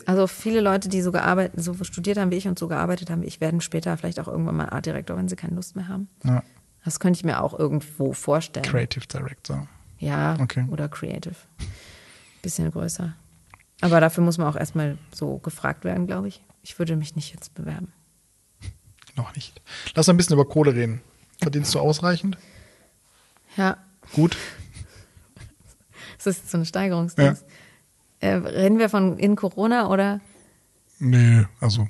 Also 0.06 0.26
viele 0.26 0.60
Leute, 0.60 0.88
die 0.88 1.00
so 1.02 1.12
gearbeitet, 1.12 1.62
so 1.62 1.74
studiert 1.82 2.18
haben 2.18 2.30
wie 2.30 2.36
ich 2.36 2.46
und 2.46 2.58
so 2.58 2.68
gearbeitet 2.68 3.10
haben 3.10 3.22
wie 3.22 3.26
ich, 3.26 3.40
werden 3.40 3.60
später 3.60 3.96
vielleicht 3.96 4.20
auch 4.20 4.28
irgendwann 4.28 4.56
mal 4.56 4.68
Artdirektor, 4.68 5.16
wenn 5.16 5.28
sie 5.28 5.36
keine 5.36 5.56
Lust 5.56 5.76
mehr 5.76 5.88
haben. 5.88 6.08
Ja. 6.24 6.42
Das 6.84 7.00
könnte 7.00 7.18
ich 7.18 7.24
mir 7.24 7.42
auch 7.42 7.58
irgendwo 7.58 8.12
vorstellen. 8.12 8.66
Creative 8.66 9.06
Director. 9.06 9.66
Ja, 9.98 10.36
Okay. 10.40 10.66
oder 10.70 10.88
Creative. 10.88 11.36
Bisschen 12.42 12.70
größer. 12.70 13.14
Aber 13.80 14.00
dafür 14.00 14.22
muss 14.22 14.36
man 14.36 14.46
auch 14.46 14.56
erstmal 14.56 14.98
so 15.14 15.38
gefragt 15.38 15.84
werden, 15.84 16.06
glaube 16.06 16.28
ich. 16.28 16.42
Ich 16.62 16.78
würde 16.78 16.96
mich 16.96 17.16
nicht 17.16 17.32
jetzt 17.32 17.54
bewerben. 17.54 17.92
Noch 19.16 19.34
nicht. 19.34 19.62
Lass 19.94 20.06
mal 20.06 20.14
ein 20.14 20.16
bisschen 20.18 20.34
über 20.34 20.44
Kohle 20.46 20.74
reden. 20.74 21.00
Verdienst 21.40 21.74
du 21.74 21.80
ausreichend? 21.80 22.36
Ja, 23.56 23.78
Gut. 24.12 24.36
Das 26.26 26.38
ist 26.38 26.50
so 26.50 26.58
eine 26.58 26.66
Steigerungsdings. 26.66 27.44
Äh, 28.20 28.28
reden 28.34 28.78
wir 28.78 28.88
von 28.88 29.18
in 29.18 29.36
Corona 29.36 29.88
oder 29.88 30.20
Nee, 30.98 31.44
also 31.60 31.88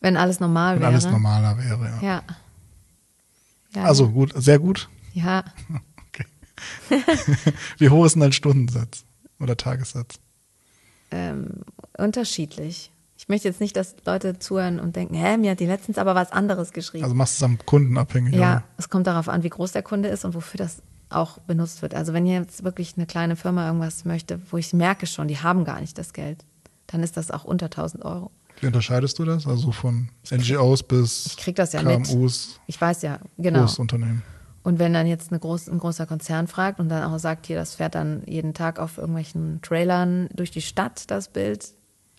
wenn 0.00 0.16
alles 0.16 0.40
normal 0.40 0.76
wenn 0.76 0.82
wäre? 0.82 0.92
alles 0.92 1.06
normaler 1.06 1.58
wäre, 1.58 1.84
ja. 2.00 2.06
Ja. 2.06 2.22
ja. 3.74 3.84
Also 3.84 4.08
gut, 4.10 4.32
sehr 4.36 4.58
gut. 4.58 4.88
Ja, 5.12 5.44
Okay. 6.08 6.26
Wie 7.78 7.88
hoch 7.90 8.04
ist 8.06 8.14
denn 8.14 8.20
dein 8.22 8.32
Stundensatz 8.32 9.04
oder 9.38 9.56
Tagessatz? 9.56 10.18
ähm, 11.10 11.62
unterschiedlich. 11.98 12.90
Ich 13.18 13.28
möchte 13.28 13.48
jetzt 13.48 13.60
nicht, 13.60 13.76
dass 13.76 13.96
Leute 14.06 14.38
zuhören 14.38 14.80
und 14.80 14.96
denken, 14.96 15.14
hä, 15.14 15.36
mir 15.36 15.50
hat 15.50 15.60
die 15.60 15.66
letztens 15.66 15.98
aber 15.98 16.14
was 16.14 16.32
anderes 16.32 16.72
geschrieben. 16.72 17.04
Also 17.04 17.14
machst 17.14 17.34
du 17.34 17.44
es 17.44 17.50
am 17.50 17.58
Kunden 17.66 17.98
abhängig? 17.98 18.34
Ja, 18.34 18.52
oder? 18.52 18.62
es 18.78 18.88
kommt 18.88 19.06
darauf 19.06 19.28
an, 19.28 19.42
wie 19.42 19.50
groß 19.50 19.72
der 19.72 19.82
Kunde 19.82 20.08
ist 20.08 20.24
und 20.24 20.34
wofür 20.34 20.56
das 20.58 20.82
auch 21.10 21.38
benutzt 21.38 21.82
wird. 21.82 21.94
Also 21.94 22.12
wenn 22.12 22.26
jetzt 22.26 22.64
wirklich 22.64 22.94
eine 22.96 23.06
kleine 23.06 23.36
Firma 23.36 23.66
irgendwas 23.66 24.04
möchte, 24.04 24.40
wo 24.50 24.56
ich 24.56 24.72
merke 24.72 25.06
schon, 25.06 25.28
die 25.28 25.38
haben 25.38 25.64
gar 25.64 25.80
nicht 25.80 25.98
das 25.98 26.12
Geld, 26.12 26.44
dann 26.86 27.02
ist 27.02 27.16
das 27.16 27.30
auch 27.30 27.44
unter 27.44 27.66
1000 27.66 28.04
Euro. 28.04 28.30
Wie 28.60 28.66
unterscheidest 28.66 29.18
du 29.18 29.24
das? 29.24 29.46
Also 29.46 29.72
von 29.72 30.08
NGOs 30.30 30.82
bis 30.82 31.26
Ich 31.26 31.36
krieg 31.36 31.56
das 31.56 31.72
ja 31.72 31.82
mit. 31.82 32.04
KMUs, 32.04 32.60
Ich 32.66 32.80
weiß 32.80 33.02
ja, 33.02 33.18
genau. 33.38 33.60
Großunternehmen. 33.60 34.22
Und 34.62 34.78
wenn 34.78 34.92
dann 34.92 35.06
jetzt 35.06 35.30
groß, 35.30 35.68
ein 35.68 35.78
großer 35.78 36.06
Konzern 36.06 36.46
fragt 36.46 36.80
und 36.80 36.90
dann 36.90 37.02
auch 37.10 37.18
sagt, 37.18 37.46
hier, 37.46 37.56
das 37.56 37.76
fährt 37.76 37.94
dann 37.94 38.22
jeden 38.26 38.52
Tag 38.52 38.78
auf 38.78 38.98
irgendwelchen 38.98 39.62
Trailern 39.62 40.28
durch 40.34 40.50
die 40.50 40.60
Stadt, 40.60 41.10
das 41.10 41.28
Bild. 41.28 41.72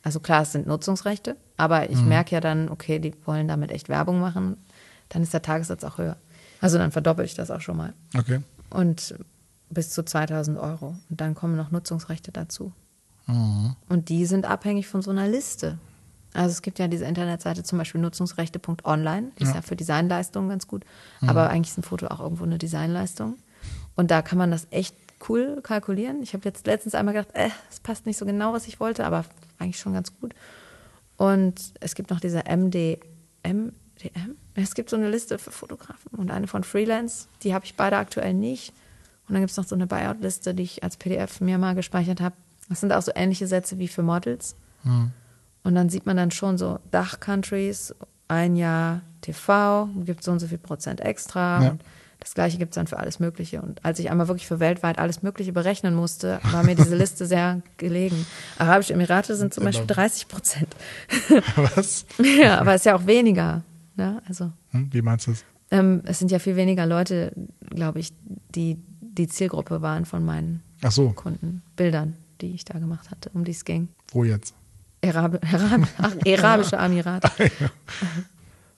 Also 0.04 0.20
klar, 0.20 0.42
es 0.42 0.52
sind 0.52 0.66
Nutzungsrechte, 0.66 1.36
aber 1.58 1.92
ich 1.92 2.02
merke 2.02 2.34
ja 2.34 2.42
dann, 2.42 2.70
okay, 2.70 2.98
die 2.98 3.14
wollen 3.26 3.48
damit 3.48 3.70
echt 3.70 3.88
Werbung 3.88 4.20
machen, 4.20 4.58
dann 5.10 5.22
ist 5.22 5.34
der 5.34 5.44
Tagessatz 5.44 5.84
auch 5.84 6.00
höher. 6.00 6.18
Also 6.60 6.80
dann 6.80 6.92
verdoppel 6.92 7.26
ich 7.26 7.36
das 7.36 7.52
auch 7.52 7.62
schon 7.62 7.78
mal. 7.78 7.94
Okay. 8.18 8.40
Und 8.72 9.16
bis 9.70 9.90
zu 9.92 10.04
2000 10.04 10.58
Euro. 10.60 10.96
Und 11.10 11.22
dann 11.22 11.36
kommen 11.36 11.56
noch 11.56 11.72
Nutzungsrechte 11.72 12.32
dazu. 12.32 12.74
Mhm. 13.28 13.76
Und 13.90 14.10
die 14.10 14.26
sind 14.26 14.46
abhängig 14.46 14.88
von 14.88 15.02
so 15.02 15.12
einer 15.12 15.28
Liste. 15.28 15.78
Also 16.34 16.52
es 16.52 16.62
gibt 16.62 16.80
ja 16.80 16.88
diese 16.88 17.06
Internetseite 17.06 17.64
zum 17.64 17.78
Beispiel 17.78 18.00
nutzungsrechte.online, 18.02 19.32
die 19.38 19.44
ist 19.44 19.54
Ja. 19.54 19.62
für 19.62 19.76
Designleistungen 19.76 20.50
ganz 20.50 20.66
gut. 20.68 20.86
Aber 21.22 21.50
eigentlich 21.50 21.72
ist 21.72 21.78
ein 21.78 21.84
Foto 21.84 22.08
auch 22.08 22.22
irgendwo 22.22 22.44
eine 22.46 22.58
Designleistung. 22.58 23.36
Und 23.96 24.12
da 24.12 24.22
kann 24.22 24.38
man 24.38 24.50
das 24.52 24.68
echt 24.72 24.96
cool 25.28 25.60
kalkulieren. 25.62 26.24
Ich 26.24 26.34
habe 26.34 26.46
jetzt 26.46 26.66
letztens 26.68 26.96
einmal 26.96 27.14
gedacht, 27.14 27.36
äh, 27.36 27.50
das 27.70 27.82
passt 27.82 28.06
nicht 28.06 28.18
so 28.18 28.26
genau, 28.26 28.54
was 28.54 28.68
ich 28.68 28.80
wollte, 28.80 29.06
aber 29.06 29.26
eigentlich 29.60 29.80
schon 29.80 29.94
ganz 29.94 30.18
gut. 30.20 30.34
Und 31.18 31.74
es 31.82 31.96
gibt 31.96 32.10
noch 32.10 32.20
diese 32.22 32.46
MD, 32.46 33.00
MDM. 34.04 34.36
Es 34.56 34.76
gibt 34.76 34.90
so 34.90 34.96
eine 34.96 35.10
Liste 35.10 35.38
für 35.38 35.52
Fotografen 35.52 36.12
und 36.18 36.32
eine 36.32 36.48
von 36.48 36.64
Freelance. 36.64 37.28
Die 37.44 37.54
habe 37.54 37.66
ich 37.66 37.76
beide 37.76 37.98
aktuell 37.98 38.34
nicht. 38.34 38.74
Und 39.28 39.34
dann 39.34 39.42
gibt 39.42 39.52
es 39.52 39.58
noch 39.58 39.66
so 39.66 39.76
eine 39.76 39.88
Buyout-Liste, 39.88 40.54
die 40.54 40.64
ich 40.64 40.84
als 40.84 40.98
PDF 40.98 41.42
mir 41.42 41.58
mal 41.58 41.76
gespeichert 41.76 42.22
habe. 42.22 42.36
Das 42.70 42.82
sind 42.82 42.92
auch 42.92 43.02
so 43.02 43.12
ähnliche 43.16 43.48
Sätze 43.48 43.80
wie 43.80 43.88
für 43.88 44.04
Models. 44.04 44.56
Und 45.64 45.76
dann 45.76 45.90
sieht 45.90 46.06
man 46.06 46.18
dann 46.18 46.32
schon 46.32 46.58
so 46.58 46.80
Dach-Countries, 46.92 47.94
ein 48.28 48.56
Jahr 48.56 49.02
TV, 49.22 49.90
gibt 50.06 50.24
so 50.24 50.32
und 50.32 50.40
so 50.40 50.48
viel 50.48 50.58
Prozent 50.58 51.02
extra. 51.02 51.64
Ja. 51.64 51.70
Und 51.72 51.84
das 52.20 52.36
gleiche 52.36 52.58
gibt 52.58 52.72
es 52.72 52.76
dann 52.76 52.88
für 52.88 52.98
alles 52.98 53.20
Mögliche. 53.20 53.62
Und 53.62 53.84
als 53.84 53.98
ich 54.00 54.12
einmal 54.12 54.28
wirklich 54.28 54.48
für 54.48 54.60
weltweit 54.60 55.00
alles 55.00 55.24
Mögliche 55.24 55.54
berechnen 55.54 55.96
musste, 55.96 56.40
war 56.52 56.64
mir 56.64 56.76
diese 56.76 56.96
Liste 56.96 57.26
sehr 57.26 57.62
gelegen. 57.78 58.26
Arabische 58.60 58.94
Emirate 58.94 59.36
sind 59.36 59.54
zum 59.54 59.64
Beispiel 59.64 59.88
30 59.88 60.28
Prozent. 60.28 60.76
Was? 61.56 62.06
ja, 62.20 62.60
aber 62.60 62.76
es 62.76 62.82
ist 62.82 62.86
ja 62.86 62.96
auch 62.96 63.08
weniger. 63.08 63.64
Ne? 63.96 64.22
Also 64.28 64.52
Hm? 64.70 64.90
Wie 64.92 65.02
meinst 65.02 65.28
du 65.28 65.32
das? 65.32 65.44
ähm, 65.72 66.02
es 66.06 66.20
sind 66.20 66.32
ja 66.32 66.40
viel 66.40 66.56
weniger 66.56 66.86
Leute, 66.86 67.34
glaube 67.70 68.00
ich, 68.00 68.14
die 68.56 68.78
die 69.02 69.28
Zielgruppe 69.28 69.82
waren 69.82 70.06
von 70.06 70.24
meinen 70.24 70.62
so, 70.90 71.10
Kunden, 71.12 71.62
Bildern, 71.76 72.16
die 72.40 72.54
ich 72.54 72.64
da 72.66 72.80
gemacht 72.80 73.12
hatte, 73.12 73.30
um 73.34 73.44
die 73.44 73.52
es 73.52 73.66
ging. 73.66 73.90
wo 74.12 74.24
jetzt? 74.24 74.54
Arab 75.04 75.40
Arab 75.54 75.88
Ach, 75.98 76.16
Arabische 76.26 76.76
Emirate. 76.78 77.30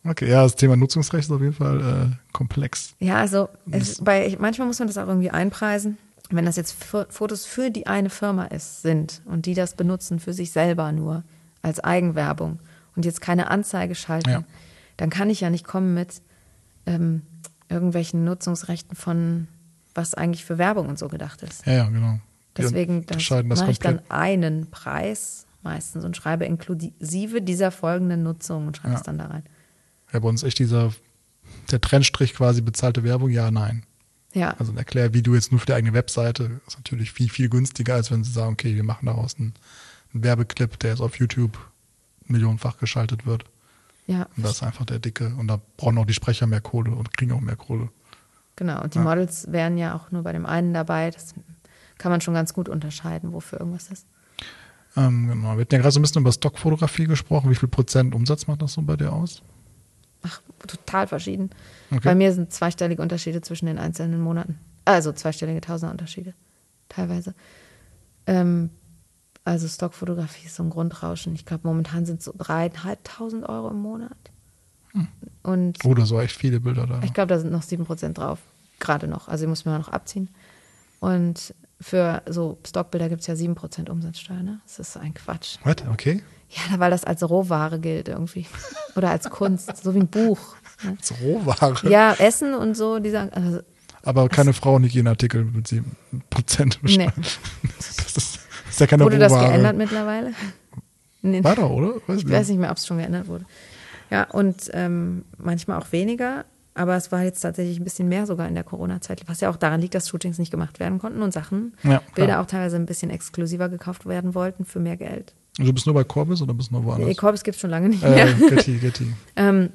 Okay, 0.05 0.29
ja, 0.29 0.43
das 0.43 0.55
Thema 0.57 0.75
Nutzungsrecht 0.75 1.25
ist 1.25 1.31
auf 1.31 1.39
jeden 1.41 1.53
Fall 1.53 1.79
äh, 2.11 2.15
komplex. 2.33 2.93
Ja, 2.99 3.15
also 3.17 3.47
es, 3.71 4.03
bei, 4.03 4.35
manchmal 4.37 4.67
muss 4.67 4.77
man 4.79 4.89
das 4.89 4.97
auch 4.97 5.07
irgendwie 5.07 5.29
einpreisen. 5.31 5.97
Wenn 6.29 6.43
das 6.45 6.57
jetzt 6.57 6.73
Fo- 6.73 7.05
Fotos 7.09 7.45
für 7.45 7.69
die 7.71 7.87
eine 7.87 8.09
Firma 8.09 8.45
ist, 8.45 8.81
sind 8.81 9.21
und 9.25 9.45
die 9.45 9.53
das 9.53 9.75
benutzen 9.75 10.19
für 10.19 10.33
sich 10.33 10.51
selber 10.51 10.91
nur 10.91 11.23
als 11.61 11.79
Eigenwerbung 11.79 12.59
und 12.97 13.05
jetzt 13.05 13.21
keine 13.21 13.49
Anzeige 13.49 13.95
schalten, 13.95 14.29
Ja. 14.29 14.43
Dann 14.97 15.09
kann 15.09 15.29
ich 15.29 15.41
ja 15.41 15.49
nicht 15.49 15.65
kommen 15.65 15.93
mit 15.93 16.21
ähm, 16.85 17.23
irgendwelchen 17.69 18.23
Nutzungsrechten 18.23 18.95
von 18.95 19.47
was 19.95 20.13
eigentlich 20.15 20.43
für 20.45 20.57
Werbung 20.57 20.87
und 20.89 20.97
so 20.97 21.07
gedacht 21.07 21.43
ist. 21.43 21.65
Ja, 21.65 21.73
ja, 21.73 21.89
genau. 21.89 22.19
Die 22.57 22.61
Deswegen 22.61 23.01
das 23.05 23.15
unterscheiden 23.15 23.49
das 23.49 23.59
mache 23.61 23.71
ich 23.71 23.79
dann 23.79 24.01
einen 24.09 24.69
Preis 24.69 25.45
meistens 25.61 26.03
und 26.03 26.17
schreibe 26.17 26.45
inklusive 26.45 27.41
dieser 27.41 27.71
folgenden 27.71 28.23
Nutzung 28.23 28.67
und 28.67 28.77
schreibe 28.77 28.93
Ja. 28.93 28.99
es 28.99 29.03
dann 29.03 29.17
da 29.17 29.27
rein. 29.27 29.43
Ja, 30.11 30.19
bei 30.19 30.27
uns 30.29 30.43
echt 30.43 30.59
dieser, 30.59 30.93
der 31.71 31.81
Trennstrich 31.81 32.33
quasi 32.33 32.61
bezahlte 32.61 33.03
Werbung, 33.03 33.29
ja, 33.29 33.49
nein. 33.49 33.85
Ja, 34.33 34.51
Also 34.57 34.71
ein 34.71 34.77
Erklärvideo 34.77 35.35
jetzt 35.35 35.51
nur 35.51 35.59
für 35.59 35.67
die 35.67 35.73
eigene 35.73 35.93
Webseite 35.93 36.59
ist 36.67 36.77
natürlich 36.77 37.11
viel, 37.11 37.29
viel 37.29 37.49
günstiger, 37.49 37.95
als 37.95 38.09
wenn 38.11 38.23
sie 38.23 38.31
sagen, 38.31 38.53
okay, 38.53 38.75
wir 38.75 38.83
machen 38.83 39.05
daraus 39.05 39.35
einen, 39.37 39.53
einen 40.13 40.23
Werbeclip, 40.23 40.79
der 40.79 40.91
jetzt 40.91 41.01
auf 41.01 41.17
YouTube 41.19 41.57
millionenfach 42.25 42.77
geschaltet 42.77 43.25
wird. 43.27 43.45
Ja, 44.07 44.27
Und 44.35 44.43
da 44.45 44.49
ist 44.49 44.63
einfach 44.63 44.85
der 44.85 44.99
dicke. 44.99 45.33
Und 45.37 45.47
da 45.47 45.59
brauchen 45.77 45.97
auch 45.97 46.05
die 46.05 46.13
Sprecher 46.13 46.45
mehr 46.47 46.61
Kohle 46.61 46.91
und 46.91 47.15
kriegen 47.15 47.31
auch 47.31 47.39
mehr 47.41 47.55
Kohle. 47.55 47.89
genau. 48.55 48.81
Und 48.83 48.93
die 48.93 48.99
Ja. 48.99 49.03
Models 49.03 49.51
wären 49.51 49.77
ja 49.77 49.95
auch 49.95 50.11
nur 50.11 50.23
bei 50.23 50.31
dem 50.33 50.45
einen 50.45 50.73
dabei. 50.73 51.09
Das 51.11 51.33
kann 51.97 52.11
man 52.11 52.21
schon 52.21 52.33
ganz 52.33 52.53
gut 52.53 52.69
unterscheiden, 52.69 53.31
wofür 53.33 53.59
irgendwas 53.59 53.89
ist. 53.89 54.05
Ähm, 54.95 55.27
genau. 55.27 55.55
Wir 55.55 55.61
hatten 55.61 55.73
ja 55.75 55.79
gerade 55.81 55.91
so 55.91 55.99
ein 55.99 56.03
bisschen 56.03 56.21
über 56.21 56.31
Stockfotografie 56.31 57.05
gesprochen. 57.05 57.49
Wie 57.49 57.55
viel 57.55 57.69
Prozent 57.69 58.13
Umsatz 58.13 58.45
macht 58.47 58.61
das 58.61 58.73
so 58.73 58.81
bei 58.81 58.95
dir 58.95 59.11
aus? 59.13 59.41
Ach, 60.21 60.41
total 60.67 61.07
verschieden. 61.07 61.49
Okay. 61.91 62.01
Bei 62.03 62.15
mir 62.15 62.31
sind 62.33 62.53
zweistellige 62.53 63.01
Unterschiede 63.01 63.41
zwischen 63.41 63.65
den 63.65 63.77
einzelnen 63.79 64.21
Monaten. 64.21 64.59
Also 64.85 65.11
zweistellige 65.13 65.61
Tausenderunterschiede, 65.61 66.33
teilweise. 66.89 67.33
Ähm, 68.27 68.69
also 69.45 69.67
Stockfotografie 69.67 70.45
ist 70.45 70.55
so 70.55 70.63
ein 70.63 70.69
Grundrauschen. 70.69 71.35
Ich 71.35 71.45
glaube, 71.45 71.67
momentan 71.67 72.05
sind 72.05 72.19
es 72.19 72.25
so 72.25 72.33
dreieinhalbtausend 72.37 73.47
Euro 73.47 73.69
im 73.69 73.81
Monat. 73.81 74.17
Und 75.41 75.83
Oder 75.85 76.05
so 76.05 76.19
echt 76.19 76.37
viele 76.37 76.59
Bilder 76.59 76.85
da. 76.85 77.01
ich 77.03 77.13
glaube, 77.13 77.27
da 77.27 77.39
sind 77.39 77.51
noch 77.51 77.63
7% 77.63 78.13
drauf. 78.13 78.39
Gerade 78.79 79.07
noch. 79.07 79.27
Also, 79.27 79.45
die 79.45 79.49
muss 79.49 79.65
man 79.65 79.79
noch 79.79 79.89
abziehen. 79.89 80.29
Und 80.99 81.53
für 81.81 82.21
so 82.27 82.59
Stockbilder 82.65 83.09
gibt 83.09 83.21
es 83.21 83.27
ja 83.27 83.33
7% 83.33 83.89
Umsatzsteuer, 83.89 84.43
ne? 84.43 84.61
Das 84.65 84.79
ist 84.79 84.97
ein 84.97 85.13
Quatsch. 85.13 85.57
Was? 85.63 85.77
Okay. 85.91 86.23
Ja, 86.49 86.79
weil 86.79 86.91
das 86.91 87.03
als 87.03 87.27
Rohware 87.27 87.79
gilt 87.79 88.07
irgendwie. 88.07 88.45
Oder 88.95 89.09
als 89.09 89.29
Kunst, 89.29 89.75
so 89.83 89.93
wie 89.95 89.99
ein 89.99 90.07
Buch. 90.07 90.55
Ne? 90.83 90.97
Ist 91.01 91.13
Rohware. 91.21 91.89
Ja, 91.89 92.13
Essen 92.13 92.53
und 92.53 92.75
so, 92.75 92.99
dieser. 92.99 93.35
Also, 93.35 93.61
Aber 94.03 94.29
keine 94.29 94.53
Frauenhygieneartikel 94.53 95.43
mit 95.45 95.67
7 95.67 95.95
Prozent 96.29 96.79
nee. 96.83 97.09
Das 97.77 98.17
ist, 98.17 98.39
ist 98.73 98.79
ja 98.79 98.87
keine 98.87 99.03
Wurde 99.05 99.17
das 99.19 99.31
Rohware. 99.31 99.47
geändert 99.49 99.77
mittlerweile? 99.77 100.33
Nee, 101.25 101.41
War 101.41 101.55
doch, 101.55 101.69
oder? 101.69 101.93
ich 102.17 102.29
weiß 102.29 102.49
nicht 102.49 102.59
mehr, 102.59 102.69
ob 102.69 102.75
es 102.75 102.85
schon 102.85 102.97
geändert 102.97 103.29
wurde. 103.29 103.45
Ja, 104.09 104.25
und 104.25 104.69
ähm, 104.73 105.23
manchmal 105.37 105.79
auch 105.79 105.93
weniger. 105.93 106.43
Aber 106.75 106.97
es 106.97 107.13
war 107.13 107.21
jetzt 107.23 107.39
tatsächlich 107.39 107.79
ein 107.79 107.85
bisschen 107.85 108.09
mehr 108.09 108.25
sogar 108.25 108.45
in 108.49 108.55
der 108.55 108.65
Corona-Zeit, 108.65 109.23
was 109.27 109.39
ja 109.39 109.49
auch 109.49 109.55
daran 109.55 109.79
liegt, 109.79 109.95
dass 109.95 110.09
Shootings 110.09 110.37
nicht 110.37 110.51
gemacht 110.51 110.81
werden 110.81 110.99
konnten 110.99 111.21
und 111.21 111.31
Sachen, 111.31 111.75
Ja, 111.83 112.01
Bilder 112.15 112.41
auch 112.41 112.45
teilweise 112.45 112.75
ein 112.75 112.85
bisschen 112.85 113.09
exklusiver 113.09 113.69
gekauft 113.69 114.05
werden 114.05 114.35
wollten 114.35 114.65
für 114.65 114.81
mehr 114.81 114.97
Geld. 114.97 115.33
Und 115.59 115.65
Du 115.67 115.71
bist 115.71 115.85
nur 115.85 115.95
bei 115.95 116.03
Corbis 116.03 116.41
oder 116.41 116.53
bist 116.53 116.71
du 116.71 116.75
noch 116.75 116.83
woanders? 116.83 117.07
Nee, 117.07 117.15
Corbis 117.15 117.43
gibt 117.43 117.55
es 117.55 117.61
schon 117.61 117.69
lange 117.69 117.87
nicht 117.87 118.03
mehr. 118.03 118.27
äh, 118.27 118.33
Getty, 118.49 118.79
Getty. 118.79 119.13
Ähm, 119.37 119.69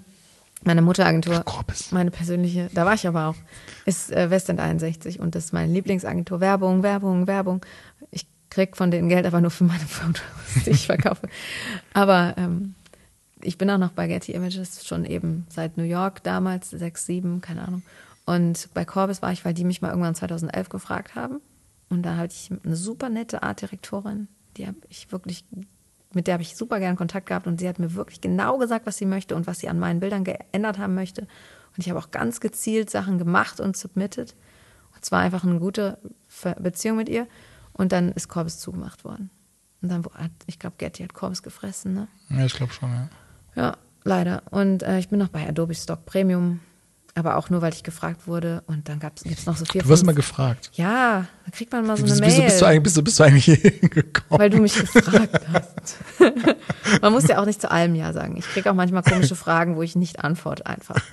meine 0.65 0.83
Mutteragentur, 0.83 1.41
Corbis. 1.45 1.93
meine 1.93 2.11
persönliche, 2.11 2.69
da 2.75 2.85
war 2.85 2.93
ich 2.95 3.07
aber 3.07 3.29
auch, 3.29 3.37
ist 3.87 4.11
äh, 4.11 4.29
Westend 4.29 4.59
61 4.61 5.20
und 5.20 5.37
das 5.37 5.47
ist 5.47 5.53
meine 5.53 5.73
Lieblingsagentur. 5.73 6.41
Werbung, 6.41 6.83
Werbung, 6.83 7.29
Werbung. 7.29 7.61
Krieg 8.51 8.77
von 8.77 8.91
denen 8.91 9.09
Geld, 9.09 9.27
aber 9.27 9.41
nur 9.41 9.51
für 9.51 9.65
meine 9.65 9.81
Fotos, 9.81 10.23
die 10.66 10.70
ich 10.70 10.87
verkaufe. 10.87 11.29
Aber 11.95 12.35
ähm, 12.37 12.75
ich 13.43 13.59
bin 13.59 13.70
auch 13.70 13.79
noch 13.79 13.93
bei 13.93 14.07
Getty 14.09 14.33
Images 14.33 14.87
schon 14.87 15.05
eben 15.05 15.47
seit 15.49 15.77
New 15.77 15.85
York 15.85 16.23
damals, 16.23 16.70
sechs, 16.70 17.07
sieben, 17.07 17.41
keine 17.41 17.66
Ahnung. 17.66 17.83
Und 18.25 18.69
bei 18.75 18.85
Corbis 18.85 19.23
war 19.23 19.33
ich, 19.33 19.45
weil 19.45 19.55
die 19.55 19.65
mich 19.65 19.81
mal 19.81 19.89
irgendwann 19.89 20.15
2011 20.15 20.69
gefragt 20.69 21.15
haben. 21.15 21.41
Und 21.89 22.03
da 22.03 22.16
hatte 22.16 22.35
ich 22.35 22.51
eine 22.65 22.77
super 22.77 23.09
nette 23.09 23.43
Artdirektorin, 23.43 24.29
die 24.57 24.66
habe 24.66 24.77
ich 24.89 25.11
wirklich, 25.12 25.45
mit 26.12 26.27
der 26.27 26.35
habe 26.35 26.43
ich 26.43 26.57
super 26.57 26.81
gern 26.81 26.97
Kontakt 26.97 27.27
gehabt 27.27 27.47
und 27.47 27.59
sie 27.59 27.69
hat 27.69 27.79
mir 27.79 27.95
wirklich 27.95 28.20
genau 28.20 28.59
gesagt, 28.59 28.87
was 28.87 28.99
sie 28.99 29.07
möchte 29.07 29.35
und 29.35 29.47
was 29.47 29.61
sie 29.61 29.69
an 29.69 29.79
meinen 29.79 30.01
Bildern 30.01 30.25
geändert 30.25 30.79
haben 30.79 30.95
möchte. 30.95 31.23
Und 31.23 31.79
ich 31.79 31.89
habe 31.89 31.99
auch 31.99 32.11
ganz 32.11 32.41
gezielt 32.41 32.91
Sachen 32.91 33.19
gemacht 33.19 33.61
und 33.61 33.77
submitted. 33.77 34.35
Und 34.95 35.03
es 35.03 35.12
war 35.12 35.20
einfach 35.20 35.45
eine 35.45 35.59
gute 35.59 35.99
Beziehung 36.59 36.97
mit 36.97 37.09
ihr. 37.09 37.27
Und 37.78 37.92
dann 37.92 38.12
ist 38.12 38.28
Corbis 38.28 38.59
zugemacht 38.59 39.05
worden. 39.05 39.30
Und 39.80 39.88
dann 39.90 40.05
hat, 40.14 40.32
ich 40.46 40.59
glaube, 40.59 40.76
Getty 40.76 41.05
hat 41.05 41.14
Corbis 41.14 41.42
gefressen, 41.42 41.94
ne? 41.94 42.09
Ja, 42.28 42.44
ich 42.44 42.55
glaube 42.55 42.72
schon, 42.72 42.90
ja. 42.90 43.09
Ja, 43.55 43.76
leider. 44.05 44.42
Und 44.50 44.82
äh, 44.82 44.98
ich 44.98 45.09
bin 45.09 45.18
noch 45.18 45.28
bei 45.28 45.48
Adobe 45.48 45.74
Stock 45.74 46.05
Premium, 46.05 46.60
aber 47.19 47.36
auch 47.36 47.51
nur, 47.51 47.62
weil 47.62 47.73
ich 47.73 47.82
gefragt 47.82 48.27
wurde. 48.27 48.62
Und 48.66 48.89
dann 48.89 49.01
gibt 49.01 49.23
es 49.24 49.47
noch 49.47 49.57
so 49.57 49.65
vier, 49.65 49.82
Du 49.82 49.89
wirst 49.89 50.03
immer 50.03 50.15
gefragt. 50.15 50.70
Ja, 50.74 51.27
da 51.45 51.51
kriegt 51.51 51.73
man 51.73 51.86
mal 51.86 51.97
so 51.97 52.05
eine 52.05 52.15
Mail. 52.16 52.31
wieso 52.31 52.43
bist, 52.43 52.61
du 52.61 52.66
eigentlich, 52.66 52.82
bist, 52.82 52.97
du, 52.97 53.03
bist 53.03 53.19
du 53.19 53.24
eigentlich 53.24 53.45
hier 53.45 53.57
hingekommen? 53.57 54.40
Weil 54.40 54.51
du 54.51 54.59
mich 54.59 54.74
gefragt 54.74 55.47
hast. 55.53 55.97
Man 57.03 57.12
muss 57.12 57.28
ja 57.28 57.40
auch 57.40 57.47
nicht 57.47 57.61
zu 57.61 57.70
allem 57.70 57.95
Ja 57.95 58.12
sagen. 58.12 58.36
Ich 58.36 58.47
kriege 58.47 58.70
auch 58.70 58.74
manchmal 58.74 59.03
komische 59.03 59.36
Fragen, 59.36 59.77
wo 59.77 59.82
ich 59.82 59.97
nicht 59.97 60.20
antworte 60.20 60.66
einfach. 60.66 60.97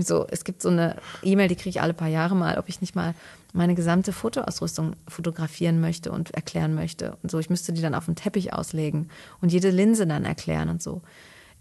So, 0.00 0.26
es 0.28 0.44
gibt 0.44 0.60
so 0.60 0.68
eine 0.68 0.96
E-Mail, 1.22 1.48
die 1.48 1.54
kriege 1.54 1.70
ich 1.70 1.80
alle 1.80 1.94
paar 1.94 2.08
Jahre 2.08 2.34
mal, 2.34 2.58
ob 2.58 2.68
ich 2.68 2.80
nicht 2.80 2.94
mal 2.94 3.14
meine 3.54 3.74
gesamte 3.74 4.12
Fotoausrüstung 4.12 4.96
fotografieren 5.08 5.80
möchte 5.80 6.10
und 6.10 6.32
erklären 6.32 6.74
möchte. 6.74 7.16
Und 7.22 7.30
so, 7.30 7.38
ich 7.38 7.48
müsste 7.48 7.72
die 7.72 7.80
dann 7.80 7.94
auf 7.94 8.06
dem 8.06 8.16
Teppich 8.16 8.52
auslegen 8.52 9.08
und 9.40 9.52
jede 9.52 9.70
Linse 9.70 10.06
dann 10.06 10.24
erklären 10.24 10.68
und 10.68 10.82
so. 10.82 11.00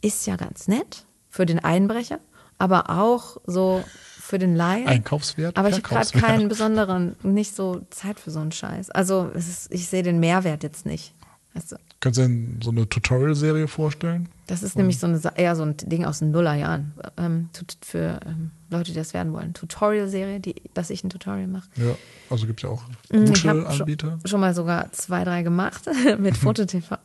Ist 0.02 0.26
ja 0.26 0.36
ganz 0.36 0.68
nett 0.68 1.06
für 1.30 1.46
den 1.46 1.60
Einbrecher, 1.60 2.20
aber 2.58 2.90
auch 2.90 3.38
so 3.46 3.84
für 4.20 4.38
den 4.40 4.56
Laien. 4.56 4.88
Einkaufswert, 4.88 5.58
Aber 5.58 5.70
ich 5.70 5.76
habe 5.76 5.84
gerade 5.84 6.10
keinen 6.18 6.48
besonderen, 6.48 7.16
nicht 7.24 7.56
so 7.56 7.86
Zeit 7.90 8.20
für 8.20 8.32
so 8.32 8.40
einen 8.40 8.52
Scheiß. 8.52 8.90
Also 8.92 9.26
ist, 9.28 9.72
ich 9.72 9.88
sehe 9.88 10.02
den 10.04 10.20
Mehrwert 10.20 10.64
jetzt 10.64 10.86
nicht. 10.86 11.14
Weißt 11.54 11.74
du? 11.74 11.76
Könntest 12.00 12.26
du 12.26 12.30
dir 12.32 12.64
so 12.64 12.72
eine 12.72 12.90
Tutorial-Serie 12.90 13.68
vorstellen? 13.68 14.28
Das 14.48 14.64
ist 14.64 14.76
nämlich 14.76 14.98
so 15.00 15.08
eine, 15.08 15.22
eher 15.36 15.56
so 15.56 15.64
ein 15.64 15.78
Ding 15.78 16.04
aus 16.06 16.20
den 16.20 16.32
Nullerjahren 16.32 16.94
ähm, 17.18 17.50
für 17.82 18.20
ähm, 18.26 18.52
Leute, 18.72 18.92
die 18.92 18.98
das 18.98 19.14
werden 19.14 19.34
wollen. 19.34 19.54
Tutorial-Serie, 19.54 20.40
die, 20.40 20.56
dass 20.74 20.90
ich 20.90 21.04
ein 21.04 21.10
Tutorial 21.10 21.48
mache. 21.48 21.70
Ja, 21.76 21.96
also 22.30 22.48
gibt 22.48 22.60
es 22.60 22.64
ja 22.64 22.70
auch 22.70 22.82
Mhm, 23.12 23.24
Ich 23.34 23.44
gute 23.44 23.68
Anbieter. 23.68 24.08
schon, 24.22 24.28
schon 24.28 24.40
mal 24.40 24.54
sogar 24.56 24.92
zwei, 24.94 25.24
drei 25.24 25.44
gemacht 25.44 25.84
mit 26.18 26.36
FotoTV. 26.38 26.98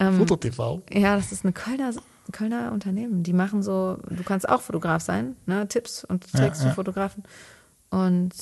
Ähm, 0.00 0.18
Foto-TV. 0.18 0.82
Ja, 0.92 1.16
das 1.16 1.32
ist 1.32 1.44
eine 1.44 1.52
Kölner, 1.52 1.92
Kölner 2.32 2.72
Unternehmen. 2.72 3.22
Die 3.22 3.32
machen 3.32 3.62
so, 3.62 3.98
du 4.08 4.22
kannst 4.22 4.48
auch 4.48 4.60
Fotograf 4.60 5.02
sein, 5.02 5.36
ne? 5.46 5.66
Tipps 5.68 6.04
und 6.04 6.30
Ja, 6.32 6.40
Tricks 6.40 6.62
ja. 6.62 6.68
für 6.68 6.74
Fotografen. 6.74 7.24
Und 7.90 8.32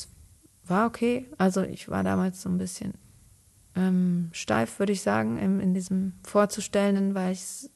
war 0.66 0.86
okay. 0.86 1.26
Also 1.38 1.62
ich 1.62 1.88
war 1.88 2.02
damals 2.02 2.42
so 2.42 2.48
ein 2.48 2.58
bisschen 2.58 2.94
ähm, 3.74 4.30
steif, 4.32 4.78
würde 4.78 4.92
ich 4.92 5.02
sagen, 5.02 5.38
im, 5.38 5.60
in 5.60 5.74
diesem 5.74 6.14
Vorzustellenden, 6.24 7.14
weil 7.14 7.32
ich 7.32 7.70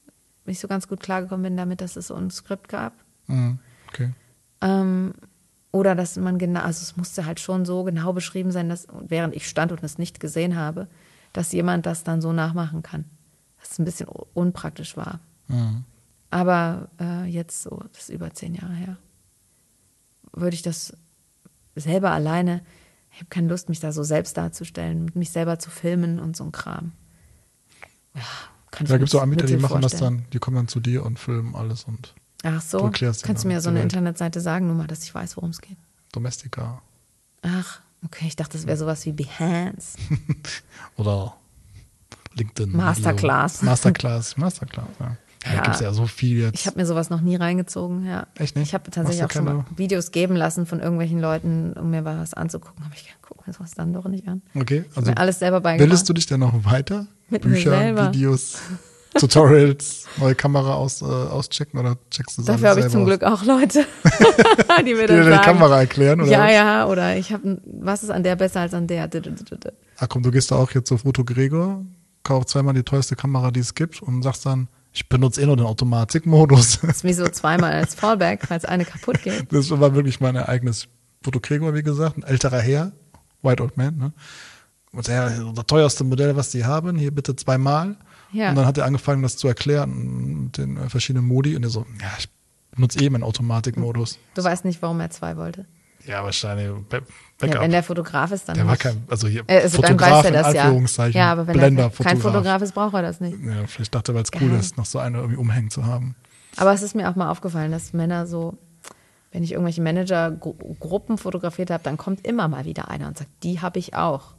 nicht 0.46 0.60
so 0.60 0.68
ganz 0.68 0.88
gut 0.88 1.00
klargekommen 1.00 1.44
bin 1.44 1.56
damit, 1.56 1.80
dass 1.80 1.96
es 1.96 2.08
so 2.08 2.14
ein 2.14 2.30
Skript 2.30 2.68
gab. 2.68 2.94
Mhm, 3.26 3.58
okay. 3.88 4.12
Ähm, 4.60 5.14
oder 5.72 5.94
dass 5.94 6.16
man 6.16 6.38
genau, 6.38 6.60
also 6.60 6.82
es 6.82 6.96
musste 6.96 7.26
halt 7.26 7.38
schon 7.38 7.64
so 7.64 7.84
genau 7.84 8.12
beschrieben 8.12 8.50
sein, 8.50 8.68
dass 8.68 8.88
während 9.00 9.36
ich 9.36 9.48
stand 9.48 9.70
und 9.70 9.84
es 9.84 9.98
nicht 9.98 10.18
gesehen 10.18 10.56
habe, 10.56 10.88
dass 11.32 11.52
jemand 11.52 11.86
das 11.86 12.02
dann 12.02 12.20
so 12.20 12.32
nachmachen 12.32 12.82
kann. 12.82 13.04
Dass 13.60 13.72
es 13.72 13.78
ein 13.78 13.84
bisschen 13.84 14.08
unpraktisch 14.34 14.96
war. 14.96 15.20
Mhm. 15.46 15.84
Aber 16.31 16.89
äh, 17.01 17.24
jetzt 17.24 17.62
so, 17.62 17.82
das 17.93 18.02
ist 18.02 18.11
über 18.11 18.32
zehn 18.32 18.55
Jahre 18.55 18.74
her, 18.74 18.97
würde 20.32 20.55
ich 20.55 20.62
das 20.62 20.97
selber 21.74 22.12
alleine, 22.12 22.62
ich 23.12 23.19
habe 23.19 23.28
keine 23.28 23.48
Lust, 23.48 23.69
mich 23.69 23.81
da 23.81 23.93
so 23.93 24.05
selbst 24.05 24.36
darzustellen, 24.36 25.11
mich 25.15 25.31
selber 25.31 25.59
zu 25.59 25.70
filmen 25.70 26.20
und 26.20 26.36
so 26.36 26.44
ein 26.44 26.52
Kram. 26.52 26.93
Ja, 28.15 28.23
kann 28.70 28.86
Da 28.86 28.98
gibt 28.98 29.09
es 29.09 29.15
auch 29.15 29.23
Anbieter, 29.23 29.47
die 29.47 29.57
machen 29.57 29.82
das 29.82 29.93
vorstellen. 29.93 30.19
dann, 30.19 30.31
die 30.32 30.39
kommen 30.39 30.57
dann 30.57 30.69
zu 30.69 30.78
dir 30.81 31.05
und 31.05 31.19
filmen 31.19 31.55
alles 31.55 31.85
und 31.85 32.15
Ach 32.43 32.62
so, 32.62 32.89
Du 32.89 32.90
kannst 32.90 33.44
du 33.44 33.48
mir 33.48 33.61
so 33.61 33.69
eine 33.69 33.81
Welt. 33.81 33.93
Internetseite 33.93 34.40
sagen, 34.40 34.66
nur 34.66 34.77
mal, 34.77 34.86
dass 34.86 35.02
ich 35.02 35.15
weiß, 35.15 35.36
worum 35.36 35.51
es 35.51 35.61
geht. 35.61 35.77
Domestika 36.12 36.81
Ach, 37.43 37.81
okay, 38.05 38.27
ich 38.28 38.36
dachte, 38.36 38.57
das 38.57 38.66
wäre 38.66 38.77
sowas 38.77 39.05
wie 39.07 39.12
Behance. 39.12 39.98
oder 40.97 41.36
LinkedIn. 42.35 42.74
Masterclass. 42.74 43.62
Masterclass, 43.62 44.36
Masterclass, 44.36 44.89
ja. 45.01 45.16
Ja, 45.44 45.50
Ja. 45.52 45.56
da 45.56 45.62
gibt 45.62 45.74
es 45.76 45.80
ja 45.80 45.92
so 45.92 46.06
viel 46.06 46.38
jetzt. 46.40 46.60
Ich 46.60 46.66
habe 46.66 46.78
mir 46.78 46.86
sowas 46.86 47.08
noch 47.10 47.20
nie 47.22 47.36
reingezogen, 47.36 48.04
ja. 48.04 48.26
Echt 48.36 48.56
nicht? 48.56 48.68
Ich 48.68 48.74
habe 48.74 48.90
tatsächlich 48.90 49.24
auch 49.24 49.30
schon 49.30 49.44
mal 49.44 49.64
Videos 49.76 50.10
geben 50.10 50.36
lassen 50.36 50.66
von 50.66 50.80
irgendwelchen 50.80 51.18
Leuten, 51.20 51.72
um 51.74 51.90
mir 51.90 52.04
was 52.04 52.34
anzugucken. 52.34 52.84
Aber 52.84 52.94
ich 52.94 53.14
gucke 53.22 53.44
mir 53.46 53.52
sowas 53.54 53.72
dann 53.72 53.92
doch 53.92 54.06
nicht 54.06 54.28
an. 54.28 54.42
okay, 54.54 54.84
also 54.94 55.12
alles 55.12 55.38
selber 55.38 55.60
beigebracht. 55.60 55.88
bildest 55.88 56.08
du 56.08 56.12
dich 56.12 56.26
denn 56.26 56.40
noch 56.40 56.64
weiter? 56.64 57.06
Mit 57.30 57.42
Bücher. 57.42 58.12
Videos, 58.12 58.58
Tutorials, 59.18 60.06
neue 60.18 60.34
Kamera 60.34 60.74
aus, 60.74 61.02
äh, 61.02 61.04
auschecken 61.04 61.78
oder 61.80 61.96
checkst 62.10 62.38
du 62.38 62.42
Dafür 62.42 62.70
habe 62.70 62.80
ich 62.80 62.86
zum 62.86 63.06
selber 63.06 63.18
Glück 63.18 63.24
auch 63.24 63.44
Leute, 63.44 63.84
die 64.86 64.94
mir 64.94 65.02
aus? 65.04 65.08
Die 65.08 65.16
dann 65.16 65.24
sagen, 65.24 65.42
Kamera 65.44 65.80
erklären, 65.80 66.20
oder? 66.20 66.30
ja, 66.30 66.50
ja, 66.50 66.86
oder 66.86 67.16
ich 67.16 67.32
habe, 67.32 67.60
was 67.64 68.02
ist 68.02 68.10
an 68.10 68.22
der 68.22 68.36
besser 68.36 68.60
als 68.60 68.74
an 68.74 68.86
der? 68.86 69.08
Ach 69.98 70.08
komm, 70.08 70.22
du 70.22 70.30
gehst 70.30 70.50
da 70.50 70.56
auch 70.56 70.70
jetzt 70.72 70.88
zu 70.88 70.98
Foto 70.98 71.24
Gregor, 71.24 71.84
kauf 72.22 72.46
zweimal 72.46 72.74
die 72.74 72.82
teuerste 72.82 73.16
Kamera, 73.16 73.50
die 73.50 73.60
es 73.60 73.74
gibt 73.74 74.00
und 74.02 74.22
sagst 74.22 74.46
dann, 74.46 74.68
ich 74.92 75.08
benutze 75.08 75.40
eh 75.40 75.46
nur 75.46 75.56
den 75.56 75.66
Automatikmodus. 75.66 76.80
Das 76.80 76.90
ist 76.96 77.04
wie 77.04 77.12
so 77.12 77.28
zweimal 77.28 77.72
als 77.72 77.94
Fallback, 77.94 78.42
falls 78.46 78.64
eine 78.64 78.84
kaputt 78.84 79.22
geht. 79.22 79.52
Das 79.52 79.70
war 79.70 79.94
wirklich 79.94 80.20
mein 80.20 80.36
eigenes 80.36 80.88
Foto 81.22 81.40
Gregor, 81.40 81.74
wie 81.74 81.82
gesagt, 81.82 82.16
ein 82.16 82.22
älterer 82.22 82.60
Herr, 82.60 82.92
White 83.42 83.62
Old 83.62 83.76
Man, 83.76 83.96
ne? 83.96 84.12
Und 84.92 85.06
ja, 85.06 85.28
das 85.28 85.66
teuerste 85.66 86.02
Modell, 86.02 86.34
was 86.34 86.50
die 86.50 86.64
haben, 86.64 86.96
hier 86.96 87.12
bitte 87.12 87.36
zweimal. 87.36 87.96
Ja. 88.32 88.50
Und 88.50 88.56
dann 88.56 88.66
hat 88.66 88.76
er 88.76 88.84
angefangen, 88.84 89.22
das 89.22 89.36
zu 89.36 89.46
erklären 89.46 90.44
mit 90.44 90.58
den 90.58 90.76
äh, 90.76 90.88
verschiedenen 90.88 91.26
Modi 91.26 91.54
und 91.54 91.62
er 91.62 91.70
so, 91.70 91.86
ja, 92.00 92.08
ich 92.18 92.28
benutze 92.72 92.98
eh 93.00 93.08
meinen 93.10 93.22
Automatikmodus. 93.22 94.18
Du 94.34 94.42
weißt 94.42 94.64
nicht, 94.64 94.82
warum 94.82 94.98
er 95.00 95.10
zwei 95.10 95.36
wollte. 95.36 95.66
Ja, 96.06 96.24
wahrscheinlich 96.24 96.70
Ja, 97.40 97.60
wenn 97.60 97.70
der 97.70 97.82
Fotograf 97.82 98.32
ist, 98.32 98.48
dann 98.48 98.56
der 98.56 98.66
war 98.66 98.72
nicht. 98.72 98.82
kein, 98.82 99.02
also 99.08 99.26
hier, 99.28 99.42
Äh, 99.46 99.62
also 99.62 99.80
dann 99.80 99.92
Fotograf 99.92 100.10
weiß 100.18 100.24
er 100.26 100.42
das 100.42 100.54
ja. 100.54 100.62
Anführungszeichen, 100.64 101.18
Ja, 101.18 101.32
aber 101.32 101.46
wenn 101.46 101.54
Blender, 101.56 101.84
er 101.84 102.04
kein 102.04 102.18
Fotograf 102.18 102.62
ist, 102.62 102.74
braucht 102.74 102.94
er 102.94 103.02
das 103.02 103.20
nicht. 103.20 103.38
Ja, 103.42 103.66
vielleicht 103.66 103.94
dachte 103.94 104.12
er, 104.12 104.14
weil 104.16 104.22
es 104.22 104.30
cool 104.40 104.52
ist, 104.52 104.76
noch 104.76 104.86
so 104.86 104.98
eine 104.98 105.18
irgendwie 105.18 105.38
umhängen 105.38 105.70
zu 105.70 105.86
haben. 105.86 106.16
Aber 106.56 106.72
es 106.72 106.82
ist 106.82 106.94
mir 106.94 107.08
auch 107.08 107.16
mal 107.16 107.30
aufgefallen, 107.30 107.72
dass 107.72 107.92
Männer 107.92 108.26
so, 108.26 108.58
wenn 109.32 109.42
ich 109.42 109.52
irgendwelche 109.52 109.80
Manager-Gruppen 109.80 111.16
fotografiert 111.16 111.70
habe, 111.70 111.82
dann 111.82 111.96
kommt 111.96 112.26
immer 112.26 112.48
mal 112.48 112.64
wieder 112.64 112.90
einer 112.90 113.08
und 113.08 113.16
sagt, 113.16 113.30
die 113.42 113.60
habe 113.60 113.78
ich 113.78 113.94
auch. 113.94 114.34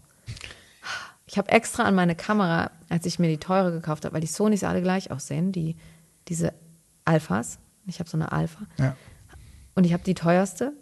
Ich 1.25 1.37
habe 1.37 1.49
extra 1.49 1.83
an 1.83 1.95
meine 1.95 2.15
Kamera, 2.15 2.71
als 2.89 3.05
ich 3.05 3.17
mir 3.17 3.29
die 3.29 3.37
teure 3.37 3.71
gekauft 3.71 4.03
habe, 4.05 4.13
weil 4.13 4.21
die 4.21 4.27
Sonys 4.27 4.63
alle 4.63 4.81
gleich 4.81 5.11
aussehen, 5.11 5.51
die, 5.51 5.77
diese 6.27 6.53
Alphas. 7.05 7.57
Ich 7.87 7.99
habe 7.99 8.09
so 8.09 8.17
eine 8.17 8.31
Alpha. 8.31 8.59
Ja. 8.77 8.95
Und 9.73 9.85
ich 9.85 9.93
habe 9.93 10.03
die 10.03 10.13
teuerste. 10.13 10.73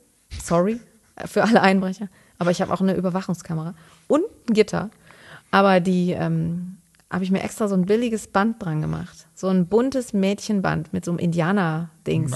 Sorry 0.44 0.80
für 1.26 1.44
alle 1.44 1.62
Einbrecher. 1.62 2.08
Aber 2.38 2.52
ich 2.52 2.62
habe 2.62 2.74
auch 2.74 2.82
eine 2.82 2.94
Überwachungskamera 2.94 3.74
und 4.08 4.24
ein 4.50 4.54
Gitter. 4.54 4.90
Aber 5.52 5.80
die 5.80 6.12
ähm, 6.12 6.78
habe 7.12 7.24
ich 7.24 7.32
mir 7.32 7.42
extra 7.42 7.68
so 7.68 7.76
ein 7.76 7.86
billiges 7.86 8.28
Band 8.28 8.64
dran 8.64 8.82
gemacht. 8.82 9.28
So 9.34 9.48
ein 9.48 9.68
buntes 9.68 10.14
Mädchenband 10.14 10.94
mit 10.94 11.06
so 11.06 11.12
einem 11.12 11.20
Indianer-Dings. 11.20 12.32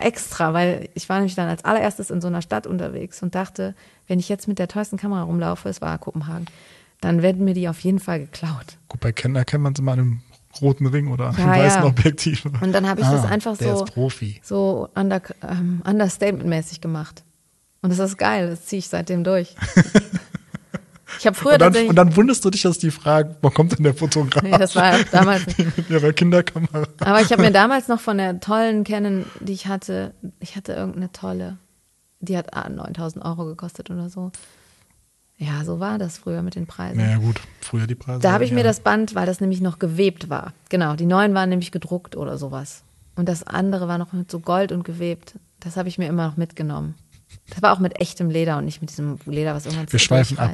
Extra, 0.00 0.54
weil 0.54 0.88
ich 0.94 1.08
war 1.08 1.16
nämlich 1.16 1.34
dann 1.34 1.48
als 1.48 1.64
allererstes 1.64 2.10
in 2.10 2.20
so 2.20 2.28
einer 2.28 2.42
Stadt 2.42 2.66
unterwegs 2.66 3.22
und 3.22 3.34
dachte, 3.34 3.74
wenn 4.06 4.20
ich 4.20 4.28
jetzt 4.28 4.46
mit 4.46 4.58
der 4.58 4.68
teuersten 4.68 4.96
Kamera 4.96 5.22
rumlaufe, 5.22 5.68
es 5.68 5.80
war 5.80 5.98
Kopenhagen, 5.98 6.46
dann 7.00 7.22
werden 7.22 7.44
mir 7.44 7.54
die 7.54 7.68
auf 7.68 7.80
jeden 7.80 7.98
Fall 7.98 8.20
geklaut. 8.20 8.78
Gut, 8.88 9.00
bei 9.00 9.12
Ken 9.12 9.34
erkennt 9.34 9.64
man 9.64 9.74
immer 9.74 9.92
an 9.92 9.98
einem 9.98 10.20
roten 10.62 10.86
Ring 10.86 11.08
oder 11.08 11.28
einem 11.28 11.38
Ja, 11.38 11.48
weißen 11.48 11.82
ja. 11.82 11.86
Objektiv. 11.86 12.44
Und 12.60 12.72
dann 12.72 12.88
habe 12.88 13.00
ich 13.00 13.06
das 13.06 13.24
einfach 13.24 13.56
so, 13.56 13.84
so 14.42 14.88
under, 14.94 15.20
ähm, 15.42 15.82
understatement-mäßig 15.84 16.80
gemacht. 16.80 17.24
Und 17.86 17.96
das 17.96 18.00
ist 18.00 18.18
geil, 18.18 18.50
das 18.50 18.66
ziehe 18.66 18.78
ich 18.80 18.88
seitdem 18.88 19.22
durch. 19.22 19.54
Ich 21.18 21.26
habe 21.26 21.36
früher 21.36 21.54
und, 21.54 21.60
dann, 21.60 21.88
und 21.88 21.96
dann 21.96 22.16
wunderst 22.16 22.44
du 22.44 22.50
dich, 22.50 22.62
dass 22.62 22.78
die 22.78 22.90
fragen, 22.90 23.36
wo 23.40 23.48
kommt 23.48 23.78
denn 23.78 23.84
der 23.84 23.94
Fotograf? 23.94 24.42
Ja, 24.42 24.58
das 24.58 24.76
war 24.76 24.98
damals. 25.12 25.46
Mit 25.76 25.88
ihrer 25.88 26.12
Kinderkamera. 26.12 26.86
Aber 27.00 27.22
ich 27.22 27.32
habe 27.32 27.40
mir 27.40 27.52
damals 27.52 27.88
noch 27.88 28.00
von 28.00 28.18
der 28.18 28.38
tollen 28.40 28.84
Canon, 28.84 29.24
die 29.40 29.52
ich 29.52 29.66
hatte, 29.66 30.12
ich 30.40 30.56
hatte 30.56 30.74
irgendeine 30.74 31.12
tolle, 31.12 31.56
die 32.20 32.36
hat 32.36 32.52
ah, 32.52 32.68
9000 32.68 33.24
Euro 33.24 33.46
gekostet 33.46 33.88
oder 33.88 34.10
so. 34.10 34.30
Ja, 35.38 35.64
so 35.64 35.80
war 35.80 35.96
das 35.96 36.18
früher 36.18 36.42
mit 36.42 36.54
den 36.54 36.66
Preisen. 36.66 36.98
Naja, 36.98 37.18
gut, 37.18 37.40
früher 37.60 37.86
die 37.86 37.94
Preise. 37.94 38.20
Da 38.20 38.32
habe 38.32 38.44
ich 38.44 38.50
ja. 38.50 38.56
mir 38.56 38.64
das 38.64 38.80
Band, 38.80 39.14
weil 39.14 39.26
das 39.26 39.40
nämlich 39.40 39.60
noch 39.60 39.78
gewebt 39.78 40.28
war. 40.28 40.52
Genau, 40.70 40.96
die 40.96 41.06
neuen 41.06 41.34
waren 41.34 41.48
nämlich 41.48 41.72
gedruckt 41.72 42.16
oder 42.16 42.36
sowas. 42.36 42.82
Und 43.16 43.28
das 43.28 43.42
andere 43.42 43.88
war 43.88 43.98
noch 43.98 44.12
mit 44.12 44.30
so 44.30 44.40
Gold 44.40 44.72
und 44.72 44.82
gewebt. 44.84 45.38
Das 45.60 45.76
habe 45.76 45.88
ich 45.88 45.98
mir 45.98 46.08
immer 46.08 46.26
noch 46.26 46.36
mitgenommen. 46.36 46.94
Das 47.48 47.62
war 47.62 47.72
auch 47.72 47.78
mit 47.78 48.00
echtem 48.00 48.30
Leder 48.30 48.58
und 48.58 48.64
nicht 48.64 48.80
mit 48.80 48.90
diesem 48.90 49.18
Leder, 49.26 49.54
was 49.54 49.66
irgendwann 49.66 49.92
Wir 49.92 49.98
schweifen 49.98 50.38
ab. 50.38 50.52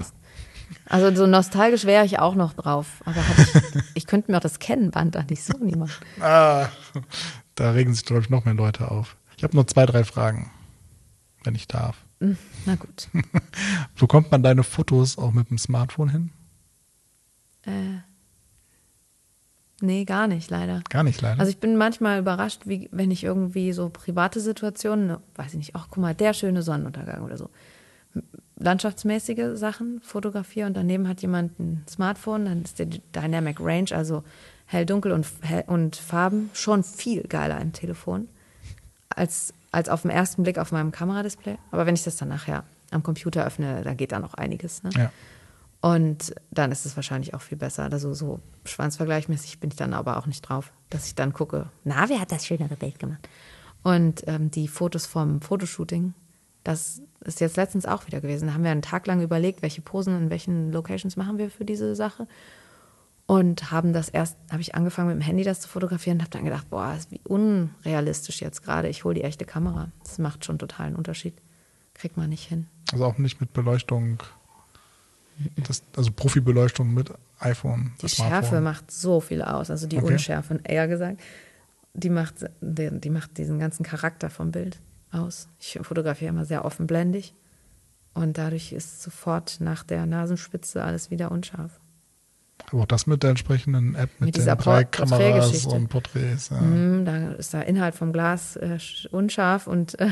Also 0.86 1.14
so 1.14 1.26
nostalgisch 1.26 1.84
wäre 1.84 2.04
ich 2.04 2.18
auch 2.18 2.34
noch 2.34 2.54
drauf. 2.54 3.02
Aber 3.04 3.20
ich, 3.38 3.82
ich 3.94 4.06
könnte 4.06 4.30
mir 4.30 4.38
auch 4.38 4.42
das 4.42 4.59
Kennenband 4.59 5.16
an 5.16 5.26
die 5.26 5.36
Sony 5.36 5.76
machen. 5.76 6.04
Ah, 6.20 6.68
da 7.54 7.70
regen 7.72 7.94
sich, 7.94 8.04
glaube 8.04 8.22
ich, 8.22 8.30
noch 8.30 8.44
mehr 8.44 8.54
Leute 8.54 8.90
auf. 8.90 9.16
Ich 9.36 9.44
habe 9.44 9.56
noch 9.56 9.64
zwei, 9.64 9.86
drei 9.86 10.04
Fragen, 10.04 10.50
wenn 11.44 11.54
ich 11.54 11.66
darf. 11.66 11.96
Na 12.66 12.76
gut. 12.76 13.09
Bekommt 13.98 14.30
man 14.30 14.42
deine 14.42 14.62
Fotos 14.62 15.18
auch 15.18 15.32
mit 15.32 15.50
dem 15.50 15.59
Smartphone 15.59 16.09
hin? 16.09 16.30
Äh, 17.64 17.98
nee, 19.82 20.04
gar 20.04 20.26
nicht, 20.26 20.50
leider. 20.50 20.82
Gar 20.88 21.02
nicht, 21.02 21.20
leider. 21.20 21.40
Also 21.40 21.50
ich 21.50 21.59
bin 21.59 21.76
manchmal 21.76 22.18
überrascht, 22.18 22.62
wie 22.64 22.88
wenn 22.92 23.10
ich 23.10 23.24
irgendwie 23.24 23.72
so 23.72 23.88
private 23.88 24.40
Situationen, 24.40 25.06
ne, 25.06 25.20
weiß 25.36 25.52
ich 25.52 25.59
nicht, 25.59 25.74
ach 25.74 25.88
guck 25.90 25.98
mal, 25.98 26.14
der 26.14 26.32
schöne 26.32 26.62
Sonnenuntergang 26.62 27.22
oder 27.22 27.36
so. 27.36 27.50
Landschaftsmäßige 28.56 29.59
Sachen 29.59 30.00
fotografiere 30.02 30.66
und 30.66 30.76
daneben 30.76 31.09
hat 31.09 31.22
jemand 31.22 31.59
ein 31.59 31.84
Smartphone, 31.88 32.44
dann 32.44 32.62
ist 32.62 32.78
der 32.78 32.86
Dynamic 32.86 33.59
Range, 33.60 33.90
also 33.92 34.22
hell, 34.66 34.86
dunkel 34.86 35.12
und, 35.12 35.26
hell 35.42 35.64
und 35.66 35.96
Farben, 35.96 36.50
schon 36.52 36.84
viel 36.84 37.22
geiler 37.22 37.60
im 37.60 37.72
Telefon 37.72 38.28
als, 39.09 39.52
als 39.70 39.88
auf 39.88 40.02
den 40.02 40.10
ersten 40.10 40.42
Blick 40.42 40.59
auf 40.59 40.72
meinem 40.72 40.92
Kameradisplay. 40.92 41.56
Aber 41.70 41.86
wenn 41.86 41.94
ich 41.94 42.04
das 42.04 42.16
dann 42.16 42.28
nachher 42.28 42.64
am 42.90 43.02
Computer 43.02 43.44
öffne, 43.44 43.82
da 43.82 43.94
geht 43.94 44.12
da 44.12 44.18
noch 44.18 44.34
einiges. 44.34 44.82
Ne? 44.82 44.90
ja. 44.96 45.12
Und 45.82 46.32
dann 46.52 46.70
ist 46.70 46.86
es 46.86 46.94
wahrscheinlich 46.94 47.34
auch 47.34 47.40
viel 47.40 47.59
besser. 47.59 47.90
Also 47.90 48.14
so 48.14 48.38
schwanzvergleichmäßig 48.64 49.59
bin 49.59 49.70
ich 49.70 49.76
dann 49.76 49.94
aber 49.94 50.16
auch 50.16 50.26
nicht 50.26 50.42
drauf, 50.42 50.72
dass 50.90 51.09
ich 51.09 51.16
dann 51.16 51.32
gucke, 51.32 51.68
na, 51.82 52.09
wer 52.09 52.20
hat 52.20 52.30
das 52.30 52.46
schönere 52.46 52.76
Bild 52.76 53.00
gemacht? 53.00 53.28
Und 53.82 54.22
ähm, 54.28 54.52
die 54.52 54.68
Fotos 54.68 55.06
vom 55.06 55.40
Fotoshooting, 55.42 56.14
das 56.62 57.02
ist 57.24 57.40
jetzt 57.40 57.56
letztens 57.56 57.84
auch 57.84 58.06
wieder 58.06 58.20
gewesen. 58.20 58.46
Da 58.46 58.54
haben 58.54 58.62
wir 58.62 58.70
einen 58.70 58.82
Tag 58.82 59.09
lang 59.09 59.20
überlegt, 59.22 59.60
welche 59.62 59.82
Posen 59.82 60.16
in 60.16 60.30
welchen 60.30 60.70
Locations 60.70 61.16
machen 61.16 61.36
wir 61.36 61.50
für 61.50 61.64
diese 61.64 61.96
Sache. 61.96 62.28
Und 63.26 63.72
haben 63.72 63.92
das 63.92 64.09
erst, 64.09 64.36
habe 64.52 64.60
ich 64.60 64.76
angefangen 64.76 65.09
mit 65.09 65.16
dem 65.16 65.26
Handy 65.26 65.42
das 65.42 65.60
zu 65.60 65.68
fotografieren 65.68 66.18
und 66.18 66.22
habe 66.22 66.30
dann 66.30 66.44
gedacht, 66.44 66.70
boah, 66.70 66.94
ist 66.96 67.10
wie 67.10 67.20
unrealistisch 67.24 68.40
jetzt 68.40 68.62
gerade. 68.62 68.88
Ich 68.88 69.02
hole 69.02 69.16
die 69.16 69.24
echte 69.24 69.46
Kamera. 69.46 69.90
Das 70.04 70.18
macht 70.18 70.44
schon 70.44 70.60
total 70.60 70.86
einen 70.86 70.96
Unterschied. 70.96 71.34
Kriegt 71.94 72.16
man 72.16 72.28
nicht 72.28 72.48
hin. 72.48 72.68
Also 72.92 73.04
auch 73.04 73.18
nicht 73.18 73.40
mit 73.40 73.52
Beleuchtung. 73.52 74.22
Das, 75.66 75.82
also 75.96 76.10
Profibeleuchtung 76.12 76.92
mit 76.92 77.12
iPhone. 77.38 77.92
Die 78.00 78.09
Smartphone. 78.09 78.40
Schärfe 78.40 78.60
macht 78.60 78.90
so 78.90 79.20
viel 79.20 79.42
aus, 79.42 79.70
also 79.70 79.86
die 79.86 79.98
Okay. 79.98 80.12
Unschärfe, 80.12 80.60
eher 80.64 80.88
gesagt. 80.88 81.20
Die 81.94 82.10
macht, 82.10 82.46
die, 82.60 82.90
die 82.92 83.10
macht 83.10 83.36
diesen 83.38 83.59
ganzen 83.59 83.82
Charakter 83.82 84.30
vom 84.30 84.50
Bild 84.50 84.80
aus. 85.10 85.48
Ich 85.60 85.78
fotografiere 85.82 86.30
immer 86.30 86.44
sehr 86.44 86.64
offenblendig 86.64 87.34
und 88.14 88.38
dadurch 88.38 88.72
ist 88.72 89.02
sofort 89.02 89.59
nach 89.60 89.82
der 89.82 90.06
Nasenspitze 90.06 90.82
alles 90.82 91.10
wieder 91.10 91.30
unscharf. 91.30 91.80
Aber 92.70 92.82
auch 92.82 92.86
das 92.86 93.06
mit 93.06 93.22
der 93.22 93.30
entsprechenden 93.30 93.94
App, 93.94 94.09
mit, 94.18 94.28
Mit 94.28 94.36
den 94.36 94.40
dieser 94.40 94.56
drei 94.56 94.84
Por- 94.84 94.90
Kameras 95.06 95.66
und 95.66 95.89
Porträts. 95.89 96.48
Ja. 96.51 96.60
Hm, 96.60 97.05
da 97.05 97.32
ist 97.32 97.52
der 97.52 97.66
Inhalt 97.66 97.94
vom 97.94 98.12
Glas 98.12 98.56
äh, 98.56 98.76
sch- 98.78 99.09
unscharf 99.09 99.66
und, 99.66 99.98
äh, 100.01 100.09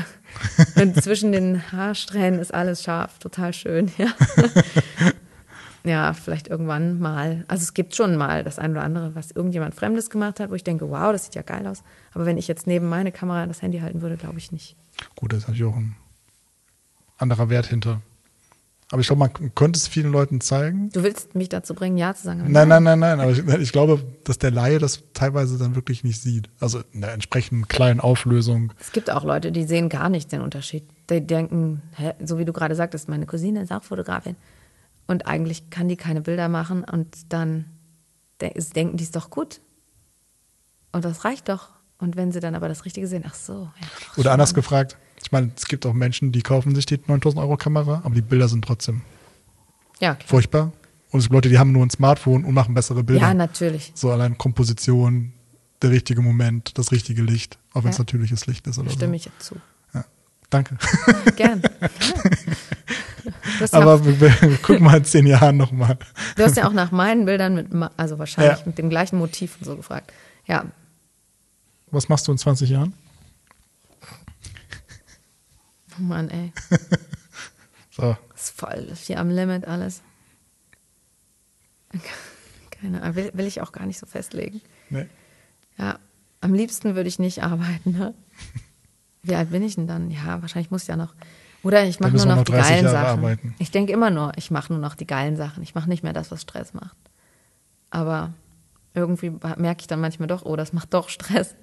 und 0.81 1.01
zwischen 1.01 1.31
den 1.31 1.71
Haarsträhnen 1.71 2.39
ist 2.39 2.53
alles 2.53 2.83
scharf. 2.83 3.17
Total 3.19 3.51
schön, 3.53 3.91
ja. 3.97 4.07
ja, 5.83 6.13
vielleicht 6.13 6.47
irgendwann 6.47 6.99
mal. 6.99 7.43
Also 7.47 7.63
es 7.63 7.73
gibt 7.73 7.95
schon 7.95 8.15
mal 8.15 8.43
das 8.43 8.59
ein 8.59 8.71
oder 8.71 8.83
andere, 8.83 9.15
was 9.15 9.31
irgendjemand 9.31 9.73
Fremdes 9.73 10.09
gemacht 10.11 10.39
hat, 10.39 10.51
wo 10.51 10.55
ich 10.55 10.63
denke, 10.63 10.89
wow, 10.89 11.11
das 11.11 11.25
sieht 11.25 11.35
ja 11.35 11.41
geil 11.41 11.65
aus. 11.65 11.83
Aber 12.13 12.25
wenn 12.25 12.37
ich 12.37 12.47
jetzt 12.47 12.67
neben 12.67 12.87
meine 12.87 13.11
Kamera 13.11 13.47
das 13.47 13.61
Handy 13.63 13.79
halten 13.79 14.01
würde, 14.01 14.17
glaube 14.17 14.37
ich 14.37 14.51
nicht. 14.51 14.75
Gut, 15.15 15.33
da 15.33 15.37
ist 15.37 15.47
natürlich 15.47 15.71
auch 15.71 15.77
ein 15.77 15.95
anderer 17.17 17.49
Wert 17.49 17.65
hinter. 17.65 18.01
Aber 18.91 18.99
ich 18.99 19.07
glaube, 19.07 19.19
man 19.19 19.55
könnte 19.55 19.77
es 19.77 19.87
vielen 19.87 20.11
Leuten 20.11 20.41
zeigen. 20.41 20.89
Du 20.89 21.01
willst 21.01 21.33
mich 21.33 21.47
dazu 21.47 21.73
bringen, 21.73 21.97
Ja 21.97 22.13
zu 22.13 22.23
sagen? 22.23 22.51
Nein, 22.51 22.67
nein, 22.67 22.83
nein, 22.83 22.99
nein. 22.99 23.21
Aber 23.21 23.31
ich, 23.31 23.39
ich 23.39 23.71
glaube, 23.71 24.03
dass 24.25 24.37
der 24.37 24.51
Laie 24.51 24.79
das 24.79 25.01
teilweise 25.13 25.57
dann 25.57 25.75
wirklich 25.75 26.03
nicht 26.03 26.21
sieht. 26.21 26.49
Also 26.59 26.81
in 26.91 26.99
der 26.99 27.13
entsprechenden 27.13 27.69
kleinen 27.69 28.01
Auflösung. 28.01 28.73
Es 28.81 28.91
gibt 28.91 29.09
auch 29.09 29.23
Leute, 29.23 29.53
die 29.53 29.63
sehen 29.63 29.87
gar 29.87 30.09
nicht 30.09 30.33
den 30.33 30.41
Unterschied. 30.41 30.83
Die 31.09 31.25
denken, 31.25 31.81
hä, 31.95 32.13
so 32.23 32.37
wie 32.37 32.43
du 32.43 32.51
gerade 32.51 32.75
sagtest, 32.75 33.07
meine 33.07 33.25
Cousine 33.25 33.61
ist 33.61 33.71
auch 33.71 33.83
Fotografin. 33.83 34.35
Und 35.07 35.25
eigentlich 35.25 35.69
kann 35.69 35.87
die 35.87 35.97
keine 35.97 36.19
Bilder 36.19 36.49
machen 36.49 36.83
und 36.83 37.31
dann 37.33 37.65
de 38.41 38.51
denken 38.75 38.97
die 38.97 39.03
ist 39.03 39.15
doch 39.15 39.29
gut. 39.29 39.61
Und 40.91 41.05
das 41.05 41.23
reicht 41.23 41.47
doch. 41.47 41.69
Und 41.97 42.17
wenn 42.17 42.31
sie 42.31 42.41
dann 42.41 42.55
aber 42.55 42.67
das 42.67 42.83
Richtige 42.83 43.07
sehen, 43.07 43.23
ach 43.25 43.35
so. 43.35 43.53
Ja, 43.53 43.87
ach, 44.11 44.17
Oder 44.17 44.33
anders 44.33 44.53
gefragt. 44.53 44.97
Ich 45.23 45.31
meine, 45.31 45.51
es 45.55 45.65
gibt 45.67 45.85
auch 45.85 45.93
Menschen, 45.93 46.31
die 46.31 46.41
kaufen 46.41 46.73
sich 46.75 46.85
die 46.85 46.99
9000 47.05 47.41
Euro 47.41 47.57
Kamera, 47.57 48.01
aber 48.03 48.15
die 48.15 48.21
Bilder 48.21 48.47
sind 48.47 48.65
trotzdem 48.65 49.01
Ja, 49.99 50.13
okay. 50.13 50.23
furchtbar. 50.25 50.71
Und 51.11 51.19
es 51.19 51.25
gibt 51.25 51.33
Leute, 51.33 51.49
die 51.49 51.59
haben 51.59 51.71
nur 51.73 51.85
ein 51.85 51.89
Smartphone 51.89 52.45
und 52.45 52.53
machen 52.53 52.73
bessere 52.73 53.03
Bilder. 53.03 53.21
ja, 53.27 53.33
natürlich. 53.33 53.91
so 53.95 54.11
allein 54.11 54.37
Komposition, 54.37 55.33
der 55.81 55.91
richtige 55.91 56.21
Moment, 56.21 56.77
das 56.77 56.91
richtige 56.91 57.21
Licht, 57.21 57.59
auch 57.73 57.83
wenn 57.83 57.91
es 57.91 57.97
Ja. 57.97 58.01
natürliches 58.03 58.47
Licht 58.47 58.65
ist 58.67 58.79
oder 58.79 58.89
Stimme 58.89 59.19
so. 59.19 59.29
ich 59.29 59.39
zu. 59.45 59.55
Ja. 59.93 60.05
Danke. 60.49 60.77
Gern. 61.35 61.61
Ja 61.61 61.89
Aber 63.71 63.95
auch, 63.95 64.05
wir, 64.05 64.19
wir 64.19 64.57
gucken 64.57 64.83
mal 64.85 64.97
in 64.97 65.05
zehn 65.05 65.27
Jahren 65.27 65.57
nochmal. 65.57 65.97
du 66.35 66.43
hast 66.43 66.57
ja 66.57 66.67
auch 66.67 66.73
nach 66.73 66.91
meinen 66.91 67.25
Bildern 67.25 67.55
mit, 67.55 67.67
also 67.97 68.17
wahrscheinlich 68.17 68.59
Ja. 68.59 68.63
mit 68.65 68.77
dem 68.77 68.89
gleichen 68.89 69.17
Motiv 69.17 69.57
und 69.59 69.65
so 69.65 69.75
gefragt. 69.75 70.11
Ja, 70.47 70.65
Was 71.91 72.09
machst 72.09 72.27
du 72.27 72.31
in 72.31 72.37
20 72.37 72.69
Jahren? 72.69 72.93
Oh 75.97 76.01
Mann, 76.01 76.29
ey. 76.29 76.53
So, 77.93 78.15
ist 78.33 78.57
voll 78.57 78.87
hier 78.95 79.19
am 79.19 79.29
Limit 79.29 79.67
alles. 79.67 80.01
Keine 82.71 83.01
Ahnung, 83.01 83.15
will, 83.15 83.31
will 83.33 83.45
ich 83.45 83.61
auch 83.61 83.73
gar 83.73 83.85
nicht 83.85 83.99
so 83.99 84.05
festlegen. 84.05 84.61
nee. 84.89 85.07
Ja, 85.77 85.99
am 86.41 86.53
liebsten 86.53 86.95
würde 86.95 87.09
ich 87.09 87.19
nicht 87.19 87.43
arbeiten. 87.43 87.91
Ne? 87.91 88.13
Wie 89.23 89.35
alt 89.35 89.51
bin 89.51 89.61
ich 89.63 89.75
denn 89.75 89.87
dann? 89.87 90.09
Ja, 90.09 90.41
wahrscheinlich 90.41 90.71
muss 90.71 90.83
ich 90.83 90.87
ja 90.87 90.95
noch. 90.95 91.13
Oder 91.63 91.83
ich 91.85 91.99
mache 91.99 92.13
nur 92.13 92.25
noch 92.25 92.37
noch 92.37 92.43
die 92.43 92.53
30 92.53 92.69
geilen 92.69 92.85
Jahre 92.85 92.95
Sachen. 92.95 93.19
arbeiten. 93.19 93.55
Ich 93.59 93.71
denke 93.71 93.93
immer 93.93 94.09
nur, 94.09 94.31
ich 94.35 94.51
mache 94.51 94.73
nur 94.73 94.81
noch 94.81 94.95
die 94.95 95.05
geilen 95.05 95.35
Sachen. 95.35 95.61
Ich 95.61 95.75
mache 95.75 95.89
nicht 95.89 96.01
mehr 96.01 96.13
das, 96.13 96.31
was 96.31 96.41
Stress 96.41 96.73
macht. 96.73 96.97
Aber 97.89 98.33
irgendwie 98.93 99.31
merke 99.57 99.81
ich 99.81 99.87
dann 99.87 100.01
manchmal 100.01 100.27
doch, 100.27 100.43
oh, 100.43 100.55
das 100.55 100.73
macht 100.73 100.93
doch 100.93 101.09
Stress. 101.09 101.55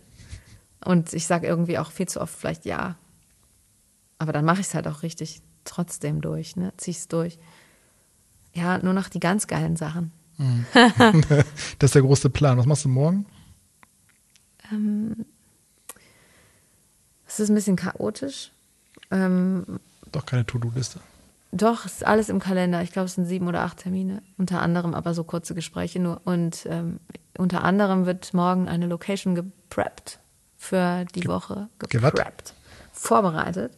Und 0.84 1.12
ich 1.12 1.26
sage 1.26 1.46
irgendwie 1.46 1.78
auch 1.78 1.90
viel 1.90 2.06
zu 2.06 2.20
oft 2.20 2.34
vielleicht 2.34 2.64
ja. 2.64 2.96
Aber 4.18 4.32
dann 4.32 4.44
mache 4.44 4.60
ich 4.60 4.66
es 4.66 4.74
halt 4.74 4.86
auch 4.88 5.02
richtig 5.02 5.42
trotzdem 5.64 6.20
durch, 6.20 6.56
ne? 6.56 6.72
Zieh 6.76 6.90
es 6.92 7.08
durch. 7.08 7.38
Ja, 8.54 8.78
nur 8.78 8.92
noch 8.94 9.08
die 9.08 9.20
ganz 9.20 9.46
geilen 9.46 9.76
Sachen. 9.76 10.12
Das 11.78 11.88
ist 11.90 11.94
der 11.94 12.02
große 12.02 12.30
Plan. 12.30 12.58
Was 12.58 12.66
machst 12.66 12.84
du 12.84 12.88
morgen? 12.88 13.26
Es 17.26 17.40
ist 17.40 17.48
ein 17.50 17.54
bisschen 17.54 17.76
chaotisch. 17.76 18.52
Ähm, 19.10 19.78
Doch 20.12 20.26
keine 20.26 20.44
To-Do-Liste. 20.46 21.00
Doch, 21.52 21.86
es 21.86 21.94
ist 21.94 22.06
alles 22.06 22.28
im 22.28 22.40
Kalender. 22.40 22.82
Ich 22.82 22.92
glaube, 22.92 23.06
es 23.06 23.14
sind 23.14 23.24
sieben 23.24 23.48
oder 23.48 23.62
acht 23.62 23.78
Termine. 23.78 24.22
Unter 24.36 24.60
anderem 24.60 24.94
aber 24.94 25.14
so 25.14 25.24
kurze 25.24 25.54
Gespräche 25.54 25.98
nur. 26.00 26.20
Und 26.24 26.66
ähm, 26.68 27.00
unter 27.38 27.64
anderem 27.64 28.04
wird 28.06 28.34
morgen 28.34 28.68
eine 28.68 28.86
Location 28.86 29.34
gepreppt 29.34 30.20
für 30.58 31.06
die 31.14 31.26
Woche. 31.26 31.68
ge- 31.88 32.02
wat? 32.02 32.14
Gepreppt. 32.16 32.54
Vorbereitet. 32.92 33.72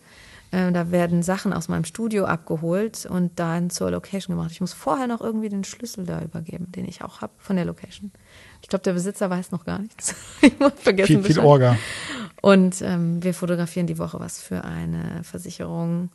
Ähm, 0.53 0.75
da 0.75 0.91
werden 0.91 1.23
Sachen 1.23 1.53
aus 1.53 1.69
meinem 1.69 1.85
Studio 1.85 2.25
abgeholt 2.25 3.07
und 3.07 3.39
dann 3.39 3.71
zur 3.71 3.91
Location 3.91 4.37
gemacht. 4.37 4.51
Ich 4.51 4.61
muss 4.61 4.73
vorher 4.73 5.07
noch 5.07 5.21
irgendwie 5.21 5.49
den 5.49 5.63
Schlüssel 5.63 6.05
da 6.05 6.21
übergeben, 6.23 6.73
den 6.73 6.87
ich 6.87 7.05
auch 7.05 7.21
habe 7.21 7.33
von 7.39 7.57
der 7.57 7.65
Location. 7.65 8.11
Ich 8.61 8.69
glaube, 8.69 8.83
der 8.83 8.95
Besitzer 8.95 9.31
weiß 9.31 9.53
noch 9.53 9.65
gar 9.65 9.79
nichts. 9.79 10.15
ich 10.41 10.59
muss 10.59 10.73
vergessen. 10.77 11.07
Viel, 11.07 11.23
viel 11.23 11.29
Bescheid. 11.29 11.45
Orga. 11.45 11.77
Und 12.43 12.83
ähm, 12.83 13.23
wir 13.23 13.35
fotografieren 13.35 13.87
die 13.87 13.99
Woche 13.99 14.19
was 14.19 14.43
für 14.43 14.65
eine 14.65 15.23
Versicherung 15.23 16.11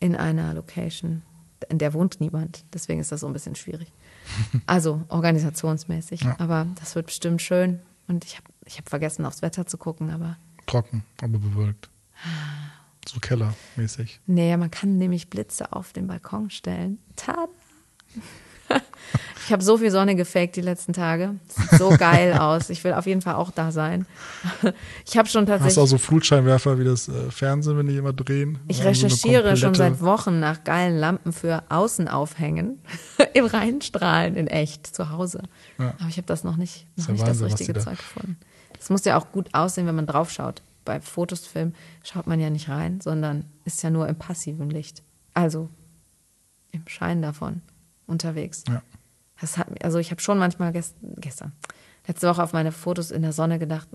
in 0.00 0.16
einer 0.16 0.52
Location. 0.54 1.22
In 1.68 1.78
der 1.78 1.94
wohnt 1.94 2.20
niemand. 2.20 2.64
Deswegen 2.74 3.00
ist 3.00 3.12
das 3.12 3.20
so 3.20 3.26
ein 3.26 3.32
bisschen 3.32 3.54
schwierig. 3.54 3.92
Also 4.66 5.02
organisationsmäßig. 5.08 6.22
Ja. 6.22 6.34
Aber 6.40 6.66
das 6.80 6.96
wird 6.96 7.06
bestimmt 7.06 7.40
schön. 7.40 7.78
Und 8.08 8.24
ich 8.24 8.36
habe 8.36 8.48
ich 8.64 8.78
hab 8.78 8.88
vergessen, 8.88 9.24
aufs 9.24 9.40
Wetter 9.40 9.66
zu 9.66 9.78
gucken. 9.78 10.10
Aber 10.10 10.36
Trocken, 10.66 11.04
aber 11.22 11.38
bewölkt. 11.38 11.88
So 13.08 13.20
kellermäßig. 13.20 14.20
nee, 14.26 14.56
man 14.56 14.70
kann 14.70 14.98
nämlich 14.98 15.30
Blitze 15.30 15.72
auf 15.72 15.92
den 15.92 16.06
Balkon 16.06 16.50
stellen. 16.50 16.98
Tada! 17.14 17.48
Ich 19.46 19.52
habe 19.52 19.62
so 19.62 19.78
viel 19.78 19.92
Sonne 19.92 20.16
gefaked 20.16 20.56
die 20.56 20.60
letzten 20.60 20.92
Tage. 20.92 21.36
Sieht 21.46 21.78
so 21.78 21.90
geil 21.98 22.32
aus. 22.36 22.68
Ich 22.68 22.82
will 22.82 22.94
auf 22.94 23.06
jeden 23.06 23.22
Fall 23.22 23.34
auch 23.36 23.52
da 23.52 23.70
sein. 23.70 24.06
Ich 25.06 25.16
habe 25.16 25.28
schon 25.28 25.46
tatsächlich. 25.46 25.68
Hast 25.68 25.76
du 25.76 25.80
auch 25.82 25.86
so 25.86 25.98
Flutscheinwerfer 25.98 26.80
wie 26.80 26.84
das 26.84 27.08
äh, 27.08 27.30
Fernsehen, 27.30 27.78
wenn 27.78 27.86
die 27.86 27.96
immer 27.96 28.12
drehen? 28.12 28.58
Ich 28.66 28.80
Oder 28.80 28.92
so 28.92 29.06
recherchiere 29.06 29.56
schon 29.56 29.74
seit 29.74 30.00
Wochen 30.00 30.40
nach 30.40 30.64
geilen 30.64 30.98
Lampen 30.98 31.32
für 31.32 31.62
Außenaufhängen 31.68 32.80
im 33.34 33.46
Reinstrahlen 33.46 34.34
in 34.34 34.48
echt 34.48 34.88
zu 34.88 35.10
Hause. 35.10 35.42
Ja. 35.78 35.94
Aber 36.00 36.08
ich 36.08 36.16
habe 36.16 36.26
das 36.26 36.42
noch 36.42 36.56
nicht, 36.56 36.86
noch 36.96 37.06
ja 37.06 37.12
nicht 37.12 37.26
Wahnsinn, 37.26 37.48
das 37.48 37.60
richtige 37.60 37.78
Zeug 37.78 37.98
gefunden. 37.98 38.36
Es 38.80 38.90
muss 38.90 39.04
ja 39.04 39.16
auch 39.16 39.30
gut 39.30 39.54
aussehen, 39.54 39.86
wenn 39.86 39.94
man 39.94 40.06
drauf 40.06 40.32
schaut. 40.32 40.62
Bei 40.86 41.00
Fotos, 41.00 41.46
Film 41.46 41.74
schaut 42.02 42.26
man 42.26 42.40
ja 42.40 42.48
nicht 42.48 42.70
rein, 42.70 43.02
sondern 43.02 43.44
ist 43.64 43.82
ja 43.82 43.90
nur 43.90 44.08
im 44.08 44.16
passiven 44.16 44.70
Licht. 44.70 45.02
Also 45.34 45.68
im 46.72 46.86
Schein 46.88 47.20
davon 47.20 47.60
unterwegs. 48.06 48.64
Ja. 48.68 48.82
Das 49.40 49.58
hat, 49.58 49.66
also 49.84 49.98
ich 49.98 50.10
habe 50.10 50.22
schon 50.22 50.38
manchmal 50.38 50.72
gest, 50.72 50.96
gestern, 51.18 51.52
letzte 52.06 52.28
Woche 52.28 52.42
auf 52.42 52.54
meine 52.54 52.72
Fotos 52.72 53.10
in 53.10 53.20
der 53.20 53.32
Sonne 53.32 53.58
gedacht, 53.58 53.88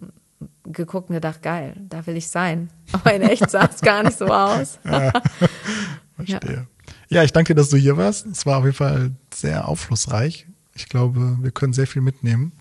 geguckt 0.66 1.10
und 1.10 1.16
gedacht, 1.16 1.42
geil, 1.42 1.76
da 1.90 2.06
will 2.06 2.18
ich 2.18 2.28
sein. 2.28 2.70
Aber 2.92 3.14
in 3.14 3.22
echt 3.22 3.50
sah 3.50 3.66
es 3.66 3.82
gar 3.82 4.04
nicht 4.04 4.18
so 4.18 4.28
aus. 4.28 4.78
Verstehe. 6.16 6.68
Ja. 7.10 7.24
ich 7.24 7.32
danke 7.32 7.54
dir, 7.54 7.62
dass 7.62 7.70
du 7.70 7.78
hier 7.78 7.98
warst. 7.98 8.28
Es 8.28 8.46
war 8.46 8.60
auf 8.60 8.66
jeden 8.66 8.76
Fall 8.76 9.12
sehr 9.34 9.68
aufschlussreich. 9.68 10.48
Ich 10.76 10.90
glaube, 10.90 11.38
wir 11.42 11.52
können 11.52 11.74
sehr 11.74 11.88
viel 11.88 12.02
mitnehmen. 12.02 12.52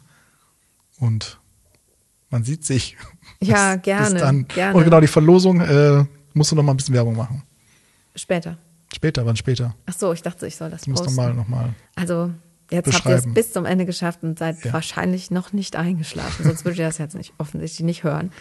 Und 0.98 1.40
man 2.30 2.44
sieht 2.44 2.64
sich. 2.64 2.96
Ja, 3.42 3.74
Bis- 3.76 3.82
gerne, 3.82 4.10
Bis 4.14 4.22
dann. 4.22 4.48
gerne. 4.48 4.76
Und 4.76 4.84
genau, 4.84 5.00
die 5.00 5.06
Verlosung 5.06 5.60
äh, 5.60 6.04
musst 6.34 6.52
du 6.52 6.56
noch 6.56 6.62
mal 6.62 6.72
ein 6.72 6.76
bisschen 6.76 6.94
Werbung 6.94 7.16
machen. 7.16 7.42
Später. 8.14 8.58
Später, 8.94 9.24
wann 9.24 9.36
später? 9.36 9.74
Ach 9.86 9.94
so, 9.94 10.12
ich 10.12 10.20
dachte, 10.22 10.46
ich 10.46 10.56
soll 10.56 10.68
das 10.70 10.82
Du 10.82 10.90
musst 10.90 11.04
posten. 11.04 11.16
noch 11.16 11.24
mal, 11.28 11.34
noch 11.34 11.48
mal. 11.48 11.68
Also 11.94 12.32
jetzt 12.70 12.92
habt 12.92 13.06
ihr 13.06 13.14
es 13.14 13.32
bis 13.32 13.52
zum 13.52 13.64
Ende 13.64 13.86
geschafft 13.86 14.22
und 14.22 14.38
seid 14.38 14.62
Ja. 14.64 14.72
wahrscheinlich 14.72 15.30
noch 15.30 15.52
nicht 15.52 15.76
eingeschlafen. 15.76 16.44
Sonst 16.44 16.64
würdet 16.64 16.80
ihr 16.80 16.86
das 16.86 16.98
jetzt 16.98 17.14
nicht 17.14 17.32
offensichtlich 17.38 17.84
nicht 17.86 18.04
hören. 18.04 18.32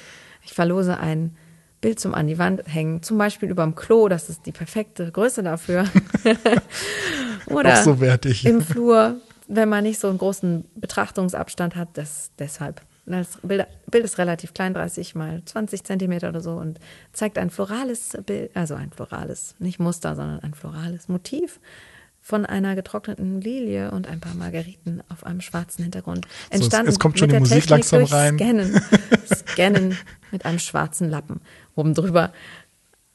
Ich 0.43 0.53
verlose 0.53 0.97
ein 0.97 1.35
Bild 1.81 1.99
zum 1.99 2.13
an 2.13 2.27
die 2.27 2.37
Wand 2.39 2.63
hängen, 2.65 3.03
zum 3.03 3.17
Beispiel 3.17 3.49
über 3.49 3.63
dem 3.63 3.75
Klo, 3.75 4.09
das 4.09 4.27
ist 4.29 4.45
die 4.45 4.51
perfekte 4.51 5.11
Größe 5.11 5.43
dafür. 5.43 5.85
Oder 7.45 7.79
Auch 7.79 7.83
so 7.83 7.99
wertig. 8.01 8.45
im 8.45 8.61
Flur, 8.61 9.15
wenn 9.47 9.69
man 9.69 9.83
nicht 9.83 9.99
so 9.99 10.09
einen 10.09 10.17
großen 10.17 10.65
Betrachtungsabstand 10.75 11.75
hat, 11.75 11.89
das 11.93 12.31
deshalb. 12.37 12.81
Das 13.09 13.39
Bild, 13.41 13.65
Bild 13.89 14.05
ist 14.05 14.17
relativ 14.17 14.53
klein, 14.53 14.73
30 14.73 15.15
mal 15.15 15.41
20 15.45 15.83
Zentimeter 15.83 16.29
oder 16.29 16.41
so 16.41 16.51
und 16.53 16.79
zeigt 17.13 17.37
ein 17.37 17.49
florales 17.49 18.17
Bild, 18.25 18.51
also 18.55 18.75
ein 18.75 18.91
florales, 18.91 19.55
nicht 19.59 19.79
Muster, 19.79 20.15
sondern 20.15 20.39
ein 20.41 20.53
florales 20.53 21.07
Motiv 21.07 21.59
von 22.21 22.45
einer 22.45 22.75
getrockneten 22.75 23.41
Lilie 23.41 23.91
und 23.91 24.05
ein 24.07 24.19
paar 24.19 24.35
Margeriten 24.35 25.01
auf 25.09 25.25
einem 25.25 25.41
schwarzen 25.41 25.83
Hintergrund. 25.83 26.27
es- 26.49 26.59
Entstanden 26.59 26.89
es 26.89 26.99
kommt 26.99 27.17
schon 27.17 27.27
mit 27.31 27.31
die 27.31 27.49
der 27.49 27.57
Musik 27.57 27.67
Technik 27.67 27.69
langsam 27.91 27.99
durch 27.99 28.11
rein. 28.13 28.35
Scannen. 28.37 28.81
Scannen 29.35 29.97
mit 30.31 30.45
einem 30.45 30.59
schwarzen 30.59 31.09
Lappen 31.09 31.41
oben 31.75 31.93
drüber. 31.95 32.31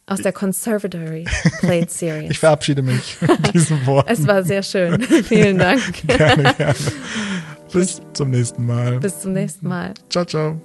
Aus 0.07 0.21
der 0.21 0.33
Conservatory 0.35 1.25
Plate 1.61 1.91
Series. 1.91 2.31
Ich 2.33 2.39
verabschiede 2.39 2.83
mich 2.83 3.17
mit 3.23 3.55
diesen 3.55 3.87
Worten. 3.87 4.11
Es 4.13 4.27
war 4.27 4.43
sehr 4.43 4.63
schön. 4.63 5.01
Vielen 5.01 5.57
Dank. 5.57 5.81
gerne, 6.07 6.53
gerne. 6.59 6.75
Bis 7.75 8.01
zum 8.13 8.31
nächsten 8.31 8.67
Mal. 8.67 9.01
Bis 9.01 9.21
zum 9.21 9.33
nächsten 9.33 9.69
Mal. 9.69 9.95
Ciao, 10.09 10.25
ciao. 10.25 10.61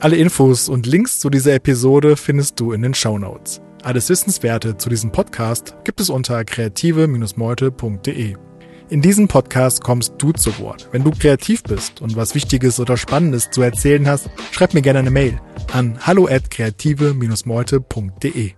Alle 0.00 0.16
Infos 0.16 0.68
und 0.68 0.86
Links 0.86 1.20
zu 1.20 1.30
dieser 1.30 1.54
Episode 1.54 2.16
findest 2.16 2.58
du 2.58 2.72
in 2.72 2.82
den 2.82 2.94
Shownotes. 2.94 3.60
Alles 3.84 4.08
Wissenswerte 4.08 4.76
zu 4.76 4.88
diesem 4.88 5.12
Podcast 5.12 5.76
gibt 5.84 6.00
es 6.00 6.10
unter 6.10 6.44
kreative-meute.de. 6.44 8.34
In 8.88 9.00
diesem 9.00 9.28
Podcast 9.28 9.82
kommst 9.82 10.14
du 10.18 10.32
zu 10.32 10.58
Wort. 10.58 10.88
Wenn 10.92 11.04
du 11.04 11.12
kreativ 11.12 11.62
bist 11.62 12.02
und 12.02 12.16
was 12.16 12.34
Wichtiges 12.34 12.80
oder 12.80 12.96
Spannendes 12.96 13.50
zu 13.50 13.62
erzählen 13.62 14.06
hast, 14.08 14.28
schreib 14.50 14.74
mir 14.74 14.82
gerne 14.82 14.98
eine 14.98 15.10
Mail 15.10 15.40
an 15.72 15.98
hallo 16.00 16.26
at 16.26 16.50
kreative-meute.de. 16.50 18.52